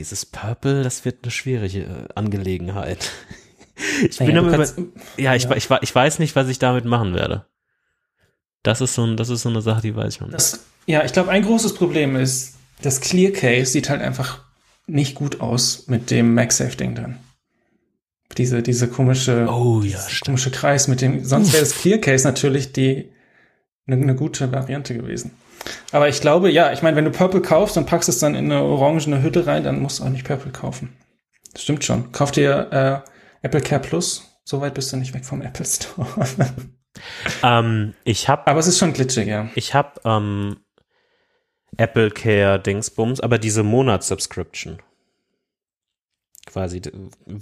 Dieses 0.01 0.25
Purple, 0.25 0.83
das 0.83 1.05
wird 1.05 1.19
eine 1.23 1.31
schwierige 1.31 1.81
äh, 1.81 2.07
Angelegenheit. 2.15 3.11
Ich 4.07 4.19
bin 4.19 4.35
naja, 4.35 4.47
kannst, 4.47 4.77
über, 4.77 4.91
ja, 5.17 5.33
ich, 5.33 5.45
ja. 5.45 5.55
Ich, 5.55 5.67
ich, 5.67 5.95
weiß 5.95 6.19
nicht, 6.19 6.35
was 6.35 6.47
ich 6.49 6.59
damit 6.59 6.85
machen 6.85 7.15
werde. 7.15 7.47
Das 8.61 8.79
ist 8.79 8.93
so, 8.93 9.15
das 9.15 9.29
ist 9.29 9.41
so 9.41 9.49
eine 9.49 9.63
Sache, 9.63 9.81
die 9.81 9.95
weiß 9.95 10.13
ich 10.13 10.21
noch 10.21 10.27
nicht. 10.27 10.59
ja, 10.85 11.03
ich 11.03 11.13
glaube, 11.13 11.31
ein 11.31 11.41
großes 11.41 11.73
Problem 11.73 12.15
ist, 12.15 12.57
das 12.83 13.01
Clear 13.01 13.31
Case 13.31 13.71
sieht 13.71 13.89
halt 13.89 14.01
einfach 14.01 14.43
nicht 14.85 15.15
gut 15.15 15.41
aus 15.41 15.87
mit 15.87 16.11
dem 16.11 16.35
MagSafe-Ding 16.35 16.93
drin 16.93 17.17
diese, 18.37 18.61
diese 18.61 18.87
komische, 18.87 19.47
oh, 19.49 19.81
ja, 19.81 19.99
komische 20.23 20.51
Kreis 20.51 20.87
mit 20.87 21.01
dem, 21.01 21.23
sonst 21.23 21.53
wäre 21.53 21.63
das 21.63 21.75
Clear 21.81 21.99
Case 21.99 22.25
natürlich 22.25 22.71
die, 22.73 23.11
eine, 23.87 24.01
eine 24.01 24.15
gute 24.15 24.51
Variante 24.51 24.93
gewesen. 24.95 25.31
Aber 25.91 26.07
ich 26.09 26.21
glaube, 26.21 26.49
ja, 26.49 26.71
ich 26.71 26.81
meine, 26.81 26.95
wenn 26.97 27.05
du 27.05 27.11
Purple 27.11 27.41
kaufst 27.41 27.77
und 27.77 27.85
packst 27.85 28.09
es 28.09 28.19
dann 28.19 28.35
in 28.35 28.45
eine 28.51 28.61
orangene 28.63 29.21
Hütte 29.21 29.45
rein, 29.45 29.63
dann 29.63 29.79
musst 29.81 29.99
du 29.99 30.03
auch 30.03 30.09
nicht 30.09 30.25
Purple 30.25 30.51
kaufen. 30.51 30.95
Stimmt 31.57 31.83
schon. 31.83 32.11
Kauft 32.11 32.37
ihr 32.37 33.03
äh, 33.03 33.45
Apple 33.45 33.61
Care 33.61 33.81
Plus? 33.81 34.39
Soweit 34.43 34.73
bist 34.73 34.91
du 34.91 34.97
nicht 34.97 35.13
weg 35.13 35.25
vom 35.25 35.41
Apple 35.41 35.65
Store. 35.65 36.07
Ähm, 37.41 37.93
ich 38.03 38.27
habe, 38.27 38.45
Aber 38.47 38.59
es 38.59 38.67
ist 38.67 38.77
schon 38.77 38.91
glitschig, 38.91 39.25
ja. 39.25 39.47
ich 39.55 39.73
habe 39.73 40.01
ähm, 40.03 40.57
Apple 41.77 42.11
Care 42.11 42.59
Dingsbums, 42.59 43.21
aber 43.21 43.37
diese 43.37 43.63
Monatssubscription. 43.63 44.79
Quasi. 46.45 46.81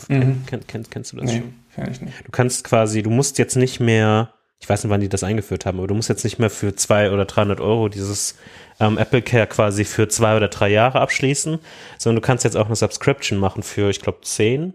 Mhm. 0.08 0.44
Kenn, 0.46 0.68
kenn, 0.68 0.90
kennst 0.90 1.12
du 1.14 1.18
das 1.18 1.26
Nee, 1.32 1.40
schon? 1.40 1.54
kann 1.76 1.92
ich 1.92 2.00
nicht. 2.00 2.28
Du 2.28 2.32
kannst 2.32 2.64
quasi, 2.64 3.02
du 3.02 3.10
musst 3.10 3.40
jetzt 3.40 3.56
nicht 3.56 3.80
mehr, 3.80 4.34
ich 4.62 4.68
weiß 4.70 4.84
nicht, 4.84 4.92
wann 4.92 5.02
die 5.02 5.10
das 5.10 5.24
eingeführt 5.24 5.66
haben, 5.66 5.78
aber 5.78 5.88
du 5.88 5.96
musst 5.96 6.10
jetzt 6.10 6.24
nicht 6.24 6.38
mehr 6.38 6.50
für 6.50 6.76
zwei 6.76 7.12
oder 7.12 7.26
300 7.26 7.62
Euro 7.62 7.88
dieses 7.88 8.38
ähm, 8.80 8.98
Apple 8.98 9.22
Care 9.22 9.48
quasi 9.48 9.86
für 9.86 10.08
zwei 10.10 10.36
oder 10.36 10.50
drei 10.50 10.70
Jahre 10.70 11.00
abschließen, 11.00 11.60
sondern 11.98 12.22
du 12.22 12.26
kannst 12.26 12.44
jetzt 12.44 12.58
auch 12.58 12.66
eine 12.66 12.76
Subscription 12.76 13.40
machen 13.40 13.64
für, 13.64 13.90
ich 13.90 14.02
glaube, 14.02 14.20
10 14.22 14.74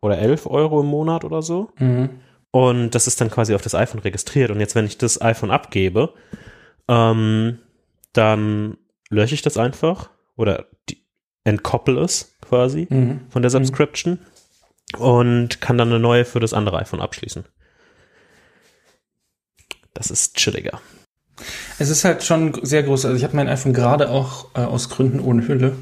oder 0.00 0.18
11 0.18 0.46
Euro 0.46 0.80
im 0.80 0.86
Monat 0.86 1.24
oder 1.24 1.42
so. 1.42 1.70
Mhm. 1.78 2.20
Und 2.52 2.94
das 2.94 3.06
ist 3.08 3.20
dann 3.20 3.30
quasi 3.30 3.54
auf 3.54 3.62
das 3.62 3.74
iPhone 3.74 4.00
registriert. 4.00 4.50
Und 4.50 4.60
jetzt, 4.60 4.74
wenn 4.74 4.86
ich 4.86 4.96
das 4.96 5.20
iPhone 5.20 5.50
abgebe, 5.50 6.14
ähm, 6.88 7.58
dann 8.12 8.78
lösche 9.10 9.34
ich 9.34 9.42
das 9.42 9.56
einfach 9.56 10.10
oder 10.36 10.66
die, 10.88 11.02
entkoppel 11.44 11.98
es 11.98 12.36
quasi 12.40 12.86
Mhm. 12.88 13.22
von 13.28 13.42
der 13.42 13.50
Subscription 13.50 14.20
und 14.98 15.60
kann 15.60 15.78
dann 15.78 15.88
eine 15.88 15.98
neue 15.98 16.24
für 16.24 16.40
das 16.40 16.54
andere 16.54 16.78
iPhone 16.78 17.00
abschließen. 17.00 17.44
Das 19.98 20.12
ist 20.12 20.36
chilliger. 20.36 20.80
Es 21.80 21.88
ist 21.90 22.04
halt 22.04 22.22
schon 22.22 22.54
sehr 22.62 22.84
groß. 22.84 23.04
Also 23.04 23.16
ich 23.16 23.24
habe 23.24 23.34
mein 23.34 23.48
iPhone 23.48 23.72
gerade 23.72 24.10
auch 24.10 24.46
äh, 24.54 24.60
aus 24.60 24.88
Gründen 24.90 25.18
ohne 25.18 25.46
Hülle. 25.48 25.76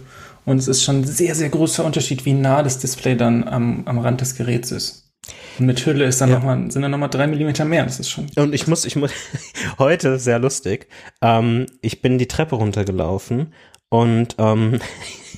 Und 0.47 0.57
es 0.59 0.69
ist 0.69 0.83
schon 0.85 1.01
ein 1.01 1.05
sehr, 1.05 1.35
sehr 1.35 1.51
großer 1.51 1.85
Unterschied, 1.85 2.25
wie 2.25 2.33
nah 2.33 2.63
das 2.63 2.79
Display 2.79 3.15
dann 3.15 3.47
am, 3.47 3.83
am 3.87 3.99
Rand 3.99 4.23
des 4.23 4.37
Geräts 4.37 4.71
ist. 4.73 5.11
Und 5.59 5.67
mit 5.67 5.85
Hülle 5.85 6.05
ist 6.07 6.21
dann 6.21 6.31
Ja. 6.31 6.37
noch 6.37 6.45
mal, 6.45 6.71
sind 6.71 6.81
dann 6.81 6.91
nochmal 6.91 7.11
drei 7.11 7.27
Millimeter 7.27 7.67
mehr. 7.67 7.85
Das 7.85 8.01
ist 8.01 8.09
schon. 8.09 8.27
Und 8.37 8.55
ich 8.55 8.67
muss, 8.67 8.87
ich 8.87 8.97
muss, 8.97 9.11
heute 9.79 10.19
sehr 10.19 10.39
lustig. 10.39 10.89
Ähm, 11.21 11.67
ich 11.83 12.01
bin 12.01 12.17
die 12.17 12.29
Treppe 12.29 12.57
runtergelaufen 12.57 13.53
und 13.91 14.37
ähm, 14.39 14.81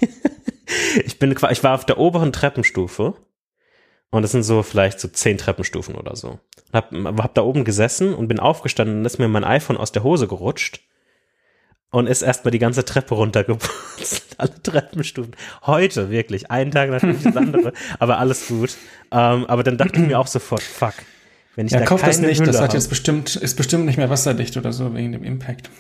ich 1.05 1.19
bin, 1.19 1.35
ich 1.51 1.65
war 1.65 1.75
auf 1.75 1.85
der 1.85 1.99
oberen 1.99 2.33
Treppenstufe 2.33 3.15
und 4.11 4.23
das 4.23 4.33
sind 4.33 4.43
so 4.43 4.63
vielleicht 4.63 5.01
so 5.01 5.09
zehn 5.09 5.39
Treppenstufen 5.39 5.95
oder 5.95 6.17
so. 6.17 6.39
Hab, 6.73 6.93
hab 6.93 7.35
da 7.35 7.43
oben 7.43 7.65
gesessen 7.65 8.15
und 8.15 8.29
bin 8.29 8.41
aufgestanden 8.41 8.99
und 9.01 9.05
ist 9.05 9.19
mir 9.19 9.29
mein 9.29 9.45
iPhone 9.45 9.77
aus 9.77 9.93
der 9.93 10.03
Hose 10.03 10.27
gerutscht 10.29 10.81
und 11.91 12.07
ist 12.07 12.23
erstmal 12.23 12.51
die 12.53 12.59
ganze 12.59 12.85
Treppe 12.85 13.15
runtergeputzt. 13.15 14.27
Alle 14.39 14.63
Treppenstufen. 14.63 15.35
Heute, 15.67 16.11
wirklich. 16.11 16.51
Einen 16.51 16.71
Tag 16.71 16.91
natürlich 16.91 17.23
das 17.23 17.37
andere, 17.37 17.73
aber 17.99 18.19
alles 18.19 18.47
gut. 18.49 18.77
Ähm, 19.11 19.47
aber 19.47 19.63
dann 19.63 19.79
dachte 19.79 20.01
ich 20.01 20.07
mir 20.07 20.19
auch 20.19 20.27
sofort, 20.27 20.63
fuck. 20.63 20.95
Wenn 21.57 21.67
ich 21.67 21.73
Ja, 21.73 21.81
da 21.81 21.87
kauft 21.87 22.07
das 22.07 22.21
nicht. 22.21 22.41
Das 22.41 22.49
Hülle 22.49 22.59
hat 22.59 22.69
hab- 22.69 22.75
jetzt 22.75 22.89
bestimmt, 22.89 23.35
ist 23.35 23.57
bestimmt 23.57 23.85
nicht 23.87 23.97
mehr 23.97 24.11
wasserdicht 24.11 24.57
oder 24.57 24.73
so 24.73 24.95
wegen 24.95 25.13
dem 25.13 25.25
Impact. 25.25 25.71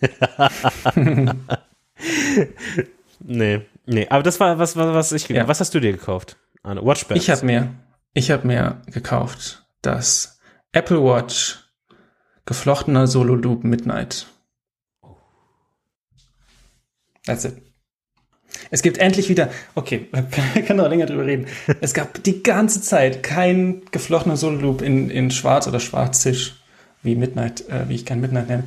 Nee, 3.20 3.62
nee, 3.86 4.06
aber 4.10 4.22
das 4.22 4.38
war 4.40 4.58
was, 4.58 4.76
was, 4.76 4.94
was 4.94 5.12
ich, 5.12 5.28
Ja. 5.28 5.48
was 5.48 5.60
hast 5.60 5.74
du 5.74 5.80
dir 5.80 5.92
gekauft? 5.92 6.36
Anne? 6.64 6.84
Watchbands. 6.84 7.22
Ich 7.22 7.30
habe 7.30 7.46
mir, 7.46 7.74
ich 8.14 8.30
habe 8.30 8.46
mir 8.46 8.82
gekauft 8.86 9.64
das 9.82 10.40
Apple 10.72 11.02
Watch 11.04 11.60
geflochtener 12.46 13.06
Solo 13.06 13.34
Loop 13.34 13.64
Midnight. 13.64 14.26
That's 17.26 17.44
it. 17.44 17.56
Es 18.70 18.82
gibt 18.82 18.98
endlich 18.98 19.28
wieder, 19.28 19.50
okay, 19.74 20.08
wir 20.12 20.62
können 20.62 20.78
noch 20.78 20.88
länger 20.88 21.06
drüber 21.06 21.26
reden. 21.26 21.46
Es 21.80 21.94
gab 21.94 22.22
die 22.22 22.42
ganze 22.42 22.80
Zeit 22.80 23.22
kein 23.22 23.82
geflochtener 23.90 24.36
Solo 24.36 24.58
Loop 24.58 24.82
in, 24.82 25.10
in 25.10 25.30
Schwarz 25.30 25.66
oder 25.68 25.80
Schwarzisch, 25.80 26.54
wie 27.02 27.14
Midnight, 27.14 27.68
äh, 27.68 27.88
wie 27.88 27.94
ich 27.94 28.06
kein 28.06 28.20
Midnight 28.20 28.48
nenne. 28.48 28.64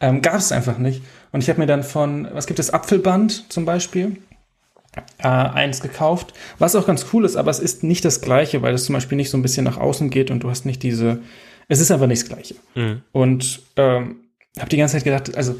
Ähm, 0.00 0.22
gab 0.22 0.36
es 0.36 0.52
einfach 0.52 0.78
nicht. 0.78 1.02
Und 1.32 1.42
ich 1.42 1.48
habe 1.48 1.60
mir 1.60 1.66
dann 1.66 1.82
von, 1.82 2.28
was 2.32 2.46
gibt 2.46 2.58
es, 2.58 2.70
Apfelband 2.70 3.52
zum 3.52 3.64
Beispiel, 3.64 4.16
äh, 5.18 5.26
eins 5.28 5.80
gekauft, 5.80 6.32
was 6.58 6.74
auch 6.76 6.86
ganz 6.86 7.06
cool 7.12 7.24
ist, 7.24 7.36
aber 7.36 7.50
es 7.50 7.58
ist 7.60 7.84
nicht 7.84 8.04
das 8.04 8.20
gleiche, 8.20 8.62
weil 8.62 8.74
es 8.74 8.84
zum 8.84 8.94
Beispiel 8.94 9.16
nicht 9.16 9.30
so 9.30 9.38
ein 9.38 9.42
bisschen 9.42 9.64
nach 9.64 9.76
außen 9.78 10.10
geht 10.10 10.30
und 10.30 10.40
du 10.42 10.50
hast 10.50 10.66
nicht 10.66 10.82
diese, 10.82 11.20
es 11.68 11.80
ist 11.80 11.90
einfach 11.90 12.06
nicht 12.06 12.22
das 12.22 12.28
gleiche. 12.28 12.56
Mhm. 12.74 13.02
Und 13.12 13.62
ähm, 13.76 14.16
habe 14.58 14.68
die 14.68 14.76
ganze 14.76 14.96
Zeit 14.96 15.04
gedacht, 15.04 15.36
also 15.36 15.54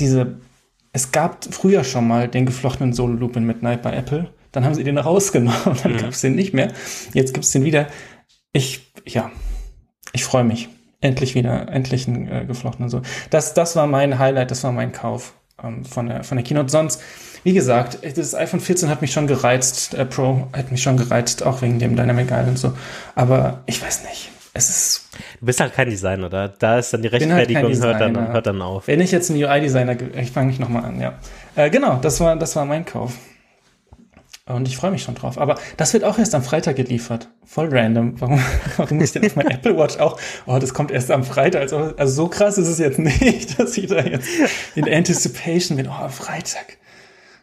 diese, 0.00 0.38
es 0.92 1.12
gab 1.12 1.44
früher 1.52 1.84
schon 1.84 2.08
mal 2.08 2.28
den 2.28 2.46
geflochtenen 2.46 2.92
Solo 2.94 3.14
Loop 3.14 3.36
in 3.36 3.44
Midnight 3.44 3.82
bei 3.82 3.92
Apple, 3.94 4.30
dann 4.52 4.64
haben 4.64 4.74
sie 4.74 4.84
den 4.84 4.98
rausgenommen, 4.98 5.76
dann 5.82 5.92
Mhm. 5.92 5.98
gab 5.98 6.10
es 6.10 6.20
den 6.22 6.34
nicht 6.34 6.54
mehr. 6.54 6.72
Jetzt 7.12 7.34
gibt 7.34 7.44
es 7.44 7.50
den 7.52 7.64
wieder. 7.64 7.88
Ich, 8.52 8.92
ja, 9.06 9.30
ich 10.12 10.24
freue 10.24 10.44
mich. 10.44 10.68
Endlich 11.00 11.34
wieder, 11.34 11.68
endlich 11.68 12.06
ein 12.06 12.28
äh, 12.30 12.44
geflochtenen 12.46 12.88
Solo. 12.88 13.02
Das, 13.30 13.54
das 13.54 13.74
war 13.76 13.86
mein 13.86 14.18
Highlight, 14.18 14.50
das 14.50 14.62
war 14.62 14.70
mein 14.72 14.92
Kauf 14.92 15.34
ähm, 15.62 15.84
von, 15.84 16.06
der, 16.06 16.22
von 16.22 16.36
der 16.36 16.44
Keynote. 16.44 16.68
Sonst, 16.70 17.02
wie 17.44 17.52
gesagt, 17.52 17.98
das 18.16 18.34
iPhone 18.34 18.60
14 18.60 18.88
hat 18.88 19.02
mich 19.02 19.12
schon 19.12 19.26
gereizt, 19.26 19.94
äh, 19.94 20.04
Pro 20.04 20.48
hat 20.52 20.70
mich 20.70 20.82
schon 20.82 20.96
gereizt, 20.96 21.42
auch 21.42 21.62
wegen 21.62 21.78
dem 21.78 21.96
Dynamic 21.96 22.26
Island 22.26 22.48
und 22.48 22.58
so. 22.58 22.72
Aber 23.14 23.62
ich 23.66 23.82
weiß 23.82 24.04
nicht. 24.04 24.30
Es 24.54 24.68
ist, 24.68 25.08
Du 25.40 25.46
bist 25.46 25.60
halt 25.60 25.72
kein 25.72 25.88
Designer, 25.88 26.28
da, 26.28 26.48
da 26.48 26.78
ist 26.78 26.92
dann 26.92 27.00
die 27.00 27.10
halt 27.10 27.22
Rechtfertigung, 27.22 27.74
hört, 27.74 28.00
dann, 28.02 28.32
hört 28.32 28.46
dann 28.46 28.60
auf. 28.60 28.86
wenn 28.86 29.00
ich 29.00 29.10
jetzt 29.10 29.30
einen 29.30 29.42
UI-Designer, 29.42 29.96
ich 30.14 30.30
fange 30.30 30.48
mich 30.48 30.58
nochmal 30.58 30.84
an, 30.84 31.00
ja. 31.00 31.14
Äh, 31.56 31.70
genau, 31.70 31.96
das 31.96 32.20
war, 32.20 32.36
das 32.36 32.54
war 32.54 32.66
mein 32.66 32.84
Kauf. 32.84 33.14
Und 34.44 34.66
ich 34.66 34.76
freue 34.76 34.90
mich 34.90 35.02
schon 35.04 35.14
drauf. 35.14 35.38
Aber 35.38 35.56
das 35.76 35.92
wird 35.94 36.02
auch 36.02 36.18
erst 36.18 36.34
am 36.34 36.42
Freitag 36.42 36.76
geliefert. 36.76 37.28
Voll 37.44 37.68
random. 37.70 38.14
Warum, 38.20 38.42
warum 38.76 38.98
muss 38.98 39.06
ich 39.06 39.12
denn 39.12 39.24
auf 39.24 39.36
mein 39.36 39.46
Apple 39.46 39.76
Watch 39.76 39.98
auch? 39.98 40.18
Oh, 40.46 40.58
das 40.58 40.74
kommt 40.74 40.90
erst 40.90 41.10
am 41.12 41.22
Freitag. 41.22 41.62
Also, 41.62 41.94
also 41.96 42.12
so 42.12 42.28
krass 42.28 42.58
ist 42.58 42.66
es 42.66 42.78
jetzt 42.78 42.98
nicht, 43.20 43.58
dass 43.58 43.78
ich 43.78 43.86
da 43.86 44.00
jetzt 44.00 44.28
in 44.74 44.92
Anticipation 44.92 45.76
bin. 45.76 45.88
Oh, 45.88 45.92
am 45.92 46.10
Freitag. 46.10 46.78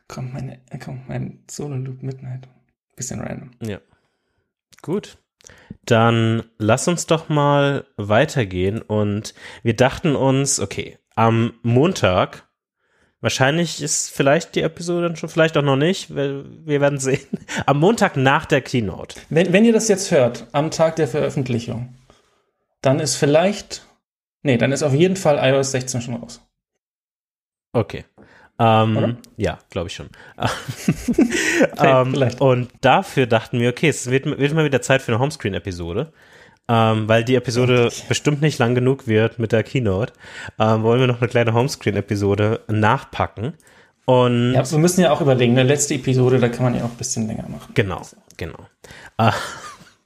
Kommt 0.10 0.34
meine, 0.34 0.60
kommt 0.84 1.08
mein 1.08 1.44
Solo 1.50 1.76
Loop 1.76 2.04
Midnight. 2.04 2.48
Bisschen 2.96 3.22
random. 3.22 3.52
Ja. 3.62 3.80
Gut. 4.82 5.20
Dann 5.86 6.44
lass 6.58 6.88
uns 6.88 7.06
doch 7.06 7.30
mal 7.30 7.86
weitergehen 7.96 8.82
und 8.82 9.34
wir 9.64 9.76
dachten 9.76 10.16
uns, 10.16 10.60
okay, 10.60 10.98
am 11.16 11.54
Montag, 11.62 12.50
wahrscheinlich 13.22 13.82
ist 13.82 14.10
vielleicht 14.10 14.56
die 14.56 14.62
Episode 14.62 15.04
dann 15.04 15.16
schon, 15.16 15.30
vielleicht 15.30 15.56
auch 15.58 15.62
noch 15.64 15.76
nicht, 15.76 16.16
wir, 16.16 16.44
wir 16.66 16.82
werden 16.82 17.00
sehen. 17.00 17.26
Am 17.66 17.80
Montag 17.80 18.18
nach 18.18 18.46
der 18.46 18.62
Keynote. 18.62 19.20
Wenn, 19.30 19.54
wenn 19.54 19.66
ihr 19.66 19.74
das 19.74 19.88
jetzt 19.88 20.12
hört, 20.12 20.48
am 20.52 20.72
Tag 20.72 20.96
der 20.96 21.08
Veröffentlichung, 21.08 21.96
dann 22.82 23.00
ist 23.00 23.16
vielleicht, 23.16 23.86
nee, 24.42 24.58
dann 24.58 24.72
ist 24.72 24.84
auf 24.84 24.94
jeden 24.94 25.16
Fall 25.16 25.38
iOS 25.38 25.72
16 25.72 26.02
schon 26.02 26.16
raus. 26.16 26.42
Okay. 27.74 28.06
Ähm, 28.60 29.18
ja, 29.38 29.58
glaube 29.70 29.88
ich 29.88 29.96
schon. 29.96 30.10
Ähm, 31.78 32.12
vielleicht. 32.12 32.42
und 32.42 32.70
dafür 32.82 33.26
dachten 33.26 33.60
wir, 33.60 33.70
okay, 33.70 33.90
es 33.90 34.10
wird, 34.10 34.26
wird 34.26 34.54
mal 34.54 34.66
wieder 34.66 34.82
Zeit 34.82 35.02
für 35.02 35.12
eine 35.12 35.20
Homescreen-Episode. 35.20 36.12
Ähm, 36.72 37.10
weil 37.10 37.24
die 37.24 37.34
Episode 37.34 37.86
Endlich. 37.86 38.04
bestimmt 38.04 38.42
nicht 38.44 38.60
lang 38.60 38.76
genug 38.76 39.08
wird 39.08 39.40
mit 39.40 39.52
der 39.52 39.64
Keynote, 39.64 40.14
ähm, 40.60 40.84
wollen 40.84 41.00
wir 41.00 41.08
noch 41.08 41.20
eine 41.20 41.28
kleine 41.28 41.54
Homescreen-Episode 41.54 42.60
nachpacken. 42.68 43.54
Und 44.06 44.54
Ja, 44.54 44.70
wir 44.70 44.78
müssen 44.78 45.02
ja 45.02 45.12
auch 45.12 45.20
überlegen, 45.20 45.54
eine 45.58 45.68
letzte 45.68 45.96
Episode, 45.96 46.38
da 46.38 46.48
kann 46.48 46.64
man 46.64 46.76
ja 46.76 46.84
auch 46.84 46.92
ein 46.92 46.98
bisschen 46.98 47.26
länger 47.26 47.50
machen. 47.50 47.72
Genau, 47.74 48.02
genau. 48.38 48.68
Äh, 49.18 49.32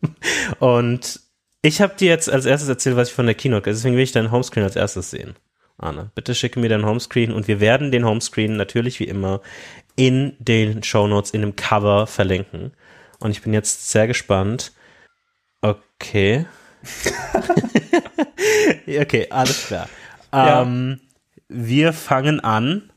Und 0.59 1.19
ich 1.61 1.81
habe 1.81 1.95
dir 1.97 2.09
jetzt 2.09 2.29
als 2.29 2.45
erstes 2.45 2.69
erzählt, 2.69 2.95
was 2.95 3.09
ich 3.09 3.13
von 3.13 3.25
der 3.25 3.35
Keynote, 3.35 3.69
deswegen 3.69 3.95
will 3.95 4.03
ich 4.03 4.11
deinen 4.13 4.31
Homescreen 4.31 4.63
als 4.63 4.75
erstes 4.75 5.11
sehen. 5.11 5.35
Arne, 5.77 6.11
bitte 6.15 6.35
schicke 6.35 6.59
mir 6.59 6.69
deinen 6.69 6.85
Homescreen 6.85 7.31
und 7.31 7.47
wir 7.47 7.59
werden 7.59 7.91
den 7.91 8.05
Homescreen 8.05 8.57
natürlich 8.57 8.99
wie 8.99 9.05
immer 9.05 9.41
in 9.95 10.35
den 10.39 10.83
Shownotes, 10.83 11.31
in 11.31 11.41
dem 11.41 11.55
Cover 11.55 12.07
verlinken. 12.07 12.73
Und 13.19 13.31
ich 13.31 13.41
bin 13.41 13.53
jetzt 13.53 13.89
sehr 13.89 14.07
gespannt. 14.07 14.73
Okay. 15.61 16.45
okay, 18.99 19.27
alles 19.29 19.67
klar. 19.67 19.87
Ja. 20.31 20.61
Ähm, 20.61 20.99
wir 21.47 21.93
fangen 21.93 22.39
an 22.39 22.91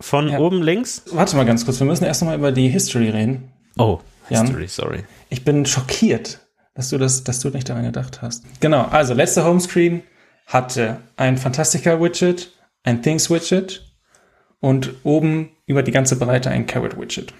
von 0.00 0.28
Ja. 0.28 0.38
oben 0.38 0.62
links. 0.62 1.04
Warte 1.12 1.36
mal 1.36 1.44
ganz 1.44 1.64
kurz, 1.64 1.78
wir 1.78 1.86
müssen 1.86 2.04
erst 2.04 2.22
noch 2.22 2.28
mal 2.28 2.38
über 2.38 2.52
die 2.52 2.68
History 2.68 3.10
reden. 3.10 3.52
Oh, 3.76 4.00
Jan? 4.28 4.46
History, 4.46 4.68
sorry. 4.68 5.04
Ich 5.30 5.44
bin 5.44 5.66
schockiert, 5.66 6.40
dass 6.74 6.90
du 6.90 6.98
das, 6.98 7.24
dass 7.24 7.40
du 7.40 7.50
nicht 7.50 7.68
daran 7.68 7.84
gedacht 7.84 8.22
hast. 8.22 8.44
Genau, 8.60 8.82
also 8.84 9.14
letzter 9.14 9.44
Homescreen 9.44 10.02
hatte 10.48 11.00
ein 11.16 11.36
Fantastica-Widget, 11.36 12.50
ein 12.82 13.02
Things-Widget 13.02 13.94
und 14.60 14.94
oben 15.04 15.50
über 15.66 15.82
die 15.82 15.92
ganze 15.92 16.16
Breite 16.18 16.50
ein 16.50 16.66
Carrot-Widget. 16.66 17.34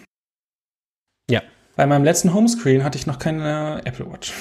Ja. 1.30 1.42
Bei 1.74 1.86
meinem 1.86 2.04
letzten 2.04 2.34
Homescreen 2.34 2.84
hatte 2.84 2.98
ich 2.98 3.06
noch 3.06 3.18
keine 3.18 3.80
Apple 3.84 4.11
Watch. 4.12 4.32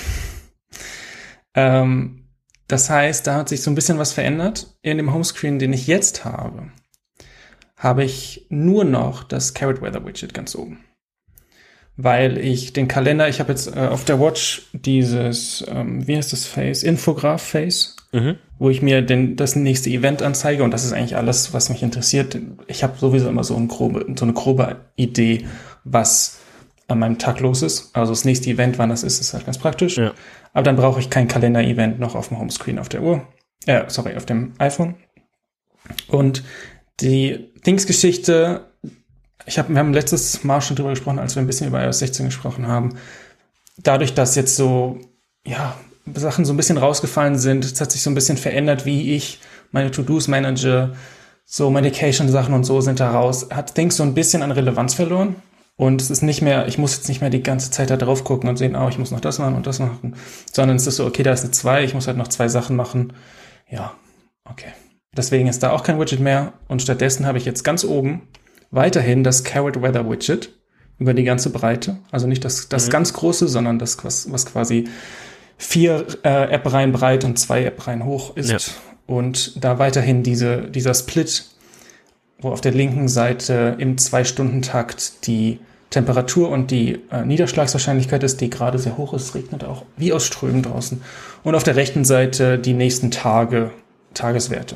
ähm, 1.55 2.27
das 2.67 2.89
heißt, 2.89 3.25
da 3.25 3.35
hat 3.35 3.47
sich 3.49 3.61
so 3.61 3.71
ein 3.71 3.75
bisschen 3.75 3.99
was 3.99 4.11
verändert. 4.11 4.77
In 4.81 4.97
dem 4.97 5.13
Homescreen, 5.13 5.59
den 5.59 5.71
ich 5.71 5.87
jetzt 5.87 6.25
habe, 6.25 6.71
habe 7.77 8.03
ich 8.03 8.47
nur 8.49 8.83
noch 8.83 9.23
das 9.23 9.53
Carrot 9.53 9.81
Weather 9.81 10.05
Widget 10.05 10.33
ganz 10.33 10.55
oben. 10.55 10.83
weil 11.97 12.37
ich 12.37 12.73
den 12.73 12.87
Kalender, 12.87 13.27
ich 13.27 13.39
habe 13.39 13.51
jetzt 13.51 13.75
äh, 13.75 13.87
auf 13.87 14.05
der 14.05 14.19
Watch 14.19 14.69
dieses, 14.71 15.65
ähm, 15.67 16.07
wie 16.07 16.15
heißt 16.15 16.31
das 16.31 16.45
Face, 16.45 16.83
Infograph 16.83 17.41
Face, 17.41 17.95
mhm. 18.17 18.35
wo 18.59 18.69
ich 18.69 18.81
mir 18.81 19.01
den, 19.01 19.35
das 19.35 19.55
nächste 19.55 19.89
Event 19.89 20.21
anzeige 20.21 20.63
und 20.63 20.71
das 20.71 20.83
ist 20.83 20.93
eigentlich 20.93 21.15
alles, 21.15 21.53
was 21.53 21.69
mich 21.69 21.83
interessiert. 21.83 22.37
Ich 22.67 22.83
habe 22.83 22.97
sowieso 22.97 23.29
immer 23.29 23.43
so, 23.43 23.55
ein 23.55 23.67
grobe, 23.67 24.05
so 24.17 24.25
eine 24.25 24.33
grobe 24.33 24.77
Idee, 24.95 25.45
was 25.83 26.39
an 26.87 26.99
meinem 26.99 27.17
Tag 27.17 27.39
los 27.39 27.61
ist. 27.61 27.95
Also 27.95 28.11
das 28.13 28.25
nächste 28.25 28.49
Event, 28.49 28.77
wann 28.77 28.89
das 28.89 29.03
ist, 29.03 29.19
ist 29.19 29.33
halt 29.33 29.45
ganz 29.45 29.57
praktisch. 29.57 29.97
Ja. 29.97 30.13
Aber 30.53 30.63
dann 30.63 30.75
brauche 30.75 30.99
ich 30.99 31.09
kein 31.09 31.27
Kalender-Event 31.27 31.99
noch 31.99 32.15
auf 32.15 32.29
dem 32.29 32.39
Homescreen 32.39 32.79
auf 32.79 32.89
der 32.89 33.03
Uhr. 33.03 33.27
Äh, 33.65 33.83
sorry, 33.87 34.15
auf 34.15 34.25
dem 34.25 34.53
iPhone. 34.57 34.95
Und 36.07 36.43
die 36.99 37.51
Dingsgeschichte, 37.65 38.65
ich 39.45 39.59
hab, 39.59 39.69
wir 39.69 39.77
haben 39.77 39.93
letztes 39.93 40.43
Mal 40.43 40.61
schon 40.61 40.75
drüber 40.75 40.91
gesprochen, 40.91 41.19
als 41.19 41.35
wir 41.35 41.41
ein 41.41 41.47
bisschen 41.47 41.67
über 41.67 41.83
iOS 41.83 41.99
16 41.99 42.27
gesprochen 42.27 42.67
haben. 42.67 42.97
Dadurch, 43.77 44.13
dass 44.13 44.35
jetzt 44.35 44.55
so, 44.55 44.99
ja, 45.45 45.77
Sachen 46.15 46.45
so 46.45 46.53
ein 46.53 46.57
bisschen 46.57 46.77
rausgefallen 46.77 47.37
sind, 47.37 47.65
es 47.65 47.79
hat 47.81 47.91
sich 47.91 48.01
so 48.01 48.09
ein 48.09 48.15
bisschen 48.15 48.37
verändert, 48.37 48.85
wie 48.85 49.15
ich 49.15 49.39
meine 49.71 49.91
To-Dos 49.91 50.27
manage, 50.27 50.93
so 51.45 51.69
Medication-Sachen 51.69 52.53
und 52.53 52.65
so 52.65 52.81
sind 52.81 52.99
da 52.99 53.11
raus, 53.11 53.47
hat 53.51 53.75
Things 53.75 53.97
so 53.97 54.03
ein 54.03 54.13
bisschen 54.13 54.41
an 54.43 54.51
Relevanz 54.51 54.93
verloren. 54.93 55.35
Und 55.77 56.01
es 56.01 56.09
ist 56.09 56.23
nicht 56.23 56.41
mehr, 56.41 56.67
ich 56.67 56.79
muss 56.79 56.95
jetzt 56.95 57.07
nicht 57.07 57.21
mehr 57.21 57.29
die 57.29 57.43
ganze 57.43 57.69
Zeit 57.69 57.91
da 57.91 57.97
drauf 57.97 58.23
gucken 58.23 58.49
und 58.49 58.57
sehen, 58.57 58.75
oh, 58.75 58.89
ich 58.89 58.97
muss 58.97 59.11
noch 59.11 59.19
das 59.19 59.37
machen 59.37 59.55
und 59.55 59.67
das 59.67 59.77
machen, 59.79 60.15
sondern 60.51 60.77
es 60.77 60.87
ist 60.87 60.95
so, 60.95 61.05
okay, 61.05 61.21
da 61.21 61.31
ist 61.31 61.43
eine 61.43 61.51
2, 61.51 61.83
ich 61.83 61.93
muss 61.93 62.07
halt 62.07 62.17
noch 62.17 62.27
zwei 62.27 62.47
Sachen 62.47 62.75
machen. 62.75 63.13
Ja, 63.69 63.93
okay. 64.43 64.73
Deswegen 65.15 65.47
ist 65.47 65.61
da 65.61 65.71
auch 65.71 65.83
kein 65.83 65.99
Widget 65.99 66.19
mehr 66.19 66.53
und 66.67 66.81
stattdessen 66.81 67.27
habe 67.27 67.37
ich 67.37 67.45
jetzt 67.45 67.63
ganz 67.63 67.83
oben 67.83 68.23
weiterhin 68.71 69.23
das 69.23 69.43
Carrot 69.43 69.81
Weather 69.81 70.09
Widget 70.09 70.49
über 70.99 71.13
die 71.13 71.23
ganze 71.23 71.51
Breite. 71.51 71.97
Also 72.11 72.27
nicht 72.27 72.43
das, 72.43 72.69
das 72.69 72.87
mhm. 72.87 72.91
ganz 72.91 73.13
große, 73.13 73.47
sondern 73.47 73.77
das, 73.77 74.03
was, 74.03 74.31
was 74.31 74.45
quasi 74.47 74.87
vier 75.57 76.05
äh, 76.23 76.51
App-Reihen 76.51 76.91
breit 76.91 77.23
und 77.23 77.37
zwei 77.37 77.63
App-Reihen 77.63 78.05
hoch 78.05 78.35
ist. 78.35 78.51
Ja. 78.51 78.57
Und 79.07 79.63
da 79.63 79.79
weiterhin 79.79 80.23
diese, 80.23 80.63
dieser 80.63 80.93
Split, 80.93 81.45
wo 82.39 82.49
auf 82.49 82.61
der 82.61 82.73
linken 82.73 83.07
Seite 83.07 83.75
im 83.79 83.97
Zwei-Stunden-Takt 83.97 85.25
die 85.25 85.59
Temperatur 85.89 86.49
und 86.49 86.69
die 86.69 86.99
äh, 87.11 87.23
Niederschlagswahrscheinlichkeit 87.25 88.23
ist, 88.23 88.41
die 88.41 88.49
gerade 88.49 88.77
sehr 88.77 88.97
hoch 88.97 89.13
ist, 89.13 89.33
regnet 89.33 89.63
auch 89.63 89.85
wie 89.95 90.11
aus 90.11 90.25
Strömen 90.25 90.61
draußen. 90.61 91.01
Und 91.43 91.55
auf 91.55 91.63
der 91.63 91.77
rechten 91.77 92.03
Seite 92.03 92.59
die 92.59 92.73
nächsten 92.73 93.09
Tage, 93.09 93.71
Tageswerte. 94.13 94.75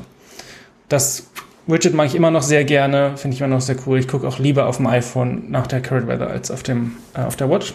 Das 0.88 1.26
Widget 1.66 1.94
mag 1.94 2.06
ich 2.06 2.14
immer 2.14 2.30
noch 2.30 2.42
sehr 2.42 2.64
gerne, 2.64 3.16
finde 3.16 3.34
ich 3.34 3.40
immer 3.40 3.54
noch 3.54 3.60
sehr 3.60 3.76
cool. 3.86 3.98
Ich 3.98 4.08
gucke 4.08 4.26
auch 4.26 4.38
lieber 4.38 4.66
auf 4.66 4.78
dem 4.78 4.86
iPhone 4.86 5.50
nach 5.50 5.66
der 5.66 5.82
Current 5.82 6.08
Weather 6.08 6.28
als 6.28 6.50
auf, 6.50 6.62
dem, 6.62 6.96
äh, 7.14 7.20
auf 7.20 7.36
der 7.36 7.50
Watch. 7.50 7.74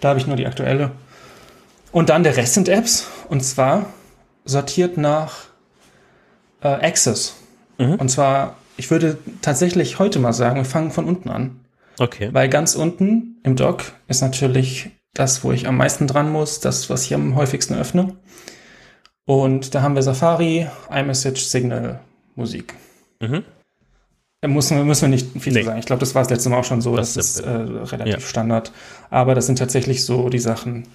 Da 0.00 0.08
habe 0.08 0.18
ich 0.18 0.26
nur 0.26 0.36
die 0.36 0.46
aktuelle. 0.46 0.92
Und 1.92 2.10
dann 2.10 2.22
der 2.22 2.36
Rest 2.36 2.54
sind 2.54 2.68
Apps. 2.68 3.06
Und 3.28 3.42
zwar 3.42 3.86
sortiert 4.44 4.96
nach 4.96 5.46
äh, 6.62 6.68
Access. 6.68 7.34
Mhm. 7.78 7.94
Und 7.94 8.08
zwar, 8.10 8.56
ich 8.76 8.90
würde 8.90 9.18
tatsächlich 9.42 9.98
heute 9.98 10.18
mal 10.18 10.32
sagen, 10.32 10.56
wir 10.56 10.64
fangen 10.64 10.90
von 10.90 11.04
unten 11.04 11.28
an. 11.28 11.60
Okay. 11.98 12.28
Weil 12.32 12.48
ganz 12.48 12.74
unten 12.74 13.38
im 13.42 13.56
Dock 13.56 13.92
ist 14.06 14.20
natürlich 14.20 14.90
das, 15.14 15.42
wo 15.42 15.52
ich 15.52 15.66
am 15.66 15.76
meisten 15.76 16.06
dran 16.06 16.30
muss, 16.30 16.60
das, 16.60 16.88
was 16.90 17.04
ich 17.04 17.14
am 17.14 17.34
häufigsten 17.34 17.74
öffne. 17.74 18.16
Und 19.24 19.74
da 19.74 19.82
haben 19.82 19.94
wir 19.94 20.02
Safari, 20.02 20.68
iMessage, 20.90 21.44
Signal, 21.44 22.00
Musik. 22.34 22.74
Mhm. 23.20 23.44
Müssen, 24.46 24.86
müssen 24.86 25.02
wir 25.02 25.08
nicht 25.08 25.26
viel 25.40 25.52
nee. 25.52 25.60
zu 25.60 25.66
sagen. 25.66 25.80
Ich 25.80 25.86
glaube, 25.86 26.00
das 26.00 26.14
war 26.14 26.22
das 26.22 26.30
letzte 26.30 26.48
Mal 26.48 26.58
auch 26.58 26.64
schon 26.64 26.80
so. 26.80 26.94
Das, 26.96 27.14
das 27.14 27.30
ist 27.30 27.40
äh, 27.40 27.50
relativ 27.50 28.14
ja. 28.14 28.20
Standard. 28.20 28.72
Aber 29.10 29.34
das 29.34 29.46
sind 29.46 29.58
tatsächlich 29.58 30.04
so 30.04 30.28
die 30.28 30.38
Sachen, 30.38 30.86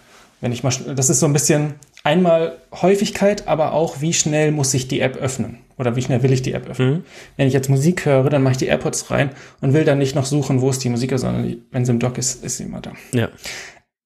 wenn 0.43 0.51
ich 0.51 0.61
mal, 0.61 0.73
das 0.93 1.09
ist 1.09 1.21
so 1.21 1.25
ein 1.25 1.31
bisschen 1.31 1.75
einmal 2.03 2.57
Häufigkeit, 2.73 3.47
aber 3.47 3.71
auch 3.71 4.01
wie 4.01 4.11
schnell 4.11 4.51
muss 4.51 4.73
ich 4.73 4.89
die 4.89 4.99
App 4.99 5.15
öffnen 5.15 5.59
oder 5.77 5.95
wie 5.95 6.01
schnell 6.01 6.21
will 6.21 6.33
ich 6.33 6.41
die 6.41 6.51
App 6.51 6.69
öffnen. 6.69 6.95
Mhm. 6.95 7.03
Wenn 7.37 7.47
ich 7.47 7.53
jetzt 7.53 7.69
Musik 7.69 8.05
höre, 8.05 8.29
dann 8.29 8.43
mache 8.43 8.51
ich 8.51 8.57
die 8.57 8.65
AirPods 8.65 9.09
rein 9.09 9.29
und 9.61 9.71
will 9.71 9.85
dann 9.85 9.99
nicht 9.99 10.15
noch 10.15 10.25
suchen, 10.25 10.59
wo 10.59 10.69
ist 10.69 10.83
die 10.83 10.89
Musik, 10.89 11.17
sondern 11.17 11.61
wenn 11.71 11.85
sie 11.85 11.93
im 11.93 11.99
Dock 11.99 12.17
ist, 12.17 12.43
ist 12.43 12.57
sie 12.57 12.65
immer 12.65 12.81
da. 12.81 12.91
Ja. 13.13 13.29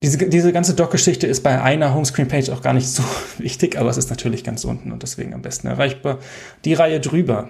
Diese, 0.04 0.20
diese 0.30 0.54
ganze 0.54 0.76
Dock-Geschichte 0.76 1.26
ist 1.26 1.42
bei 1.42 1.60
einer 1.60 1.96
Homescreen-Page 1.96 2.52
auch 2.52 2.62
gar 2.62 2.74
nicht 2.74 2.88
so 2.92 3.02
wichtig, 3.40 3.76
aber 3.80 3.90
es 3.90 3.98
ist 3.98 4.12
natürlich 4.12 4.44
ganz 4.44 4.64
unten 4.64 4.92
und 4.92 5.02
deswegen 5.02 5.34
am 5.34 5.42
besten 5.42 5.66
erreichbar. 5.66 6.20
Die 6.66 6.76
Reihe 6.76 7.00
drüber. 7.00 7.50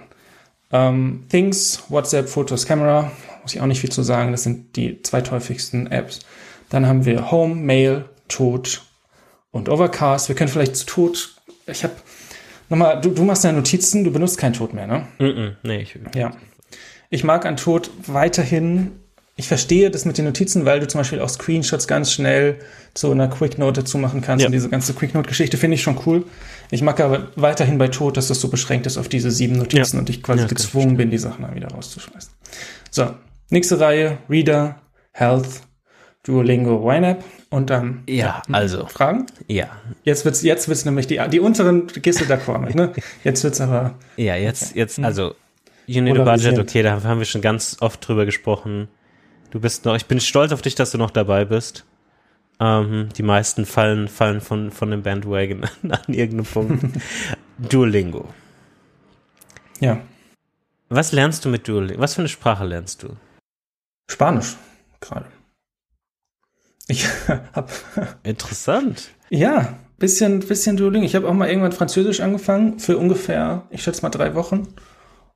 Ähm, 0.72 1.24
Things, 1.28 1.82
WhatsApp, 1.90 2.30
Fotos, 2.30 2.64
Camera, 2.64 3.12
muss 3.42 3.54
ich 3.54 3.60
auch 3.60 3.66
nicht 3.66 3.82
viel 3.82 3.92
zu 3.92 4.02
sagen, 4.02 4.32
das 4.32 4.44
sind 4.44 4.76
die 4.76 5.02
zweithäufigsten 5.02 5.92
Apps. 5.92 6.20
Dann 6.70 6.86
haben 6.86 7.04
wir 7.04 7.30
Home, 7.30 7.54
Mail, 7.54 8.06
Tod 8.28 8.82
und 9.50 9.68
Overcast. 9.68 10.28
Wir 10.28 10.36
können 10.36 10.50
vielleicht 10.50 10.76
zu 10.76 10.86
Tod, 10.86 11.34
ich 11.66 11.84
habe 11.84 11.94
nochmal, 12.68 13.00
du, 13.00 13.10
du 13.10 13.24
machst 13.24 13.44
ja 13.44 13.52
Notizen, 13.52 14.04
du 14.04 14.10
benutzt 14.10 14.38
kein 14.38 14.52
Tod 14.52 14.74
mehr, 14.74 14.86
ne? 14.86 15.06
Mm 15.18 15.24
-mm, 15.24 15.56
nee, 15.62 15.80
ich 15.80 15.98
Ja. 16.14 16.32
Ich 17.10 17.24
mag 17.24 17.46
an 17.46 17.56
Tod 17.56 17.90
weiterhin 18.06 18.92
ich 19.38 19.46
verstehe 19.46 19.88
das 19.88 20.04
mit 20.04 20.18
den 20.18 20.24
Notizen, 20.24 20.64
weil 20.64 20.80
du 20.80 20.88
zum 20.88 20.98
Beispiel 20.98 21.20
auch 21.20 21.28
Screenshots 21.28 21.86
ganz 21.86 22.12
schnell 22.12 22.58
zu 22.92 23.12
einer 23.12 23.28
Quick-Note 23.28 23.82
dazu 23.82 23.96
machen 23.96 24.20
kannst. 24.20 24.42
Ja. 24.42 24.48
Und 24.48 24.52
diese 24.52 24.68
ganze 24.68 24.94
Quick-Note-Geschichte 24.94 25.56
finde 25.56 25.76
ich 25.76 25.82
schon 25.82 26.00
cool. 26.06 26.24
Ich 26.72 26.82
mag 26.82 26.98
aber 26.98 27.28
weiterhin 27.36 27.78
bei 27.78 27.86
Tod, 27.86 28.16
dass 28.16 28.26
das 28.26 28.40
so 28.40 28.48
beschränkt 28.48 28.86
ist 28.86 28.98
auf 28.98 29.08
diese 29.08 29.30
sieben 29.30 29.54
Notizen 29.54 29.94
ja. 29.96 30.00
und 30.00 30.10
ich 30.10 30.24
quasi 30.24 30.42
ja, 30.42 30.48
gezwungen 30.48 30.96
bin, 30.96 31.12
die 31.12 31.18
Sachen 31.18 31.42
dann 31.42 31.54
wieder 31.54 31.68
rauszuschmeißen. 31.68 32.32
So, 32.90 33.14
nächste 33.50 33.78
Reihe, 33.78 34.18
Reader, 34.28 34.80
Health, 35.12 35.62
Duolingo, 36.24 36.90
YNAB 36.90 37.22
und 37.50 37.70
dann 37.70 38.02
ja, 38.08 38.42
also 38.52 38.86
Fragen. 38.86 39.26
Ja. 39.46 39.68
Jetzt 40.04 40.24
wird's 40.24 40.42
jetzt 40.42 40.68
wird's 40.68 40.84
nämlich 40.84 41.06
die 41.06 41.20
die 41.30 41.40
unteren 41.40 41.86
gehst 41.86 42.20
du 42.20 42.24
d'accord 42.24 42.58
mit, 42.58 42.74
ne? 42.74 42.92
Jetzt 43.24 43.42
wird's 43.44 43.60
aber 43.60 43.94
Ja, 44.16 44.36
jetzt 44.36 44.70
okay. 44.70 44.78
jetzt 44.78 44.98
also 44.98 45.34
You 45.88 46.02
need 46.02 46.18
a 46.18 46.22
budget, 46.24 46.58
okay, 46.58 46.82
da 46.82 47.02
haben 47.02 47.18
wir 47.18 47.24
schon 47.24 47.40
ganz 47.40 47.78
oft 47.80 48.06
drüber 48.06 48.26
gesprochen. 48.26 48.88
Du 49.50 49.58
bist 49.58 49.86
noch, 49.86 49.96
ich 49.96 50.04
bin 50.04 50.20
stolz 50.20 50.52
auf 50.52 50.60
dich, 50.60 50.74
dass 50.74 50.90
du 50.90 50.98
noch 50.98 51.10
dabei 51.10 51.46
bist. 51.46 51.86
Ähm, 52.60 53.08
die 53.16 53.22
meisten 53.22 53.64
fallen, 53.64 54.06
fallen 54.08 54.42
von, 54.42 54.70
von 54.70 54.90
dem 54.90 55.02
Bandwagon 55.02 55.64
an 55.88 56.12
irgendeinem 56.12 56.44
Punkt. 56.44 56.84
Duolingo. 57.58 58.28
Ja. 59.80 60.00
Was 60.90 61.12
lernst 61.12 61.46
du 61.46 61.48
mit 61.48 61.66
Duolingo? 61.66 62.02
Was 62.02 62.14
für 62.14 62.20
eine 62.20 62.28
Sprache 62.28 62.66
lernst 62.66 63.02
du? 63.02 63.16
Spanisch, 64.10 64.56
gerade. 65.00 65.24
Ich 66.88 67.06
hab. 67.52 67.70
Interessant. 68.24 69.10
Ja, 69.30 69.78
bisschen, 69.98 70.40
bisschen 70.40 70.76
Duolingo. 70.76 71.06
Ich 71.06 71.14
habe 71.14 71.28
auch 71.28 71.34
mal 71.34 71.48
irgendwann 71.48 71.72
Französisch 71.72 72.20
angefangen 72.20 72.78
für 72.78 72.98
ungefähr, 72.98 73.66
ich 73.70 73.82
schätze 73.82 74.02
mal 74.02 74.10
drei 74.10 74.34
Wochen. 74.34 74.68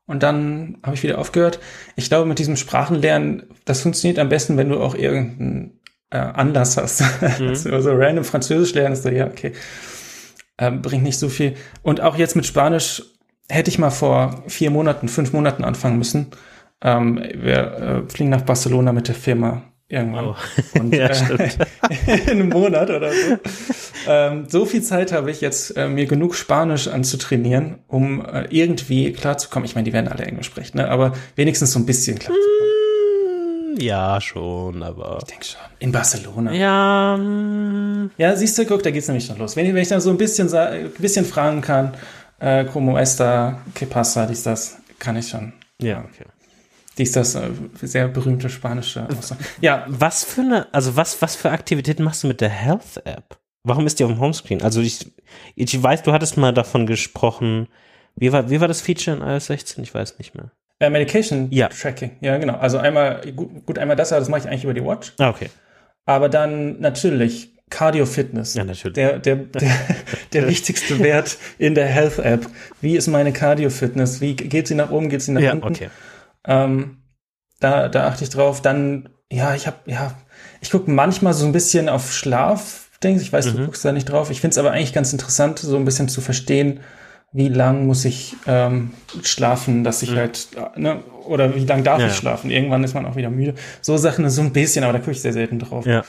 Und 0.07 0.23
dann 0.23 0.79
habe 0.83 0.97
ich 0.97 1.03
wieder 1.03 1.19
aufgehört. 1.19 1.61
Ich 1.95 2.09
glaube, 2.09 2.27
mit 2.27 2.39
diesem 2.39 2.57
Sprachenlernen, 2.57 3.45
das 3.65 3.83
funktioniert 3.83 4.19
am 4.19 4.29
besten, 4.29 4.57
wenn 4.57 4.69
du 4.69 4.81
auch 4.81 4.95
irgendeinen 4.95 5.81
äh, 6.11 6.19
Anlass 6.19 6.77
hast. 6.77 7.03
Mhm. 7.39 7.73
also 7.73 7.93
random 7.93 8.25
Französisch 8.25 8.75
lernst, 8.75 9.05
ja, 9.05 9.27
okay. 9.27 9.53
Ähm, 10.59 10.83
bringt 10.83 11.05
nicht 11.05 11.19
so 11.19 11.29
viel. 11.29 11.55
Und 11.83 12.01
auch 12.01 12.17
jetzt 12.17 12.37
mit 12.37 12.47
Spanisch 12.47 13.03
hätte 13.49 13.71
ich 13.71 13.79
mal 13.79 13.91
vor 13.91 14.43
vier 14.49 14.71
Monaten, 14.71 15.09
fünf 15.09 15.33
Monaten 15.33 15.65
anfangen 15.65 15.99
müssen. 15.99 16.29
Ähm, 16.83 17.23
wir 17.35 18.05
äh, 18.07 18.11
fliegen 18.11 18.31
nach 18.31 18.43
Barcelona 18.43 18.93
mit 18.93 19.09
der 19.09 19.15
Firma 19.15 19.63
irgendwann. 19.93 20.29
Oh. 20.29 20.37
Und, 20.79 20.95
ja, 20.95 21.07
äh, 21.07 21.51
in 22.27 22.31
einem 22.31 22.49
Monat 22.49 22.91
oder 22.91 23.13
so. 23.13 23.39
ähm, 24.09 24.47
so 24.49 24.65
viel 24.65 24.83
Zeit 24.83 25.13
habe 25.13 25.31
ich 25.31 25.41
jetzt, 25.41 25.77
äh, 25.77 25.89
mir 25.89 26.07
genug 26.07 26.35
Spanisch 26.35 26.89
anzutrainieren, 26.89 27.77
um 27.89 28.25
äh, 28.25 28.47
irgendwie 28.51 29.13
klarzukommen. 29.13 29.67
Ich 29.67 29.75
meine, 29.75 29.85
die 29.85 29.93
werden 29.93 30.09
alle 30.09 30.25
Englisch 30.25 30.47
sprechen, 30.47 30.79
ne? 30.79 30.89
aber 30.89 31.13
wenigstens 31.37 31.73
so 31.73 31.79
ein 31.79 31.87
bisschen 31.87 32.19
klarzukommen. 32.19 33.77
Mm, 33.77 33.81
ja, 33.81 34.21
schon, 34.21 34.83
aber. 34.83 35.19
Ich 35.21 35.29
denke 35.29 35.45
schon. 35.45 35.61
In 35.79 35.93
Barcelona. 35.93 36.53
Ja. 36.53 37.17
Mm. 37.17 38.11
Ja, 38.17 38.35
siehst 38.35 38.59
du, 38.59 38.65
guck, 38.65 38.83
da 38.83 38.91
geht's 38.91 39.09
nämlich 39.09 39.27
schon 39.27 39.39
los. 39.39 39.57
Wenn, 39.57 39.67
wenn 39.67 39.83
ich 39.83 39.89
dann 39.89 40.01
so 40.01 40.11
ein 40.11 40.19
bisschen, 40.19 40.53
ein 40.55 40.91
bisschen 40.99 41.25
fragen 41.25 41.61
kann, 41.61 41.93
äh, 42.41 42.65
como 42.65 42.99
esta, 42.99 43.61
que 43.75 43.87
pasa, 43.87 44.27
dies, 44.27 44.43
das, 44.43 44.79
kann 44.99 45.17
ich 45.17 45.29
schon. 45.29 45.53
Ja, 45.81 45.99
okay. 45.99 46.25
Die 46.99 47.05
ist 47.05 47.17
das 47.17 47.35
äh, 47.35 47.51
sehr 47.81 48.09
berühmte 48.09 48.51
spanische 48.51 49.09
Aussage. 49.09 49.43
Ja, 49.61 49.87
was 49.89 50.25
für 50.25 50.43
eine, 50.43 50.73
also 50.75 50.97
was, 50.97 51.23
was 51.23 51.37
für 51.37 51.51
Aktivitäten 51.51 52.03
machst 52.03 52.23
du 52.23 52.29
mit 52.29 52.41
der 52.41 52.51
Health 52.51 53.01
App? 53.05 53.39
Warum 53.65 53.87
ist 53.87 53.99
die 53.99 54.05
auf 54.05 54.11
dem 54.11 54.21
Homescreen? 54.21 54.63
Also 54.63 54.81
ich, 54.81 55.13
ich 55.55 55.83
weiß, 55.83 56.03
du 56.03 56.13
hattest 56.13 56.37
mal 56.37 56.53
davon 56.53 56.87
gesprochen. 56.87 57.69
Wie 58.17 58.33
war, 58.33 58.51
wie 58.51 58.61
war 58.61 58.69
das 58.69 58.81
Feature 58.81 59.17
in 59.17 59.23
iOS 59.23 59.47
16? 59.47 59.85
Ich 59.85 59.95
weiß 59.95 60.19
nicht 60.19 60.35
mehr. 60.35 60.51
Äh, 60.81 60.91
Medication 60.91 61.49
ja. 61.51 61.69
Tracking. 61.69 62.11
Ja, 62.21 62.37
genau. 62.39 62.57
Also 62.57 62.79
einmal, 62.79 63.21
gut, 63.37 63.65
gut 63.65 63.79
einmal 63.79 63.97
das, 63.97 64.13
aber 64.13 64.21
das 64.21 64.29
mache 64.29 64.41
ich 64.41 64.49
eigentlich 64.49 64.65
über 64.65 64.75
die 64.75 64.85
Watch. 64.85 65.13
Ah, 65.19 65.31
okay. 65.31 65.49
Aber 66.05 66.29
dann 66.29 66.81
natürlich 66.81 67.53
Cardio 67.71 68.05
Fitness. 68.05 68.55
Ja, 68.55 68.65
natürlich. 68.65 68.95
Der, 68.95 69.19
der, 69.19 69.37
der, 69.37 69.71
der 70.33 70.49
wichtigste 70.49 70.99
Wert 70.99 71.39
in 71.59 71.75
der 71.75 71.87
Health 71.87 72.19
App. 72.19 72.47
Wie 72.81 72.97
ist 72.97 73.07
meine 73.07 73.33
Cardio 73.33 73.71
Fitness? 73.71 74.21
Wie 74.21 74.35
geht 74.35 74.67
sie 74.67 74.75
nach 74.75 74.91
oben? 74.91 75.09
Geht 75.09 75.23
sie 75.23 75.33
nach 75.33 75.41
ja, 75.41 75.53
unten? 75.53 75.69
Okay. 75.69 75.89
Ähm, 76.47 76.99
da, 77.61 77.89
da 77.89 78.07
achte 78.09 78.25
ich 78.25 78.31
drauf. 78.31 78.61
Dann 78.63 79.09
ja, 79.31 79.55
ich 79.55 79.67
habe, 79.67 79.77
ja, 79.87 80.15
ich 80.61 80.71
gucke 80.71 80.91
manchmal 80.91 81.33
so 81.33 81.47
ein 81.47 81.53
bisschen 81.53 81.89
auf 81.89 82.13
Schlaf, 82.13 82.91
denkst 83.03 83.23
Ich 83.23 83.33
weiß, 83.33 83.47
Mhm. 83.53 83.57
du 83.59 83.65
guckst 83.67 83.85
da 83.85 83.93
nicht 83.93 84.05
drauf. 84.11 84.31
Ich 84.31 84.41
finde 84.41 84.53
es 84.53 84.59
aber 84.59 84.73
eigentlich 84.73 84.93
ganz 84.93 85.13
interessant, 85.13 85.59
so 85.59 85.77
ein 85.77 85.85
bisschen 85.85 86.09
zu 86.09 86.21
verstehen, 86.21 86.81
wie 87.33 87.49
lang 87.49 87.87
muss 87.87 88.05
ich 88.05 88.37
ähm, 88.47 88.93
schlafen, 89.23 89.85
dass 89.85 90.03
ich 90.03 90.15
halt, 90.15 90.49
äh, 90.77 90.79
ne, 90.79 91.03
oder 91.27 91.55
wie 91.55 91.65
lang 91.65 91.83
darf 91.83 91.97
Mhm. 91.99 92.03
Ja, 92.03 92.07
ich 92.09 92.17
schlafen? 92.17 92.51
Irgendwann 92.51 92.85
ist 92.85 92.93
man 92.95 93.07
auch 93.07 93.17
wieder 93.17 93.31
müde. 93.31 93.55
So 93.81 93.97
Sachen 93.97 94.29
so 94.29 94.43
ein 94.43 94.53
bisschen, 94.53 94.85
aber 94.85 94.93
da 94.93 94.99
gucke 94.99 95.13
ich 95.13 95.23
sehr 95.23 95.33
selten 95.33 95.59
drauf. 95.59 95.87
Ja. 95.87 96.05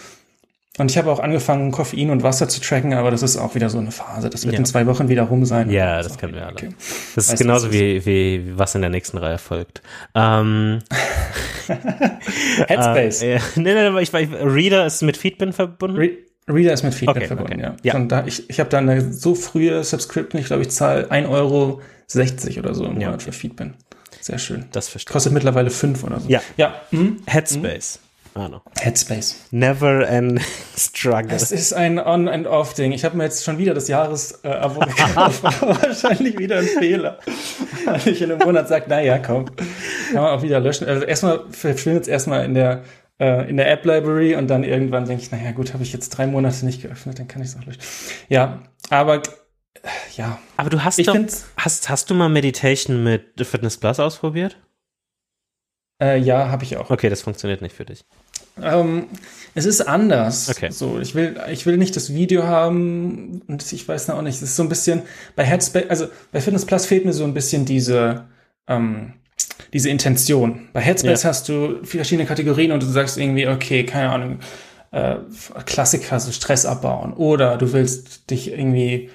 Und 0.79 0.89
ich 0.89 0.97
habe 0.97 1.11
auch 1.11 1.19
angefangen, 1.19 1.71
Koffein 1.71 2.09
und 2.09 2.23
Wasser 2.23 2.49
zu 2.49 2.59
tracken, 2.59 2.95
aber 2.95 3.11
das 3.11 3.21
ist 3.21 3.37
auch 3.37 3.53
wieder 3.53 3.69
so 3.69 3.77
eine 3.77 3.91
Phase. 3.91 4.31
Das 4.31 4.43
wird 4.43 4.53
Ja. 4.53 4.59
in 4.59 4.65
zwei 4.65 4.87
Wochen 4.87 5.07
wieder 5.07 5.21
rum 5.23 5.45
sein. 5.45 5.69
Ja, 5.69 6.01
das 6.01 6.13
auch 6.13 6.17
kennen 6.17 6.33
wir 6.33 6.43
alle. 6.47 6.53
okay. 6.53 6.69
Das 7.13 7.25
ist 7.25 7.31
Weißt 7.33 7.41
genauso 7.43 7.67
was 7.67 7.73
wie, 7.75 8.03
wie, 8.07 8.57
was 8.57 8.73
in 8.73 8.81
der 8.81 8.89
nächsten 8.89 9.19
Reihe 9.19 9.37
folgt. 9.37 9.83
Ähm, 10.15 10.79
Headspace. 12.67 13.21
Äh, 13.21 13.35
ja. 13.35 13.39
nee, 13.55 13.73
nee, 13.73 13.89
nee, 13.89 14.01
ich, 14.01 14.13
ich, 14.13 14.29
Reader 14.31 14.85
ist 14.85 15.01
mit 15.03 15.17
Feedbin 15.17 15.53
verbunden. 15.53 15.97
Re 15.97 16.09
Reader 16.47 16.73
ist 16.73 16.83
mit 16.83 16.93
Feedback 16.93 17.17
Okay, 17.17 17.27
verbunden, 17.27 17.53
okay. 17.53 17.61
ja. 17.61 17.75
Ja. 17.83 17.91
Schon 17.93 18.09
da, 18.09 18.25
ich 18.25 18.49
ich 18.49 18.59
habe 18.59 18.69
da 18.69 18.79
eine 18.79 19.13
so 19.13 19.33
frühe 19.33 19.81
Subscription, 19.83 20.41
ich 20.41 20.47
glaube, 20.47 20.63
ich 20.63 20.71
zahle 20.71 21.09
1,60 21.09 21.29
Euro 21.29 21.81
oder 22.59 22.73
so 22.73 22.83
im 22.85 22.99
Ja, 22.99 23.07
Monat 23.07 23.21
okay. 23.21 23.25
für 23.25 23.31
Feedback. 23.31 23.71
Sehr 24.19 24.39
schön. 24.39 24.65
Das 24.71 24.89
verstehe 24.89 25.09
ich. 25.09 25.13
Kostet 25.13 25.33
mittlerweile 25.33 25.69
5 25.69 26.03
oder 26.03 26.19
so. 26.19 26.27
Ja. 26.29 26.41
Ja. 26.57 26.75
Mhm. 26.91 27.17
Headspace. 27.27 27.99
Ah, 28.35 28.47
no. 28.49 28.61
Headspace. 28.79 29.35
Never 29.51 30.07
end 30.07 30.41
struggle. 30.77 31.35
Es 31.35 31.51
ist 31.51 31.71
ein 31.73 31.99
On- 31.99 32.27
and 32.27 32.47
Off-Ding. 32.47 32.91
Ich 32.91 33.05
habe 33.05 33.15
mir 33.15 33.25
jetzt 33.25 33.43
schon 33.43 33.59
wieder 33.59 33.73
das 33.75 33.87
Jahres-Abo 33.87 34.79
gekauft. 34.85 35.43
Wahrscheinlich 35.61 36.39
wieder 36.39 36.57
ein 36.57 36.65
Fehler. 36.65 37.19
Weil 37.85 38.07
ich 38.07 38.21
in 38.21 38.31
einem 38.31 38.39
Monat 38.39 38.67
sage, 38.67 38.85
naja, 38.89 39.19
komm. 39.19 39.45
Kann 39.55 40.23
man 40.23 40.25
auch 40.31 40.41
wieder 40.41 40.59
löschen. 40.59 40.87
Also 40.87 41.05
erstmal 41.05 41.41
verschwindet 41.51 42.03
es 42.03 42.07
erstmal 42.07 42.43
in 42.45 42.55
der, 42.55 42.83
äh, 43.19 43.47
in 43.49 43.57
der 43.57 43.69
App-Library 43.71 44.35
und 44.35 44.47
dann 44.47 44.63
irgendwann 44.63 45.05
denke 45.05 45.21
ich, 45.21 45.31
naja, 45.31 45.51
gut, 45.51 45.73
habe 45.73 45.83
ich 45.83 45.93
jetzt 45.93 46.09
drei 46.09 46.25
Monate 46.25 46.65
nicht 46.65 46.81
geöffnet, 46.81 47.19
dann 47.19 47.27
kann 47.27 47.41
ich 47.43 47.49
es 47.49 47.55
auch 47.57 47.65
löschen. 47.65 47.81
Ja, 48.29 48.63
aber 48.89 49.17
äh, 49.17 49.21
ja. 50.15 50.39
Aber 50.57 50.71
du 50.71 50.83
hast 50.83 50.97
Ich 50.97 51.05
doch, 51.05 51.15
hast, 51.57 51.89
hast 51.89 52.09
du 52.09 52.15
mal 52.15 52.29
Meditation 52.29 53.03
mit 53.03 53.45
Fitness 53.45 53.77
Plus 53.77 53.99
ausprobiert? 53.99 54.57
Äh, 56.03 56.17
ja, 56.19 56.49
habe 56.49 56.63
ich 56.63 56.75
auch. 56.77 56.89
Okay, 56.89 57.09
das 57.09 57.21
funktioniert 57.21 57.61
nicht 57.61 57.75
für 57.75 57.85
dich. 57.85 58.03
Ähm, 58.61 59.05
es 59.55 59.65
ist 59.65 59.81
anders. 59.81 60.49
Okay. 60.49 60.69
So, 60.69 60.99
ich 60.99 61.15
will, 61.15 61.35
ich 61.51 61.65
will 61.65 61.77
nicht 61.77 61.95
das 61.95 62.13
Video 62.13 62.43
haben 62.43 63.41
und 63.47 63.71
ich 63.71 63.87
weiß 63.87 64.09
noch 64.09 64.17
auch 64.17 64.21
nicht. 64.21 64.35
Es 64.35 64.41
ist 64.41 64.55
so 64.55 64.63
ein 64.63 64.69
bisschen 64.69 65.03
bei 65.35 65.43
Headspace, 65.43 65.89
also 65.89 66.07
bei 66.31 66.41
Fitness 66.41 66.65
Plus 66.65 66.85
fehlt 66.85 67.05
mir 67.05 67.13
so 67.13 67.23
ein 67.23 67.33
bisschen 67.33 67.65
diese, 67.65 68.25
ähm, 68.67 69.13
diese 69.71 69.89
Intention. 69.89 70.67
Bei 70.73 70.81
Headspace 70.81 71.23
Ja. 71.23 71.29
hast 71.29 71.49
du 71.49 71.83
verschiedene 71.83 72.27
Kategorien 72.27 72.71
und 72.71 72.83
du 72.83 72.87
sagst 72.87 73.17
irgendwie, 73.17 73.47
okay, 73.47 73.85
keine 73.85 74.09
Ahnung, 74.09 74.39
äh, 74.91 75.15
Klassiker, 75.65 76.19
so 76.19 76.31
Stress 76.31 76.65
abbauen 76.65 77.13
oder 77.13 77.57
du 77.57 77.73
willst 77.73 78.29
dich 78.29 78.51
irgendwie 78.51 79.09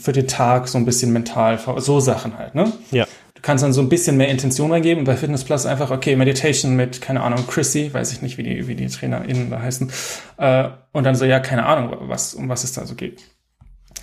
für 0.00 0.12
den 0.12 0.28
Tag 0.28 0.68
so 0.68 0.76
ein 0.76 0.84
bisschen 0.84 1.12
mental, 1.12 1.58
so 1.78 2.00
Sachen 2.00 2.36
halt, 2.36 2.54
ne? 2.54 2.72
Ja. 2.90 3.06
Kannst 3.44 3.62
dann 3.62 3.74
so 3.74 3.82
ein 3.82 3.90
bisschen 3.90 4.16
mehr 4.16 4.28
Intention 4.28 4.72
reingeben. 4.72 5.04
Bei 5.04 5.16
Fitness 5.18 5.44
Plus 5.44 5.66
einfach, 5.66 5.90
okay, 5.90 6.16
Meditation 6.16 6.76
mit, 6.76 7.02
keine 7.02 7.20
Ahnung, 7.22 7.46
Chrissy, 7.46 7.92
weiß 7.92 8.10
ich 8.12 8.22
nicht, 8.22 8.38
wie 8.38 8.42
die, 8.42 8.66
wie 8.68 8.74
die 8.74 8.86
TrainerInnen 8.86 9.50
da 9.50 9.60
heißen. 9.60 9.92
Äh, 10.38 10.68
und 10.92 11.04
dann 11.04 11.14
so, 11.14 11.26
ja, 11.26 11.40
keine 11.40 11.66
Ahnung, 11.66 11.94
was, 12.08 12.32
um 12.32 12.48
was 12.48 12.64
es 12.64 12.72
da 12.72 12.86
so 12.86 12.94
geht. 12.94 13.20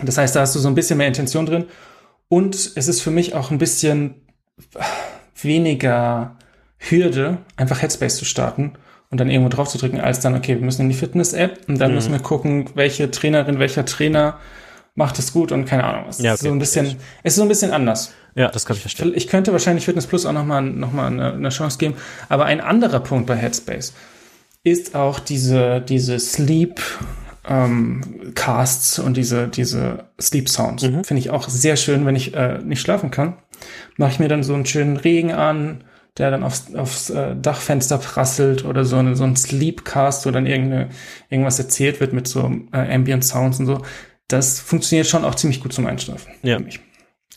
Das 0.03 0.19
heißt, 0.19 0.35
da 0.35 0.41
hast 0.41 0.53
du 0.53 0.59
so 0.59 0.67
ein 0.67 0.75
bisschen 0.75 0.99
mehr 0.99 1.07
Intention 1.07 1.47
drin. 1.47 1.65
Und 2.29 2.53
es 2.53 2.87
ist 2.87 3.01
für 3.01 3.09
mich 3.09 3.33
auch 3.33 3.49
ein 3.49 3.57
bisschen 3.57 4.21
weniger 5.41 6.35
Hürde, 6.77 7.37
einfach 7.57 7.81
Headspace 7.81 8.17
zu 8.17 8.25
starten 8.25 8.73
und 9.09 9.19
dann 9.19 9.29
irgendwo 9.29 9.49
drauf 9.49 9.69
zu 9.69 9.77
drücken, 9.77 9.99
als 9.99 10.19
dann, 10.19 10.35
okay, 10.35 10.55
wir 10.55 10.65
müssen 10.65 10.83
in 10.83 10.89
die 10.89 10.95
Fitness-App 10.95 11.61
und 11.67 11.79
dann 11.79 11.89
Mhm. 11.91 11.95
müssen 11.95 12.11
wir 12.11 12.19
gucken, 12.19 12.69
welche 12.75 13.11
Trainerin, 13.11 13.59
welcher 13.59 13.85
Trainer 13.85 14.39
macht 14.95 15.19
es 15.19 15.33
gut 15.33 15.51
und 15.51 15.65
keine 15.65 15.83
Ahnung 15.83 16.03
was. 16.07 16.19
Ja, 16.21 16.33
Es 16.33 16.41
ist 16.41 16.41
okay, 16.41 16.49
so 16.49 16.55
ein 16.55 16.59
bisschen, 16.59 16.85
es 17.23 17.33
ist 17.33 17.35
so 17.37 17.41
ein 17.43 17.47
bisschen 17.47 17.71
anders. 17.71 18.13
Ja, 18.35 18.47
das 18.49 18.65
kann 18.65 18.75
ich 18.75 18.81
verstehen. 18.81 19.11
Ich 19.15 19.27
könnte 19.27 19.51
wahrscheinlich 19.51 19.85
Fitness 19.85 20.07
Plus 20.07 20.25
auch 20.25 20.33
nochmal 20.33 20.61
noch 20.61 20.91
mal 20.91 21.07
eine, 21.07 21.33
eine 21.33 21.49
Chance 21.49 21.77
geben. 21.77 21.95
Aber 22.29 22.45
ein 22.45 22.61
anderer 22.61 22.99
Punkt 22.99 23.27
bei 23.27 23.35
Headspace 23.35 23.93
ist 24.63 24.95
auch 24.95 25.19
diese, 25.19 25.81
diese 25.81 26.19
Sleep 26.19 26.79
ähm, 27.47 28.31
Casts 28.35 28.99
und 28.99 29.17
diese, 29.17 29.47
diese 29.47 30.05
Sleep 30.19 30.47
Sounds. 30.47 30.83
Mhm. 30.83 31.03
Finde 31.03 31.19
ich 31.19 31.29
auch 31.29 31.49
sehr 31.49 31.75
schön, 31.75 32.05
wenn 32.05 32.15
ich 32.15 32.33
äh, 32.33 32.59
nicht 32.59 32.81
schlafen 32.81 33.11
kann. 33.11 33.37
Mache 33.97 34.11
ich 34.11 34.19
mir 34.19 34.27
dann 34.27 34.43
so 34.43 34.53
einen 34.53 34.65
schönen 34.65 34.97
Regen 34.97 35.31
an, 35.33 35.83
der 36.17 36.31
dann 36.31 36.43
aufs, 36.43 36.73
aufs 36.75 37.09
äh, 37.09 37.35
Dachfenster 37.35 37.97
prasselt 37.97 38.65
oder 38.65 38.85
so, 38.85 38.97
eine, 38.97 39.15
so 39.15 39.23
ein 39.23 39.35
Sleepcast, 39.35 40.25
wo 40.25 40.31
dann 40.31 40.45
irgendeine, 40.45 40.89
irgendwas 41.29 41.57
erzählt 41.57 41.99
wird 41.99 42.13
mit 42.13 42.27
so 42.27 42.51
äh, 42.71 42.93
Ambient 42.93 43.23
Sounds 43.23 43.59
und 43.59 43.65
so. 43.65 43.81
Das 44.27 44.59
funktioniert 44.59 45.07
schon 45.07 45.25
auch 45.25 45.35
ziemlich 45.35 45.61
gut 45.61 45.73
zum 45.73 45.87
Einschlafen. 45.87 46.31
Ja. 46.43 46.57
für 46.57 46.63
mich. 46.63 46.79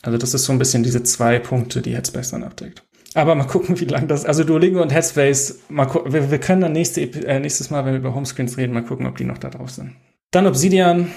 Also 0.05 0.19
das 0.19 0.35
ist 0.35 0.45
so 0.45 0.53
ein 0.53 0.59
bisschen 0.59 0.83
diese 0.83 1.01
zwei 1.01 1.39
Punkte, 1.39 1.81
die 1.81 1.95
Headspace 1.95 2.31
dann 2.31 2.43
abdeckt. 2.43 2.83
Aber 3.15 3.33
mal 3.33 3.45
gucken, 3.47 3.79
wie 3.79 3.85
lang 3.85 4.07
das. 4.07 4.23
Also 4.23 4.43
Duolingo 4.43 4.81
und 4.81 4.93
Headspace, 4.93 5.59
mal 5.69 5.89
wir, 6.05 6.29
wir 6.29 6.39
können 6.39 6.61
dann 6.61 6.73
nächste, 6.73 7.01
äh, 7.01 7.39
nächstes 7.39 7.71
Mal, 7.71 7.85
wenn 7.85 7.93
wir 7.93 7.99
über 7.99 8.13
Homescreens 8.13 8.57
reden, 8.57 8.73
mal 8.73 8.83
gucken, 8.83 9.07
ob 9.07 9.17
die 9.17 9.23
noch 9.23 9.39
da 9.39 9.49
drauf 9.49 9.71
sind. 9.71 9.95
Dann 10.29 10.45
Obsidian. 10.45 11.11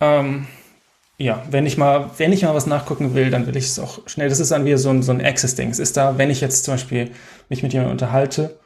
Ähm, 0.00 0.46
ja, 1.16 1.42
wenn 1.50 1.64
ich 1.64 1.78
mal, 1.78 2.10
wenn 2.18 2.32
ich 2.32 2.42
mal 2.42 2.54
was 2.54 2.66
nachgucken 2.66 3.14
will, 3.14 3.30
dann 3.30 3.46
will 3.46 3.56
ich 3.56 3.64
es 3.66 3.78
auch 3.78 4.06
schnell. 4.06 4.28
Das 4.28 4.38
ist 4.38 4.50
dann 4.50 4.66
wieder 4.66 4.76
so 4.76 4.90
ein, 4.90 5.02
so 5.02 5.12
ein 5.12 5.24
Access-Ding. 5.24 5.70
Es 5.70 5.78
ist 5.78 5.96
da, 5.96 6.18
wenn 6.18 6.28
ich 6.28 6.42
jetzt 6.42 6.64
zum 6.64 6.74
Beispiel 6.74 7.12
mich 7.48 7.62
mit 7.62 7.72
jemandem 7.72 7.92
unterhalte 7.92 8.58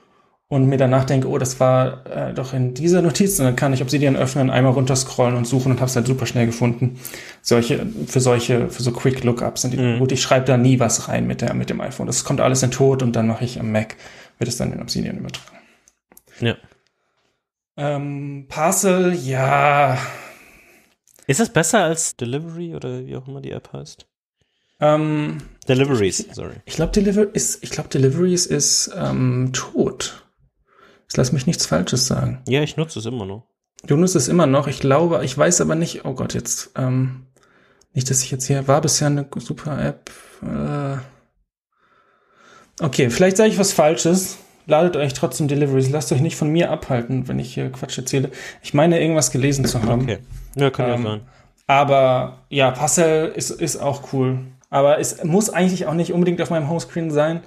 und 0.51 0.67
mir 0.67 0.77
danach 0.79 1.05
denke, 1.05 1.29
oh, 1.29 1.39
das 1.39 1.61
war 1.61 2.05
äh, 2.07 2.35
doch 2.35 2.53
in 2.53 2.75
dieser 2.75 3.03
Notiz, 3.03 3.39
und 3.39 3.45
dann 3.47 3.55
kann 3.57 3.73
ich 3.73 3.83
Obsidian 3.83 4.17
öffnen, 4.17 4.51
einmal 4.51 4.73
runterscrollen 4.73 5.37
und 5.37 5.47
suchen 5.47 5.71
und 5.73 5.79
habe 5.79 5.89
es 5.89 5.95
halt 5.97 6.07
super 6.09 6.27
schnell 6.27 6.45
gefunden. 6.47 6.99
Solche, 7.41 7.87
für 8.09 8.21
solche, 8.21 8.69
für 8.69 8.83
so 8.83 8.91
Quick 8.91 9.23
Lookups 9.25 9.63
sind 9.63 9.73
die 9.75 9.79
Mhm. 9.79 10.01
gut. 10.01 10.11
Ich 10.13 10.21
schreibe 10.21 10.45
da 10.47 10.57
nie 10.57 10.81
was 10.81 11.09
rein 11.09 11.27
mit, 11.29 11.41
der, 11.41 11.55
mit 11.55 11.71
dem 11.71 11.81
iPhone. 11.81 12.07
Das 12.09 12.25
kommt 12.25 12.41
alles 12.41 12.63
in 12.65 12.73
Tod 12.73 13.03
und 13.03 13.15
dann 13.15 13.29
mache 13.29 13.45
ich 13.45 13.61
am 13.61 13.71
Mac, 13.73 13.95
wird 14.39 14.49
es 14.49 14.57
dann 14.57 14.73
in 14.73 14.83
Obsidian 14.83 15.19
übertragen. 15.19 15.57
Ja. 16.41 16.57
Ähm, 17.77 18.47
Parcel, 18.49 19.15
ja. 19.15 19.97
Ist 21.29 21.39
das 21.39 21.51
besser 21.51 21.85
als 21.85 22.17
Delivery 22.17 22.75
oder 22.75 23.07
wie 23.07 23.17
auch 23.17 23.29
immer 23.29 23.41
die 23.41 23.53
App 23.53 23.73
heißt? 23.73 24.05
Ähm, 24.81 25.39
Deliveries, 25.69 26.27
sorry. 26.33 26.55
ich 26.65 26.75
glaube, 26.75 26.91
Deliver 26.93 27.33
ist, 27.35 27.63
ich 27.63 27.71
glaube, 27.71 27.89
Deliveries 27.91 28.47
ist 28.47 28.91
ähm, 28.97 29.51
tot. 29.53 30.27
Jetzt 31.11 31.17
lass 31.17 31.33
mich 31.33 31.49
nichts 31.49 31.67
Falsches 31.67 32.07
sagen. 32.07 32.41
Ja, 32.47 32.63
ich 32.63 32.77
nutze 32.77 33.01
es 33.01 33.05
immer 33.07 33.27
noch. 33.27 33.43
Du 33.85 33.97
nutzt 33.97 34.15
es 34.15 34.29
immer 34.29 34.47
noch. 34.47 34.69
Ich 34.69 34.79
glaube, 34.79 35.25
ich 35.25 35.37
weiß 35.37 35.61
aber 35.61 35.75
nicht. 35.75 36.05
Oh 36.05 36.13
Gott, 36.15 36.35
jetzt 36.35 36.71
ähm, 36.77 37.27
nicht, 37.93 38.09
dass 38.09 38.23
ich 38.23 38.31
jetzt 38.31 38.47
hier 38.47 38.69
war 38.69 38.81
bisher 38.81 39.09
eine 39.09 39.27
super 39.39 39.85
App. 39.85 40.09
Äh, 40.41 40.99
okay, 42.85 43.11
vielleicht 43.11 43.39
sage 43.39 43.49
ich 43.51 43.59
was 43.59 43.73
Falsches. 43.73 44.39
Ladet 44.67 44.97
euch 44.97 45.13
trotzdem 45.13 45.49
Deliveries. 45.49 45.91
Lasst 45.91 46.13
euch 46.13 46.21
nicht 46.21 46.37
von 46.37 46.49
mir 46.49 46.71
abhalten, 46.71 47.27
wenn 47.27 47.41
ich 47.41 47.55
hier 47.55 47.73
Quatsch 47.73 47.99
erzähle. 47.99 48.31
Ich 48.63 48.73
meine, 48.73 49.01
irgendwas 49.01 49.33
gelesen 49.33 49.65
zu 49.65 49.83
haben. 49.83 50.03
Okay. 50.03 50.19
Ja, 50.55 50.71
kann 50.71 50.91
Ähm, 50.91 51.03
ja 51.03 51.11
sein. 51.11 51.21
Aber 51.67 52.45
ja, 52.51 52.71
Parcel 52.71 53.33
ist, 53.35 53.51
ist 53.51 53.79
auch 53.79 54.13
cool. 54.13 54.39
Aber 54.69 55.01
es 55.01 55.25
muss 55.25 55.51
eigentlich 55.51 55.87
auch 55.87 55.95
nicht 55.95 56.13
unbedingt 56.13 56.41
auf 56.41 56.51
meinem 56.51 56.69
Homescreen 56.69 57.11
sein. 57.11 57.43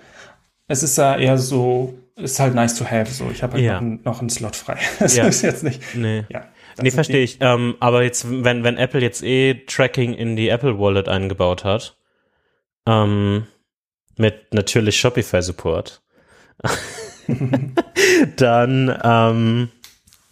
Es 0.68 0.84
ist 0.84 0.97
ja 0.97 1.16
eher 1.16 1.38
so, 1.38 1.93
ist 2.16 2.39
halt 2.39 2.53
nice 2.55 2.76
to 2.76 2.86
have. 2.86 3.11
So, 3.11 3.30
ich 3.32 3.41
habe 3.43 3.53
halt 3.53 3.64
Ja. 3.64 3.74
noch, 3.74 3.82
einen, 3.82 4.01
noch 4.03 4.20
einen 4.20 4.30
Slot 4.30 4.55
frei. 4.55 4.78
Das 4.99 5.16
Ja. 5.16 5.26
ist 5.28 5.41
jetzt 5.41 5.64
nicht. 5.64 5.82
Nee. 5.95 6.26
Ja. 6.30 6.47
Nee, 6.82 6.91
verstehe 6.91 7.24
ich. 7.24 7.38
Ähm, 7.39 7.76
aber 7.80 8.03
jetzt, 8.03 8.26
wenn, 8.43 8.64
wenn 8.64 8.78
Apple 8.78 9.01
jetzt 9.01 9.22
eh 9.24 9.64
Tracking 9.68 10.14
in 10.14 10.36
die 10.36 10.49
Apple 10.49 10.80
Wallet 10.80 11.07
eingebaut 11.07 11.64
hat, 11.64 11.97
ähm, 12.88 13.45
mit 14.18 14.53
natürlich 14.53 14.99
Shopify-Support, 14.99 16.01
dann, 18.38 18.99
ähm, 19.03 19.69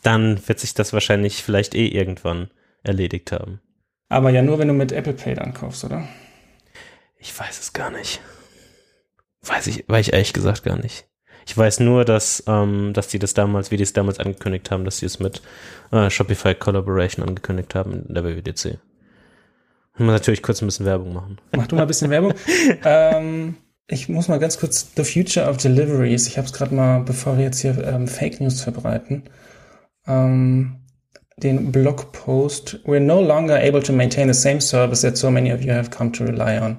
dann 0.03 0.47
wird 0.47 0.59
sich 0.59 0.73
das 0.73 0.93
wahrscheinlich 0.93 1.43
vielleicht 1.43 1.75
eh 1.75 1.87
irgendwann 1.87 2.49
erledigt 2.83 3.31
haben. 3.31 3.61
Aber 4.09 4.29
ja 4.31 4.41
nur, 4.41 4.59
wenn 4.59 4.67
du 4.67 4.73
mit 4.73 4.91
Apple 4.91 5.13
Pay 5.13 5.35
dann 5.35 5.53
kaufst, 5.53 5.83
oder? 5.83 6.07
Ich 7.17 7.37
weiß 7.39 7.59
es 7.59 7.73
gar 7.73 7.91
nicht. 7.91 8.19
Weiß 9.43 9.67
ich, 9.67 9.85
weiß 9.87 10.07
ich 10.07 10.13
ehrlich 10.13 10.33
gesagt 10.33 10.63
gar 10.63 10.77
nicht. 10.77 11.05
Ich 11.45 11.57
weiß 11.57 11.79
nur, 11.79 12.05
dass, 12.05 12.43
ähm, 12.47 12.93
dass 12.93 13.07
die 13.07 13.19
das 13.19 13.33
damals, 13.33 13.71
wie 13.71 13.77
die 13.77 13.83
es 13.83 13.93
damals 13.93 14.19
angekündigt 14.19 14.71
haben, 14.71 14.85
dass 14.85 14.99
sie 14.99 15.05
es 15.05 15.19
mit 15.19 15.41
äh, 15.91 16.09
Shopify 16.09 16.55
Collaboration 16.55 17.27
angekündigt 17.27 17.75
haben 17.75 18.05
in 18.07 18.13
der 18.13 18.23
WWDC. 18.23 18.77
Muss 19.97 20.13
natürlich 20.13 20.41
kurz 20.41 20.61
ein 20.61 20.67
bisschen 20.67 20.85
Werbung 20.85 21.13
machen. 21.13 21.37
Mach 21.55 21.67
du 21.67 21.75
mal 21.75 21.83
ein 21.83 21.87
bisschen 21.87 22.09
Werbung. 22.09 22.33
ähm, 22.85 23.57
ich 23.87 24.07
muss 24.07 24.27
mal 24.27 24.39
ganz 24.39 24.57
kurz 24.57 24.91
The 24.95 25.03
Future 25.03 25.49
of 25.49 25.57
Deliveries. 25.57 26.27
Ich 26.27 26.37
habe 26.37 26.47
es 26.47 26.53
gerade 26.53 26.73
mal, 26.73 27.01
bevor 27.01 27.37
wir 27.37 27.43
jetzt 27.43 27.59
hier 27.59 27.77
ähm, 27.85 28.07
Fake 28.07 28.39
News 28.39 28.61
verbreiten, 28.61 29.23
ähm, 30.07 30.77
den 31.37 31.71
Blogpost. 31.71 32.79
We're 32.85 32.99
no 32.99 33.21
longer 33.21 33.55
able 33.55 33.83
to 33.83 33.91
maintain 33.93 34.31
the 34.31 34.39
same 34.39 34.61
service 34.61 35.01
that 35.01 35.17
so 35.17 35.29
many 35.29 35.51
of 35.51 35.61
you 35.61 35.73
have 35.73 35.89
come 35.89 36.11
to 36.13 36.23
rely 36.23 36.57
on. 36.59 36.77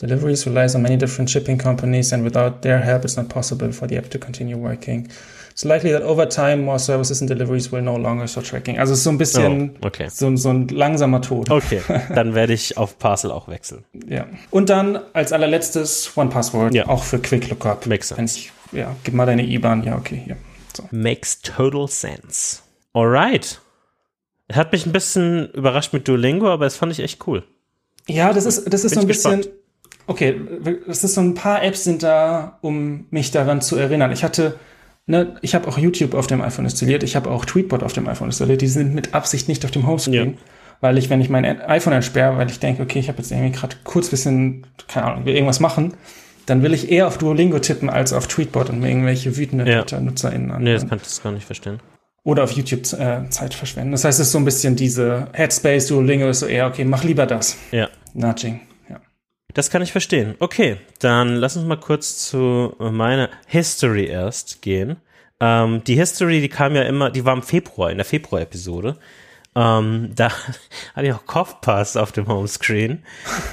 Deliveries 0.00 0.44
relies 0.46 0.74
on 0.74 0.82
many 0.82 0.96
different 0.96 1.30
shipping 1.30 1.56
companies, 1.56 2.12
and 2.12 2.24
without 2.24 2.62
their 2.62 2.80
help, 2.80 3.04
it's 3.04 3.16
not 3.16 3.28
possible 3.28 3.72
for 3.72 3.86
the 3.88 3.96
app 3.96 4.10
to 4.10 4.18
continue 4.18 4.56
working. 4.56 5.08
It's 5.52 5.64
likely 5.64 5.92
that 5.92 6.02
over 6.02 6.28
time 6.28 6.62
more 6.64 6.80
services 6.80 7.20
and 7.20 7.28
deliveries 7.30 7.70
will 7.70 7.80
no 7.80 7.94
longer 7.96 8.26
show 8.26 8.40
tracking. 8.40 8.76
Also 8.80 8.94
so 8.96 9.10
ein 9.10 9.18
bisschen 9.18 9.76
Oh, 9.80 9.86
okay. 9.86 10.08
so, 10.10 10.34
so 10.34 10.48
ein 10.50 10.66
langsamer 10.66 11.20
Tod. 11.22 11.48
Okay, 11.48 11.80
dann 12.14 12.34
werde 12.34 12.54
ich 12.54 12.76
auf 12.76 12.98
Parcel 12.98 13.30
auch 13.30 13.46
wechseln. 13.46 13.84
Ja. 14.08 14.26
Und 14.50 14.68
dann 14.68 14.98
als 15.12 15.32
allerletztes 15.32 16.10
One 16.16 16.28
Password, 16.28 16.74
Ja. 16.74 16.88
auch 16.88 17.04
für 17.04 17.20
Quick 17.20 17.48
Lookup. 17.48 17.86
Makes 17.86 18.08
sense. 18.08 18.36
Ich, 18.36 18.52
ja, 18.72 18.96
gib 19.04 19.14
mal 19.14 19.26
deine 19.26 19.44
IBAN. 19.44 19.84
Ja, 19.84 19.96
okay, 19.96 20.20
hier. 20.24 20.36
So. 20.76 20.88
Makes 20.90 21.40
total 21.42 21.86
sense. 21.86 22.58
Alright. 22.94 23.60
Hat 24.52 24.72
mich 24.72 24.86
ein 24.86 24.92
bisschen 24.92 25.50
überrascht 25.52 25.92
mit 25.92 26.08
Duolingo, 26.08 26.48
aber 26.50 26.64
das 26.64 26.74
fand 26.76 26.90
ich 26.90 26.98
echt 26.98 27.24
cool. 27.28 27.44
Ja, 28.08 28.32
das 28.32 28.44
ist, 28.44 28.72
das 28.74 28.82
ist 28.84 28.94
so 28.96 29.00
ein 29.02 29.06
bisschen. 29.06 29.40
gespannt. 29.40 29.60
Okay, 30.06 30.38
es 30.88 31.02
ist 31.04 31.14
so 31.14 31.20
ein 31.20 31.34
paar 31.34 31.62
Apps 31.62 31.84
sind 31.84 32.02
da, 32.02 32.58
um 32.60 33.06
mich 33.10 33.30
daran 33.30 33.60
zu 33.62 33.76
erinnern. 33.76 34.12
Ich 34.12 34.22
hatte, 34.22 34.58
ne, 35.06 35.36
ich 35.40 35.54
habe 35.54 35.66
auch 35.68 35.78
YouTube 35.78 36.14
auf 36.14 36.26
dem 36.26 36.42
iPhone 36.42 36.66
installiert, 36.66 37.02
ich 37.02 37.16
habe 37.16 37.30
auch 37.30 37.44
Tweetbot 37.44 37.82
auf 37.82 37.92
dem 37.94 38.06
iPhone 38.08 38.28
installiert. 38.28 38.60
Die 38.60 38.66
sind 38.68 38.94
mit 38.94 39.14
Absicht 39.14 39.48
nicht 39.48 39.64
auf 39.64 39.70
dem 39.70 39.86
Homescreen, 39.86 40.32
Ja. 40.32 40.38
weil 40.82 40.98
ich, 40.98 41.08
wenn 41.08 41.20
ich 41.22 41.30
mein 41.30 41.44
iPhone 41.62 41.94
entsperre, 41.94 42.36
weil 42.36 42.50
ich 42.50 42.58
denke, 42.60 42.82
okay, 42.82 42.98
ich 42.98 43.08
habe 43.08 43.18
jetzt 43.18 43.30
irgendwie 43.32 43.52
gerade 43.52 43.76
kurz 43.84 44.10
bisschen, 44.10 44.66
keine 44.88 45.06
Ahnung, 45.06 45.24
will 45.24 45.34
irgendwas 45.34 45.60
machen, 45.60 45.94
dann 46.46 46.62
will 46.62 46.74
ich 46.74 46.90
eher 46.92 47.06
auf 47.06 47.16
Duolingo 47.16 47.58
tippen 47.58 47.88
als 47.88 48.12
auf 48.12 48.26
Tweetbot 48.26 48.68
und 48.68 48.80
mir 48.80 48.88
irgendwelche 48.90 49.38
wütende 49.38 49.64
Ja. 49.66 49.80
Twitter-NutzerInnen 49.80 50.50
an. 50.50 50.62
Nee, 50.62 50.74
das 50.74 50.86
kann 50.86 50.98
ich 50.98 51.04
das 51.04 51.22
gar 51.22 51.32
nicht 51.32 51.46
verstehen. 51.46 51.80
Oder 52.24 52.44
auf 52.44 52.50
YouTube 52.52 52.80
äh, 52.92 53.28
Zeit 53.30 53.54
verschwenden. 53.54 53.92
Das 53.92 54.04
heißt, 54.04 54.20
es 54.20 54.26
ist 54.26 54.32
so 54.32 54.38
ein 54.38 54.44
bisschen 54.44 54.76
diese 54.76 55.28
Headspace, 55.32 55.86
Duolingo 55.86 56.28
ist 56.28 56.40
so 56.40 56.46
eher, 56.46 56.66
okay, 56.66 56.84
mach 56.84 57.04
lieber 57.04 57.24
das. 57.24 57.56
Ja. 57.72 57.88
Nudging. 58.12 58.60
Das 59.54 59.70
kann 59.70 59.82
ich 59.82 59.92
verstehen. 59.92 60.34
Okay, 60.40 60.76
dann 60.98 61.36
lass 61.36 61.56
uns 61.56 61.66
mal 61.66 61.78
kurz 61.78 62.28
zu 62.28 62.74
meiner 62.78 63.30
History 63.46 64.06
erst 64.06 64.62
gehen. 64.62 64.96
Ähm, 65.40 65.82
die 65.84 65.96
History, 65.96 66.40
die 66.40 66.48
kam 66.48 66.74
ja 66.74 66.82
immer, 66.82 67.10
die 67.10 67.24
war 67.24 67.34
im 67.34 67.42
Februar, 67.42 67.90
in 67.90 67.98
der 67.98 68.04
Februar-Episode. 68.04 68.98
Ähm, 69.56 70.10
da 70.14 70.30
hatte 70.94 71.06
ich 71.06 71.12
auch 71.12 71.26
Kopfpass 71.26 71.96
auf 71.96 72.12
dem 72.12 72.26
Homescreen. 72.26 73.04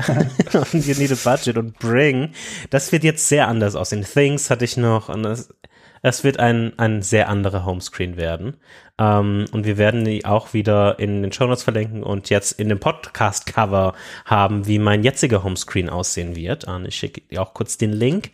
und 0.53 0.86
You 0.86 0.95
Need 0.95 1.11
a 1.11 1.15
Budget 1.23 1.57
und 1.57 1.78
Bring. 1.78 2.34
Das 2.69 2.91
wird 2.91 3.03
jetzt 3.03 3.28
sehr 3.28 3.48
anders 3.48 3.76
aussehen. 3.76 4.03
Things 4.03 4.49
hatte 4.49 4.65
ich 4.65 4.78
noch 4.78 5.10
und 5.10 5.23
das, 5.23 5.53
es 6.02 6.23
wird 6.23 6.40
ein, 6.40 6.78
ein 6.78 7.02
sehr 7.02 7.30
anderer 7.30 7.65
Homescreen 7.65 8.18
werden. 8.18 8.57
Ähm, 8.98 9.45
und 9.52 9.65
wir 9.65 9.78
werden 9.78 10.03
die 10.03 10.26
auch 10.26 10.53
wieder 10.53 10.99
in 10.99 11.22
den 11.22 11.32
Shownotes 11.32 11.64
verlinken 11.64 12.03
und 12.03 12.30
jetzt 12.30 12.60
in 12.60 12.69
dem 12.69 12.80
Podcast-Cover 12.80 13.94
haben, 14.26 14.68
wie 14.68 14.80
mein 14.80 15.03
jetziger 15.03 15.44
Homescreen 15.44 15.90
aussehen 15.90 16.36
wird. 16.36 16.65
Und 16.65 16.86
ich 16.86 16.95
schicke 16.95 17.22
dir 17.22 17.41
auch 17.41 17.53
kurz 17.53 17.78
den 17.78 17.94
Link. 17.94 18.32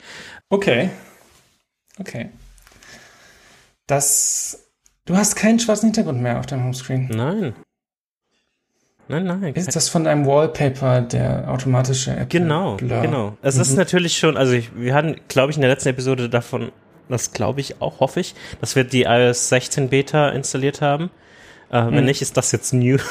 Okay. 0.50 0.90
Okay. 2.00 2.30
Das. 3.86 4.64
Du 5.06 5.16
hast 5.16 5.36
keinen 5.36 5.60
schwarzen 5.60 5.88
Hintergrund 5.88 6.22
mehr 6.22 6.40
auf 6.40 6.46
deinem 6.46 6.66
Homescreen. 6.66 7.08
Nein. 7.10 7.54
Nein, 9.10 9.24
nein. 9.24 9.54
Ist 9.54 9.74
das 9.74 9.88
von 9.88 10.04
deinem 10.04 10.26
Wallpaper 10.26 11.02
der 11.02 11.50
automatische 11.50 12.12
App? 12.12 12.30
Genau, 12.30 12.76
Blur? 12.76 13.02
genau. 13.02 13.38
Es 13.42 13.56
ist 13.56 13.78
natürlich 13.78 14.18
schon, 14.18 14.36
also 14.36 14.52
ich, 14.52 14.76
wir 14.76 14.94
hatten, 14.94 15.16
glaube 15.30 15.52
ich, 15.52 15.58
in 15.58 15.62
der 15.62 15.70
letzten 15.70 15.90
Episode 15.90 16.28
davon, 16.30 16.74
das 17.10 17.32
glaube 17.32 17.62
ich 17.62 17.82
auch, 17.82 18.00
hoffe 18.00 18.20
ich, 18.20 18.36
dass 18.62 18.76
wir 18.76 18.84
die 18.84 19.04
iOS 19.04 19.50
16 19.50 19.90
Beta 19.90 20.30
installiert 20.30 20.82
haben. 20.82 21.10
Äh, 21.70 21.86
Wenn 21.92 22.06
nicht, 22.06 22.22
ist 22.22 22.38
das 22.38 22.52
jetzt 22.54 22.74
News. 22.74 23.02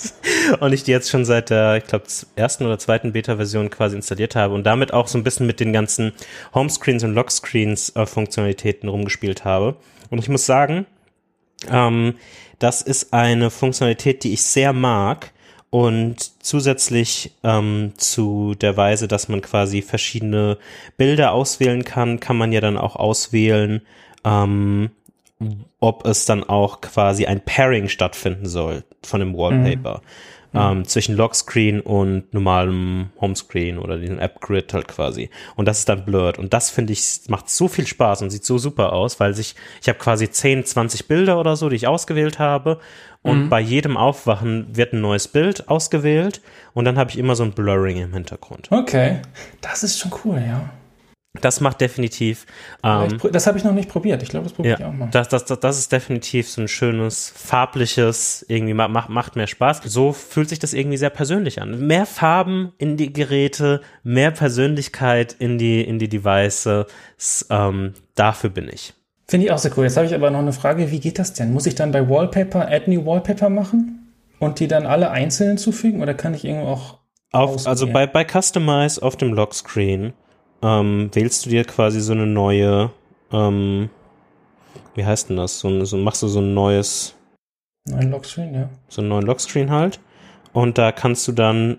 und 0.60 0.72
ich 0.72 0.84
die 0.84 0.92
jetzt 0.92 1.10
schon 1.10 1.24
seit 1.24 1.50
der, 1.50 1.76
ich 1.76 1.84
glaube, 1.84 2.04
ersten 2.36 2.64
oder 2.64 2.78
zweiten 2.78 3.12
Beta-Version 3.12 3.68
quasi 3.70 3.96
installiert 3.96 4.36
habe 4.36 4.54
und 4.54 4.64
damit 4.64 4.92
auch 4.92 5.08
so 5.08 5.18
ein 5.18 5.24
bisschen 5.24 5.46
mit 5.46 5.58
den 5.58 5.72
ganzen 5.72 6.12
Homescreens 6.54 7.02
und 7.02 7.14
Lockscreens 7.14 7.94
äh, 7.96 8.06
Funktionalitäten 8.06 8.88
rumgespielt 8.88 9.44
habe. 9.44 9.76
Und 10.10 10.18
ich 10.18 10.28
muss 10.28 10.46
sagen, 10.46 10.86
ähm, 11.68 12.14
das 12.58 12.80
ist 12.82 13.12
eine 13.12 13.50
Funktionalität, 13.50 14.22
die 14.22 14.32
ich 14.32 14.42
sehr 14.42 14.72
mag. 14.72 15.32
Und 15.76 16.16
zusätzlich 16.42 17.32
ähm, 17.44 17.92
zu 17.98 18.54
der 18.54 18.78
Weise, 18.78 19.08
dass 19.08 19.28
man 19.28 19.42
quasi 19.42 19.82
verschiedene 19.82 20.56
Bilder 20.96 21.32
auswählen 21.32 21.84
kann, 21.84 22.18
kann 22.18 22.38
man 22.38 22.50
ja 22.50 22.62
dann 22.62 22.78
auch 22.78 22.96
auswählen, 22.96 23.82
ähm, 24.24 24.88
ob 25.78 26.06
es 26.06 26.24
dann 26.24 26.44
auch 26.44 26.80
quasi 26.80 27.26
ein 27.26 27.44
Pairing 27.44 27.90
stattfinden 27.90 28.46
soll 28.46 28.84
von 29.02 29.20
dem 29.20 29.36
Wallpaper. 29.36 30.00
Ähm, 30.54 30.84
zwischen 30.86 31.16
Lockscreen 31.16 31.80
und 31.80 32.32
normalem 32.32 33.10
Homescreen 33.20 33.78
oder 33.78 33.98
den 33.98 34.18
App-Grid 34.18 34.72
halt 34.72 34.88
quasi. 34.88 35.28
Und 35.54 35.66
das 35.66 35.80
ist 35.80 35.88
dann 35.88 36.04
blurred. 36.04 36.38
Und 36.38 36.54
das 36.54 36.70
finde 36.70 36.92
ich, 36.92 37.22
macht 37.28 37.50
so 37.50 37.68
viel 37.68 37.86
Spaß 37.86 38.22
und 38.22 38.30
sieht 38.30 38.44
so 38.44 38.56
super 38.56 38.92
aus, 38.92 39.20
weil 39.20 39.34
sich, 39.34 39.54
ich 39.82 39.88
habe 39.88 39.98
quasi 39.98 40.30
10, 40.30 40.64
20 40.64 41.08
Bilder 41.08 41.38
oder 41.38 41.56
so, 41.56 41.68
die 41.68 41.76
ich 41.76 41.86
ausgewählt 41.86 42.38
habe. 42.38 42.80
Und 43.22 43.48
bei 43.48 43.60
jedem 43.60 43.96
Aufwachen 43.96 44.76
wird 44.76 44.92
ein 44.92 45.00
neues 45.00 45.26
Bild 45.26 45.68
ausgewählt. 45.68 46.40
Und 46.74 46.84
dann 46.84 46.96
habe 46.96 47.10
ich 47.10 47.18
immer 47.18 47.34
so 47.34 47.42
ein 47.42 47.52
Blurring 47.52 47.96
im 47.96 48.14
Hintergrund. 48.14 48.68
Okay. 48.70 49.20
Das 49.60 49.82
ist 49.82 49.98
schon 49.98 50.12
cool, 50.24 50.40
ja. 50.46 50.70
Das 51.40 51.60
macht 51.60 51.80
definitiv, 51.80 52.46
ähm, 52.82 53.18
das 53.32 53.46
habe 53.46 53.58
ich 53.58 53.64
noch 53.64 53.72
nicht 53.72 53.88
probiert. 53.88 54.22
Ich 54.22 54.28
glaube, 54.28 54.44
das 54.44 54.52
probiere 54.52 54.76
ich 54.78 54.84
auch 54.84 54.92
ja, 54.92 54.96
mal. 54.96 55.08
das, 55.10 55.28
das, 55.28 55.44
das, 55.44 55.60
das 55.60 55.78
ist 55.78 55.92
definitiv 55.92 56.48
so 56.48 56.60
ein 56.62 56.68
schönes, 56.68 57.32
farbliches, 57.36 58.44
irgendwie 58.48 58.74
ma- 58.74 58.88
macht, 58.88 59.08
macht 59.08 59.36
mehr 59.36 59.46
Spaß. 59.46 59.82
So 59.84 60.12
fühlt 60.12 60.48
sich 60.48 60.58
das 60.58 60.72
irgendwie 60.72 60.96
sehr 60.96 61.10
persönlich 61.10 61.60
an. 61.60 61.86
Mehr 61.86 62.06
Farben 62.06 62.72
in 62.78 62.96
die 62.96 63.12
Geräte, 63.12 63.80
mehr 64.02 64.30
Persönlichkeit 64.30 65.34
in 65.38 65.58
die, 65.58 65.82
in 65.82 65.98
die 65.98 66.08
Devices, 66.08 66.86
ähm, 67.50 67.94
dafür 68.14 68.50
bin 68.50 68.68
ich. 68.68 68.94
Finde 69.28 69.46
ich 69.46 69.52
auch 69.52 69.58
sehr 69.58 69.76
cool. 69.76 69.84
Jetzt 69.84 69.96
habe 69.96 70.06
ich 70.06 70.14
aber 70.14 70.30
noch 70.30 70.38
eine 70.38 70.52
Frage. 70.52 70.90
Wie 70.90 71.00
geht 71.00 71.18
das 71.18 71.32
denn? 71.32 71.52
Muss 71.52 71.66
ich 71.66 71.74
dann 71.74 71.90
bei 71.90 72.08
Wallpaper 72.08 72.70
Add 72.70 72.90
New 72.90 73.04
Wallpaper 73.04 73.48
machen? 73.48 74.12
Und 74.38 74.60
die 74.60 74.68
dann 74.68 74.86
alle 74.86 75.10
einzeln 75.10 75.48
hinzufügen? 75.48 76.02
Oder 76.02 76.12
kann 76.12 76.34
ich 76.34 76.44
irgendwo 76.44 76.68
auch 76.68 76.98
Auf, 77.32 77.66
also 77.66 77.86
bei, 77.86 78.06
bei 78.06 78.24
Customize 78.24 79.02
auf 79.02 79.16
dem 79.16 79.32
Lockscreen 79.32 80.12
ähm, 80.66 81.10
wählst 81.12 81.46
du 81.46 81.50
dir 81.50 81.64
quasi 81.64 82.00
so 82.00 82.12
eine 82.12 82.26
neue, 82.26 82.90
ähm, 83.32 83.88
wie 84.94 85.04
heißt 85.04 85.28
denn 85.30 85.36
das? 85.36 85.60
So, 85.60 85.84
so 85.84 85.96
machst 85.96 86.22
du 86.22 86.28
so 86.28 86.40
ein 86.40 86.54
neues, 86.54 87.14
neuen 87.88 88.10
Lockscreen, 88.10 88.54
ja. 88.54 88.68
so 88.88 89.00
einen 89.00 89.08
neuen 89.10 89.24
Lockscreen 89.26 89.70
halt. 89.70 90.00
Und 90.52 90.78
da 90.78 90.90
kannst 90.90 91.28
du 91.28 91.32
dann, 91.32 91.78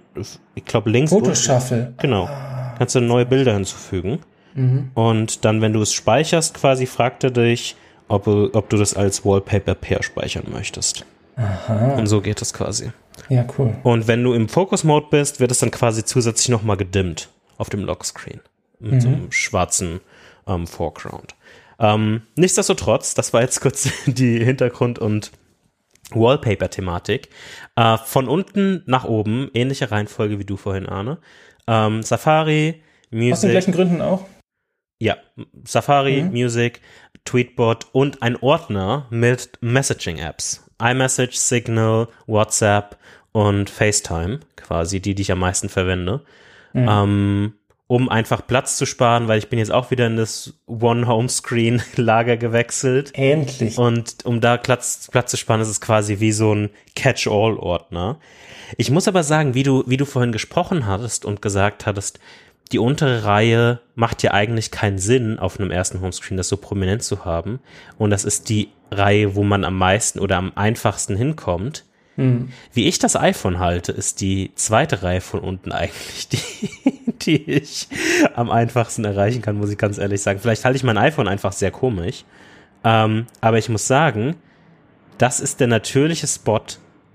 ich 0.55 0.63
glaube, 0.65 0.89
links 0.91 1.11
Fotoshuffle. 1.11 1.93
Genau. 1.97 2.29
Kannst 2.77 2.93
du 2.95 3.01
neue 3.01 3.25
Bilder 3.25 3.53
hinzufügen. 3.55 4.19
Mhm. 4.53 4.91
Und 4.93 5.43
dann, 5.45 5.61
wenn 5.61 5.73
du 5.73 5.81
es 5.81 5.93
speicherst, 5.93 6.53
quasi 6.53 6.85
fragt 6.85 7.23
er 7.23 7.31
dich, 7.31 7.75
ob, 8.07 8.25
du- 8.25 8.51
ob 8.53 8.69
du 8.69 8.77
das 8.77 8.93
als 8.95 9.25
Wallpaper 9.25 9.73
Pair 9.73 10.03
speichern 10.03 10.45
möchtest. 10.51 11.05
Aha. 11.37 11.95
Und 11.97 12.05
so 12.07 12.21
geht 12.21 12.39
das 12.39 12.53
quasi. 12.53 12.91
Ja, 13.29 13.45
cool. 13.57 13.75
Und 13.83 14.07
wenn 14.07 14.23
du 14.23 14.33
im 14.33 14.47
Focus 14.47 14.83
Mode 14.83 15.07
bist, 15.09 15.39
wird 15.39 15.49
es 15.51 15.59
dann 15.59 15.71
quasi 15.71 16.05
zusätzlich 16.05 16.49
nochmal 16.49 16.77
gedimmt 16.77 17.29
auf 17.57 17.69
dem 17.71 17.83
Lockscreen. 17.83 18.41
Mit 18.79 19.01
so 19.01 19.07
einem 19.07 19.31
schwarzen 19.31 20.01
ähm, 20.47 20.67
Foreground. 20.67 21.35
Ähm, 21.79 22.21
nichtsdestotrotz, 22.35 23.13
das 23.15 23.33
war 23.33 23.41
jetzt 23.41 23.59
kurz 23.61 23.89
die 24.05 24.43
Hintergrund- 24.43 24.99
und 24.99 25.31
Wallpaper-Thematik. 26.11 27.29
Äh, 27.75 27.97
von 27.97 28.27
unten 28.27 28.83
nach 28.85 29.03
oben, 29.05 29.49
ähnliche 29.53 29.91
Reihenfolge 29.91 30.39
wie 30.39 30.45
du 30.45 30.57
vorhin, 30.57 30.85
Arne. 30.87 31.17
Ähm, 31.67 32.01
Safari, 32.03 32.81
Aus 33.05 33.09
den 33.11 33.19
Music, 33.19 33.51
gleichen 33.51 33.73
Gründen 33.73 34.01
auch? 34.01 34.25
ja, 34.99 35.17
Safari, 35.65 36.23
Mhm. 36.23 36.31
Music, 36.31 36.81
Tweetbot 37.25 37.87
und 37.91 38.21
ein 38.23 38.35
Ordner 38.37 39.05
mit 39.09 39.57
Messaging-Apps. 39.61 40.63
iMessage, 40.81 41.35
Signal, 41.37 42.07
WhatsApp 42.27 42.97
und 43.31 43.69
FaceTime, 43.69 44.39
quasi 44.55 44.99
die, 45.01 45.13
die 45.15 45.23
ich 45.23 45.31
am 45.31 45.39
meisten 45.39 45.69
verwende. 45.69 46.23
Mhm. 46.73 46.87
Ähm, 46.89 47.53
um 47.87 48.09
einfach 48.09 48.45
Platz 48.45 48.77
zu 48.77 48.85
sparen, 48.85 49.29
weil 49.29 49.39
ich 49.39 49.49
bin 49.49 49.59
jetzt 49.59 49.71
auch 49.71 49.91
wieder 49.91 50.07
in 50.07 50.17
das 50.17 50.53
One-Home-Screen-Lager 50.67 52.35
gewechselt. 52.35 53.11
Endlich. 53.13 53.77
Und 53.77 54.25
um 54.25 54.41
da 54.41 54.57
Platz, 54.57 55.07
Platz 55.09 55.31
zu 55.31 55.37
sparen, 55.37 55.61
ist 55.61 55.69
es 55.69 55.79
quasi 55.79 56.19
wie 56.19 56.33
so 56.33 56.53
ein 56.53 56.69
Catch-all-Ordner. 56.95 58.19
Ich 58.75 58.91
muss 58.91 59.07
aber 59.07 59.23
sagen, 59.23 59.53
wie 59.53 59.63
du, 59.63 59.85
wie 59.87 59.95
du 59.95 60.05
vorhin 60.05 60.33
gesprochen 60.33 60.85
hattest 60.85 61.23
und 61.23 61.41
gesagt 61.41 61.85
hattest, 61.85 62.19
die 62.73 62.79
untere 62.79 63.23
Reihe 63.23 63.79
macht 63.95 64.23
ja 64.23 64.31
eigentlich 64.31 64.71
keinen 64.71 64.99
Sinn, 64.99 65.39
auf 65.39 65.57
einem 65.57 65.71
ersten 65.71 66.01
Homescreen 66.01 66.35
das 66.35 66.49
so 66.49 66.57
prominent 66.57 67.03
zu 67.03 67.23
haben. 67.23 67.59
Und 67.97 68.09
das 68.09 68.25
ist 68.25 68.49
die 68.49 68.69
Reihe, 68.91 69.35
wo 69.35 69.43
man 69.43 69.63
am 69.63 69.77
meisten 69.77 70.19
oder 70.19 70.35
am 70.35 70.51
einfachsten 70.55 71.15
hinkommt. 71.15 71.85
Hm. 72.17 72.49
Wie 72.73 72.87
ich 72.87 72.99
das 72.99 73.15
iPhone 73.15 73.59
halte, 73.59 73.91
ist 73.91 74.21
die 74.21 74.51
zweite 74.55 75.03
Reihe 75.03 75.21
von 75.21 75.39
unten 75.39 75.71
eigentlich 75.71 76.27
die, 76.27 76.39
die 77.21 77.51
ich 77.51 77.87
am 78.33 78.49
einfachsten 78.49 79.05
erreichen 79.05 79.41
kann, 79.41 79.57
muss 79.57 79.71
ich 79.71 79.77
ganz 79.77 79.97
ehrlich 79.99 80.21
sagen. 80.21 80.39
Vielleicht 80.39 80.65
halte 80.65 80.77
ich 80.77 80.83
mein 80.83 80.97
iPhone 80.97 81.27
einfach 81.27 81.53
sehr 81.53 81.71
komisch. 81.71 82.25
Ähm, 82.83 83.27
aber 83.39 83.59
ich 83.59 83.69
muss 83.69 83.87
sagen, 83.87 84.35
das 85.17 85.39
ist 85.39 85.59
der 85.59 85.67
natürliche 85.67 86.27
Spot, 86.27 86.61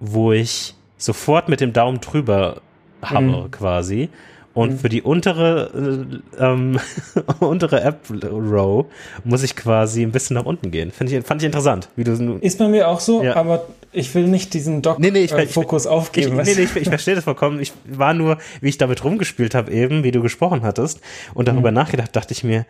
wo 0.01 0.33
ich 0.33 0.75
sofort 0.97 1.49
mit 1.49 1.61
dem 1.61 1.73
Daumen 1.73 2.01
drüber 2.01 2.63
habe, 3.03 3.49
quasi. 3.51 4.09
Und 4.55 4.81
für 4.81 4.89
die 4.89 5.01
untere, 5.01 6.21
äh, 6.39 6.45
ähm, 6.45 6.79
untere 7.41 7.81
App-Row 7.83 8.87
muss 9.25 9.43
ich 9.43 9.57
quasi 9.57 10.03
ein 10.03 10.13
bisschen 10.13 10.35
nach 10.35 10.45
unten 10.45 10.71
gehen. 10.71 10.91
Find 10.91 11.11
ich, 11.11 11.25
fand 11.25 11.41
ich 11.41 11.47
interessant. 11.47 11.89
Wie 11.97 12.05
du 12.05 12.39
Ist 12.41 12.59
bei 12.59 12.69
mir 12.69 12.89
auch 12.89 13.01
so, 13.01 13.23
ja. 13.23 13.37
aber 13.37 13.67
ich 13.93 14.15
will 14.15 14.29
nicht 14.29 14.53
diesen 14.53 14.83
Doc-Fokus 14.83 15.03
nee, 15.03 15.11
nee, 15.11 15.25
äh, 15.25 15.89
aufgeben. 15.89 16.41
Ich, 16.41 16.47
nee, 16.47 16.55
nee, 16.55 16.63
ich, 16.65 16.77
ich 16.77 16.89
verstehe 16.89 17.15
das 17.15 17.25
vollkommen. 17.25 17.61
Ich 17.61 17.73
war 17.87 18.13
nur, 18.13 18.39
wie 18.61 18.69
ich 18.69 18.79
damit 18.79 19.03
rumgespielt 19.05 19.55
habe 19.55 19.73
eben, 19.73 20.05
wie 20.05 20.11
du 20.11 20.21
gesprochen 20.21 20.63
hattest 20.63 21.01
und 21.35 21.49
darüber 21.49 21.71
mhm. 21.71 21.77
nachgedacht, 21.77 22.15
dachte 22.15 22.33
ich 22.33 22.45
mir, 22.45 22.67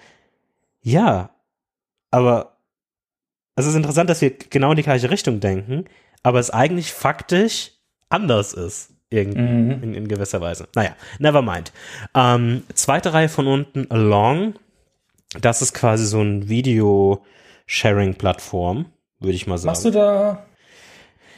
ja, 0.82 1.30
aber 2.10 2.56
es 3.56 3.66
ist 3.66 3.74
interessant, 3.74 4.08
dass 4.08 4.20
wir 4.20 4.30
genau 4.30 4.70
in 4.70 4.76
die 4.76 4.82
gleiche 4.82 5.10
Richtung 5.10 5.40
denken, 5.40 5.84
aber 6.22 6.38
es 6.38 6.50
eigentlich 6.50 6.92
faktisch 6.92 7.72
anders 8.08 8.52
ist. 8.52 8.91
Irgend, 9.12 9.36
mhm. 9.36 9.82
in, 9.82 9.94
in, 9.94 10.08
gewisser 10.08 10.40
Weise. 10.40 10.66
Naja, 10.74 10.96
never 11.18 11.42
mind. 11.42 11.70
Ähm, 12.14 12.62
zweite 12.74 13.12
Reihe 13.12 13.28
von 13.28 13.46
unten, 13.46 13.90
Along. 13.90 14.54
Das 15.40 15.60
ist 15.62 15.74
quasi 15.74 16.04
so 16.06 16.20
ein 16.20 16.48
Video-Sharing-Plattform, 16.48 18.86
würde 19.20 19.34
ich 19.34 19.46
mal 19.46 19.58
sagen. 19.58 19.66
Machst 19.66 19.84
du 19.84 19.90
da? 19.90 20.46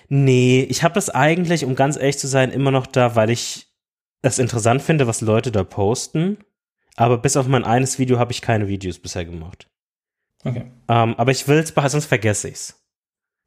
Nee, 0.09 0.65
ich 0.69 0.85
habe 0.85 0.95
das 0.95 1.11
eigentlich, 1.11 1.65
um 1.65 1.75
ganz 1.75 1.97
ehrlich 1.97 2.19
zu 2.19 2.29
sein, 2.29 2.51
immer 2.51 2.71
noch 2.71 2.87
da, 2.87 3.17
weil 3.17 3.31
ich 3.31 3.67
es 4.23 4.39
interessant 4.39 4.83
finde, 4.83 5.07
was 5.07 5.21
Leute 5.21 5.51
da 5.51 5.65
posten. 5.65 6.39
Aber 6.97 7.19
bis 7.19 7.37
auf 7.37 7.49
mein 7.49 7.65
eines 7.65 7.99
Video 7.99 8.19
habe 8.19 8.33
ich 8.33 8.41
keine 8.41 8.69
Videos 8.69 9.01
bisher 9.01 9.25
gemacht. 9.25 9.69
Okay. 10.45 10.71
Ähm, 10.89 11.15
aber 11.17 11.33
ich 11.33 11.49
will 11.49 11.59
es 11.59 11.73
sonst 11.75 12.07
vergesse 12.07 12.49
ich's. 12.49 12.84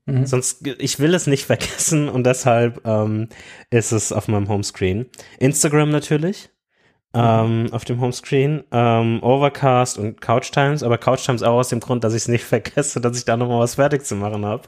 Mhm. 0.07 0.25
Sonst, 0.25 0.65
ich 0.65 0.99
will 0.99 1.13
es 1.13 1.27
nicht 1.27 1.45
vergessen 1.45 2.09
und 2.09 2.25
deshalb 2.25 2.81
ähm, 2.85 3.29
ist 3.69 3.91
es 3.91 4.11
auf 4.11 4.27
meinem 4.27 4.49
Homescreen. 4.49 5.05
Instagram 5.39 5.91
natürlich. 5.91 6.49
Mhm. 7.13 7.21
Ähm, 7.21 7.67
auf 7.71 7.85
dem 7.85 8.01
Homescreen, 8.01 8.63
ähm, 8.71 9.23
Overcast 9.23 9.97
und 9.97 10.19
Couch 10.19 10.51
Times, 10.51 10.83
aber 10.83 10.97
Couch 10.97 11.25
Times 11.25 11.41
auch 11.41 11.53
aus 11.53 11.69
dem 11.69 11.79
Grund, 11.79 12.03
dass 12.03 12.13
ich 12.13 12.23
es 12.23 12.27
nicht 12.27 12.43
vergesse, 12.45 12.99
dass 12.99 13.17
ich 13.17 13.25
da 13.25 13.37
nochmal 13.37 13.59
was 13.59 13.75
fertig 13.75 14.05
zu 14.05 14.15
machen 14.15 14.45
habe. 14.45 14.63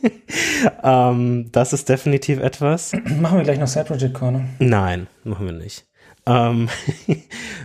ähm, 0.82 1.48
das 1.52 1.72
ist 1.72 1.88
definitiv 1.88 2.38
etwas. 2.38 2.92
Machen 3.20 3.38
wir 3.38 3.44
gleich 3.44 3.58
noch 3.58 3.66
Set 3.66 3.86
Project 3.86 4.14
Corner? 4.14 4.44
Nein, 4.58 5.06
machen 5.24 5.46
wir 5.46 5.52
nicht. 5.52 5.86
Ähm, 6.26 6.68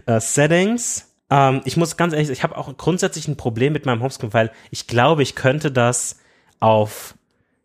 äh, 0.06 0.20
Settings. 0.20 1.14
Ähm, 1.30 1.62
ich 1.66 1.78
muss 1.78 1.98
ganz 1.98 2.14
ehrlich, 2.14 2.30
ich 2.30 2.44
habe 2.44 2.58
auch 2.58 2.76
grundsätzlich 2.78 3.28
ein 3.28 3.38
Problem 3.38 3.74
mit 3.74 3.86
meinem 3.86 4.02
Homescreen, 4.02 4.34
weil 4.34 4.52
ich 4.72 4.88
glaube, 4.88 5.24
ich 5.24 5.36
könnte 5.36 5.72
das 5.72 6.18
auf, 6.60 7.16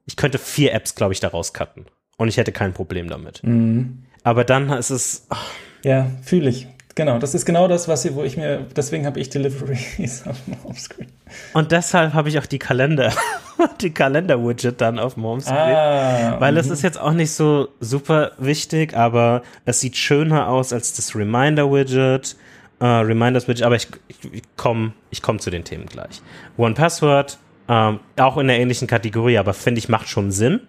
ich 0.07 0.17
könnte 0.17 0.39
vier 0.39 0.73
Apps, 0.75 0.95
glaube 0.95 1.13
ich, 1.13 1.21
daraus 1.21 1.53
cutten. 1.53 1.87
Und 2.17 2.29
ich 2.29 2.37
hätte 2.37 2.53
kein 2.53 2.73
Problem 2.73 3.09
damit. 3.09 3.43
Mhm. 3.43 4.05
Aber 4.23 4.45
dann 4.45 4.71
ist 4.71 4.91
es. 4.91 5.27
Oh. 5.31 5.37
Ja, 5.85 6.07
fühle 6.23 6.49
ich. 6.49 6.69
Genau, 6.95 7.19
das 7.19 7.35
ist 7.35 7.47
genau 7.47 7.69
das, 7.69 7.89
was 7.89 8.05
ich, 8.05 8.15
wo 8.15 8.23
ich 8.23 8.37
mir, 8.37 8.67
deswegen 8.77 9.07
habe 9.07 9.19
ich 9.19 9.31
Deliveries 9.31 10.25
auf 10.27 10.37
dem 10.45 10.63
Homescreen. 10.63 11.09
Und 11.55 11.73
deshalb 11.73 12.13
habe 12.13 12.29
ich 12.29 12.39
auch 12.39 12.47
die 12.47 12.59
Kalender, 12.59 13.13
die 13.81 13.91
Kalender-Widget 13.91 14.81
dann 14.81 14.99
auf 14.99 15.15
dem 15.15 15.25
Homescreen. 15.25 15.57
Ah, 15.57 16.37
weil 16.39 16.57
es 16.59 16.67
mhm. 16.67 16.73
ist 16.73 16.83
jetzt 16.83 17.01
auch 17.01 17.13
nicht 17.13 17.33
so 17.33 17.69
super 17.81 18.33
wichtig, 18.39 18.95
aber 18.95 19.43
es 19.65 19.81
sieht 19.81 19.97
schöner 19.97 20.49
aus 20.49 20.73
als 20.73 20.93
das 20.93 21.17
Reminder-Widget, 21.17 22.37
äh, 22.81 22.85
Reminders-Widget, 22.85 23.65
aber 23.65 23.77
ich, 23.77 23.89
ich, 24.09 24.33
ich 24.33 24.43
komme 24.57 24.93
ich 25.11 25.23
komm 25.23 25.39
zu 25.39 25.51
den 25.51 25.65
Themen 25.65 25.87
gleich. 25.87 26.21
One 26.59 26.75
Password, 26.75 27.39
ähm, 27.69 28.01
auch 28.17 28.37
in 28.39 28.49
der 28.49 28.59
ähnlichen 28.59 28.89
Kategorie, 28.89 29.39
aber 29.39 29.55
finde 29.55 29.79
ich, 29.79 29.89
macht 29.89 30.09
schon 30.09 30.31
Sinn, 30.31 30.61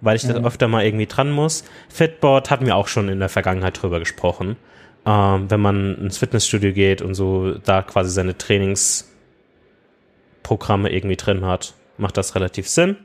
weil 0.00 0.16
ich 0.16 0.24
mhm. 0.24 0.34
da 0.34 0.44
öfter 0.44 0.68
mal 0.68 0.84
irgendwie 0.84 1.06
dran 1.06 1.30
muss. 1.30 1.64
Fitboard 1.88 2.50
hatten 2.50 2.66
wir 2.66 2.76
auch 2.76 2.88
schon 2.88 3.08
in 3.08 3.18
der 3.18 3.28
Vergangenheit 3.28 3.82
drüber 3.82 3.98
gesprochen. 3.98 4.56
Ähm, 5.06 5.50
wenn 5.50 5.60
man 5.60 5.96
ins 5.98 6.18
Fitnessstudio 6.18 6.72
geht 6.72 7.02
und 7.02 7.14
so 7.14 7.54
da 7.54 7.82
quasi 7.82 8.10
seine 8.10 8.36
Trainingsprogramme 8.36 10.90
irgendwie 10.90 11.16
drin 11.16 11.44
hat, 11.44 11.74
macht 11.96 12.16
das 12.16 12.34
relativ 12.34 12.68
Sinn. 12.68 12.96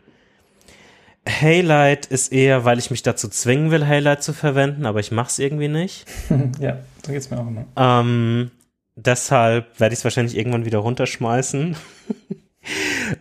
Haylight 1.27 2.05
ist 2.05 2.33
eher, 2.33 2.65
weil 2.65 2.79
ich 2.79 2.91
mich 2.91 3.01
dazu 3.01 3.29
zwingen 3.29 3.71
will, 3.71 3.87
Haylight 3.87 4.23
zu 4.23 4.33
verwenden, 4.33 4.85
aber 4.85 4.99
ich 4.99 5.11
mache 5.11 5.29
es 5.29 5.39
irgendwie 5.39 5.69
nicht. 5.69 6.05
ja, 6.59 6.79
so 7.05 7.13
geht's 7.13 7.29
mir 7.29 7.39
auch 7.39 7.47
immer. 7.47 7.65
Ähm, 7.77 8.51
deshalb 8.95 9.79
werde 9.79 9.93
ich 9.93 9.99
es 9.99 10.03
wahrscheinlich 10.03 10.37
irgendwann 10.37 10.65
wieder 10.65 10.79
runterschmeißen. 10.79 11.77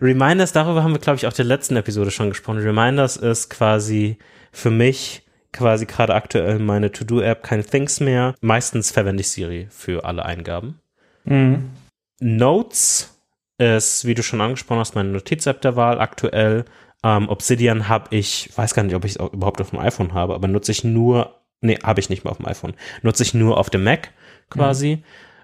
Reminders, 0.01 0.53
darüber 0.53 0.83
haben 0.83 0.93
wir, 0.93 0.99
glaube 0.99 1.17
ich, 1.17 1.27
auch 1.27 1.31
in 1.31 1.37
der 1.37 1.45
letzten 1.45 1.75
Episode 1.75 2.11
schon 2.11 2.29
gesprochen. 2.29 2.59
Reminders 2.59 3.17
ist 3.17 3.49
quasi 3.49 4.17
für 4.51 4.71
mich 4.71 5.23
quasi 5.51 5.85
gerade 5.85 6.15
aktuell 6.15 6.59
meine 6.59 6.91
To-Do-App, 6.91 7.43
keine 7.43 7.63
Things 7.63 7.99
mehr. 7.99 8.35
Meistens 8.41 8.91
verwende 8.91 9.21
ich 9.21 9.29
Siri 9.29 9.67
für 9.69 10.03
alle 10.05 10.25
Eingaben. 10.25 10.79
Mhm. 11.25 11.71
Notes 12.19 13.19
ist, 13.57 14.05
wie 14.05 14.15
du 14.15 14.23
schon 14.23 14.41
angesprochen 14.41 14.79
hast, 14.79 14.95
meine 14.95 15.09
Notiz-App 15.09 15.61
der 15.61 15.75
Wahl 15.75 15.99
aktuell. 15.99 16.65
Ähm, 17.03 17.29
Obsidian 17.29 17.87
habe 17.87 18.15
ich, 18.15 18.49
weiß 18.55 18.73
gar 18.73 18.83
nicht, 18.83 18.95
ob 18.95 19.05
ich 19.05 19.11
es 19.11 19.17
überhaupt 19.17 19.61
auf 19.61 19.69
dem 19.69 19.79
iPhone 19.79 20.13
habe, 20.13 20.33
aber 20.33 20.47
nutze 20.47 20.71
ich 20.71 20.83
nur, 20.83 21.39
nee, 21.61 21.77
habe 21.83 21.99
ich 21.99 22.09
nicht 22.09 22.23
mehr 22.23 22.31
auf 22.31 22.37
dem 22.37 22.47
iPhone. 22.47 22.73
Nutze 23.01 23.23
ich 23.23 23.33
nur 23.33 23.57
auf 23.57 23.69
dem 23.69 23.83
Mac 23.83 24.11
quasi. 24.49 24.97
Mhm. 24.97 25.03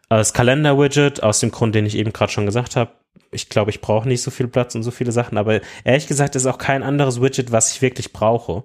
Das 0.10 0.34
Kalender-Widget, 0.34 1.22
aus 1.22 1.40
dem 1.40 1.52
Grund, 1.52 1.76
den 1.76 1.86
ich 1.86 1.96
eben 1.96 2.12
gerade 2.14 2.32
schon 2.32 2.48
gesagt 2.48 2.76
habe, 2.76 2.92
ich 3.32 3.50
glaube, 3.50 3.72
ich 3.72 3.82
brauche 3.82 4.08
nicht 4.08 4.22
so 4.22 4.32
viel 4.32 4.48
Platz 4.48 4.76
und 4.76 4.84
so 4.84 4.92
viele 4.92 5.12
Sachen, 5.12 5.38
aber 5.38 5.62
ehrlich 5.84 6.08
gesagt 6.08 6.36
ist 6.36 6.46
auch 6.46 6.58
kein 6.58 6.84
anderes 6.84 7.22
Widget, 7.22 7.52
was 7.52 7.72
ich 7.72 7.82
wirklich 7.82 8.14
brauche, 8.14 8.64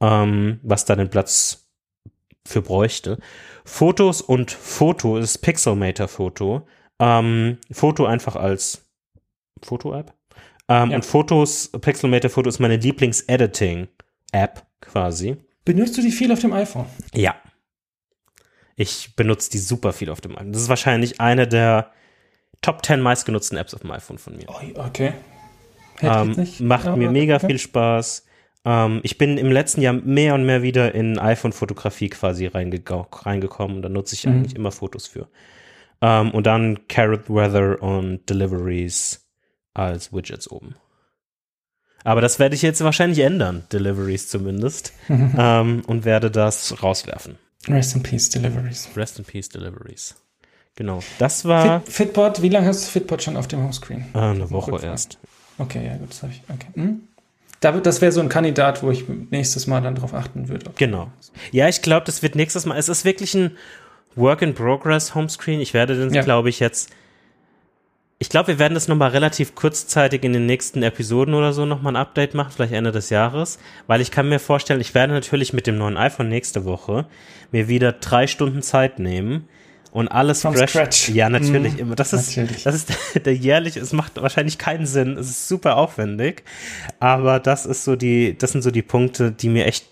ähm, 0.00 0.60
was 0.62 0.84
da 0.84 0.96
den 0.96 1.10
Platz 1.10 1.68
für 2.46 2.62
bräuchte. 2.62 3.18
Fotos 3.64 4.20
und 4.20 4.50
Foto 4.50 5.16
ist 5.18 5.38
Pixelmator 5.38 6.08
Foto. 6.08 6.66
Ähm, 6.98 7.58
Foto 7.70 8.06
einfach 8.06 8.36
als 8.36 8.84
Foto-App. 9.62 10.12
Ähm, 10.68 10.90
ja. 10.90 10.96
Und 10.96 11.04
Fotos, 11.04 11.70
Pixelmator 11.80 12.30
Foto 12.30 12.48
ist 12.48 12.58
meine 12.58 12.76
Lieblings-Editing-App 12.76 14.66
quasi. 14.80 15.36
Benutzt 15.64 15.96
du 15.96 16.02
die 16.02 16.10
viel 16.10 16.32
auf 16.32 16.40
dem 16.40 16.52
iPhone? 16.52 16.86
Ja. 17.14 17.36
Ich 18.74 19.14
benutze 19.14 19.50
die 19.50 19.58
super 19.58 19.92
viel 19.92 20.10
auf 20.10 20.20
dem 20.20 20.32
iPhone. 20.32 20.52
Das 20.52 20.62
ist 20.62 20.68
wahrscheinlich 20.68 21.20
eine 21.20 21.46
der 21.46 21.92
Top 22.62 22.84
10 22.84 23.00
meistgenutzten 23.00 23.58
Apps 23.58 23.74
auf 23.74 23.80
dem 23.80 23.90
iPhone 23.90 24.18
von 24.18 24.36
mir. 24.36 24.48
okay. 24.76 25.12
Ähm, 26.00 26.34
macht 26.60 26.86
ja, 26.86 26.96
mir 26.96 27.10
mega 27.10 27.36
okay. 27.36 27.46
viel 27.46 27.58
Spaß. 27.58 28.24
Ähm, 28.64 29.00
ich 29.02 29.18
bin 29.18 29.38
im 29.38 29.50
letzten 29.50 29.82
Jahr 29.82 29.92
mehr 29.92 30.34
und 30.34 30.44
mehr 30.46 30.62
wieder 30.62 30.94
in 30.94 31.18
iPhone-Fotografie 31.18 32.08
quasi 32.08 32.46
reinge 32.46 32.82
reingekommen 32.86 33.76
und 33.76 33.82
da 33.82 33.88
nutze 33.88 34.14
ich 34.14 34.26
mhm. 34.26 34.32
eigentlich 34.32 34.56
immer 34.56 34.70
Fotos 34.72 35.06
für. 35.06 35.28
Ähm, 36.00 36.30
und 36.30 36.46
dann 36.46 36.86
Carrot 36.88 37.28
Weather 37.28 37.82
und 37.82 38.28
Deliveries 38.28 39.28
als 39.74 40.12
Widgets 40.12 40.50
oben. 40.50 40.76
Aber 42.04 42.20
das 42.20 42.38
werde 42.38 42.56
ich 42.56 42.62
jetzt 42.62 42.82
wahrscheinlich 42.82 43.20
ändern, 43.20 43.64
Deliveries 43.72 44.28
zumindest, 44.28 44.92
ähm, 45.08 45.82
und 45.86 46.04
werde 46.04 46.30
das 46.30 46.82
rauswerfen. 46.82 47.38
Rest 47.68 47.94
in 47.94 48.02
Peace 48.02 48.28
Deliveries. 48.28 48.88
Rest 48.96 49.18
in 49.18 49.24
Peace 49.24 49.48
Deliveries. 49.48 50.16
Genau, 50.76 51.00
das 51.18 51.44
war. 51.44 51.80
Fit, 51.80 51.92
Fitbot, 51.92 52.42
wie 52.42 52.48
lange 52.48 52.66
hast 52.66 52.86
du 52.86 52.90
Fitbot 52.90 53.22
schon 53.22 53.36
auf 53.36 53.46
dem 53.46 53.62
Homescreen? 53.62 54.06
Ah, 54.14 54.30
eine 54.30 54.50
Woche 54.50 54.84
erst. 54.84 55.18
Okay, 55.58 55.84
ja, 55.86 55.96
gut, 55.96 56.10
das 56.10 56.22
habe 56.22 56.32
ich. 56.32 56.42
Okay. 56.48 56.68
Hm? 56.74 57.02
Das 57.60 58.00
wäre 58.00 58.10
so 58.10 58.20
ein 58.20 58.28
Kandidat, 58.28 58.82
wo 58.82 58.90
ich 58.90 59.04
nächstes 59.30 59.68
Mal 59.68 59.80
dann 59.82 59.94
drauf 59.94 60.14
achten 60.14 60.48
würde. 60.48 60.72
Genau. 60.76 61.12
Ja, 61.52 61.68
ich 61.68 61.80
glaube, 61.80 62.04
das 62.06 62.22
wird 62.22 62.34
nächstes 62.34 62.66
Mal. 62.66 62.76
Es 62.76 62.88
ist 62.88 63.04
wirklich 63.04 63.34
ein 63.34 63.52
Work 64.16 64.42
in 64.42 64.54
Progress 64.54 65.14
Homescreen. 65.14 65.60
Ich 65.60 65.72
werde 65.72 65.96
den, 65.96 66.12
ja. 66.12 66.22
glaube 66.22 66.48
ich, 66.48 66.58
jetzt. 66.58 66.90
Ich 68.18 68.28
glaube, 68.28 68.48
wir 68.48 68.58
werden 68.58 68.74
das 68.74 68.88
nochmal 68.88 69.10
relativ 69.10 69.54
kurzzeitig 69.54 70.24
in 70.24 70.32
den 70.32 70.46
nächsten 70.46 70.82
Episoden 70.82 71.34
oder 71.34 71.52
so 71.52 71.64
nochmal 71.66 71.92
ein 71.92 72.00
Update 72.00 72.34
machen, 72.34 72.52
vielleicht 72.54 72.72
Ende 72.72 72.92
des 72.92 73.10
Jahres, 73.10 73.58
weil 73.88 74.00
ich 74.00 74.12
kann 74.12 74.28
mir 74.28 74.38
vorstellen, 74.38 74.80
ich 74.80 74.94
werde 74.94 75.12
natürlich 75.12 75.52
mit 75.52 75.66
dem 75.66 75.76
neuen 75.76 75.96
iPhone 75.96 76.28
nächste 76.28 76.64
Woche 76.64 77.06
mir 77.50 77.66
wieder 77.66 77.90
drei 77.90 78.28
Stunden 78.28 78.62
Zeit 78.62 79.00
nehmen, 79.00 79.48
und 79.92 80.08
alles 80.08 80.40
From 80.40 80.54
fresh. 80.54 80.70
Scratch. 80.70 81.08
Ja, 81.10 81.28
natürlich 81.28 81.76
mm, 81.76 81.80
immer. 81.80 81.94
Das 81.94 82.12
ist, 82.12 82.36
natürlich. 82.36 82.64
das 82.64 82.74
ist 82.74 82.88
der, 83.26 83.34
jährliche, 83.34 83.78
es 83.78 83.92
macht 83.92 84.20
wahrscheinlich 84.20 84.58
keinen 84.58 84.86
Sinn. 84.86 85.16
Es 85.18 85.28
ist 85.28 85.48
super 85.48 85.76
aufwendig. 85.76 86.42
Aber 86.98 87.38
das 87.38 87.66
ist 87.66 87.84
so 87.84 87.94
die, 87.94 88.36
das 88.36 88.52
sind 88.52 88.62
so 88.62 88.70
die 88.70 88.82
Punkte, 88.82 89.30
die 89.30 89.48
mir 89.48 89.66
echt 89.66 89.86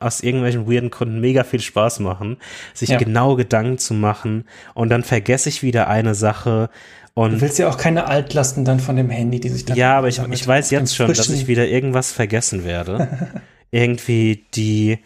aus 0.00 0.20
irgendwelchen 0.20 0.70
weirden 0.70 0.90
Gründen 0.90 1.20
mega 1.20 1.42
viel 1.42 1.60
Spaß 1.60 1.98
machen, 2.00 2.36
sich 2.72 2.90
ja. 2.90 2.98
genau 2.98 3.34
Gedanken 3.34 3.78
zu 3.78 3.94
machen 3.94 4.44
und 4.74 4.90
dann 4.90 5.02
vergesse 5.02 5.48
ich 5.48 5.64
wieder 5.64 5.88
eine 5.88 6.14
Sache 6.14 6.70
und 7.14 7.32
du 7.32 7.40
willst 7.40 7.58
ja 7.58 7.68
auch 7.68 7.78
keine 7.78 8.06
Altlasten 8.06 8.64
dann 8.64 8.78
von 8.78 8.94
dem 8.94 9.10
Handy, 9.10 9.40
die 9.40 9.48
sich 9.48 9.64
dann 9.64 9.76
Ja, 9.76 9.98
aber 9.98 10.06
ich, 10.06 10.20
ich 10.30 10.46
weiß 10.46 10.70
jetzt 10.70 10.94
schon, 10.94 11.08
dass 11.08 11.28
ich 11.28 11.48
wieder 11.48 11.66
irgendwas 11.66 12.12
vergessen 12.12 12.64
werde. 12.64 13.08
Irgendwie 13.72 14.44
die 14.54 15.00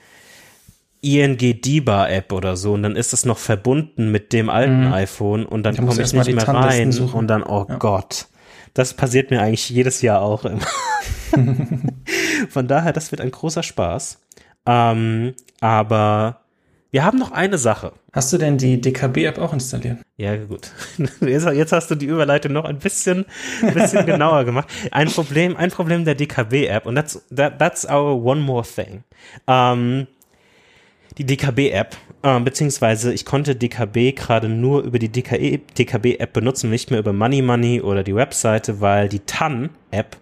ING 1.03 1.37
DIBA 1.37 2.09
App 2.09 2.33
oder 2.33 2.57
so 2.57 2.73
und 2.73 2.83
dann 2.83 2.97
ist 2.97 3.13
es 3.13 3.25
noch 3.25 3.39
verbunden 3.39 4.11
mit 4.11 4.33
dem 4.33 4.49
alten 4.49 4.87
mhm. 4.87 4.93
iPhone 4.93 5.45
und 5.45 5.65
dann 5.65 5.77
komme 5.77 6.03
ich 6.03 6.13
nicht 6.13 6.33
mehr 6.33 6.49
rein 6.49 6.93
suchen. 6.93 7.19
und 7.19 7.29
dann, 7.29 7.43
oh 7.43 7.67
ja. 7.69 7.77
Gott. 7.77 8.29
Das 8.75 8.95
passiert 8.95 9.31
mir 9.31 9.43
eigentlich 9.43 9.69
jedes 9.69 10.01
Jahr 10.01 10.23
auch 10.23 10.47
immer. 10.47 10.65
Von 12.49 12.69
daher, 12.69 12.95
das 12.95 13.11
wird 13.11 13.21
ein 13.21 13.31
großer 13.31 13.63
Spaß. 13.63 14.19
Ähm, 14.65 15.35
aber 15.61 16.41
wir 16.91 17.05
haben 17.05 17.19
noch 17.19 17.33
eine 17.33 17.59
Sache 17.59 17.93
Hast 18.15 18.31
du 18.31 18.37
denn 18.37 18.59
die 18.59 18.79
DKB-App 18.79 19.39
auch 19.39 19.55
installiert? 19.55 19.97
Ja, 20.19 20.37
gut. 20.37 20.71
Jetzt, 21.23 21.73
hast 21.73 21.91
du 21.91 21.95
die 21.95 22.05
Überleitung 22.05 22.53
noch 22.53 22.67
ein 22.67 22.79
bisschen, 22.79 23.25
bisschen 23.73 24.05
genauer 24.05 24.45
gemacht. 24.45 24.69
Ein 24.91 25.09
Problem, 25.09 25.57
ein 25.57 25.71
Problem 25.71 26.05
der 26.05 26.15
DKB-App, 26.15 26.85
und 26.85 26.97
that's, 26.97 27.23
that, 27.35 27.59
that's 27.59 27.89
our 27.89 28.23
one 28.23 28.43
more 28.43 28.65
thing. 28.65 29.03
Ähm, 29.47 30.07
die 31.19 31.25
DKB-App, 31.25 31.97
äh, 32.23 32.41
beziehungsweise 32.41 33.13
ich 33.13 33.25
konnte 33.25 33.55
DKB 33.55 34.13
gerade 34.17 34.49
nur 34.49 34.83
über 34.83 34.99
die 34.99 35.11
DKB-App 35.11 36.33
benutzen, 36.33 36.71
nicht 36.71 36.91
mehr 36.91 37.01
über 37.01 37.13
Money 37.13 37.43
Money 37.43 37.81
oder 37.81 38.03
die 38.03 38.15
Webseite, 38.15 38.81
weil 38.81 39.09
die 39.09 39.21
TAN-App 39.21 40.17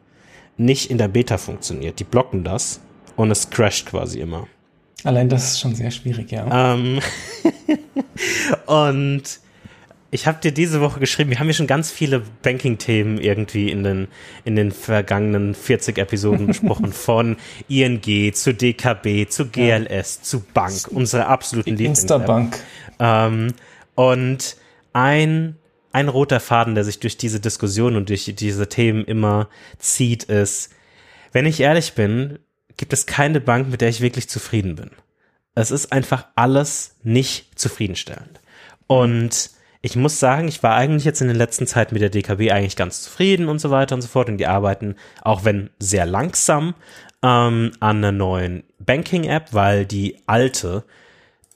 nicht 0.56 0.90
in 0.90 0.98
der 0.98 1.08
Beta 1.08 1.38
funktioniert. 1.38 2.00
Die 2.00 2.04
blocken 2.04 2.44
das 2.44 2.80
und 3.16 3.30
es 3.30 3.50
crasht 3.50 3.86
quasi 3.86 4.20
immer. 4.20 4.46
Allein 5.04 5.28
das 5.28 5.52
ist 5.52 5.60
schon 5.60 5.74
sehr 5.74 5.90
schwierig, 5.90 6.30
ja. 6.30 6.74
Ähm 6.74 7.00
und 8.66 9.22
ich 10.10 10.26
habe 10.26 10.40
dir 10.40 10.52
diese 10.52 10.80
Woche 10.80 10.98
geschrieben, 10.98 11.30
wir 11.30 11.38
haben 11.38 11.46
ja 11.46 11.52
schon 11.52 11.68
ganz 11.68 11.90
viele 11.90 12.22
Banking-Themen 12.42 13.18
irgendwie 13.18 13.70
in 13.70 13.84
den, 13.84 14.08
in 14.44 14.56
den 14.56 14.72
vergangenen 14.72 15.54
40 15.54 15.98
Episoden 15.98 16.48
besprochen, 16.48 16.92
von 16.92 17.36
ING 17.68 18.34
zu 18.34 18.52
DKB, 18.52 19.28
zu 19.28 19.48
GLS, 19.48 20.16
ja. 20.16 20.22
zu 20.22 20.40
Bank, 20.40 20.88
unsere 20.90 21.26
absoluten 21.26 21.70
Lieblings. 21.70 22.00
Instabank. 22.00 22.58
Ähm, 22.98 23.52
und 23.94 24.56
ein, 24.92 25.56
ein 25.92 26.08
roter 26.08 26.40
Faden, 26.40 26.74
der 26.74 26.84
sich 26.84 26.98
durch 26.98 27.16
diese 27.16 27.38
Diskussion 27.38 27.94
und 27.94 28.08
durch 28.08 28.24
diese 28.34 28.68
Themen 28.68 29.04
immer 29.04 29.48
zieht, 29.78 30.24
ist, 30.24 30.70
wenn 31.32 31.46
ich 31.46 31.60
ehrlich 31.60 31.92
bin, 31.92 32.40
gibt 32.76 32.92
es 32.92 33.06
keine 33.06 33.40
Bank, 33.40 33.70
mit 33.70 33.80
der 33.80 33.88
ich 33.88 34.00
wirklich 34.00 34.28
zufrieden 34.28 34.74
bin. 34.74 34.90
Es 35.54 35.70
ist 35.70 35.92
einfach 35.92 36.26
alles 36.34 36.96
nicht 37.04 37.58
zufriedenstellend. 37.58 38.40
Und 38.88 39.50
ich 39.82 39.96
muss 39.96 40.20
sagen, 40.20 40.48
ich 40.48 40.62
war 40.62 40.74
eigentlich 40.74 41.04
jetzt 41.04 41.22
in 41.22 41.28
den 41.28 41.36
letzten 41.36 41.66
Zeit 41.66 41.92
mit 41.92 42.02
der 42.02 42.10
DKB 42.10 42.50
eigentlich 42.50 42.76
ganz 42.76 43.02
zufrieden 43.02 43.48
und 43.48 43.60
so 43.60 43.70
weiter 43.70 43.94
und 43.94 44.02
so 44.02 44.08
fort. 44.08 44.28
Und 44.28 44.38
die 44.38 44.46
arbeiten, 44.46 44.96
auch 45.22 45.44
wenn 45.44 45.70
sehr 45.78 46.06
langsam, 46.06 46.74
ähm, 47.22 47.72
an 47.80 47.98
einer 47.98 48.12
neuen 48.12 48.64
Banking-App, 48.78 49.52
weil 49.52 49.86
die 49.86 50.16
alte 50.26 50.84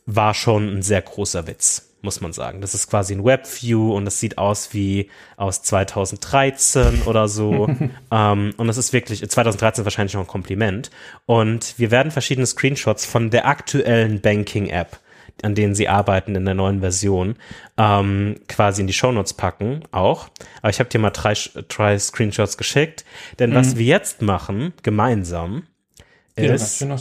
war 0.06 0.34
schon 0.34 0.68
ein 0.68 0.82
sehr 0.82 1.02
großer 1.02 1.46
Witz 1.46 1.90
muss 2.04 2.20
man 2.20 2.32
sagen. 2.32 2.60
Das 2.60 2.74
ist 2.74 2.88
quasi 2.88 3.14
ein 3.14 3.24
Webview 3.24 3.96
und 3.96 4.04
das 4.04 4.20
sieht 4.20 4.38
aus 4.38 4.74
wie 4.74 5.10
aus 5.36 5.62
2013 5.62 7.02
oder 7.06 7.26
so. 7.28 7.66
ähm, 8.12 8.54
und 8.56 8.66
das 8.66 8.76
ist 8.76 8.92
wirklich, 8.92 9.28
2013 9.28 9.84
wahrscheinlich 9.84 10.14
noch 10.14 10.20
ein 10.20 10.26
Kompliment. 10.28 10.90
Und 11.26 11.78
wir 11.78 11.90
werden 11.90 12.12
verschiedene 12.12 12.46
Screenshots 12.46 13.06
von 13.06 13.30
der 13.30 13.46
aktuellen 13.46 14.20
Banking-App 14.20 14.98
an 15.42 15.54
denen 15.54 15.74
sie 15.74 15.88
arbeiten 15.88 16.34
in 16.34 16.44
der 16.44 16.54
neuen 16.54 16.80
Version, 16.80 17.36
ähm, 17.76 18.36
quasi 18.48 18.80
in 18.80 18.86
die 18.86 18.92
Shownotes 18.92 19.34
packen 19.34 19.82
auch. 19.90 20.28
Aber 20.60 20.70
ich 20.70 20.78
habe 20.78 20.88
dir 20.88 20.98
mal 20.98 21.10
drei, 21.10 21.34
drei 21.68 21.98
Screenshots 21.98 22.56
geschickt, 22.56 23.04
denn 23.38 23.50
mhm. 23.50 23.54
was 23.54 23.76
wir 23.76 23.84
jetzt 23.84 24.22
machen, 24.22 24.72
gemeinsam, 24.82 25.64
ist, 26.36 26.80
ja, 26.80 26.96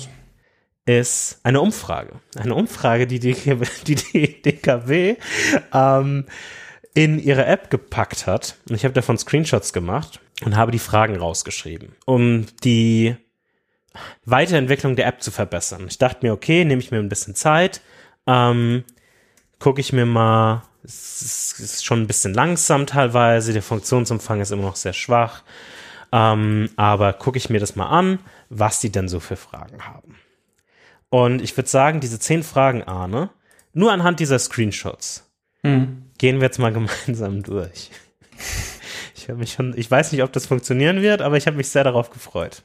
ist 0.86 1.40
eine 1.44 1.62
Umfrage. 1.62 2.20
Eine 2.36 2.56
Umfrage, 2.56 3.08
die 3.08 3.20
die, 3.20 3.34
die, 3.88 3.96
die 3.96 4.42
DKW 4.42 5.16
ähm, 5.74 6.26
in 6.94 7.20
ihre 7.20 7.46
App 7.46 7.70
gepackt 7.70 8.28
hat. 8.28 8.58
Und 8.70 8.76
ich 8.76 8.84
habe 8.84 8.94
davon 8.94 9.18
Screenshots 9.18 9.74
gemacht 9.74 10.20
und 10.44 10.56
habe 10.56 10.72
die 10.72 10.80
Fragen 10.80 11.16
rausgeschrieben, 11.16 11.96
um 12.06 12.46
die 12.64 13.16
Weiterentwicklung 14.26 14.96
der 14.96 15.08
App 15.08 15.22
zu 15.22 15.32
verbessern. 15.32 15.86
Ich 15.88 15.98
dachte 15.98 16.26
mir, 16.26 16.34
okay, 16.34 16.66
nehme 16.66 16.82
ich 16.82 16.92
mir 16.92 16.98
ein 16.98 17.10
bisschen 17.10 17.36
Zeit, 17.36 17.82
ähm, 18.28 18.84
gucke 19.60 19.82
ich 19.82 19.94
mir 19.94 20.06
mal, 20.06 20.64
es 20.84 21.60
ist 21.60 21.86
schon 21.86 22.02
ein 22.02 22.08
bisschen 22.08 22.34
langsam 22.34 22.86
teilweise, 22.86 23.54
der 23.54 23.64
Funktionsumfang 23.64 24.42
ist 24.42 24.52
immer 24.52 24.64
noch 24.64 24.76
sehr 24.76 24.94
schwach, 24.94 25.44
ähm, 26.12 26.70
aber 26.76 27.14
gucke 27.14 27.38
ich 27.38 27.50
mir 27.50 27.60
das 27.60 27.76
mal 27.76 27.88
an, 27.88 28.20
was 28.50 28.80
die 28.80 28.92
denn 28.92 29.08
so 29.08 29.20
für 29.20 29.36
Fragen 29.36 29.86
haben. 29.86 30.18
Und 31.10 31.42
ich 31.42 31.56
würde 31.56 31.70
sagen, 31.70 32.00
diese 32.00 32.20
zehn 32.20 32.44
Fragen, 32.44 32.84
Arne, 32.84 33.30
nur 33.74 33.92
anhand 33.92 34.20
dieser 34.20 34.40
Screenshots, 34.40 35.32
mhm. 35.62 36.12
gehen 36.18 36.38
wir 36.40 36.48
jetzt 36.48 36.60
mal 36.60 36.74
gemeinsam 36.74 37.44
durch. 37.44 37.92
Ich 39.16 39.28
mich 39.30 39.54
schon, 39.54 39.74
ich 39.78 39.90
weiß 39.90 40.12
nicht, 40.12 40.22
ob 40.22 40.34
das 40.34 40.48
funktionieren 40.48 41.02
wird, 41.02 41.22
aber 41.22 41.38
ich 41.38 41.48
habe 41.48 41.56
mich 41.56 41.70
sehr 41.70 41.86
darauf 41.86 42.10
gefreut. 42.10 42.64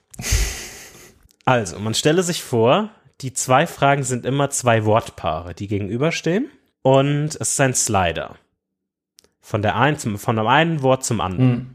Also, 1.44 1.78
man 1.78 1.94
stelle 1.94 2.22
sich 2.22 2.42
vor, 2.42 2.90
die 3.20 3.32
zwei 3.32 3.66
Fragen 3.66 4.04
sind 4.04 4.24
immer 4.24 4.50
zwei 4.50 4.84
Wortpaare, 4.84 5.54
die 5.54 5.66
gegenüberstehen. 5.66 6.50
Und 6.82 7.36
es 7.40 7.50
ist 7.50 7.60
ein 7.60 7.74
Slider. 7.74 8.36
Von 9.40 9.62
der 9.62 9.76
einen 9.76 9.98
zum, 9.98 10.18
von 10.18 10.36
dem 10.36 10.46
einen 10.46 10.82
Wort 10.82 11.04
zum 11.04 11.20
anderen. 11.20 11.50
Mhm. 11.50 11.74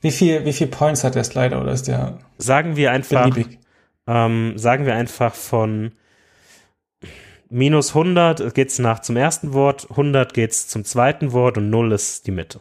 Wie 0.00 0.10
viel, 0.10 0.44
wie 0.44 0.52
viel 0.52 0.68
Points 0.68 1.04
hat 1.04 1.14
der 1.14 1.24
Slider 1.24 1.60
oder 1.60 1.72
ist 1.72 1.88
der? 1.88 2.18
Sagen 2.38 2.76
wir 2.76 2.92
einfach, 2.92 3.36
ähm, 4.06 4.52
sagen 4.56 4.86
wir 4.86 4.94
einfach 4.94 5.34
von 5.34 5.92
minus 7.48 7.90
100 7.90 8.54
geht's 8.54 8.78
nach 8.78 9.00
zum 9.00 9.16
ersten 9.16 9.52
Wort, 9.52 9.88
100 9.90 10.34
geht's 10.34 10.68
zum 10.68 10.84
zweiten 10.84 11.32
Wort 11.32 11.58
und 11.58 11.70
0 11.70 11.92
ist 11.92 12.26
die 12.26 12.30
Mitte. 12.30 12.60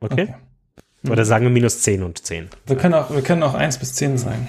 Okay? 0.00 0.22
okay. 0.22 0.34
Mhm. 1.02 1.10
Oder 1.12 1.24
sagen 1.24 1.44
wir 1.44 1.50
minus 1.50 1.82
10 1.82 2.02
und 2.02 2.24
10. 2.24 2.48
Wir 2.66 2.76
können 2.76 2.94
auch, 2.94 3.10
wir 3.10 3.22
können 3.22 3.42
auch 3.42 3.54
1 3.54 3.78
bis 3.78 3.94
10 3.94 4.18
sein. 4.18 4.48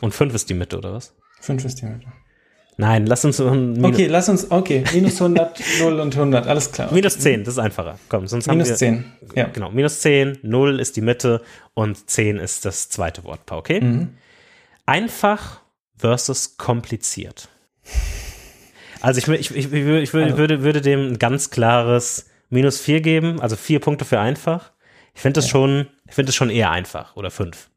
Und 0.00 0.14
5 0.14 0.34
ist 0.34 0.50
die 0.50 0.54
Mitte, 0.54 0.78
oder 0.78 0.92
was? 0.92 1.14
5 1.44 1.64
ist 1.64 1.80
die 1.80 1.86
Mitte. 1.86 2.06
Nein, 2.76 3.06
lass 3.06 3.24
uns. 3.24 3.38
Okay, 3.38 4.06
lass 4.06 4.28
uns, 4.28 4.50
okay, 4.50 4.82
minus 4.92 5.20
100, 5.20 5.60
0 5.80 6.00
und 6.00 6.16
100, 6.16 6.46
alles 6.46 6.72
klar. 6.72 6.88
Okay. 6.88 6.96
Minus 6.96 7.18
10, 7.18 7.44
das 7.44 7.54
ist 7.54 7.58
einfacher. 7.58 7.98
Komm, 8.08 8.26
sonst 8.26 8.48
minus 8.48 8.68
haben 8.68 8.72
wir. 8.72 8.76
10, 8.76 9.04
ja. 9.36 9.44
Genau, 9.52 9.70
minus 9.70 10.00
10, 10.00 10.38
0 10.42 10.80
ist 10.80 10.96
die 10.96 11.00
Mitte 11.00 11.42
und 11.74 12.10
10 12.10 12.38
ist 12.38 12.64
das 12.64 12.88
zweite 12.88 13.22
Wortpaar, 13.24 13.58
okay? 13.58 13.80
Mhm. 13.80 14.14
Einfach 14.86 15.60
versus 15.96 16.56
kompliziert. 16.56 17.48
Also 19.00 19.18
ich, 19.18 19.28
ich, 19.28 19.54
ich, 19.54 19.72
ich, 19.72 20.12
würde, 20.12 20.24
also. 20.24 20.38
würde, 20.38 20.62
würde 20.62 20.80
dem 20.80 21.12
ein 21.12 21.18
ganz 21.18 21.50
klares 21.50 22.26
minus 22.48 22.80
4 22.80 23.02
geben, 23.02 23.40
also 23.40 23.54
vier 23.54 23.78
Punkte 23.78 24.04
für 24.04 24.18
einfach. 24.18 24.72
Ich 25.14 25.20
finde 25.20 25.38
das 25.38 25.44
ja. 25.44 25.50
schon, 25.50 25.86
ich 26.08 26.14
finde 26.14 26.28
das 26.28 26.34
schon 26.34 26.50
eher 26.50 26.70
einfach 26.70 27.14
oder 27.14 27.30
fünf. 27.30 27.68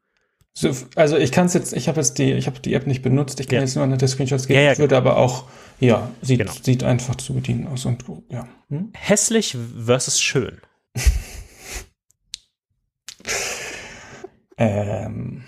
So, 0.59 0.75
also 0.95 1.17
ich 1.17 1.31
kann 1.31 1.45
es 1.45 1.53
jetzt, 1.53 1.73
ich 1.73 1.87
habe 1.87 1.99
jetzt 1.99 2.17
die, 2.17 2.33
ich 2.33 2.47
habe 2.47 2.59
die 2.59 2.73
App 2.73 2.87
nicht 2.87 3.03
benutzt, 3.03 3.39
ich 3.39 3.47
kann 3.47 3.57
ja. 3.57 3.61
jetzt 3.61 3.75
nur 3.75 3.83
eine 3.83 3.95
der 3.95 4.07
Screenshots 4.07 4.47
geben. 4.47 4.59
Ja, 4.59 4.65
ja, 4.65 4.71
ich 4.71 4.79
würde 4.79 4.97
aber 4.97 5.17
auch, 5.17 5.43
ja, 5.79 6.09
sieht, 6.23 6.39
genau. 6.39 6.51
sieht 6.51 6.83
einfach 6.83 7.13
zu 7.13 7.35
bedienen 7.35 7.67
aus 7.67 7.85
und 7.85 8.03
ja. 8.29 8.47
Hm? 8.69 8.91
Hässlich 8.95 9.55
versus 9.85 10.19
schön. 10.19 10.57
ähm, 14.57 15.43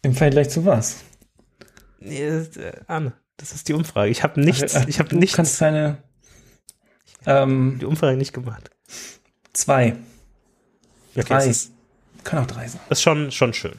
Im 0.00 0.14
Vergleich 0.14 0.48
zu 0.48 0.64
was? 0.64 1.00
Äh, 2.00 2.46
Anne, 2.86 3.12
das 3.36 3.52
ist 3.52 3.68
die 3.68 3.74
Umfrage. 3.74 4.10
Ich 4.10 4.22
habe 4.22 4.40
nichts, 4.40 4.76
Ach, 4.76 4.88
ich 4.88 4.98
habe 4.98 5.14
nichts. 5.14 5.32
Du 5.32 5.36
kannst 5.36 5.58
keine. 5.58 5.98
Ähm, 7.26 7.76
die 7.82 7.84
Umfrage 7.84 8.16
nicht 8.16 8.32
gemacht. 8.32 8.70
Zwei. 9.52 9.94
Okay, 11.14 11.26
drei. 11.28 11.44
Ist, 11.44 11.72
kann 12.24 12.42
auch 12.42 12.46
drei 12.46 12.66
sein. 12.66 12.80
Ist 12.88 13.02
schon, 13.02 13.30
schon 13.30 13.52
schön. 13.52 13.78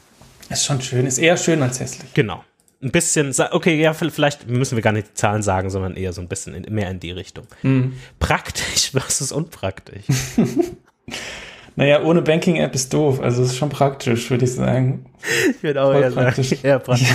Ist 0.50 0.66
schon 0.66 0.82
schön, 0.82 1.06
ist 1.06 1.18
eher 1.18 1.38
schön 1.38 1.62
als 1.62 1.80
hässlich. 1.80 2.14
Genau. 2.14 2.44
Ein 2.84 2.92
bisschen, 2.92 3.34
okay, 3.52 3.80
ja, 3.80 3.94
vielleicht 3.94 4.48
müssen 4.48 4.76
wir 4.76 4.82
gar 4.82 4.92
nicht 4.92 5.10
die 5.10 5.14
Zahlen 5.14 5.44
sagen, 5.44 5.70
sondern 5.70 5.96
eher 5.96 6.14
so 6.14 6.22
ein 6.22 6.28
bisschen 6.28 6.56
in, 6.56 6.74
mehr 6.74 6.90
in 6.90 7.00
die 7.00 7.12
Richtung. 7.12 7.46
Mhm. 7.62 7.94
Praktisch 8.20 8.92
versus 8.92 9.32
unpraktisch. 9.32 10.06
naja, 11.76 12.02
ohne 12.02 12.24
Banking-App 12.24 12.74
ist 12.74 12.92
doof. 12.92 13.20
Also 13.22 13.44
ist 13.44 13.56
schon 13.56 13.70
praktisch, 13.70 14.30
würde 14.30 14.46
ich 14.46 14.54
sagen. 14.54 15.06
Ich 15.52 15.62
würde 15.62 15.84
auch 15.84 15.94
eher 15.94 16.10
praktisch. 16.10 16.50
sagen, 16.50 16.62
eher 16.64 16.80
praktisch. 16.80 17.14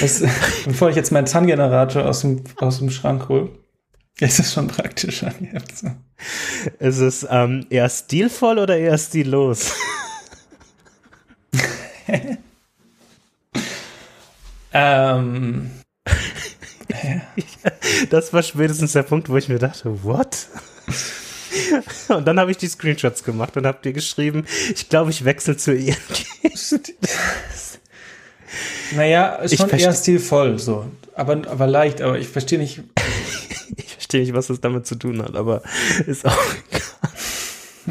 das, 0.00 0.24
bevor 0.64 0.90
ich 0.90 0.96
jetzt 0.96 1.12
meinen 1.12 1.26
TAN-Generator 1.26 2.04
aus 2.04 2.22
dem, 2.22 2.42
aus 2.56 2.78
dem 2.78 2.90
Schrank 2.90 3.28
hole, 3.28 3.50
ist 4.20 4.40
es 4.40 4.52
schon 4.52 4.66
praktisch 4.66 5.22
an 5.22 5.34
die 5.40 5.50
App. 5.54 5.64
Ist 6.80 6.98
es 6.98 7.26
ähm, 7.30 7.66
eher 7.70 7.88
stilvoll 7.88 8.58
oder 8.58 8.76
eher 8.76 8.96
stillos? 8.98 9.72
Ähm, 14.74 15.70
das 18.10 18.32
war 18.32 18.42
spätestens 18.42 18.92
der 18.92 19.04
Punkt, 19.04 19.28
wo 19.28 19.36
ich 19.36 19.48
mir 19.48 19.58
dachte, 19.58 20.04
what? 20.04 20.48
Und 22.08 22.26
dann 22.26 22.38
habe 22.38 22.50
ich 22.50 22.56
die 22.56 22.66
Screenshots 22.66 23.24
gemacht 23.24 23.56
und 23.56 23.64
habe 23.64 23.78
dir 23.82 23.92
geschrieben, 23.92 24.44
ich 24.72 24.88
glaube, 24.88 25.10
ich 25.10 25.24
wechsle 25.24 25.56
zu 25.56 25.72
ING. 25.72 25.96
naja, 28.94 29.36
ist 29.36 29.56
schon 29.56 29.70
eher 29.70 29.92
stilvoll, 29.92 30.58
so. 30.58 30.90
Aber, 31.14 31.40
aber 31.48 31.66
leicht, 31.66 32.02
aber 32.02 32.18
ich 32.18 32.28
verstehe 32.28 32.58
nicht. 32.58 32.82
ich 33.76 33.92
verstehe 33.92 34.22
nicht, 34.22 34.34
was 34.34 34.48
das 34.48 34.60
damit 34.60 34.86
zu 34.86 34.96
tun 34.96 35.22
hat, 35.22 35.36
aber 35.36 35.62
ist 36.06 36.26
auch 36.26 36.38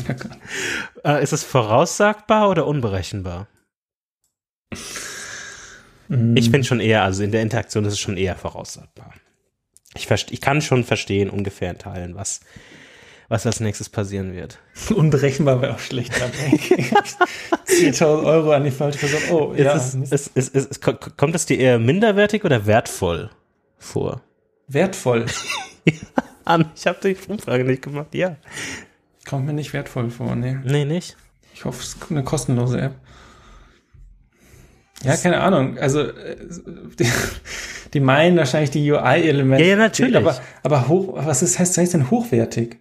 egal. 0.06 0.18
äh, 1.06 1.24
ist 1.24 1.34
es 1.34 1.44
voraussagbar 1.44 2.50
oder 2.50 2.68
unberechenbar? 2.68 3.48
Ich 6.10 6.50
finde 6.50 6.64
schon 6.66 6.80
eher, 6.80 7.04
also 7.04 7.24
in 7.24 7.32
der 7.32 7.42
Interaktion 7.42 7.86
ist 7.86 7.94
es 7.94 8.00
schon 8.00 8.18
eher 8.18 8.36
voraussagbar. 8.36 9.14
ich, 9.96 10.10
ich 10.32 10.42
kann 10.42 10.62
schon 10.62 10.84
verstehen, 10.84 11.30
ungefähr 11.30 11.72
in 11.72 11.78
Teilen, 11.78 12.16
was, 12.16 12.42
was 13.30 13.46
als 13.46 13.60
nächstes 13.60 13.90
passieren 13.90 14.34
wird. 14.34 14.60
Unberechenbar 14.96 15.62
wäre 15.62 15.76
auch 15.76 15.80
schlecht. 15.80 16.14
10.000 16.14 18.02
Euro 18.26 18.52
an 18.52 18.64
die 18.64 18.72
falsche 18.72 19.00
Person. 19.00 19.22
Oh, 19.32 19.54
ja. 19.56 19.74
Ist 19.74 19.96
es, 20.12 20.28
ist, 20.28 20.56
ist, 20.56 20.82
kommt 20.82 21.36
es 21.36 21.46
dir 21.46 21.58
eher 21.58 21.80
minderwertig 21.80 22.44
oder 22.44 22.66
wertvoll 22.66 23.30
vor? 23.78 24.22
Wertvoll. 24.68 25.26
ja, 25.86 26.60
ich 26.76 26.88
habe 26.88 27.00
die 27.04 27.18
Umfrage 27.28 27.64
nicht 27.64 27.82
gemacht, 27.82 28.14
ja. 28.14 28.36
Kommt 29.26 29.46
mir 29.46 29.54
nicht 29.54 29.74
wertvoll 29.74 30.10
vor, 30.10 30.36
nee. 30.36 30.58
Nee, 30.64 30.86
nicht? 30.86 31.16
Ich 31.54 31.66
hoffe, 31.66 31.82
es 31.82 31.90
ist 31.90 32.12
eine 32.12 32.24
kostenlose 32.24 32.82
App. 32.82 32.96
Ja, 35.04 35.18
keine 35.18 35.42
Ahnung. 35.42 35.78
Also 35.78 36.02
äh, 36.02 36.38
die, 37.00 37.08
die 37.94 38.00
meinen 38.00 38.38
wahrscheinlich 38.38 38.72
die 38.72 38.90
UI-Elemente. 38.92 39.64
Ja, 39.64 39.72
ja, 39.72 39.76
natürlich. 39.76 40.16
Aber, 40.16 40.40
aber 40.64 40.88
hoch, 40.88 41.14
was 41.16 41.42
ist, 41.44 41.60
heißt, 41.60 41.78
heißt 41.78 41.94
denn 41.94 42.10
hochwertig? 42.10 42.80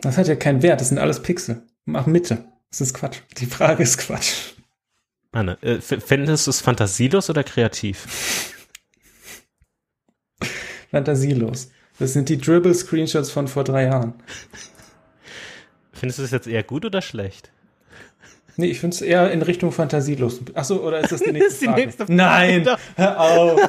Das 0.00 0.16
hat 0.16 0.28
ja 0.28 0.36
keinen 0.36 0.62
Wert. 0.62 0.80
Das 0.80 0.88
sind 0.88 0.98
alles 0.98 1.20
Pixel. 1.22 1.62
Mach 1.84 2.06
Mitte. 2.06 2.44
Das 2.70 2.80
ist 2.80 2.94
Quatsch. 2.94 3.18
Die 3.38 3.46
Frage 3.46 3.82
ist 3.82 3.98
Quatsch. 3.98 4.52
Anne, 5.32 5.58
äh, 5.62 5.80
findest 5.80 6.46
du 6.46 6.50
es 6.50 6.60
fantasielos 6.60 7.28
oder 7.28 7.44
kreativ? 7.44 8.54
fantasielos. 10.90 11.70
Das 11.98 12.12
sind 12.12 12.28
die 12.28 12.38
Dribble-Screenshots 12.38 13.30
von 13.30 13.48
vor 13.48 13.64
drei 13.64 13.84
Jahren. 13.84 14.14
Findest 15.92 16.18
du 16.18 16.22
es 16.22 16.30
jetzt 16.30 16.46
eher 16.46 16.62
gut 16.62 16.84
oder 16.84 17.02
schlecht? 17.02 17.50
Nee, 18.58 18.66
ich 18.66 18.80
finde 18.80 18.96
es 18.96 19.02
eher 19.02 19.30
in 19.30 19.40
Richtung 19.42 19.70
fantasielos. 19.70 20.40
Achso, 20.52 20.78
oder 20.78 20.98
ist 20.98 21.12
das 21.12 21.20
die 21.20 21.30
nächste 21.32 21.46
das 21.46 21.52
ist 21.54 21.62
die 21.62 21.66
Frage? 21.66 21.80
Nächste 21.80 22.06
Frage? 22.06 22.12
Nein, 22.12 22.68
hör 22.96 23.20
auf. 23.20 23.60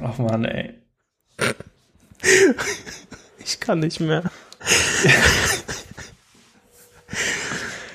Ach 0.00 0.18
man, 0.18 0.44
ey. 0.44 0.74
Ich 3.44 3.58
kann 3.58 3.80
nicht 3.80 3.98
mehr. 3.98 4.22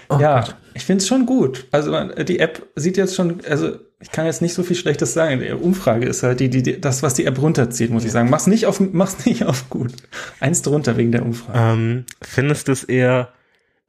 oh 0.10 0.18
ja, 0.20 0.42
Gott. 0.42 0.56
ich 0.74 0.84
finde 0.84 1.02
es 1.02 1.08
schon 1.08 1.26
gut. 1.26 1.66
Also 1.72 1.98
die 2.24 2.40
App 2.40 2.68
sieht 2.76 2.98
jetzt 2.98 3.16
schon, 3.16 3.40
also 3.48 3.80
ich 4.02 4.12
kann 4.12 4.26
jetzt 4.26 4.42
nicht 4.42 4.54
so 4.54 4.64
viel 4.64 4.76
Schlechtes 4.76 5.14
sagen. 5.14 5.40
Die 5.40 5.50
Umfrage 5.52 6.08
ist 6.08 6.24
halt 6.24 6.42
die, 6.42 6.50
die, 6.50 6.62
die 6.62 6.82
das, 6.82 7.04
was 7.04 7.14
die 7.14 7.24
App 7.24 7.42
runterzieht, 7.42 7.90
muss 7.90 8.04
ja. 8.04 8.08
ich 8.08 8.12
sagen. 8.12 8.30
Mach's 8.30 8.48
nicht 8.48 8.66
auf, 8.66 8.82
mach's 8.82 9.26
nicht 9.26 9.46
auf 9.46 9.70
gut. 9.70 9.94
Eins 10.42 10.62
drunter 10.62 10.98
wegen 10.98 11.14
der 11.14 11.24
Umfrage. 11.24 11.58
Ähm, 11.58 12.06
findest 12.22 12.68
du 12.68 12.74
es 12.74 12.84
eher 12.84 13.30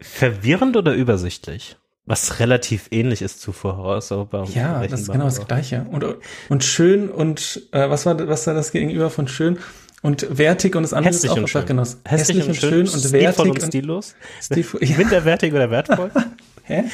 verwirrend 0.01 0.77
oder 0.77 0.93
übersichtlich? 0.95 1.77
Was 2.05 2.39
relativ 2.39 2.87
ähnlich 2.93 3.21
ist 3.21 3.41
zu 3.41 3.51
voraussehbar. 3.53 4.49
Ja, 4.51 4.87
das 4.87 5.03
ist 5.03 5.13
genau 5.13 5.25
das 5.25 5.45
Gleiche. 5.45 5.87
Und, 5.91 6.05
und 6.49 6.63
schön 6.63 7.11
und 7.11 7.69
äh, 7.73 7.91
was 7.91 8.07
war 8.07 8.29
was 8.29 8.47
war 8.47 8.55
das 8.55 8.71
Gegenüber 8.71 9.11
von 9.11 9.27
schön? 9.27 9.59
Und 10.03 10.39
wertig 10.39 10.77
und 10.77 10.85
das 10.85 10.93
andere 10.93 11.13
hässlich 11.13 11.33
ist 11.33 11.37
auch 11.37 11.43
und 11.43 11.49
schön. 11.49 11.67
Genoss. 11.67 11.99
Hässlich, 12.05 12.39
hässlich 12.39 12.49
und 12.49 12.55
schön, 12.55 12.89
und 12.89 13.13
wertig 13.13 13.45
und 13.45 13.63
stillos. 13.63 14.15
Stilvoll, 14.41 14.85
ja. 14.85 14.97
Minderwertig 14.97 15.53
oder 15.53 15.69
wertvoll? 15.71 16.13
Hä? 16.63 16.85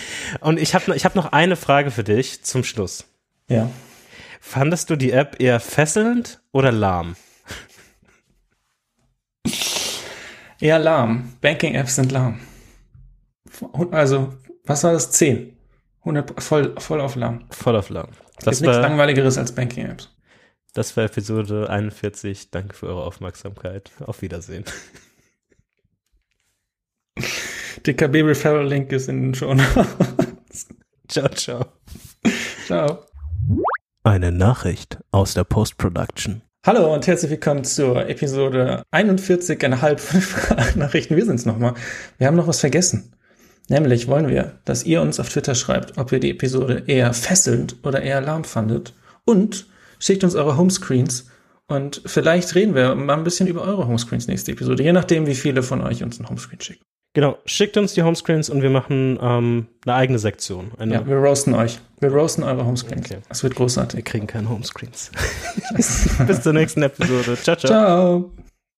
Und 0.41 0.59
ich 0.59 0.75
habe 0.75 0.97
ich 0.97 1.05
hab 1.05 1.15
noch 1.15 1.33
eine 1.33 1.57
Frage 1.57 1.91
für 1.91 2.05
dich 2.05 2.43
zum 2.43 2.65
Schluss. 2.65 3.05
Ja. 3.49 3.71
Fandest 4.41 4.89
du 4.89 4.97
die 4.97 5.13
App 5.13 5.37
eher 5.41 5.61
fesselnd 5.61 6.41
oder 6.53 6.73
lahm? 6.73 7.17
Eher 10.59 10.79
lahm. 10.79 11.35
Banking-Apps 11.41 11.97
sind 11.97 12.13
lahm. 12.13 12.41
Also, 13.91 14.35
was 14.65 14.85
war 14.85 14.93
das? 14.93 15.11
10. 15.13 15.57
100, 16.01 16.43
voll, 16.43 16.75
voll 16.79 17.01
auf 17.01 17.15
lahm. 17.15 17.45
Voll 17.51 17.77
auf 17.77 17.89
lahm. 17.89 18.09
Das 18.41 18.57
ist 18.57 18.63
nichts 18.63 18.77
langweiligeres 18.77 19.39
als 19.39 19.53
Banking-Apps. 19.55 20.11
Das 20.75 20.97
war 20.97 21.05
Episode 21.05 21.69
41. 21.71 22.51
Danke 22.51 22.75
für 22.75 22.87
eure 22.87 23.05
Aufmerksamkeit. 23.05 23.93
Auf 24.01 24.23
Wiedersehen. 24.23 24.65
Der 27.87 27.95
KB 27.95 28.23
Referral 28.23 28.67
Link 28.67 28.91
ist 28.93 29.09
in 29.09 29.23
den 29.23 29.35
Show 29.35 29.55
Ciao, 31.09 31.29
ciao. 31.29 31.67
Ciao. 32.67 33.05
Eine 34.03 34.33
Nachricht 34.33 34.99
aus 35.11 35.35
der 35.35 35.45
Post-Production. 35.45 36.43
Hallo 36.65 36.95
und 36.95 37.07
herzlich 37.07 37.31
willkommen 37.31 37.65
zur 37.65 38.09
Episode 38.09 38.85
41,5 38.93 39.99
von 39.99 40.57
Nachrichten. 40.79 41.17
Wir 41.17 41.25
sind's 41.27 41.45
nochmal. 41.45 41.75
Wir 42.19 42.29
haben 42.29 42.37
noch 42.37 42.47
was 42.47 42.61
vergessen. 42.61 43.13
Nämlich 43.69 44.09
wollen 44.09 44.29
wir, 44.29 44.59
dass 44.65 44.85
ihr 44.85 45.01
uns 45.01 45.21
auf 45.21 45.29
Twitter 45.29 45.55
schreibt, 45.55 45.99
ob 45.99 46.13
ihr 46.13 46.21
die 46.21 46.31
Episode 46.31 46.85
eher 46.87 47.13
fesselnd 47.15 47.77
oder 47.85 48.03
eher 48.03 48.21
lahm 48.21 48.45
fandet. 48.45 48.95
Und 49.25 49.67
schickt 49.99 50.25
uns 50.25 50.35
eure 50.35 50.57
Homescreens 50.57 51.31
und 51.69 52.03
vielleicht 52.05 52.55
reden 52.55 52.75
wir 52.75 52.95
mal 52.95 53.17
ein 53.17 53.25
bisschen 53.25 53.47
über 53.47 53.63
eure 53.63 53.87
Homescreens 53.87 54.27
nächste 54.27 54.53
Episode, 54.53 54.83
je 54.83 54.93
nachdem, 54.93 55.27
wie 55.27 55.35
viele 55.35 55.63
von 55.63 55.81
euch 55.81 56.03
uns 56.03 56.21
ein 56.21 56.29
Homescreen 56.29 56.61
schicken. 56.61 56.83
Genau, 57.15 57.39
schickt 57.45 57.77
uns 57.77 57.93
die 57.93 58.03
Homescreens 58.03 58.49
und 58.49 58.63
wir 58.63 58.71
machen 58.71 59.19
ähm, 59.21 59.67
eine 59.85 59.95
eigene 59.95 60.19
Sektion. 60.19 60.73
Eine 60.79 60.95
ja, 60.95 61.07
wir 61.07 61.17
roasten 61.17 61.55
euch. 61.55 61.79
Wir 62.01 62.11
roasten 62.11 62.43
eure 62.43 62.65
Homescreens. 62.65 63.11
Okay. 63.11 63.21
Das 63.29 63.43
wird 63.43 63.55
großartig. 63.55 63.99
Wir 63.99 64.05
kriegen 64.05 64.27
keine 64.27 64.49
Homescreens. 64.49 65.11
Bis 66.27 66.43
zur 66.43 66.55
nächsten 66.55 66.83
Episode. 66.83 67.37
Ciao, 67.37 67.57
ciao. 67.57 67.71
Ciao. 67.71 68.33